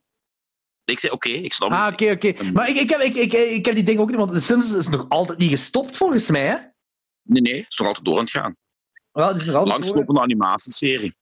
[0.83, 2.51] Ik zei oké, okay, ik snap Ah, oké, oké.
[2.53, 4.75] Maar ik, ik, heb, ik, ik, ik heb die ding ook niet, want de Simpsons
[4.75, 6.55] is nog altijd niet gestopt volgens mij, hè?
[7.21, 8.55] Nee, nee, het is nog altijd door aan het gaan.
[9.11, 11.15] Well, het is nog altijd Langslopende animatieserie.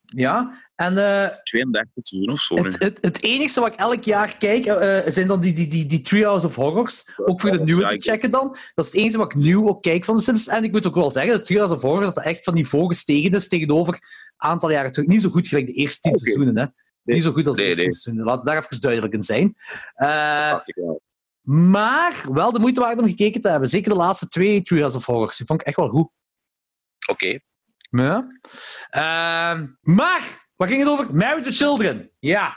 [0.00, 0.92] Ja, en...
[0.92, 2.56] Uh, 32 seizoen of zo.
[2.56, 5.86] Het, het, het, enige wat ik elk jaar kijk, uh, zijn dan die, die, die,
[5.86, 7.10] die Treehouse of Horrors.
[7.16, 8.56] Ook voor de nieuwe te checken dan.
[8.74, 10.56] Dat is het enige wat ik nieuw ook kijk van de Simpsons.
[10.56, 12.86] En ik moet ook wel zeggen, de Treehouse of Horrors, dat dat echt van niveau
[12.86, 14.00] gestegen is tegenover een
[14.36, 15.08] aantal jaren terug.
[15.08, 16.24] Niet zo goed gelijk de eerste tien okay.
[16.24, 16.66] seizoenen, hè.
[17.02, 18.24] Nee, niet zo goed als de nee, eerste seizoenen.
[18.24, 19.54] Laten we daar even duidelijk in zijn.
[19.96, 20.58] Uh,
[21.48, 23.68] maar wel de moeite waard om gekeken te hebben.
[23.68, 25.36] Zeker de laatste twee Treehouse of Horrors.
[25.36, 26.10] Die vond ik echt wel goed.
[27.08, 27.26] Oké.
[27.26, 27.40] Okay.
[27.90, 28.26] Ja.
[29.80, 31.14] Maar, waar ging het over?
[31.14, 32.10] Married to Children.
[32.18, 32.56] Ja.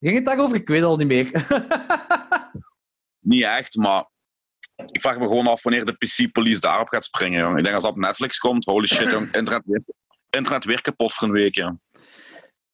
[0.00, 0.56] Ging het daarover?
[0.56, 1.46] Ik weet het al niet meer.
[3.32, 4.10] niet echt, maar
[4.76, 7.40] ik vraag me gewoon af wanneer de PC Police daarop gaat springen.
[7.40, 7.56] Jong.
[7.56, 9.24] Ik denk als dat op Netflix komt, holy shit, jong.
[9.36, 9.84] Internet, weer,
[10.30, 11.56] internet weer kapot voor een week.
[11.56, 11.76] Ja.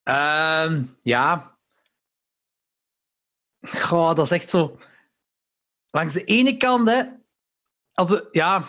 [0.04, 1.56] Uh, ja.
[3.60, 4.78] Goh, dat is echt zo.
[5.90, 7.02] Langs de ene kant, hè.
[7.92, 8.64] Als de, ja.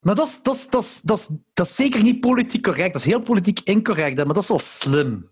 [0.00, 0.84] Maar dat is, dat, is, dat,
[1.18, 2.92] is, dat, is, zeker niet politiek correct.
[2.92, 5.30] Dat is heel politiek incorrect, maar dat is wel slim.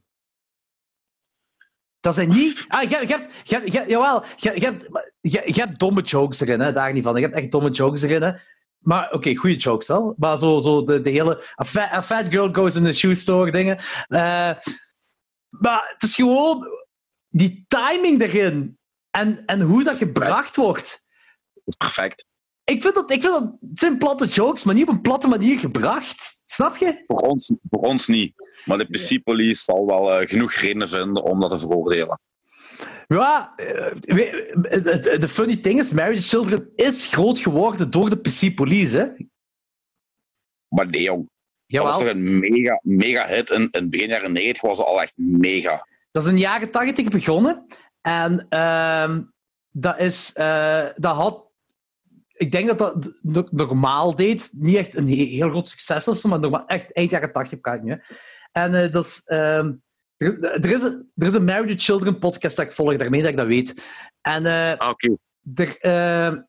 [2.01, 2.65] Dat zijn niet...
[2.69, 7.17] Ah, je, je, je, je, jawel, je, hebt, domme jokes erin, hè, daar niet van.
[7.17, 8.33] Je hebt echt domme jokes erin, hè.
[8.79, 10.15] Maar oké, goede jokes wel.
[10.17, 11.45] Maar zo, zo de, de hele...
[11.61, 13.77] A fat, a fat girl goes in the shoe store dingen.
[14.09, 14.53] Uh,
[15.49, 16.67] maar het is gewoon
[17.29, 18.79] die timing erin
[19.11, 21.05] en, en hoe dat gebracht wordt.
[21.53, 22.25] Dat is perfect.
[22.73, 25.29] Ik vind dat, ik vind dat het zijn platte jokes, maar niet op een platte
[25.29, 26.43] manier gebracht.
[26.45, 27.05] Snap je?
[27.07, 28.33] Voor ons, voor ons niet.
[28.65, 32.21] Maar de PC Police zal wel uh, genoeg redenen vinden om dat te veroordelen.
[33.07, 39.25] Ja, de funny thing is, Marriage Children is groot geworden door de PC Police, hè?
[40.69, 41.29] Maar nee, jong.
[41.67, 41.91] Jawel.
[41.93, 43.51] Dat was toch een mega, mega hit.
[43.51, 45.87] In, in begin jaren 90 was het al echt mega.
[46.11, 47.67] Dat is in de jaren 80 begonnen.
[48.01, 49.19] En uh,
[49.71, 50.33] dat is...
[50.37, 51.46] Uh, dat had...
[52.37, 54.51] Ik denk dat dat normaal deed.
[54.53, 57.75] Niet echt een heel groot succes of zo, maar normaal, echt eind jaren 80 kan
[57.75, 58.01] ik nu.
[58.53, 59.23] En uh, dat is...
[59.27, 59.65] Uh,
[60.17, 63.21] er, er, is een, er is een Married to Children podcast dat ik volg, daarmee
[63.21, 63.83] dat ik dat weet.
[64.21, 65.17] En ah, okay.
[65.55, 66.47] er,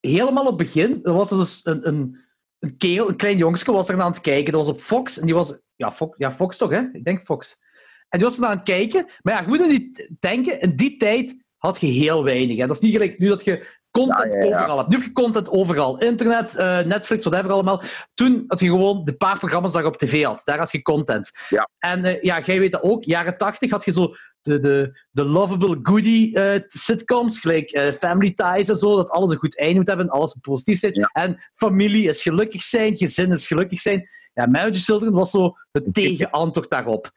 [0.00, 2.28] helemaal op het begin, er was dus een, een
[2.60, 4.52] een kerel, een klein jongske, was er aan het kijken.
[4.52, 5.18] Dat was op Fox.
[5.18, 5.58] En die was...
[5.76, 6.82] Ja, Fox, ja, Fox toch, hè?
[6.92, 7.60] Ik denk Fox.
[8.08, 9.10] En die was er aan het kijken.
[9.22, 12.56] Maar ja, je moet niet denken, in die tijd had je heel weinig.
[12.56, 12.66] Hè.
[12.66, 14.56] Dat is niet gelijk nu dat je content ja, ja, ja.
[14.56, 14.88] overal hebt.
[14.88, 15.98] Nu heb je content overal.
[15.98, 17.82] Internet, uh, Netflix, whatever allemaal.
[18.14, 20.42] Toen had je gewoon de paar programma's dat je op tv had.
[20.44, 21.30] Daar had je content.
[21.48, 21.68] Ja.
[21.78, 23.04] En uh, ja, jij weet dat ook.
[23.04, 28.68] Jaren tachtig had je zo de, de, de lovable goodie uh, sitcoms, gelijk Family Ties
[28.68, 30.92] en zo, dat alles een goed einde moet hebben, alles positief zijn.
[31.12, 34.08] En familie is gelukkig zijn, gezin is gelukkig zijn.
[34.34, 37.10] Ja, Marriage Children was zo het tegenantwoord daarop.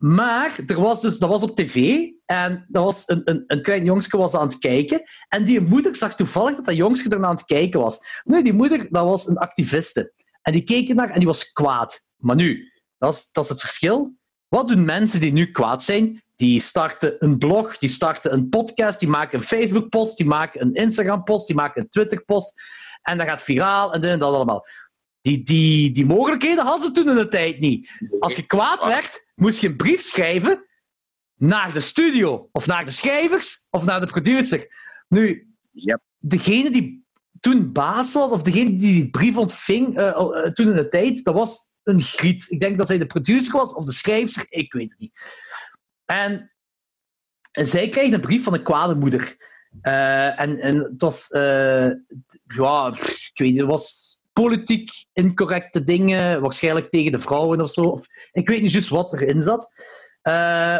[0.00, 3.84] Maar er was dus, dat was op tv en dat was een, een, een klein
[3.84, 5.02] jongske was aan het kijken.
[5.28, 8.20] En die moeder zag toevallig dat dat jongske er aan het kijken was.
[8.24, 10.12] Nee, die moeder dat was een activiste.
[10.42, 12.06] En die keek naar en die was kwaad.
[12.16, 14.14] Maar nu, dat is, dat is het verschil.
[14.48, 16.22] Wat doen mensen die nu kwaad zijn?
[16.36, 20.74] Die starten een blog, die starten een podcast, die maken een Facebook-post, die maken een
[20.74, 22.54] Instagram-post, die maken een Twitter-post.
[23.02, 24.66] En dat gaat viraal en dit en dat allemaal.
[25.20, 28.06] Die, die, die mogelijkheden hadden ze toen in de tijd niet.
[28.18, 30.64] Als je kwaad werd, moest je een brief schrijven
[31.34, 34.66] naar de studio, of naar de schrijvers, of naar de producer.
[35.08, 36.00] Nu, yep.
[36.18, 37.04] degene die
[37.40, 41.24] toen baas was, of degene die die brief ontving uh, uh, toen in de tijd,
[41.24, 42.46] dat was een griet.
[42.50, 45.20] Ik denk dat zij de producer was of de schrijfster, ik weet het niet.
[46.04, 46.52] En,
[47.50, 49.36] en zij kreeg een brief van een kwade moeder.
[49.80, 51.90] Eh, en, en het was, eh,
[52.46, 57.98] ja, ik weet niet, het was politiek incorrecte dingen, waarschijnlijk tegen de vrouwen of zo.
[58.32, 59.72] Ik weet niet juist wat erin zat.
[60.22, 60.34] Uh,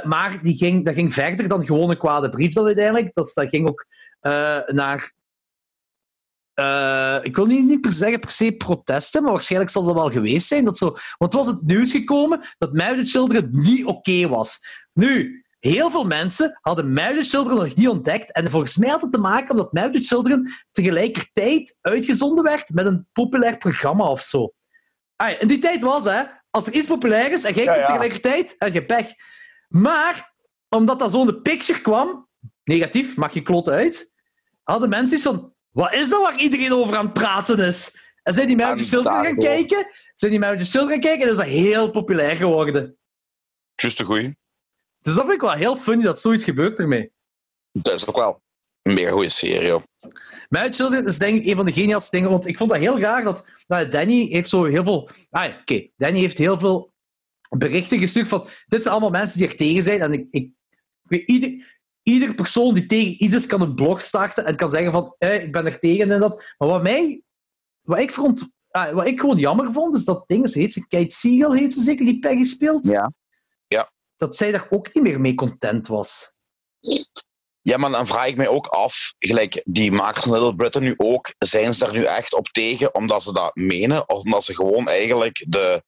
[0.05, 3.11] maar die ging, dat ging verder dan gewoon een kwade brief dan uiteindelijk.
[3.15, 3.87] Dat, dat ging ook
[4.67, 5.13] naar
[6.61, 10.11] uh, ik wil niet, niet per zeggen per se protesten, maar waarschijnlijk zal dat wel
[10.11, 10.65] geweest zijn.
[10.65, 14.59] Dat zo, want was het nieuws gekomen dat Married Children niet oké was.
[14.93, 18.33] Nu, heel veel mensen hadden Married Children nog niet ontdekt.
[18.33, 23.09] En volgens mij had het te maken omdat Married Children tegelijkertijd uitgezonden werd met een
[23.13, 24.53] populair programma of zo.
[25.17, 28.55] Ah, in die tijd was, hè, als er iets populair is en jij ja, tegelijkertijd,
[28.59, 29.09] heb je pech.
[29.69, 30.35] Maar,
[30.69, 32.29] omdat dat zo'n picture kwam,
[32.65, 34.15] negatief, mag je kloten uit,
[34.63, 37.99] hadden mensen iets van, wat is dat waar iedereen over aan het praten is?
[38.23, 39.87] En zijn die Marriage Children gaan kijken?
[40.15, 41.25] Zijn die Marriage Children gaan kijken?
[41.25, 42.99] En is dat heel populair geworden.
[43.75, 44.40] Just een goeie.
[45.01, 47.13] Dus dat vind ik wel heel funny dat zoiets gebeurt ermee.
[47.73, 48.43] Dat is ook wel
[48.83, 49.83] een mega goede serie.
[50.49, 52.31] Marriage Children is denk ik een van de geniaalste dingen.
[52.31, 55.11] Want ik vond dat heel graag dat nou, Danny heeft zo heel veel...
[55.31, 55.89] Ah, oké.
[55.97, 56.93] Danny heeft heel veel
[57.57, 58.47] berichten gestuurd van...
[58.67, 60.01] Dit zijn allemaal mensen die er tegen zijn.
[60.01, 60.53] En ik, ik,
[61.27, 65.43] ieder, ieder persoon die tegen iets kan een blog starten en kan zeggen van eh,
[65.43, 66.55] ik ben er tegen en dat.
[66.59, 67.23] Maar wat mij,
[67.81, 71.15] wat ik vond, ah, wat ik gewoon jammer vond, is dat ding, heet ze, Kate
[71.15, 72.87] Siegel heet ze zeker, die Peggy speelt.
[72.87, 73.13] Ja.
[74.21, 76.35] Dat zij daar ook niet meer mee content was.
[77.61, 80.95] Ja, maar dan vraag ik mij ook af, gelijk die makers van Little Britain nu
[80.97, 84.09] ook, zijn ze daar nu echt op tegen omdat ze dat menen?
[84.09, 85.83] Of omdat ze gewoon eigenlijk de,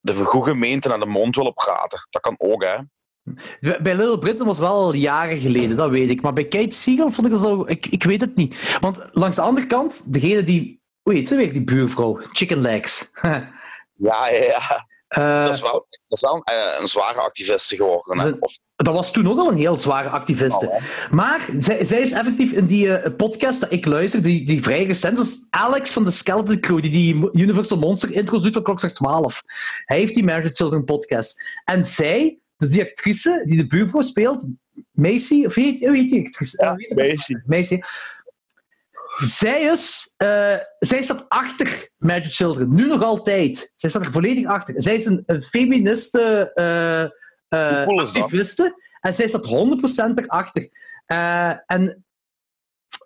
[0.00, 2.06] de goede gemeente naar de mond willen praten?
[2.10, 2.76] Dat kan ook, hè?
[3.60, 6.22] Bij Little Britain was wel al jaren geleden, dat weet ik.
[6.22, 7.64] Maar bij Kate Siegel vond ik dat zo...
[7.66, 8.78] Ik, ik weet het niet.
[8.80, 10.80] Want langs de andere kant, degene die...
[11.02, 12.20] Hoe heet ze weer, die buurvrouw?
[12.32, 13.10] Chicken Legs.
[13.22, 13.48] ja,
[13.98, 14.88] ja, ja.
[15.18, 18.18] Uh, dat is wel, dat is wel een, eh, een zware activiste geworden.
[18.18, 18.30] Hè?
[18.40, 18.58] Of...
[18.76, 20.66] Dat was toen ook al een heel zware activiste.
[20.66, 24.62] Oh, maar zij, zij, is effectief in die uh, podcast dat ik luister, die, die
[24.62, 28.62] vrij recent is, Alex van de Skeleton Crew, die die Universal Monster intro doet van
[28.62, 29.42] Klokslag 12.
[29.84, 31.42] Hij heeft die Married Children podcast.
[31.64, 34.46] En zij dus die actrice die de buurvrouw speelt,
[34.90, 36.62] Macy, of heet, hoe heet die actrice?
[36.62, 37.34] Ja, Macy.
[37.46, 37.80] Macy.
[39.20, 43.72] Zij, is, uh, zij staat achter Magic Children, nu nog altijd.
[43.76, 44.82] Zij staat er volledig achter.
[44.82, 50.68] Zij is een, een feministe uh, uh, activiste en zij staat 100% erachter.
[51.66, 52.04] en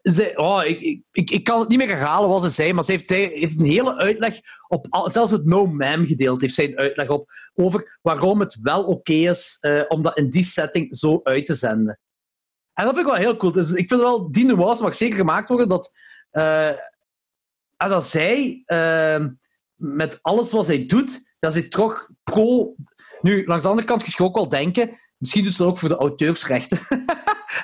[0.02, 2.92] zij, oh, ik, ik, ik kan het niet meer herhalen wat ze zei, maar ze
[2.92, 7.08] heeft, zij heeft een hele uitleg op, zelfs het no-ma'am gedeelte heeft zij een uitleg
[7.08, 11.46] op, over waarom het wel oké is uh, om dat in die setting zo uit
[11.46, 11.98] te zenden.
[12.74, 13.52] En dat vind ik wel heel cool.
[13.52, 15.92] Dus ik vind wel, die nuance mag zeker gemaakt worden dat,
[16.32, 16.70] uh,
[17.76, 19.26] dat zij uh,
[19.74, 22.74] met alles wat zij doet, dat zij toch pro...
[23.20, 25.88] Nu, langs de andere kant kun je ook wel denken, misschien doet ze ook voor
[25.88, 26.78] de auteursrechten.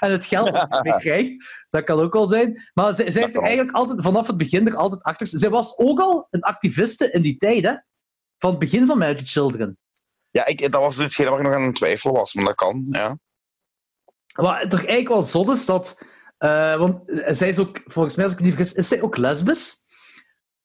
[0.01, 1.67] en het geld dat ze krijgt.
[1.71, 2.71] Dat kan ook wel zijn.
[2.75, 5.27] Maar zij, zij heeft er eigenlijk altijd, vanaf het begin er altijd achter.
[5.27, 7.75] Zij was ook al een activiste in die tijd, hè?
[8.39, 9.79] Van het begin van Married Children.
[10.31, 12.87] Ja, ik, dat was hetgeen waar ik nog aan het twijfelen was, maar dat kan,
[12.91, 13.19] ja.
[14.41, 16.03] Wat toch eigenlijk wel zot is, dat...
[16.39, 19.77] Uh, want zij is ook, volgens mij als ik niet vergis, is zij ook lesbisch.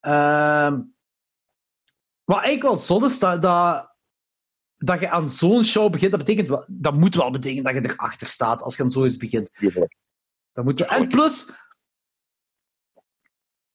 [0.00, 0.78] Uh,
[2.24, 3.96] wat eigenlijk wel zot is, dat, dat
[4.76, 8.26] dat je aan zo'n show begint, dat, betekent, dat moet wel betekenen dat je erachter
[8.26, 9.50] staat als je aan zoiets begint.
[10.52, 11.52] Dat moet je, en plus,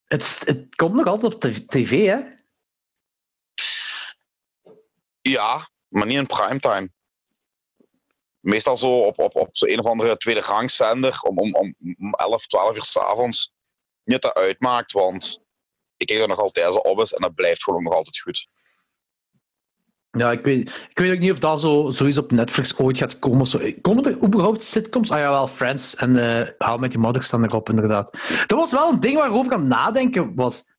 [0.04, 2.40] het, het komt nog altijd op tv, hè?
[5.22, 6.92] Ja, maar niet in primetime.
[8.42, 11.54] Meestal zo op, op, op zo een of andere tweede rangzender om, om,
[12.00, 13.54] om 11, 12 uur s'avonds.
[14.04, 15.42] Niet dat uitmaakt, want
[15.98, 18.48] ik kijk er nog altijd zo op en dat blijft gewoon nog altijd goed.
[20.18, 23.20] Ja, ik weet, ik weet ook niet of dat zo, zoiets op Netflix ooit gaat
[23.20, 23.46] komen.
[23.46, 23.60] Zo.
[23.82, 25.12] Komen er überhaupt sitcoms?
[25.12, 28.12] Ah ja, wel, Friends en uh, How Met Your Mother staan erop, inderdaad.
[28.48, 30.70] Dat was wel een ding waarover ik aan nadenken was.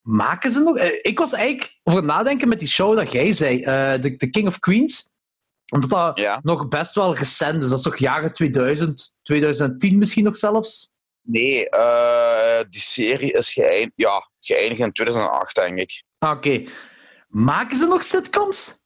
[0.00, 0.76] Maken ze nog?
[0.76, 4.30] Eh, ik was eigenlijk over nadenken met die show dat jij zei, uh, The, The,
[4.30, 5.12] King of Queens.
[5.70, 7.68] Omdat dat nog best wel recent is.
[7.68, 10.90] Dat is toch jaren 2000, 2010 misschien nog zelfs?
[11.22, 11.68] Nee,
[12.68, 16.02] die serie is geëindigd, ja, geëindigd in 2008, denk ik.
[16.18, 16.64] Ah, oké.
[17.28, 18.84] Maken ze nog sitcoms?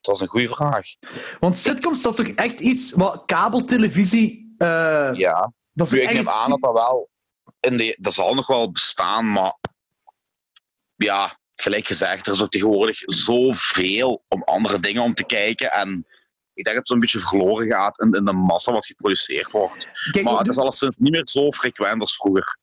[0.00, 0.86] Dat is een goede vraag.
[1.40, 4.54] Want sitcoms, dat is toch echt iets wat kabeltelevisie.
[4.58, 7.10] Uh, ja, dat is nu, ik neem aan dat dat wel.
[7.60, 9.56] In de, dat zal nog wel bestaan, maar.
[10.96, 15.72] Ja, gelijk gezegd, er is ook tegenwoordig zoveel om andere dingen om te kijken.
[15.72, 16.06] En
[16.54, 19.88] ik denk dat het zo'n beetje verloren gaat in, in, de massa wat geproduceerd wordt.
[20.22, 22.58] maar het is alleszins niet meer zo frequent als vroeger.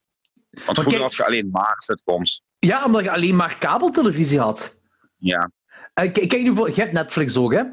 [0.49, 2.41] Want vroeger kijk- had je alleen maar sitcoms.
[2.59, 4.81] Ja, omdat je alleen maar kabeltelevisie had.
[5.17, 5.51] Ja.
[5.93, 7.63] Eh, kijk nu voor, je hebt Netflix ook, hè?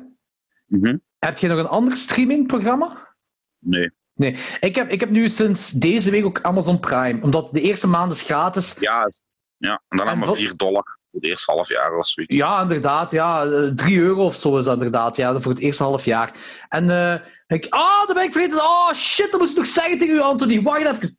[0.66, 0.96] Mhm.
[1.18, 3.14] Heb je nog een ander streamingprogramma?
[3.58, 3.90] Nee.
[4.14, 4.36] Nee.
[4.60, 7.22] Ik heb, ik heb nu sinds deze week ook Amazon Prime.
[7.22, 8.76] Omdat de eerste maand is gratis.
[8.80, 9.08] Ja,
[9.56, 9.82] ja.
[9.88, 12.36] en dan En maar wat- 4 dollar het eerste half jaar of zoiets.
[12.36, 13.10] Ja, inderdaad.
[13.10, 15.16] Ja, Eh, 3 euro of zo is dat inderdaad.
[15.16, 16.32] Ja, voor het eerste half jaar.
[16.68, 17.66] En eh, ik...
[17.68, 18.58] Ah, dat ben ik vergeten.
[18.62, 20.62] Oh, shit, dat moest ik nog zeggen tegen u, Anthony.
[20.62, 21.18] Wacht even.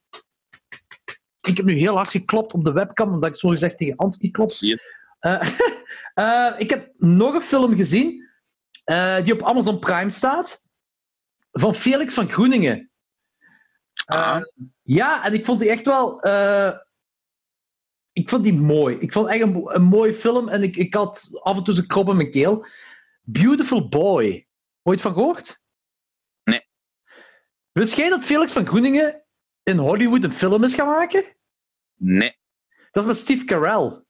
[1.41, 4.31] Ik heb nu heel hard geklopt op de webcam, omdat ik zo gezegd tegen Anthony
[4.31, 4.49] klop.
[4.51, 5.03] Zie je?
[5.19, 5.49] Eh,
[6.53, 8.29] eh, ik heb nog een film gezien
[8.83, 10.63] eh, die op Amazon Prime staat.
[11.51, 12.89] Van Felix van Groeningen.
[14.05, 14.41] Eh, Ah.
[14.81, 16.19] ja, en ik vond die echt wel.
[18.15, 18.95] Ik vond die mooi.
[18.99, 21.77] Ik vond echt een, mo- een mooie film en ik, ik had af en toe
[21.77, 22.65] een krop in mijn keel.
[23.21, 24.47] Beautiful Boy.
[24.83, 25.59] Ooit van gehoord?
[26.43, 26.67] Nee.
[27.71, 29.23] Wist jij dat Felix van Groeningen
[29.63, 31.23] in Hollywood een film is gaan maken?
[31.95, 32.37] Nee.
[32.91, 34.03] Dat is met Steve Carell.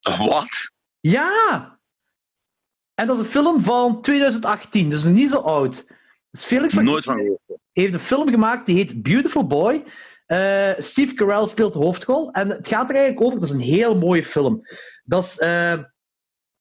[0.00, 0.70] Wat?
[1.00, 1.78] Ja!
[2.94, 5.86] En dat is een film van 2018, dus niet zo oud.
[6.30, 7.62] Dus Felix van Nooit van Groeningen gehoord.
[7.72, 9.84] heeft een film gemaakt die heet Beautiful Boy.
[10.28, 12.30] Eh, Steve Carell speelt de hoofdrol.
[12.32, 13.40] En het gaat er eigenlijk over...
[13.40, 14.60] Dat is een heel mooie film.
[15.04, 15.82] Dat is, eh,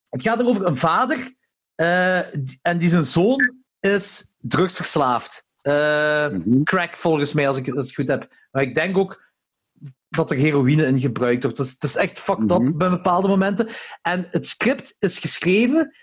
[0.10, 1.36] het gaat er over een vader
[1.76, 5.46] eh, en die zijn zoon is drugsverslaafd.
[5.64, 6.64] Mhm.
[6.64, 8.28] crack, volgens mij, als ik het goed heb.
[8.52, 9.32] Maar ik denk ook
[10.10, 11.58] dat er heroïne in gebruikt wordt.
[11.58, 12.78] Dus het is echt fucked up Mhm.
[12.78, 13.68] bij bepaalde momenten.
[14.02, 15.96] En het script is geschreven...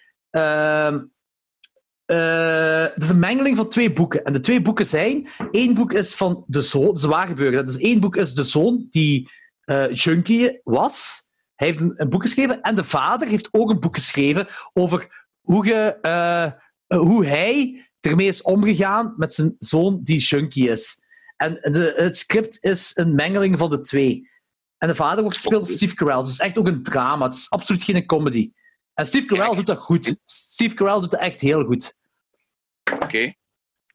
[2.05, 4.25] ehm, eh, het is een mengeling van twee boeken.
[4.25, 5.29] En de twee boeken zijn...
[5.51, 6.85] één boek is van de zoon...
[6.85, 7.67] Dat is waar gebeurd.
[7.67, 11.23] Dus één boek is de zoon die eh, junkie was.
[11.55, 12.61] Hij heeft een, boek geschreven.
[12.61, 16.51] En de vader heeft ook een boek geschreven over hoe, eh,
[16.87, 21.03] hoe hij ermee is omgegaan met zijn zoon die junkie is.
[21.37, 21.59] En
[21.97, 24.29] het script is een mengeling van de twee.
[24.79, 26.23] En de vader wordt gespeeld door Steve Carell.
[26.23, 27.25] Dus echt ook een drama.
[27.25, 28.51] Het is absoluut geen comedy.
[28.95, 29.57] En Steve Carell Kijk.
[29.57, 30.17] doet dat goed.
[30.25, 31.97] Steve Carell doet dat echt heel goed.
[32.93, 33.35] Oké.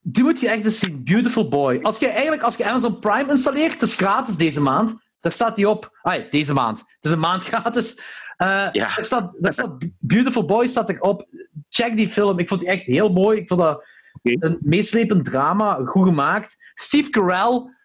[0.01, 1.03] Die moet je echt eens zien.
[1.03, 1.79] Beautiful Boy.
[1.81, 5.07] Als je eigenlijk als je Amazon Prime installeert, het is gratis deze maand.
[5.19, 5.97] Daar staat die op.
[6.01, 6.79] Ah, deze maand.
[6.79, 8.01] Het is een maand gratis.
[8.37, 8.95] Eh, Ja.
[8.95, 11.27] daar, staat, daar staat Beautiful Boy staat erop.
[11.69, 12.39] Check die film.
[12.39, 13.39] Ik vond die echt heel mooi.
[13.39, 13.83] Ik vond dat
[14.23, 15.79] een meeslepend drama.
[15.85, 16.71] Goed gemaakt.
[16.73, 17.77] Steve Carell.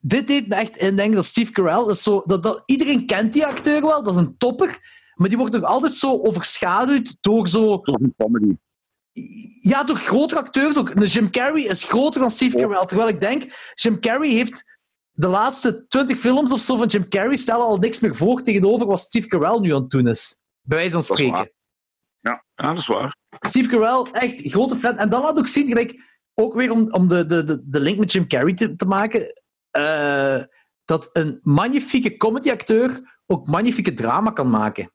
[0.00, 2.22] Dit deed me echt indenken dat Steve Carell is zo...
[2.26, 4.02] Dat, dat, iedereen kent die acteur wel.
[4.02, 4.78] Dat is een topper.
[5.16, 7.80] Maar die wordt nog altijd zo overschaduwd door zo...
[7.80, 8.56] Toch een comedy.
[9.60, 11.04] Ja, door grotere acteurs ook.
[11.04, 12.62] Jim Carrey is groter dan Steve Oh.
[12.62, 12.86] Carell.
[12.86, 14.64] Terwijl ik denk, Jim Carrey heeft
[15.10, 18.86] de laatste twintig films of zo van Jim Carrey stellen al niks meer voor tegenover
[18.86, 20.38] wat Steve Carell nu aan het doen is.
[20.60, 21.52] Bij wijze van spreken.
[22.20, 23.16] Ja, ja, dat is waar.
[23.40, 24.98] Steve Carell, echt grote fan.
[24.98, 27.98] En dat laat ook zien, gelijk, ook weer om, om de, de, de, de link
[27.98, 30.42] met Jim Carrey te, te maken, eh,
[30.84, 34.90] dat een magnifieke comedyacteur ook magnifieke drama kan maken.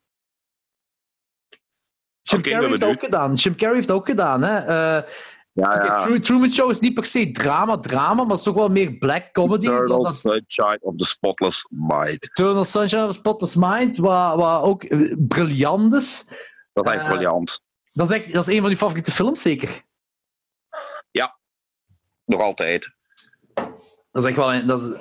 [2.22, 3.34] Jim ik Carrey heeft ook gedaan.
[3.34, 4.42] Jim Carrey heeft ook gedaan.
[4.42, 4.58] Hè?
[4.58, 5.10] Eh,
[5.54, 5.96] Ja, ja.
[6.04, 8.92] Tru- Truman Show is niet per se drama, drama, maar het is toch wel meer
[8.92, 9.66] black comedy.
[9.66, 12.24] Eternal Dat- Sunshine of the Spotless Mind.
[12.24, 16.28] Eternal Sunshine of the Spotless Mind, wat, wat ook eh, briljant is.
[16.72, 17.62] Dat is echt Eh, briljant.
[17.92, 19.82] Dat is, echt, dat is een van uw favoriete films, zeker?
[22.24, 22.94] Nog altijd.
[24.12, 24.96] Dat is echt wel een, dat is, het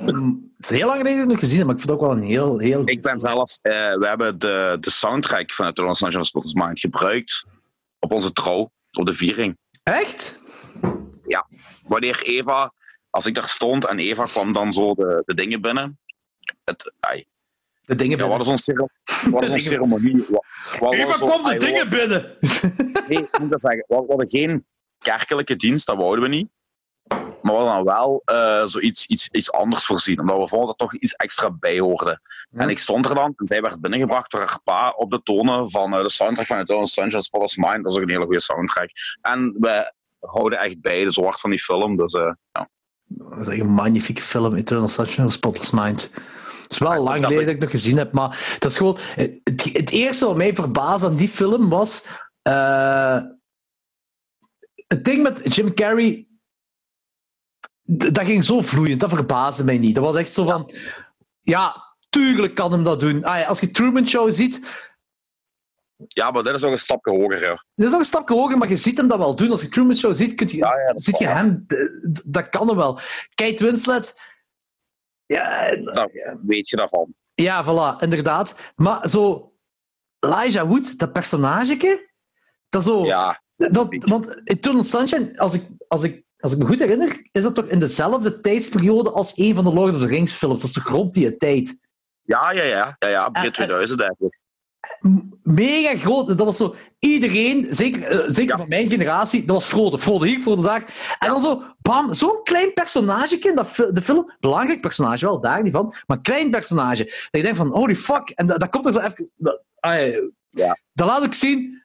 [0.57, 2.07] is heel lang geleden dat ik het nog gezien heb, maar ik vind het ook
[2.07, 2.57] wel een heel...
[2.59, 3.59] heel Ik ben zelfs...
[3.61, 7.45] eh, we hebben de, de soundtrack van of the Spotless Mind gebruikt
[7.99, 9.57] op onze trouw, op de viering.
[9.83, 10.39] Echt?
[11.87, 12.73] Wanneer Eva...
[13.09, 15.99] Als ik daar stond en Eva kwam dan zo de, de dingen binnen.
[16.63, 17.25] Het, ai,
[17.81, 18.53] De dingen ja, wat binnen.
[18.55, 18.89] is cere-
[19.31, 20.25] wat is dingen- ceremonie?
[20.29, 20.45] Wat,
[20.79, 22.37] wat Eva kwam de dingen binnen!
[23.07, 23.83] Nee, ik moet dat zeggen.
[23.87, 24.65] We hadden geen
[24.97, 26.49] kerkelijke dienst, dat wouden we niet.
[27.41, 30.77] Maar we hadden dan wel eh, zoiets iets, iets anders voorzien, omdat we vonden dat
[30.77, 32.19] toch iets extra bij hoorde.
[32.51, 35.71] En ik stond er dan en zij werd binnengebracht door haar pa op de tonen
[35.71, 37.83] van eh, de soundtrack van Eternal Sunshine Spotless Mind.
[37.83, 38.89] Dat is ook een hele goede soundtrack.
[39.21, 41.97] En we houden echt bij de zwart van die film.
[41.97, 42.69] Dus eh, ja.
[43.05, 46.11] Dat is echt een magnifieke film, Eternal Sunshine of Spotless Mind.
[46.61, 48.77] Het is wel Ja, lang geleden dat ik het nog gezien heb, maar dat is
[48.77, 48.97] gewoon...
[49.15, 49.39] Het,
[49.73, 52.07] het eerste wat mij verbaasde aan die film was...
[54.87, 56.25] het ding met Jim Carrey...
[57.97, 59.95] Dat ging zo vloeiend, dat verbaasde mij niet.
[59.95, 60.71] Dat was echt zo van...
[61.41, 63.23] Ja, tuurlijk kan hem dat doen.
[63.23, 64.61] Ah ja, als je Truman Show ziet...
[66.07, 67.39] ja, maar dit is nog een stapje hoger.
[67.39, 67.47] Hè.
[67.47, 69.51] Dat is nog een stapje hoger, maar je ziet hem dat wel doen.
[69.51, 71.65] Als je Truman Show ziet, kun je, Ja, ja, dat ziet je hem...
[72.25, 72.99] Dat kan hem wel.
[73.35, 74.29] Kate Winslet...
[75.25, 76.09] Ja, Daar
[76.45, 77.13] weet je daarvan.
[77.33, 78.55] Ja, voilà, inderdaad.
[78.75, 79.53] Maar zo,
[80.19, 82.09] Elijah Wood, dat personageke,
[82.69, 83.05] dat zo.
[83.05, 87.43] Ja, dat, want Eternal Sunshine, als ik, als ik als ik me goed herinner, is
[87.43, 90.59] dat toch in dezelfde tijdsperiode als een van de Lord of the Rings films.
[90.59, 91.79] Dat is toch rond die tijd.
[92.21, 92.95] Ja, ja, ja.
[92.99, 94.39] ja, ja begin En- en- 2000 eigenlijk.
[95.43, 96.27] Mega groot.
[96.27, 96.75] Dat was zo...
[96.99, 98.57] Iedereen, zeker, eh, zeker Ja.
[98.57, 99.97] van mijn generatie, dat was Frodo.
[99.97, 101.15] Frodo hier, Frodo daar.
[101.19, 104.31] En dan zo, bam, zo'n klein personage in dat de film.
[104.39, 105.93] Belangrijk personage wel, daar niet van.
[106.07, 107.03] Maar een klein personage.
[107.05, 108.29] Dat je denkt van, holy fuck.
[108.29, 109.31] En dat, dat komt er zo even...
[109.35, 110.13] Dat, ah,
[110.49, 110.77] Ja.
[110.93, 111.80] dat laat ik zien.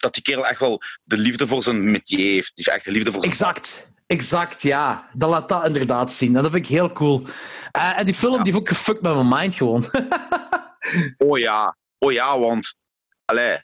[0.00, 2.52] Dat die kerel echt wel de liefde voor zijn métier heeft.
[2.54, 3.92] Die heeft echt de liefde voor zijn Exact.
[4.06, 5.08] Exact, ja.
[5.12, 6.36] Dat laat dat inderdaad zien.
[6.36, 7.26] En dat vind ik heel cool.
[7.70, 8.42] Eh, en die film Ja.
[8.42, 9.84] die heeft ook gefuckt met mijn mind gewoon.
[11.18, 12.74] Oh ja, oh ja, want
[13.24, 13.62] allee,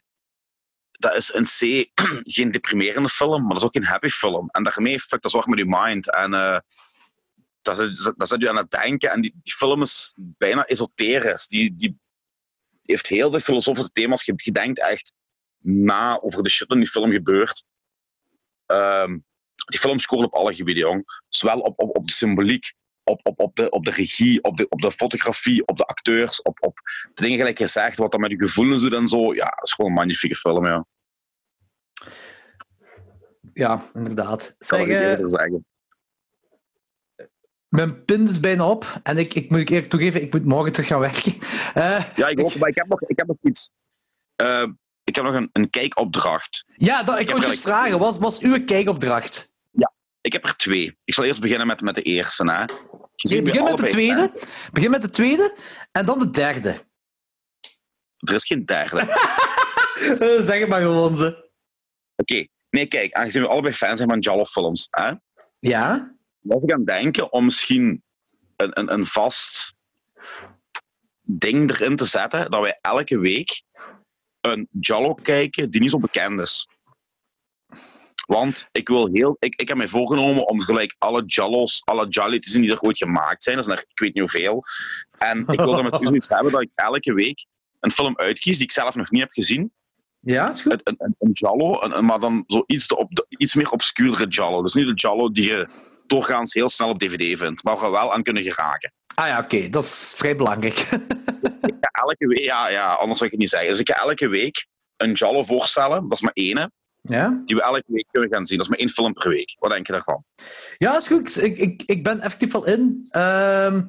[0.91, 1.89] dat is een C
[2.35, 4.49] geen deprimerende film, maar dat is ook een happy film.
[4.51, 6.11] En daarmee fuckt dat zwart met je mind.
[6.11, 6.57] En eh
[7.61, 9.11] dat zet, dat zet je aan het denken.
[9.11, 11.47] En die, die film is bijna esoterisch.
[11.47, 11.99] Die, die
[12.81, 14.25] heeft heel veel filosofische thema's.
[14.25, 15.13] Je, je denkt echt
[15.61, 17.65] na over de shit in die film gebeurt.
[18.65, 19.17] Ehm,
[19.65, 21.21] die film scoort op alle gebieden, jong.
[21.29, 24.69] Zowel op, op, op de symboliek, op, op, op, de, op de regie, op de,
[24.69, 26.79] op de fotografie, op de acteurs, op, op
[27.13, 29.33] de dingen gelijk gezegd, wat dat met je gevoelens doet en zo.
[29.33, 30.85] Ja, dat is gewoon een magnifieke film, ja.
[33.53, 34.55] ja, inderdaad.
[34.57, 35.65] Kan er Zeg, eh, zeggen.
[37.67, 38.99] mijn pin is bijna op.
[39.03, 41.33] En ik, ik moet ik eerlijk toegeven, ik moet morgen terug gaan werken.
[41.73, 43.71] Eh, Ja, ik, ook, maar ik heb nog, ik heb nog iets.
[44.35, 44.67] Eh,
[45.07, 46.65] ik heb nog een, een kijkopdracht.
[46.75, 47.99] ja, dat, ik heb wil gelijk- vragen.
[47.99, 49.55] Wat was uw kijkopdracht?
[50.21, 50.97] Ik heb er twee.
[51.03, 52.51] Ik zal eerst beginnen met, met de eerste.
[52.51, 52.65] Hè.
[53.29, 54.31] Nee, begin met de tweede.
[54.71, 55.55] Begin met de tweede.
[55.91, 56.75] En dan de derde.
[58.17, 59.05] Er is geen derde.
[60.43, 61.49] Zeg het maar gewoon ze.
[62.15, 62.45] Oké.
[62.69, 65.11] Nee, kijk, aangezien we allebei fan zijn van Jallo-films, hè,
[65.59, 66.15] Ja?
[66.39, 68.03] was ik aan het denken om misschien
[68.55, 69.73] een, een, een vast
[71.21, 73.63] ding erin te zetten, dat wij elke week
[74.51, 76.67] een Jallo kijken die niet zo bekend is.
[78.25, 79.35] Want ik wil heel...
[79.39, 82.79] Ik, ik heb mij voorgenomen om gelijk alle Jallo's, alle Jolly te zien die er
[82.81, 83.55] ooit gemaakt zijn.
[83.55, 84.63] Dat zijn er, ik weet niet hoeveel.
[85.17, 87.45] En ik wil dan met u zoiets hebben dat ik elke week
[87.79, 89.71] een film uitkies die ik zelf nog niet heb gezien.
[90.19, 90.81] Ja, is goed.
[90.83, 94.61] Een, een, een Jallo, een- maar dan zo iets, te op, iets meer obscuurdere Jallo.
[94.61, 95.67] Dus niet de Jallo die je
[96.07, 98.93] doorgaans heel snel op DVD vindt, maar waar we wel aan kunnen geraken.
[99.15, 99.69] Ah ja, oké.
[99.69, 100.87] Dat is vrij belangrijk.
[102.01, 103.69] Elke week, ja, ja, anders zou ik het niet zeggen.
[103.69, 104.67] Dus ik ga elke week
[104.97, 107.41] een Jallo voorstellen, dat is maar één, ja?
[107.45, 108.57] die we elke week kunnen gaan zien.
[108.57, 109.55] Dat is maar één film per week.
[109.59, 110.23] Wat denk je daarvan?
[110.77, 111.43] Ja, is goed.
[111.43, 113.07] Ik, ik, ik ben effectief al in.
[113.09, 113.81] Ehm,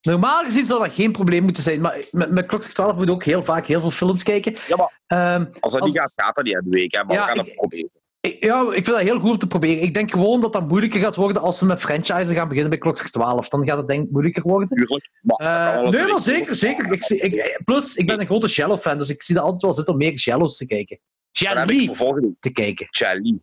[0.00, 1.80] normaal gezien zou dat geen probleem moeten zijn.
[1.80, 4.52] Maar met, met Klokslag 12 moet ik ook heel vaak heel veel films kijken.
[4.66, 6.94] Ja, maar Ehm, als dat Als- niet gaat, gaat dat niet uit de week.
[6.94, 7.90] Hè, maar Ja, we gaan ik- dat proberen.
[8.24, 9.82] Ik- ja, ik vind dat heel goed om te proberen.
[9.82, 12.78] Ik denk gewoon dat dat moeilijker gaat worden als we met franchise gaan beginnen bij
[12.78, 13.48] Klokslag 12.
[13.48, 14.68] Dan gaat het denk ik moeilijker worden.
[14.68, 15.10] Tuurlijk.
[15.20, 16.92] Maar eens nee, maar zeker, zeker.
[16.92, 19.72] Ik, zie- ik, plus, ik ben een grote Jello-fan, dus ik zie dat altijd wel
[19.72, 20.98] zitten om meer Jello's te kijken.
[21.30, 21.88] Jelly
[22.40, 22.86] te kijken.
[22.90, 23.42] Charlie.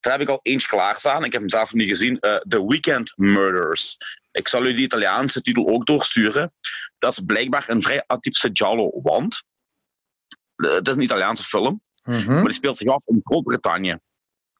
[0.00, 1.24] Daar heb ik al eentje klaarstaan.
[1.24, 2.18] Ik heb hem zelf nog niet gezien.
[2.20, 3.96] eh, The Weekend Murders.
[4.32, 6.52] Ik zal u die Italiaanse titel ook doorsturen.
[6.98, 9.42] Dat is blijkbaar een vrij atypische giallo, want
[10.56, 12.32] eh, het is een Italiaanse film, Mhm.
[12.34, 13.98] maar die speelt zich af in Groot-Brittannië.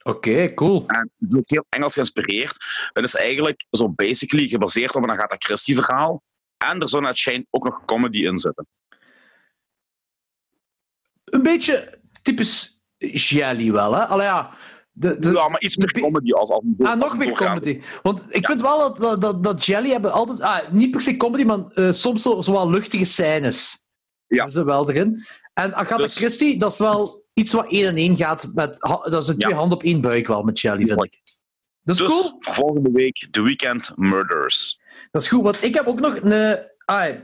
[0.03, 0.85] Oké, cool.
[0.87, 2.57] En het is ook heel Engels geïnspireerd.
[2.93, 6.23] Het is eigenlijk zo basically gebaseerd op een Agatha Christie verhaal.
[6.57, 8.67] En er zou naar ook nog comedy in zitten.
[11.25, 14.05] Een beetje typisch Jelly wel, hè?
[14.05, 14.51] Allee, ja.
[14.93, 17.81] De, de, ja, maar iets meer de- comedy als, als Ah, als nog meer comedy.
[18.03, 20.41] Want ik vind wel dat, dat, dat, dat Jelly hebben altijd...
[20.41, 23.85] Ah, niet per se comedy, maar eh, soms zo, zo wel luchtige scènes.
[24.27, 24.49] Ja.
[24.49, 25.17] Ze wel erin.
[25.55, 28.79] En Agatha Dus- Christie, dat is wel iets wat één en één gaat met...
[28.81, 31.21] Dat is een twee handen op één buik wel met Jelly, vind ik.
[31.83, 32.37] Dat is Dus cool.
[32.41, 34.81] volgende week The Weekend Murders.
[35.11, 36.59] Dat is goed, want ik heb ook nog een...
[36.85, 37.15] Ah,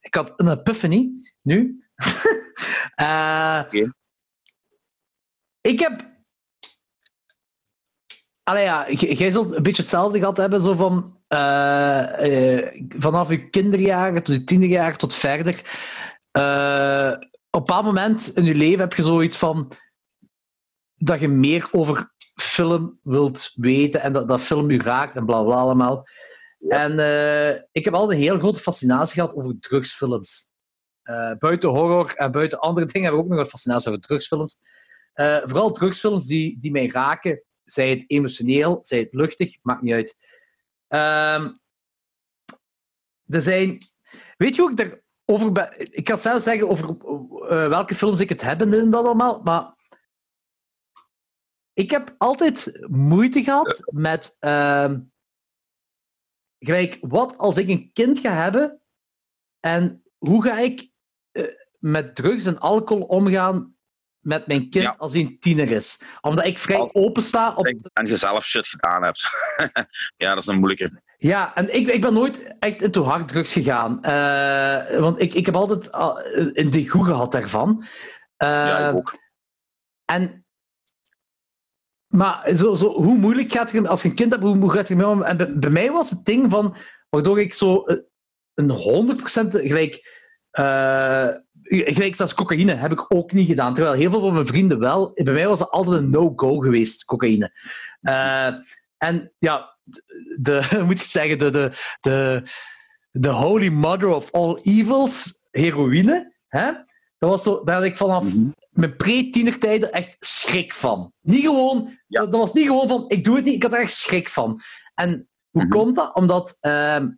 [0.00, 1.10] ik had een epiphany,
[1.42, 1.84] nu.
[3.64, 3.92] Oké.
[5.60, 6.08] Ik heb...
[8.42, 11.18] Allee, ja, jij zult een beetje hetzelfde gehad hebben, zo van...
[11.28, 15.62] eh, vanaf je kinderjaren tot je tienerjaren tot verder.
[17.50, 19.72] Op een bepaald moment in je leven heb je zoiets van...
[20.96, 25.42] Dat je meer over film wilt weten en dat, dat film je raakt en bla
[25.42, 26.06] bla allemaal.
[26.68, 30.48] En eh, ik heb altijd een heel grote fascinatie gehad over drugsfilms.
[31.02, 34.58] Eh, buiten horror en buiten andere dingen heb ik ook nog een fascinatie over drugsfilms.
[35.12, 39.94] Eh, vooral drugsfilms die, die mij raken, zij het emotioneel, zij het luchtig, maakt niet
[39.94, 40.16] uit.
[40.88, 41.52] Ehm,
[43.26, 43.78] er zijn...
[44.36, 45.08] Weet je hoe ik daarover
[45.52, 45.72] ben?
[45.76, 49.74] Ik kan zelf zeggen over eh, welke films ik het heb en dat allemaal, maar
[51.72, 54.36] ik heb altijd moeite gehad met...
[56.58, 58.80] gelijk, wat als ik een kind ga hebben
[59.60, 60.90] en hoe ga ik
[61.30, 63.76] eh, met drugs en alcohol omgaan
[64.20, 64.94] met mijn kind Ja.
[64.98, 66.02] als hij een tiener is.
[66.20, 67.66] Omdat ik vrij Als- open sta op...
[67.92, 69.24] En je zelf shit gedaan hebt.
[70.22, 71.02] ja, dat is een moeilijke.
[71.18, 74.02] Ja, en ik, ik ben nooit echt into harddrugs gegaan.
[74.02, 77.84] Eh, want ik, ik heb altijd al een degoe gehad daarvan.
[78.36, 79.18] Eh, ja, ik ook.
[80.04, 80.44] En...
[82.06, 84.78] Maar zo, zo, hoe moeilijk gaat het als je een kind hebt, hoe hoe gaat
[84.78, 85.22] het ermee om?
[85.22, 86.76] En bij, bij mij was het ding van,
[87.08, 87.96] waardoor ik zo eh,
[88.54, 90.18] een 100% gelijk,
[91.70, 93.74] gelijk zelfs cocaïne heb ik ook niet gedaan.
[93.74, 95.10] Terwijl heel veel van mijn vrienden wel.
[95.14, 97.50] Bij mij was het altijd een no-go geweest, cocaïne.
[98.00, 98.46] Eh,
[98.96, 99.76] en ja,
[100.40, 102.42] de, moet ik het zeggen, de, de, de,
[103.10, 106.72] de holy mother of all evils, heroïne, hè?
[107.18, 108.48] Dat was zo, daar had ik vanaf Mhm.
[108.70, 111.12] mijn pre-tienertijden echt schrik van.
[111.20, 112.20] Niet gewoon, Ja.
[112.20, 114.28] dat, dat was niet gewoon van, ik doe het niet, ik had er echt schrik
[114.28, 114.60] van.
[114.94, 115.70] En hoe Mhm.
[115.70, 116.14] komt dat?
[116.14, 117.08] Omdat ehm,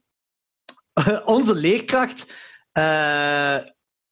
[1.24, 2.32] onze leerkracht
[2.72, 3.56] eh,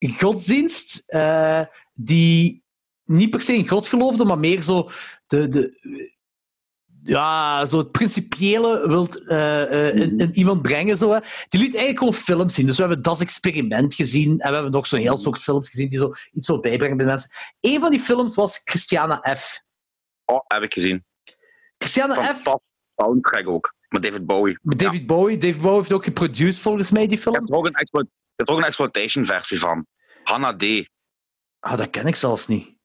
[0.08, 1.62] godsdienst, eh,
[1.94, 2.62] die
[3.04, 4.90] niet per se in God geloofde, maar meer zo
[5.26, 5.78] de, de,
[7.02, 10.96] ja, zo het principiële wilt in, in iemand brengen.
[10.96, 11.18] Zo, hè.
[11.48, 12.66] Die liet eigenlijk gewoon films zien.
[12.66, 15.88] Dus we hebben Das Experiment gezien en we hebben nog zo'n heel soort films gezien
[15.88, 17.30] die zo iets wil bijbrengen bij mensen.
[17.60, 19.62] Een van die films was Christiana F.
[20.24, 21.04] Oh, heb ik gezien.
[21.78, 22.42] Christiana F.
[22.88, 23.74] Soundtrack ook.
[23.88, 24.58] Met David Bowie.
[24.62, 25.38] Met David Bowie.
[25.38, 27.34] David Bowie heeft ook geproduceerd volgens mij die film.
[27.34, 28.06] hebt er ook een, je
[28.40, 29.86] hebt er ook een exploitation versie van.
[30.24, 30.88] Hannah D.
[31.60, 32.78] Ah, dat ken ik zelfs niet.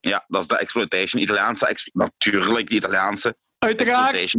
[0.00, 1.22] Ja, dat is de exploitation.
[1.22, 4.34] Italiaanse, ex- natuurlijk de Italiaanse Uiteraard.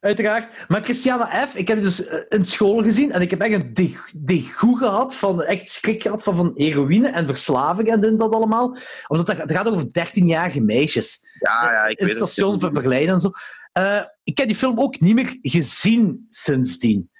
[0.00, 0.68] Uiteraard.
[0.68, 3.74] Maar Christiana F., ik heb dus eh, in school gezien en ik heb echt een
[3.74, 8.76] deg- degoe gehad, van, echt schrik gehad van, van heroïne en verslaving en dat allemaal.
[9.06, 11.20] Omdat dat, het gaat over 13-jarige meisjes.
[11.38, 12.60] Ja, ja, ik in weet het station het.
[12.60, 13.30] van Berlijn en zo.
[13.72, 17.10] Eh, ik heb die film ook niet meer gezien sindsdien.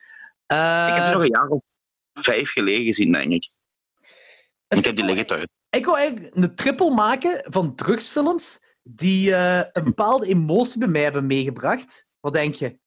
[0.46, 1.62] Eh, Ik heb die nog een jaar of
[2.12, 3.50] vijf geleden gezien, denk ik.
[4.68, 5.46] Ik heb die liggen thuis.
[5.70, 11.02] Ik wou eigenlijk een triple maken van drugsfilms die eh, een bepaalde emotie bij mij
[11.02, 12.06] hebben meegebracht.
[12.20, 12.78] Wat denk je?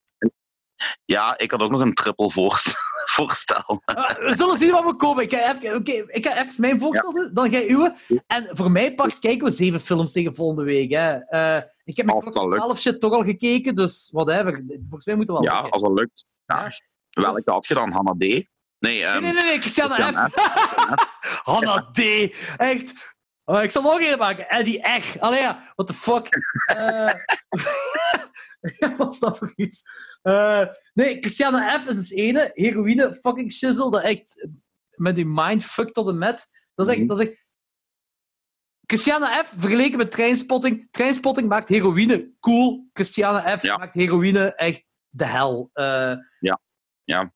[1.05, 2.75] Ja, ik had ook nog een triple voorst-
[3.15, 3.81] voorstel.
[3.85, 5.23] Ah, we zullen zien wat we komen.
[5.23, 7.95] Ik ga even, oké, ik ga even mijn voorstel doen, dan ga je uwe.
[8.27, 10.91] En voor mij part kijken we zeven films tegen volgende week.
[10.91, 11.13] Hè.
[11.17, 12.21] Eh, ik heb mijn.
[12.31, 14.63] 12 shit toch al gekeken, dus whatever.
[14.67, 16.25] Volgens mij moeten we wel Ja, als dat lukt.
[16.45, 16.71] Ja.
[17.09, 17.21] Ja.
[17.21, 17.91] Welke had je dan?
[17.91, 18.45] Hannah D?
[18.79, 21.41] Nee, Nee, ehm, nee, nee, nee, Christiane Christiane F.
[21.43, 21.99] Hanna D.
[22.57, 23.13] Echt.
[23.43, 24.49] Oh, ik zal nog een maken.
[24.49, 25.19] Eddie Ech.
[25.19, 25.71] Allee, ja.
[25.75, 26.27] What the fuck?
[26.65, 27.13] Eh,
[28.79, 29.81] Wat was dat voor iets?
[30.21, 31.87] Eh, nee, Christiane F.
[31.87, 32.51] is dus ene.
[32.53, 33.91] Heroïne, fucking shizzle.
[33.91, 34.47] Dat echt
[34.91, 36.47] met die mindfuck tot en met.
[36.75, 37.01] Dat is echt...
[37.01, 37.07] Mhm.
[37.09, 37.43] Dat is echt...
[38.87, 39.53] Christiane F.
[39.57, 40.87] vergeleken met Trainspotting.
[40.91, 42.89] Trainspotting maakt heroïne cool.
[42.93, 43.61] Christiane F.
[43.61, 43.77] Ja.
[43.77, 45.69] maakt heroïne echt de hel.
[45.73, 46.59] Eh, Ja.
[47.03, 47.33] Ja.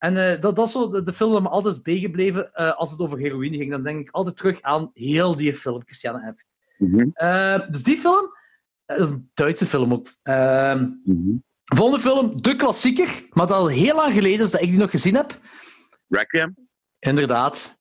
[0.00, 2.52] En eh, dat, dat is zo de, de film dat me altijd is bijgebleven.
[2.54, 5.82] eh, als het over heroïne ging, dan denk ik altijd terug aan heel die film,
[5.84, 6.44] Christiane F.
[7.14, 8.30] Eh, dus die film,
[8.86, 10.06] dat is een Duitse film ook.
[10.22, 11.36] Ehm mhm.
[11.64, 14.90] volgende film, de klassieker, maar dat al heel lang geleden is dat ik die nog
[14.90, 15.38] gezien heb.
[16.08, 16.68] Requiem?
[16.98, 17.78] Inderdaad.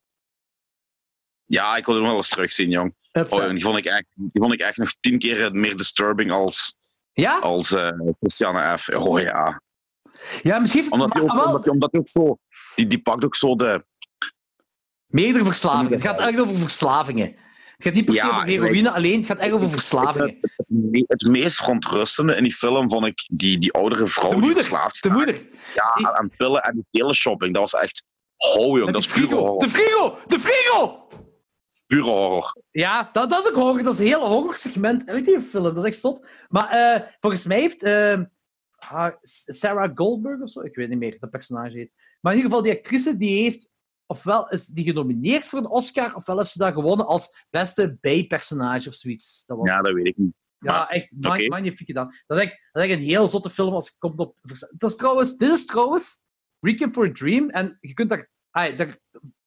[1.45, 2.95] Ja, ik wil hem wel eens terugzien, jong.
[3.11, 6.75] Oh, die, vond ik echt, die vond ik echt nog tien keer meer disturbing als,
[7.13, 7.39] ja?
[7.39, 7.75] als
[8.19, 8.89] Christiane F.
[8.89, 9.61] Oh ja.
[10.41, 12.37] Ja, misschien heeft Omdat maar ook, wel omdat ook zo...
[12.75, 13.85] Die, die pakt ook zo de...
[15.05, 15.91] meerdere verslavingen.
[15.91, 17.35] Het gaat echt over verslavingen.
[17.75, 20.27] Het gaat niet per se Ja, over heroïne alleen, het gaat echt over verslavingen.
[20.27, 24.29] Het, het, me- het meest verontrustende in die film vond ik die, die oudere vrouw
[24.29, 25.35] De die moeder, verslaafd de moeder.
[25.75, 27.53] Ja, Die- aan pillen en die hele shopping.
[27.53, 28.03] Dat was echt...
[28.35, 28.91] Ho, jong.
[28.91, 29.59] Dat die is pure horror.
[29.59, 30.17] De frigo!
[30.27, 31.07] De frigo!
[31.87, 32.55] Pure horror.
[32.71, 33.83] Ja, dat, dat is ook horror.
[33.83, 35.63] Dat is een heel horrorsegment uit die film.
[35.63, 36.27] Dat is echt zot.
[36.49, 38.19] Maar eh, volgens mij heeft eh, ah,
[39.21, 41.91] Sarah Goldberg of zo, ik weet niet meer, dat personage heet.
[42.21, 43.69] Maar in ieder geval, die actrice die heeft,
[44.05, 48.89] ofwel is die genomineerd voor een Oscar, ofwel heeft ze dat gewonnen als beste bijpersonage
[48.89, 49.43] of zoiets.
[49.45, 50.33] Dat was, Ja, dat weet ik niet.
[50.59, 52.15] ja, maar- echt magnifiek gedaan.
[52.27, 54.35] Dat is, echt, dat is echt een heel zotte film als het komt op...
[54.77, 56.21] Dat is trouwens, dit is trouwens
[56.59, 57.49] Requiem for a Dream.
[57.49, 58.29] En je kunt daar...
[58.51, 58.97] ah, daar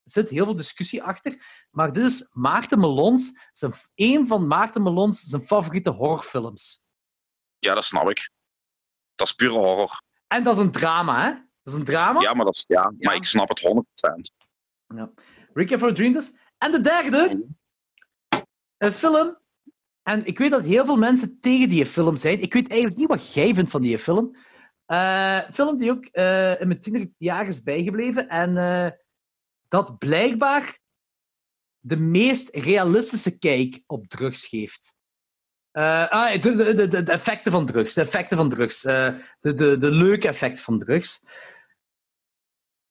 [0.05, 1.67] zit heel veel discussie achter.
[1.71, 6.81] Maar dit is Maarten Melons, zijn, een van Maarten Melons zijn favoriete horrorfilms.
[7.59, 8.31] Ja, dat snap ik.
[9.23, 10.03] Dat is pure horror.
[10.27, 11.31] En dat is een drama, hè?
[11.63, 12.21] Dat is een drama.
[12.21, 12.93] Ja, maar, dat is, ja, Ja.
[12.99, 14.35] maar ik snap het 100%.
[15.53, 16.39] Requiem for a Dream dus.
[16.59, 17.47] En de derde,
[18.79, 19.39] een film.
[20.03, 22.43] En ik weet dat heel veel mensen tegen die film zijn.
[22.43, 24.37] Ik weet eigenlijk niet wat jij vindt van die film.
[24.87, 28.29] Een film die ook eh, in mijn tienerjaar is bijgebleven.
[28.29, 28.91] En eh,
[29.69, 30.79] dat blijkbaar
[31.79, 34.95] de meest realistische kijk op drugs geeft.
[35.73, 37.95] Eh, ah, de, de, de, de effecten van drugs.
[37.95, 38.85] De effecten van drugs.
[38.85, 41.21] eh, de, de, de leuke effecten van drugs.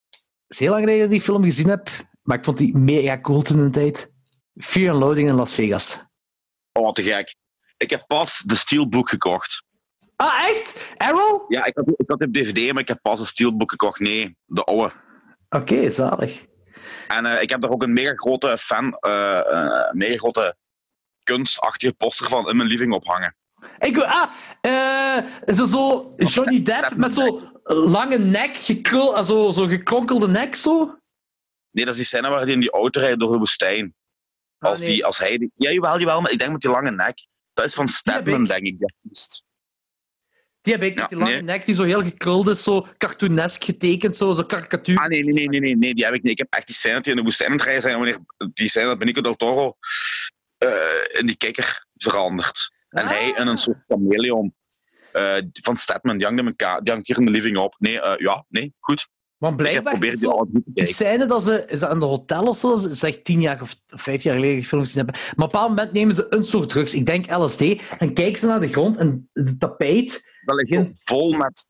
[0.10, 1.90] Het is heel lang geleden dat ik die film gezien heb.
[2.24, 4.12] Maar ik vond die mega cool toen de tijd.
[4.56, 6.06] Fear and Loading in Las Vegas.
[6.72, 7.36] Oh, te gek.
[7.78, 9.64] Ik heb pas de Steelbook gekocht.
[10.16, 10.94] Ah, echt?
[10.96, 11.52] Arrow?
[11.52, 14.00] Ja, ik had, ik had op DVD, maar ik heb pas een Steelbook gekocht.
[14.00, 14.94] Nee, de oude.
[15.50, 16.46] Oké, zalig.
[17.08, 20.56] En eh, ik heb daar ook een mega grote fan, eh, eh, mega grote
[21.32, 23.36] kunstachtige poster van in mijn living ophangen.
[23.80, 29.52] Ik, ah, eh, is er zo Johnny Depp met zo'n lange nek, gekrul, ah, zo,
[29.52, 31.00] zo gekronkelde nek zo?
[31.72, 33.96] Nee, dat is die scène waar hij in die auto rijdt door de woestijn.
[34.58, 34.90] Ah, Als, nee.
[34.90, 35.38] die, als hij...
[35.38, 37.28] Die, ja, jawel, jawel, maar ik denk met die lange nek.
[37.54, 38.78] Dat is van Stedman, denk ik.
[40.62, 41.42] die heb ik, met Ja, die lange nee.
[41.42, 44.98] nek die zo heel gekruld is, zo cartoonesk getekend, zo, zo karikatuur.
[44.98, 46.32] Ah, nee, nee, nee, nee, nee, nee, die heb ik niet.
[46.32, 47.98] Ik heb echt die scène dat die in de woestijn aan het rijden zijn.
[47.98, 48.20] Wanneer
[48.54, 49.78] die scène dat Benicio del Toro
[51.12, 52.72] in die kikker verandert.
[52.90, 53.10] En Ah.
[53.10, 54.54] hij in een soort chameleon
[55.12, 57.76] eh, van Stedman, die hangt, in elkaar, die hangt hier in de living op.
[57.80, 59.08] Nee, eh, ja, nee, goed.
[59.38, 62.74] Want heb blijkbaar, die die scène dat ze, is dat in de hotel of zo,
[62.74, 65.16] is echt tien jaar of vijf jaar geleden die film gezien hebben.
[65.16, 68.40] Maar op een bepaald moment nemen ze een soort drugs, ik denk LSD, en kijken
[68.40, 71.68] ze naar de grond en het tapijt Dat ligt vol met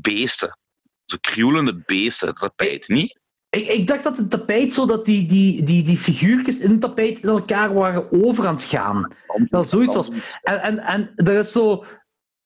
[0.00, 0.58] beesten.
[1.04, 3.18] Zo krioelende beesten, dat tapijt, niet?
[3.50, 6.80] Ik, ik dacht dat het tapijt zo dat die, die, die, die figuurtjes in het
[6.80, 9.12] tapijt in elkaar waren over aan het gaan.
[9.50, 10.10] Dat zoiets was.
[10.42, 11.84] En, en, en er is zo.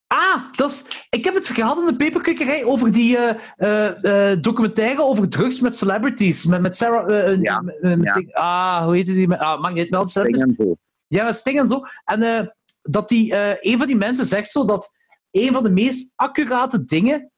[0.07, 4.41] Ah, dat is, ik heb het gehad in de peperkikkerij over die eh, eh, eh,
[4.43, 6.45] documentaire over drugs met celebrities.
[6.45, 7.43] Met, met Sarah.
[7.43, 8.41] Ja, met- ja.
[8.41, 9.29] ah, hoe heet die?
[9.29, 10.07] Met- Ah, mag je het wel?
[10.07, 10.57] Celebrities?
[10.57, 10.77] Dingen zo.
[11.07, 11.81] Ja, met Sting en zo.
[12.05, 14.93] En dat die, een van die mensen zegt zo dat
[15.31, 17.31] een van de meest accurate dingen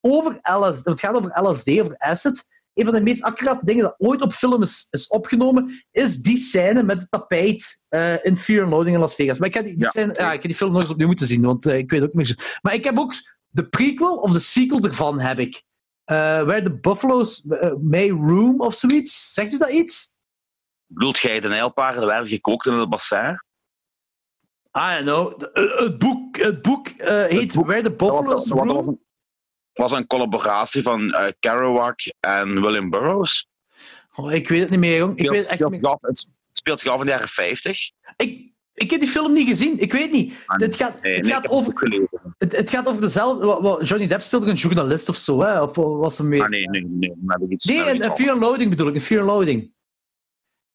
[0.00, 3.94] over LSD, het gaat over LSD, over acid, een van de meest accurate dingen dat
[3.98, 8.62] ooit op film is, is opgenomen, is die scène met het tapijt eh, in Fear
[8.62, 9.38] and Loading in Las Vegas.
[9.38, 9.88] Maar ik heb die, die Ja.
[9.90, 12.00] scène, ja, ik heb die film nog eens opnieuw moeten zien, want eh, ik weet
[12.00, 12.26] ook niet meer.
[12.26, 13.12] zo- Maar ik heb ook
[13.48, 15.62] de prequel of de sequel ervan, heb ik.
[16.04, 19.32] Eh Where the Buffaloes eh, May Room of zoiets.
[19.34, 20.16] Zegt u dat iets?
[20.86, 23.42] Bedoelt jij de nijlpaarden werden gekookt in het bassin?
[24.78, 25.40] I don't know.
[25.78, 26.88] Het boek, het boek
[27.28, 28.96] heet boek- Where the Buffaloes Dat
[29.72, 33.46] was, een, collaboratie van eh, Kerouac en William Burroughs.
[34.14, 35.12] Oh, ik weet het niet meer, jong.
[35.18, 37.06] Ik, Het weet speelt, het echt speelt, niet zich af, het speelt zich af in
[37.06, 37.90] de jaren 50.
[38.16, 38.28] meer.
[38.28, 39.78] Ik, ik heb die film niet gezien.
[39.80, 40.34] Ik weet niet.
[40.46, 41.72] Ah, Het gaat, Nee, het nee, gaat over,
[42.38, 43.84] het, het gaat over dezelfde...
[43.84, 45.62] Johnny Depp speelde een journalist of zo, hè?
[45.62, 46.42] Of was hem meer...
[46.42, 47.14] Ah, nee, nee, nee.
[47.48, 48.94] Iets, Nee, een, een Fear and Loading bedoel ik.
[48.94, 49.72] Een Fear and Loading.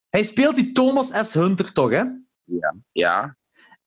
[0.10, 1.34] Hij speelt die Thomas S.
[1.34, 2.00] Hunter toch, hè?
[2.00, 2.76] anders.
[2.92, 3.38] Ja.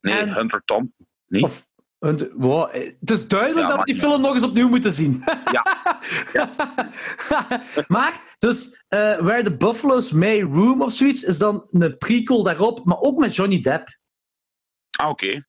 [0.00, 0.94] Nee, En- Hunter Tom.
[1.26, 1.42] Niet?
[1.42, 1.66] Of,
[2.00, 5.22] Wow, eh, het is duidelijk Ja, dat we die film nog eens opnieuw moeten zien.
[5.52, 5.90] Ja.
[7.88, 12.84] maar, dus eh, Where the Buffaloes May Room of zoiets is dan een prequel daarop,
[12.84, 13.98] maar ook met Johnny Depp.
[14.98, 15.44] Ah, oké.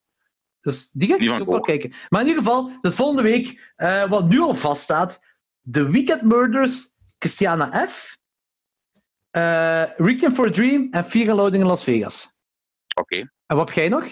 [0.62, 1.94] Dus die ga ik ook wel kijken.
[2.10, 5.20] Maar in ieder geval, de volgende week, eh, wat nu al vaststaat,
[5.72, 8.18] The Weekend Murders, Christiana F.,
[9.98, 12.34] Requiem for a Dream en Fear and Loading in Las Vegas.
[12.96, 13.32] Oké.
[13.46, 14.06] En wat heb jij nog?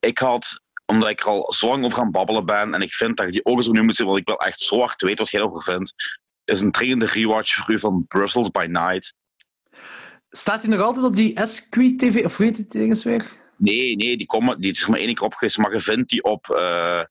[0.00, 3.16] Ik had, omdat ik er al zo lang over aan babbelen ben, en ik vind
[3.16, 5.18] dat je die ook eens opnieuw moet zien, want ik wil echt zo hard weten
[5.18, 5.94] wat jij erover vindt,
[6.44, 9.14] is een dringende rewatch voor u van Brussels by Night.
[10.28, 13.42] Staat hij nog altijd op die SQ-TV, of heet het ding eens weer?
[13.56, 16.10] Nee, nee, die, komen, die is er maar één keer op geweest, maar je vindt
[16.10, 17.02] die op eh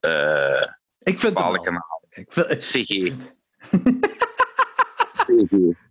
[0.00, 0.66] eh
[0.98, 2.02] Ik vind het kanaal.
[2.10, 3.12] Ik vind, CG.
[5.26, 5.88] CG.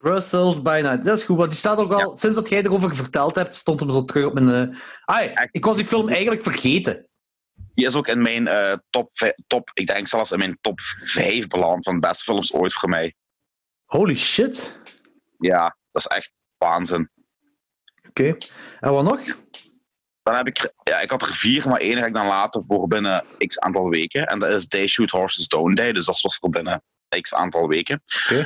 [0.00, 1.04] Brussels by Night.
[1.04, 2.16] Dat is goed, want die staat ook al...
[2.16, 4.76] Sinds dat jij erover verteld hebt, stond hem zo terug op mijn...
[5.04, 5.48] Ai, Echt?
[5.50, 7.08] ik was die film eigenlijk vergeten.
[7.74, 9.10] Die is ook in mijn eh, top,
[9.46, 13.14] top, ik denk zelfs in mijn top 5 beland van beste films ooit voor mij.
[13.84, 14.80] Holy shit.
[15.38, 17.10] Ja, dat is echt waanzin.
[18.08, 18.36] Oké.
[18.80, 19.20] En wat nog?
[20.22, 22.88] Dan heb ik, ja, ik had er vier, maar één ga ik dan later voor
[22.88, 24.26] binnen x aantal weken.
[24.26, 26.82] En dat is They Shoot Horses Don't They, dus dat was voor binnen
[27.20, 28.02] x aantal weken.
[28.28, 28.44] Eh,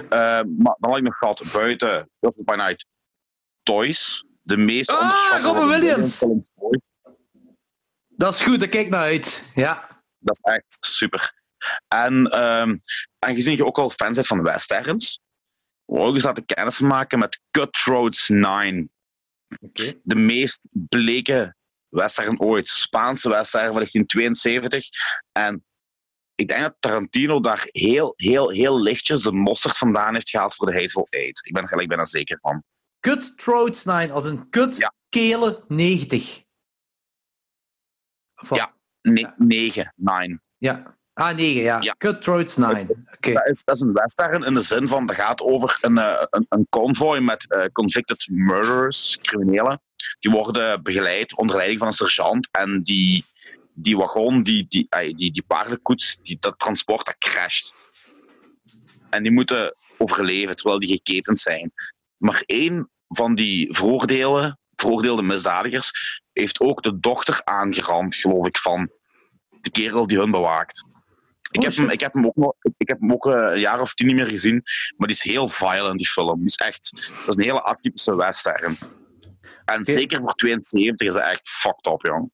[0.56, 2.86] maar dan had ik nog gehad buiten Brussels by Night
[3.62, 4.24] Toys.
[4.42, 6.24] De meest Ah, onderschatte Robin Williams.
[8.08, 9.50] Dat is goed, daar kijk ik naar uit.
[9.54, 9.88] Ja.
[10.18, 11.42] Dat is echt super.
[11.88, 12.76] En ehm,
[13.18, 15.20] aangezien je ook al fan bent van westerns,
[15.86, 18.90] ik ook eens laten kennis maken met Cutthroats 9.
[19.60, 20.00] Oké.
[20.02, 21.54] De meest bleke
[21.88, 22.68] western ooit.
[22.68, 24.88] Spaanse western van 1972.
[25.32, 25.64] En
[26.34, 30.66] ik denk dat Tarantino daar heel, heel, heel lichtjes de mosterd vandaan heeft gehaald voor
[30.66, 31.46] de Hateful Eight.
[31.46, 32.62] Ik ben er gelijk bijna zeker van.
[33.00, 34.94] Cut Throats 9, als een kut Ja.
[35.08, 36.42] kelen 90.
[38.42, 38.58] Of wat?
[38.58, 38.74] Ja.
[39.00, 40.42] Ne 9, 9.
[40.58, 40.96] ja.
[41.12, 41.80] Ah, 9, ja.
[41.80, 41.94] Ja.
[41.98, 43.06] Cut Throats 9.
[43.14, 43.32] Oké.
[43.32, 46.26] Dat, is, dat is een western in de zin van, dat gaat over een, eh,
[46.30, 49.82] een, een convoy met eh, convicted murderers, criminelen.
[50.20, 52.48] Die worden begeleid onder leiding van een sergeant.
[52.50, 53.24] En die,
[53.74, 57.74] die wagon, die, die, ey, die, die paardenkoets, die, dat transport, dat crasht.
[59.10, 61.72] En die moeten overleven terwijl die geketend zijn.
[62.16, 68.90] Maar één van die veroordelen, veroordeelde misdadigers heeft ook de dochter aangerand, geloof ik, van
[69.60, 70.84] de kerel die hun bewaakt.
[71.50, 73.94] Ik, Oh, heb, hem, ik heb hem ook, ik heb hem ook een jaar of
[73.94, 74.62] tien niet meer gezien,
[74.96, 76.36] maar die is heel violent, die film.
[76.36, 76.90] Die is echt,
[77.26, 78.76] dat is een hele atypische western.
[79.64, 82.30] En zeker voor 72 is dat echt fucked up, jong.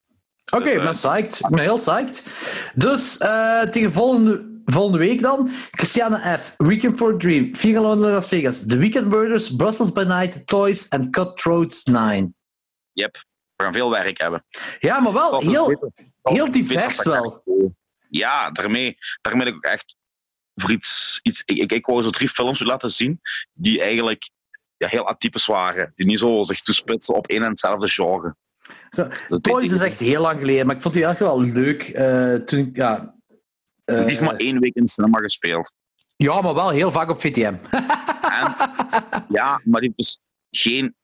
[0.51, 1.39] Oké, Dus, ik eh, ben psyched.
[1.41, 2.25] Ik ben heel psyched.
[2.75, 5.51] Dus eh, tegen volgende, volgende week dan.
[5.71, 10.47] Christiane F., Weekend for a Dream, in Las Vegas, The Weekend Murders, Brussels by Night,
[10.47, 12.35] Toys en Cutthroats 9.
[12.93, 13.25] Yep,
[13.57, 14.45] we gaan veel werk hebben.
[14.79, 17.43] Ja, maar wel heel, heel divers wel.
[17.45, 17.69] ik-
[18.09, 19.97] Ja, daarmee, daarmee heb ik ook echt
[20.55, 21.21] voor iets...
[21.23, 23.21] iets ik, ik, ik wou zo drie films laten zien
[23.53, 24.31] die eigenlijk
[24.77, 25.93] ja, heel atypisch waren.
[25.95, 28.37] Die niet zo zich toespitsen op één en hetzelfde genre.
[28.91, 29.09] Zo,
[29.41, 31.83] Toys is echt heel lang geleden, maar ik vond die echt wel leuk.
[31.83, 33.15] eh, toen ja,
[33.85, 35.73] eh, Die heeft maar één week in de cinema gespeeld.
[36.17, 37.55] ja, maar wel heel vaak op VTM.
[38.21, 38.55] En,
[39.29, 40.95] ja, maar die heeft dus geen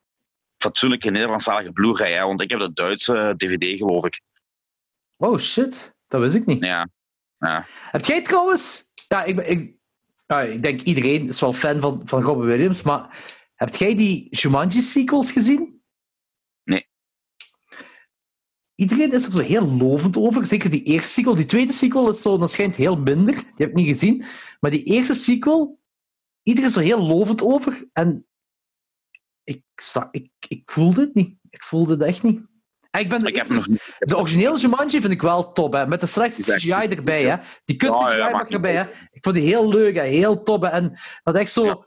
[0.58, 4.20] fatsoenlijke Nederlandstalige Blu-ray, want ik heb de Duitse DVD, geloof ik.
[5.16, 6.64] oh shit, dat wist ik niet.
[6.64, 6.88] Ja,
[7.90, 8.84] Heb jij trouwens...
[9.08, 9.74] Ja, ik, ik,
[10.26, 14.26] ja, ik denk iedereen is wel fan van, van Robin Williams, maar heb jij die
[14.30, 15.82] Jumanji-sequels gezien?
[16.64, 16.88] Nee.
[18.76, 20.46] Iedereen is er zo heel lovend over.
[20.46, 21.34] Zeker die eerste sequel.
[21.34, 23.34] Die tweede sequel is zo, dat schijnt heel minder.
[23.34, 24.24] Die heb ik niet gezien.
[24.60, 25.80] Maar die eerste sequel,
[26.42, 27.84] iedereen is er heel lovend over.
[27.92, 28.26] En
[29.44, 29.62] ik,
[30.10, 31.36] ik, ik voelde het niet.
[31.50, 32.50] Ik voelde het echt niet.
[32.90, 33.94] En ik ben de ik heb eerste- nog niet...
[33.98, 35.86] de originele Jumanji vind ik wel top, hè.
[35.86, 37.24] met de slechte CGI erbij.
[37.24, 37.36] Hè.
[37.64, 38.74] Die kut CGI ja, mag erbij.
[38.76, 38.82] Hè.
[39.10, 40.02] Ik vond die heel leuk, hè.
[40.02, 40.62] heel top.
[40.62, 40.68] Hè.
[40.68, 41.64] En dat echt zo...
[41.64, 41.86] Ja.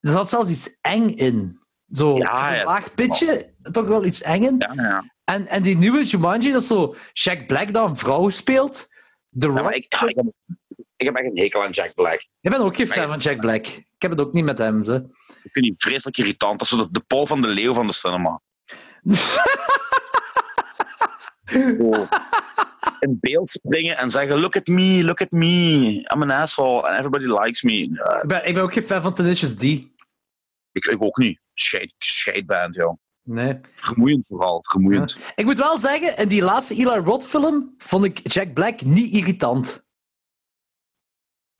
[0.00, 1.60] Er zat zelfs iets eng in.
[1.88, 4.58] Zo Ja, een ja, laag pitje, toch wel iets eng in.
[5.24, 8.88] En, en die nieuwe Jumanji, dat zo Jack Black dat een vrouw speelt.
[9.38, 9.70] The Ja, Rock.
[9.70, 10.26] ik, ja, ik, heb,
[10.96, 12.26] ik heb echt een hekel aan Jack Black.
[12.40, 13.66] Ik ben ook geen fan van Jack Black.
[13.66, 14.84] Ik heb het ook niet met hem.
[14.84, 14.94] Ze.
[15.26, 16.58] Ik vind die vreselijk irritant.
[16.58, 18.40] Dat is zo de, de Paul van de Leeuw van de cinema.
[21.52, 22.06] Zo
[23.02, 25.46] in beeld springen en zeggen: Look at me, look at me.
[26.14, 27.72] I'm an asshole and everybody likes me.
[27.72, 29.62] Ik, ben, ik ben ook geen fan van Tenacious D.
[29.62, 29.90] ik,
[30.72, 31.40] ik ook niet.
[31.54, 32.98] Scheid, scheidband, joh.
[33.24, 33.60] Nee.
[33.74, 35.16] Vermoeiend vooral, vermoeiend.
[35.34, 39.12] Ik moet wel zeggen, in die laatste Eli Roth film vond ik Jack Black niet
[39.12, 39.84] irritant.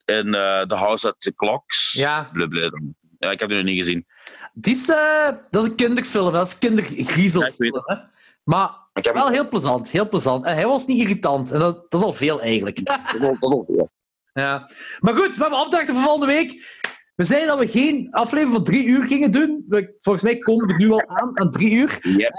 [0.05, 1.93] In eh, The House at the Clocks.
[1.93, 2.29] Ja.
[2.33, 2.81] Blablabla.
[3.19, 4.07] Ja, ik heb die nog niet gezien.
[4.53, 7.83] Die is, eh, dat is een kinderfilm, dat is een Ja, kindergriezelfilm.
[7.85, 7.97] hè.
[8.45, 10.45] maar heb wel heel plezant, heel plezant.
[10.45, 11.51] En hij was niet irritant.
[11.51, 12.85] En dat, dat is al veel eigenlijk.
[12.87, 12.99] Dat
[13.41, 13.91] is al veel.
[14.33, 14.71] ja.
[15.01, 16.81] Maar goed, we hebben opdrachten voor volgende week.
[17.15, 19.67] We zeiden dat we geen aflevering van drie uur gingen doen.
[19.99, 21.99] Volgens mij komen we nu al aan, aan drie uur.
[22.03, 22.33] Yep.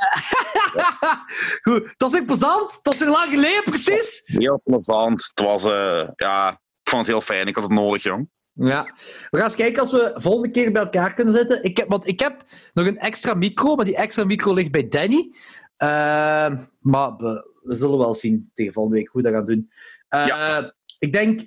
[1.66, 2.74] goed, het was weer plezant.
[2.74, 4.22] Het was weer lang geleden, precies.
[4.26, 5.32] Heel plezant.
[5.35, 6.50] Het was, eh, ja,
[6.84, 7.48] ik vond het heel fijn.
[7.48, 8.30] Ik had het nodig, jong.
[8.56, 8.84] Ja,
[9.30, 11.64] we gaan eens kijken als we volgende keer bij elkaar kunnen zitten.
[11.64, 12.43] Ik heb, want ik heb
[12.74, 15.32] nog een extra micro, maar die extra micro ligt bij Danny.
[15.77, 19.69] Eh, maar we, we zullen wel zien tegen volgende week hoe we dat gaan doen.
[20.08, 20.74] Eh, Ja.
[21.00, 21.42] Ik denk,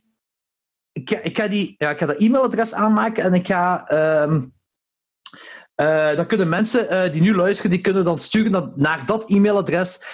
[0.97, 3.87] ik ga, ik ga, die, ja, ik ga dat e-mailadres aanmaken en ik ga.
[3.89, 4.43] ehm,
[5.75, 9.31] eh, dan kunnen mensen eh, die nu luisteren, die kunnen dan sturen naar, naar dat
[9.31, 10.05] e-mailadres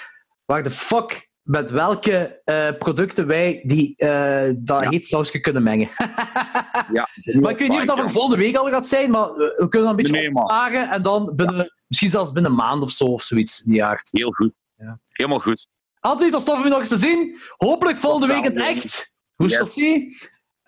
[0.44, 3.94] waar de fuck met welke eh, producten wij die,
[4.58, 4.88] dat Ja.
[4.90, 5.88] heet sausje kunnen mengen.
[6.92, 7.08] Ja,
[7.40, 9.68] Maar ik weet niet of dat voor volgende week al gaat zijn, maar we we
[9.68, 13.04] kunnen dan een beetje Nee, en dan binnen, misschien zelfs binnen een maand of zo
[13.04, 14.08] of zoiets in die aard.
[14.12, 14.52] Heel goed.
[14.76, 15.00] Ja.
[15.08, 15.68] Helemaal goed.
[16.00, 17.38] Altijd, dat stof om je nog eens te zien.
[17.56, 19.14] Hopelijk volgende week in het echt.
[19.34, 19.74] Hoe Yes.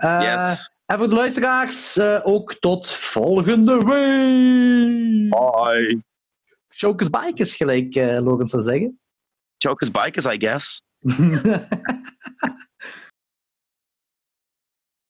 [0.04, 0.28] See?
[0.28, 0.70] Eh, Yes.
[0.86, 5.30] En voor de luisteraars, eh, ook tot volgende week.
[5.30, 6.02] Bye.
[6.68, 9.00] Chokers bikers, gelijk eh Logan zou zeggen.
[9.56, 10.82] Jokers bikers, I guess.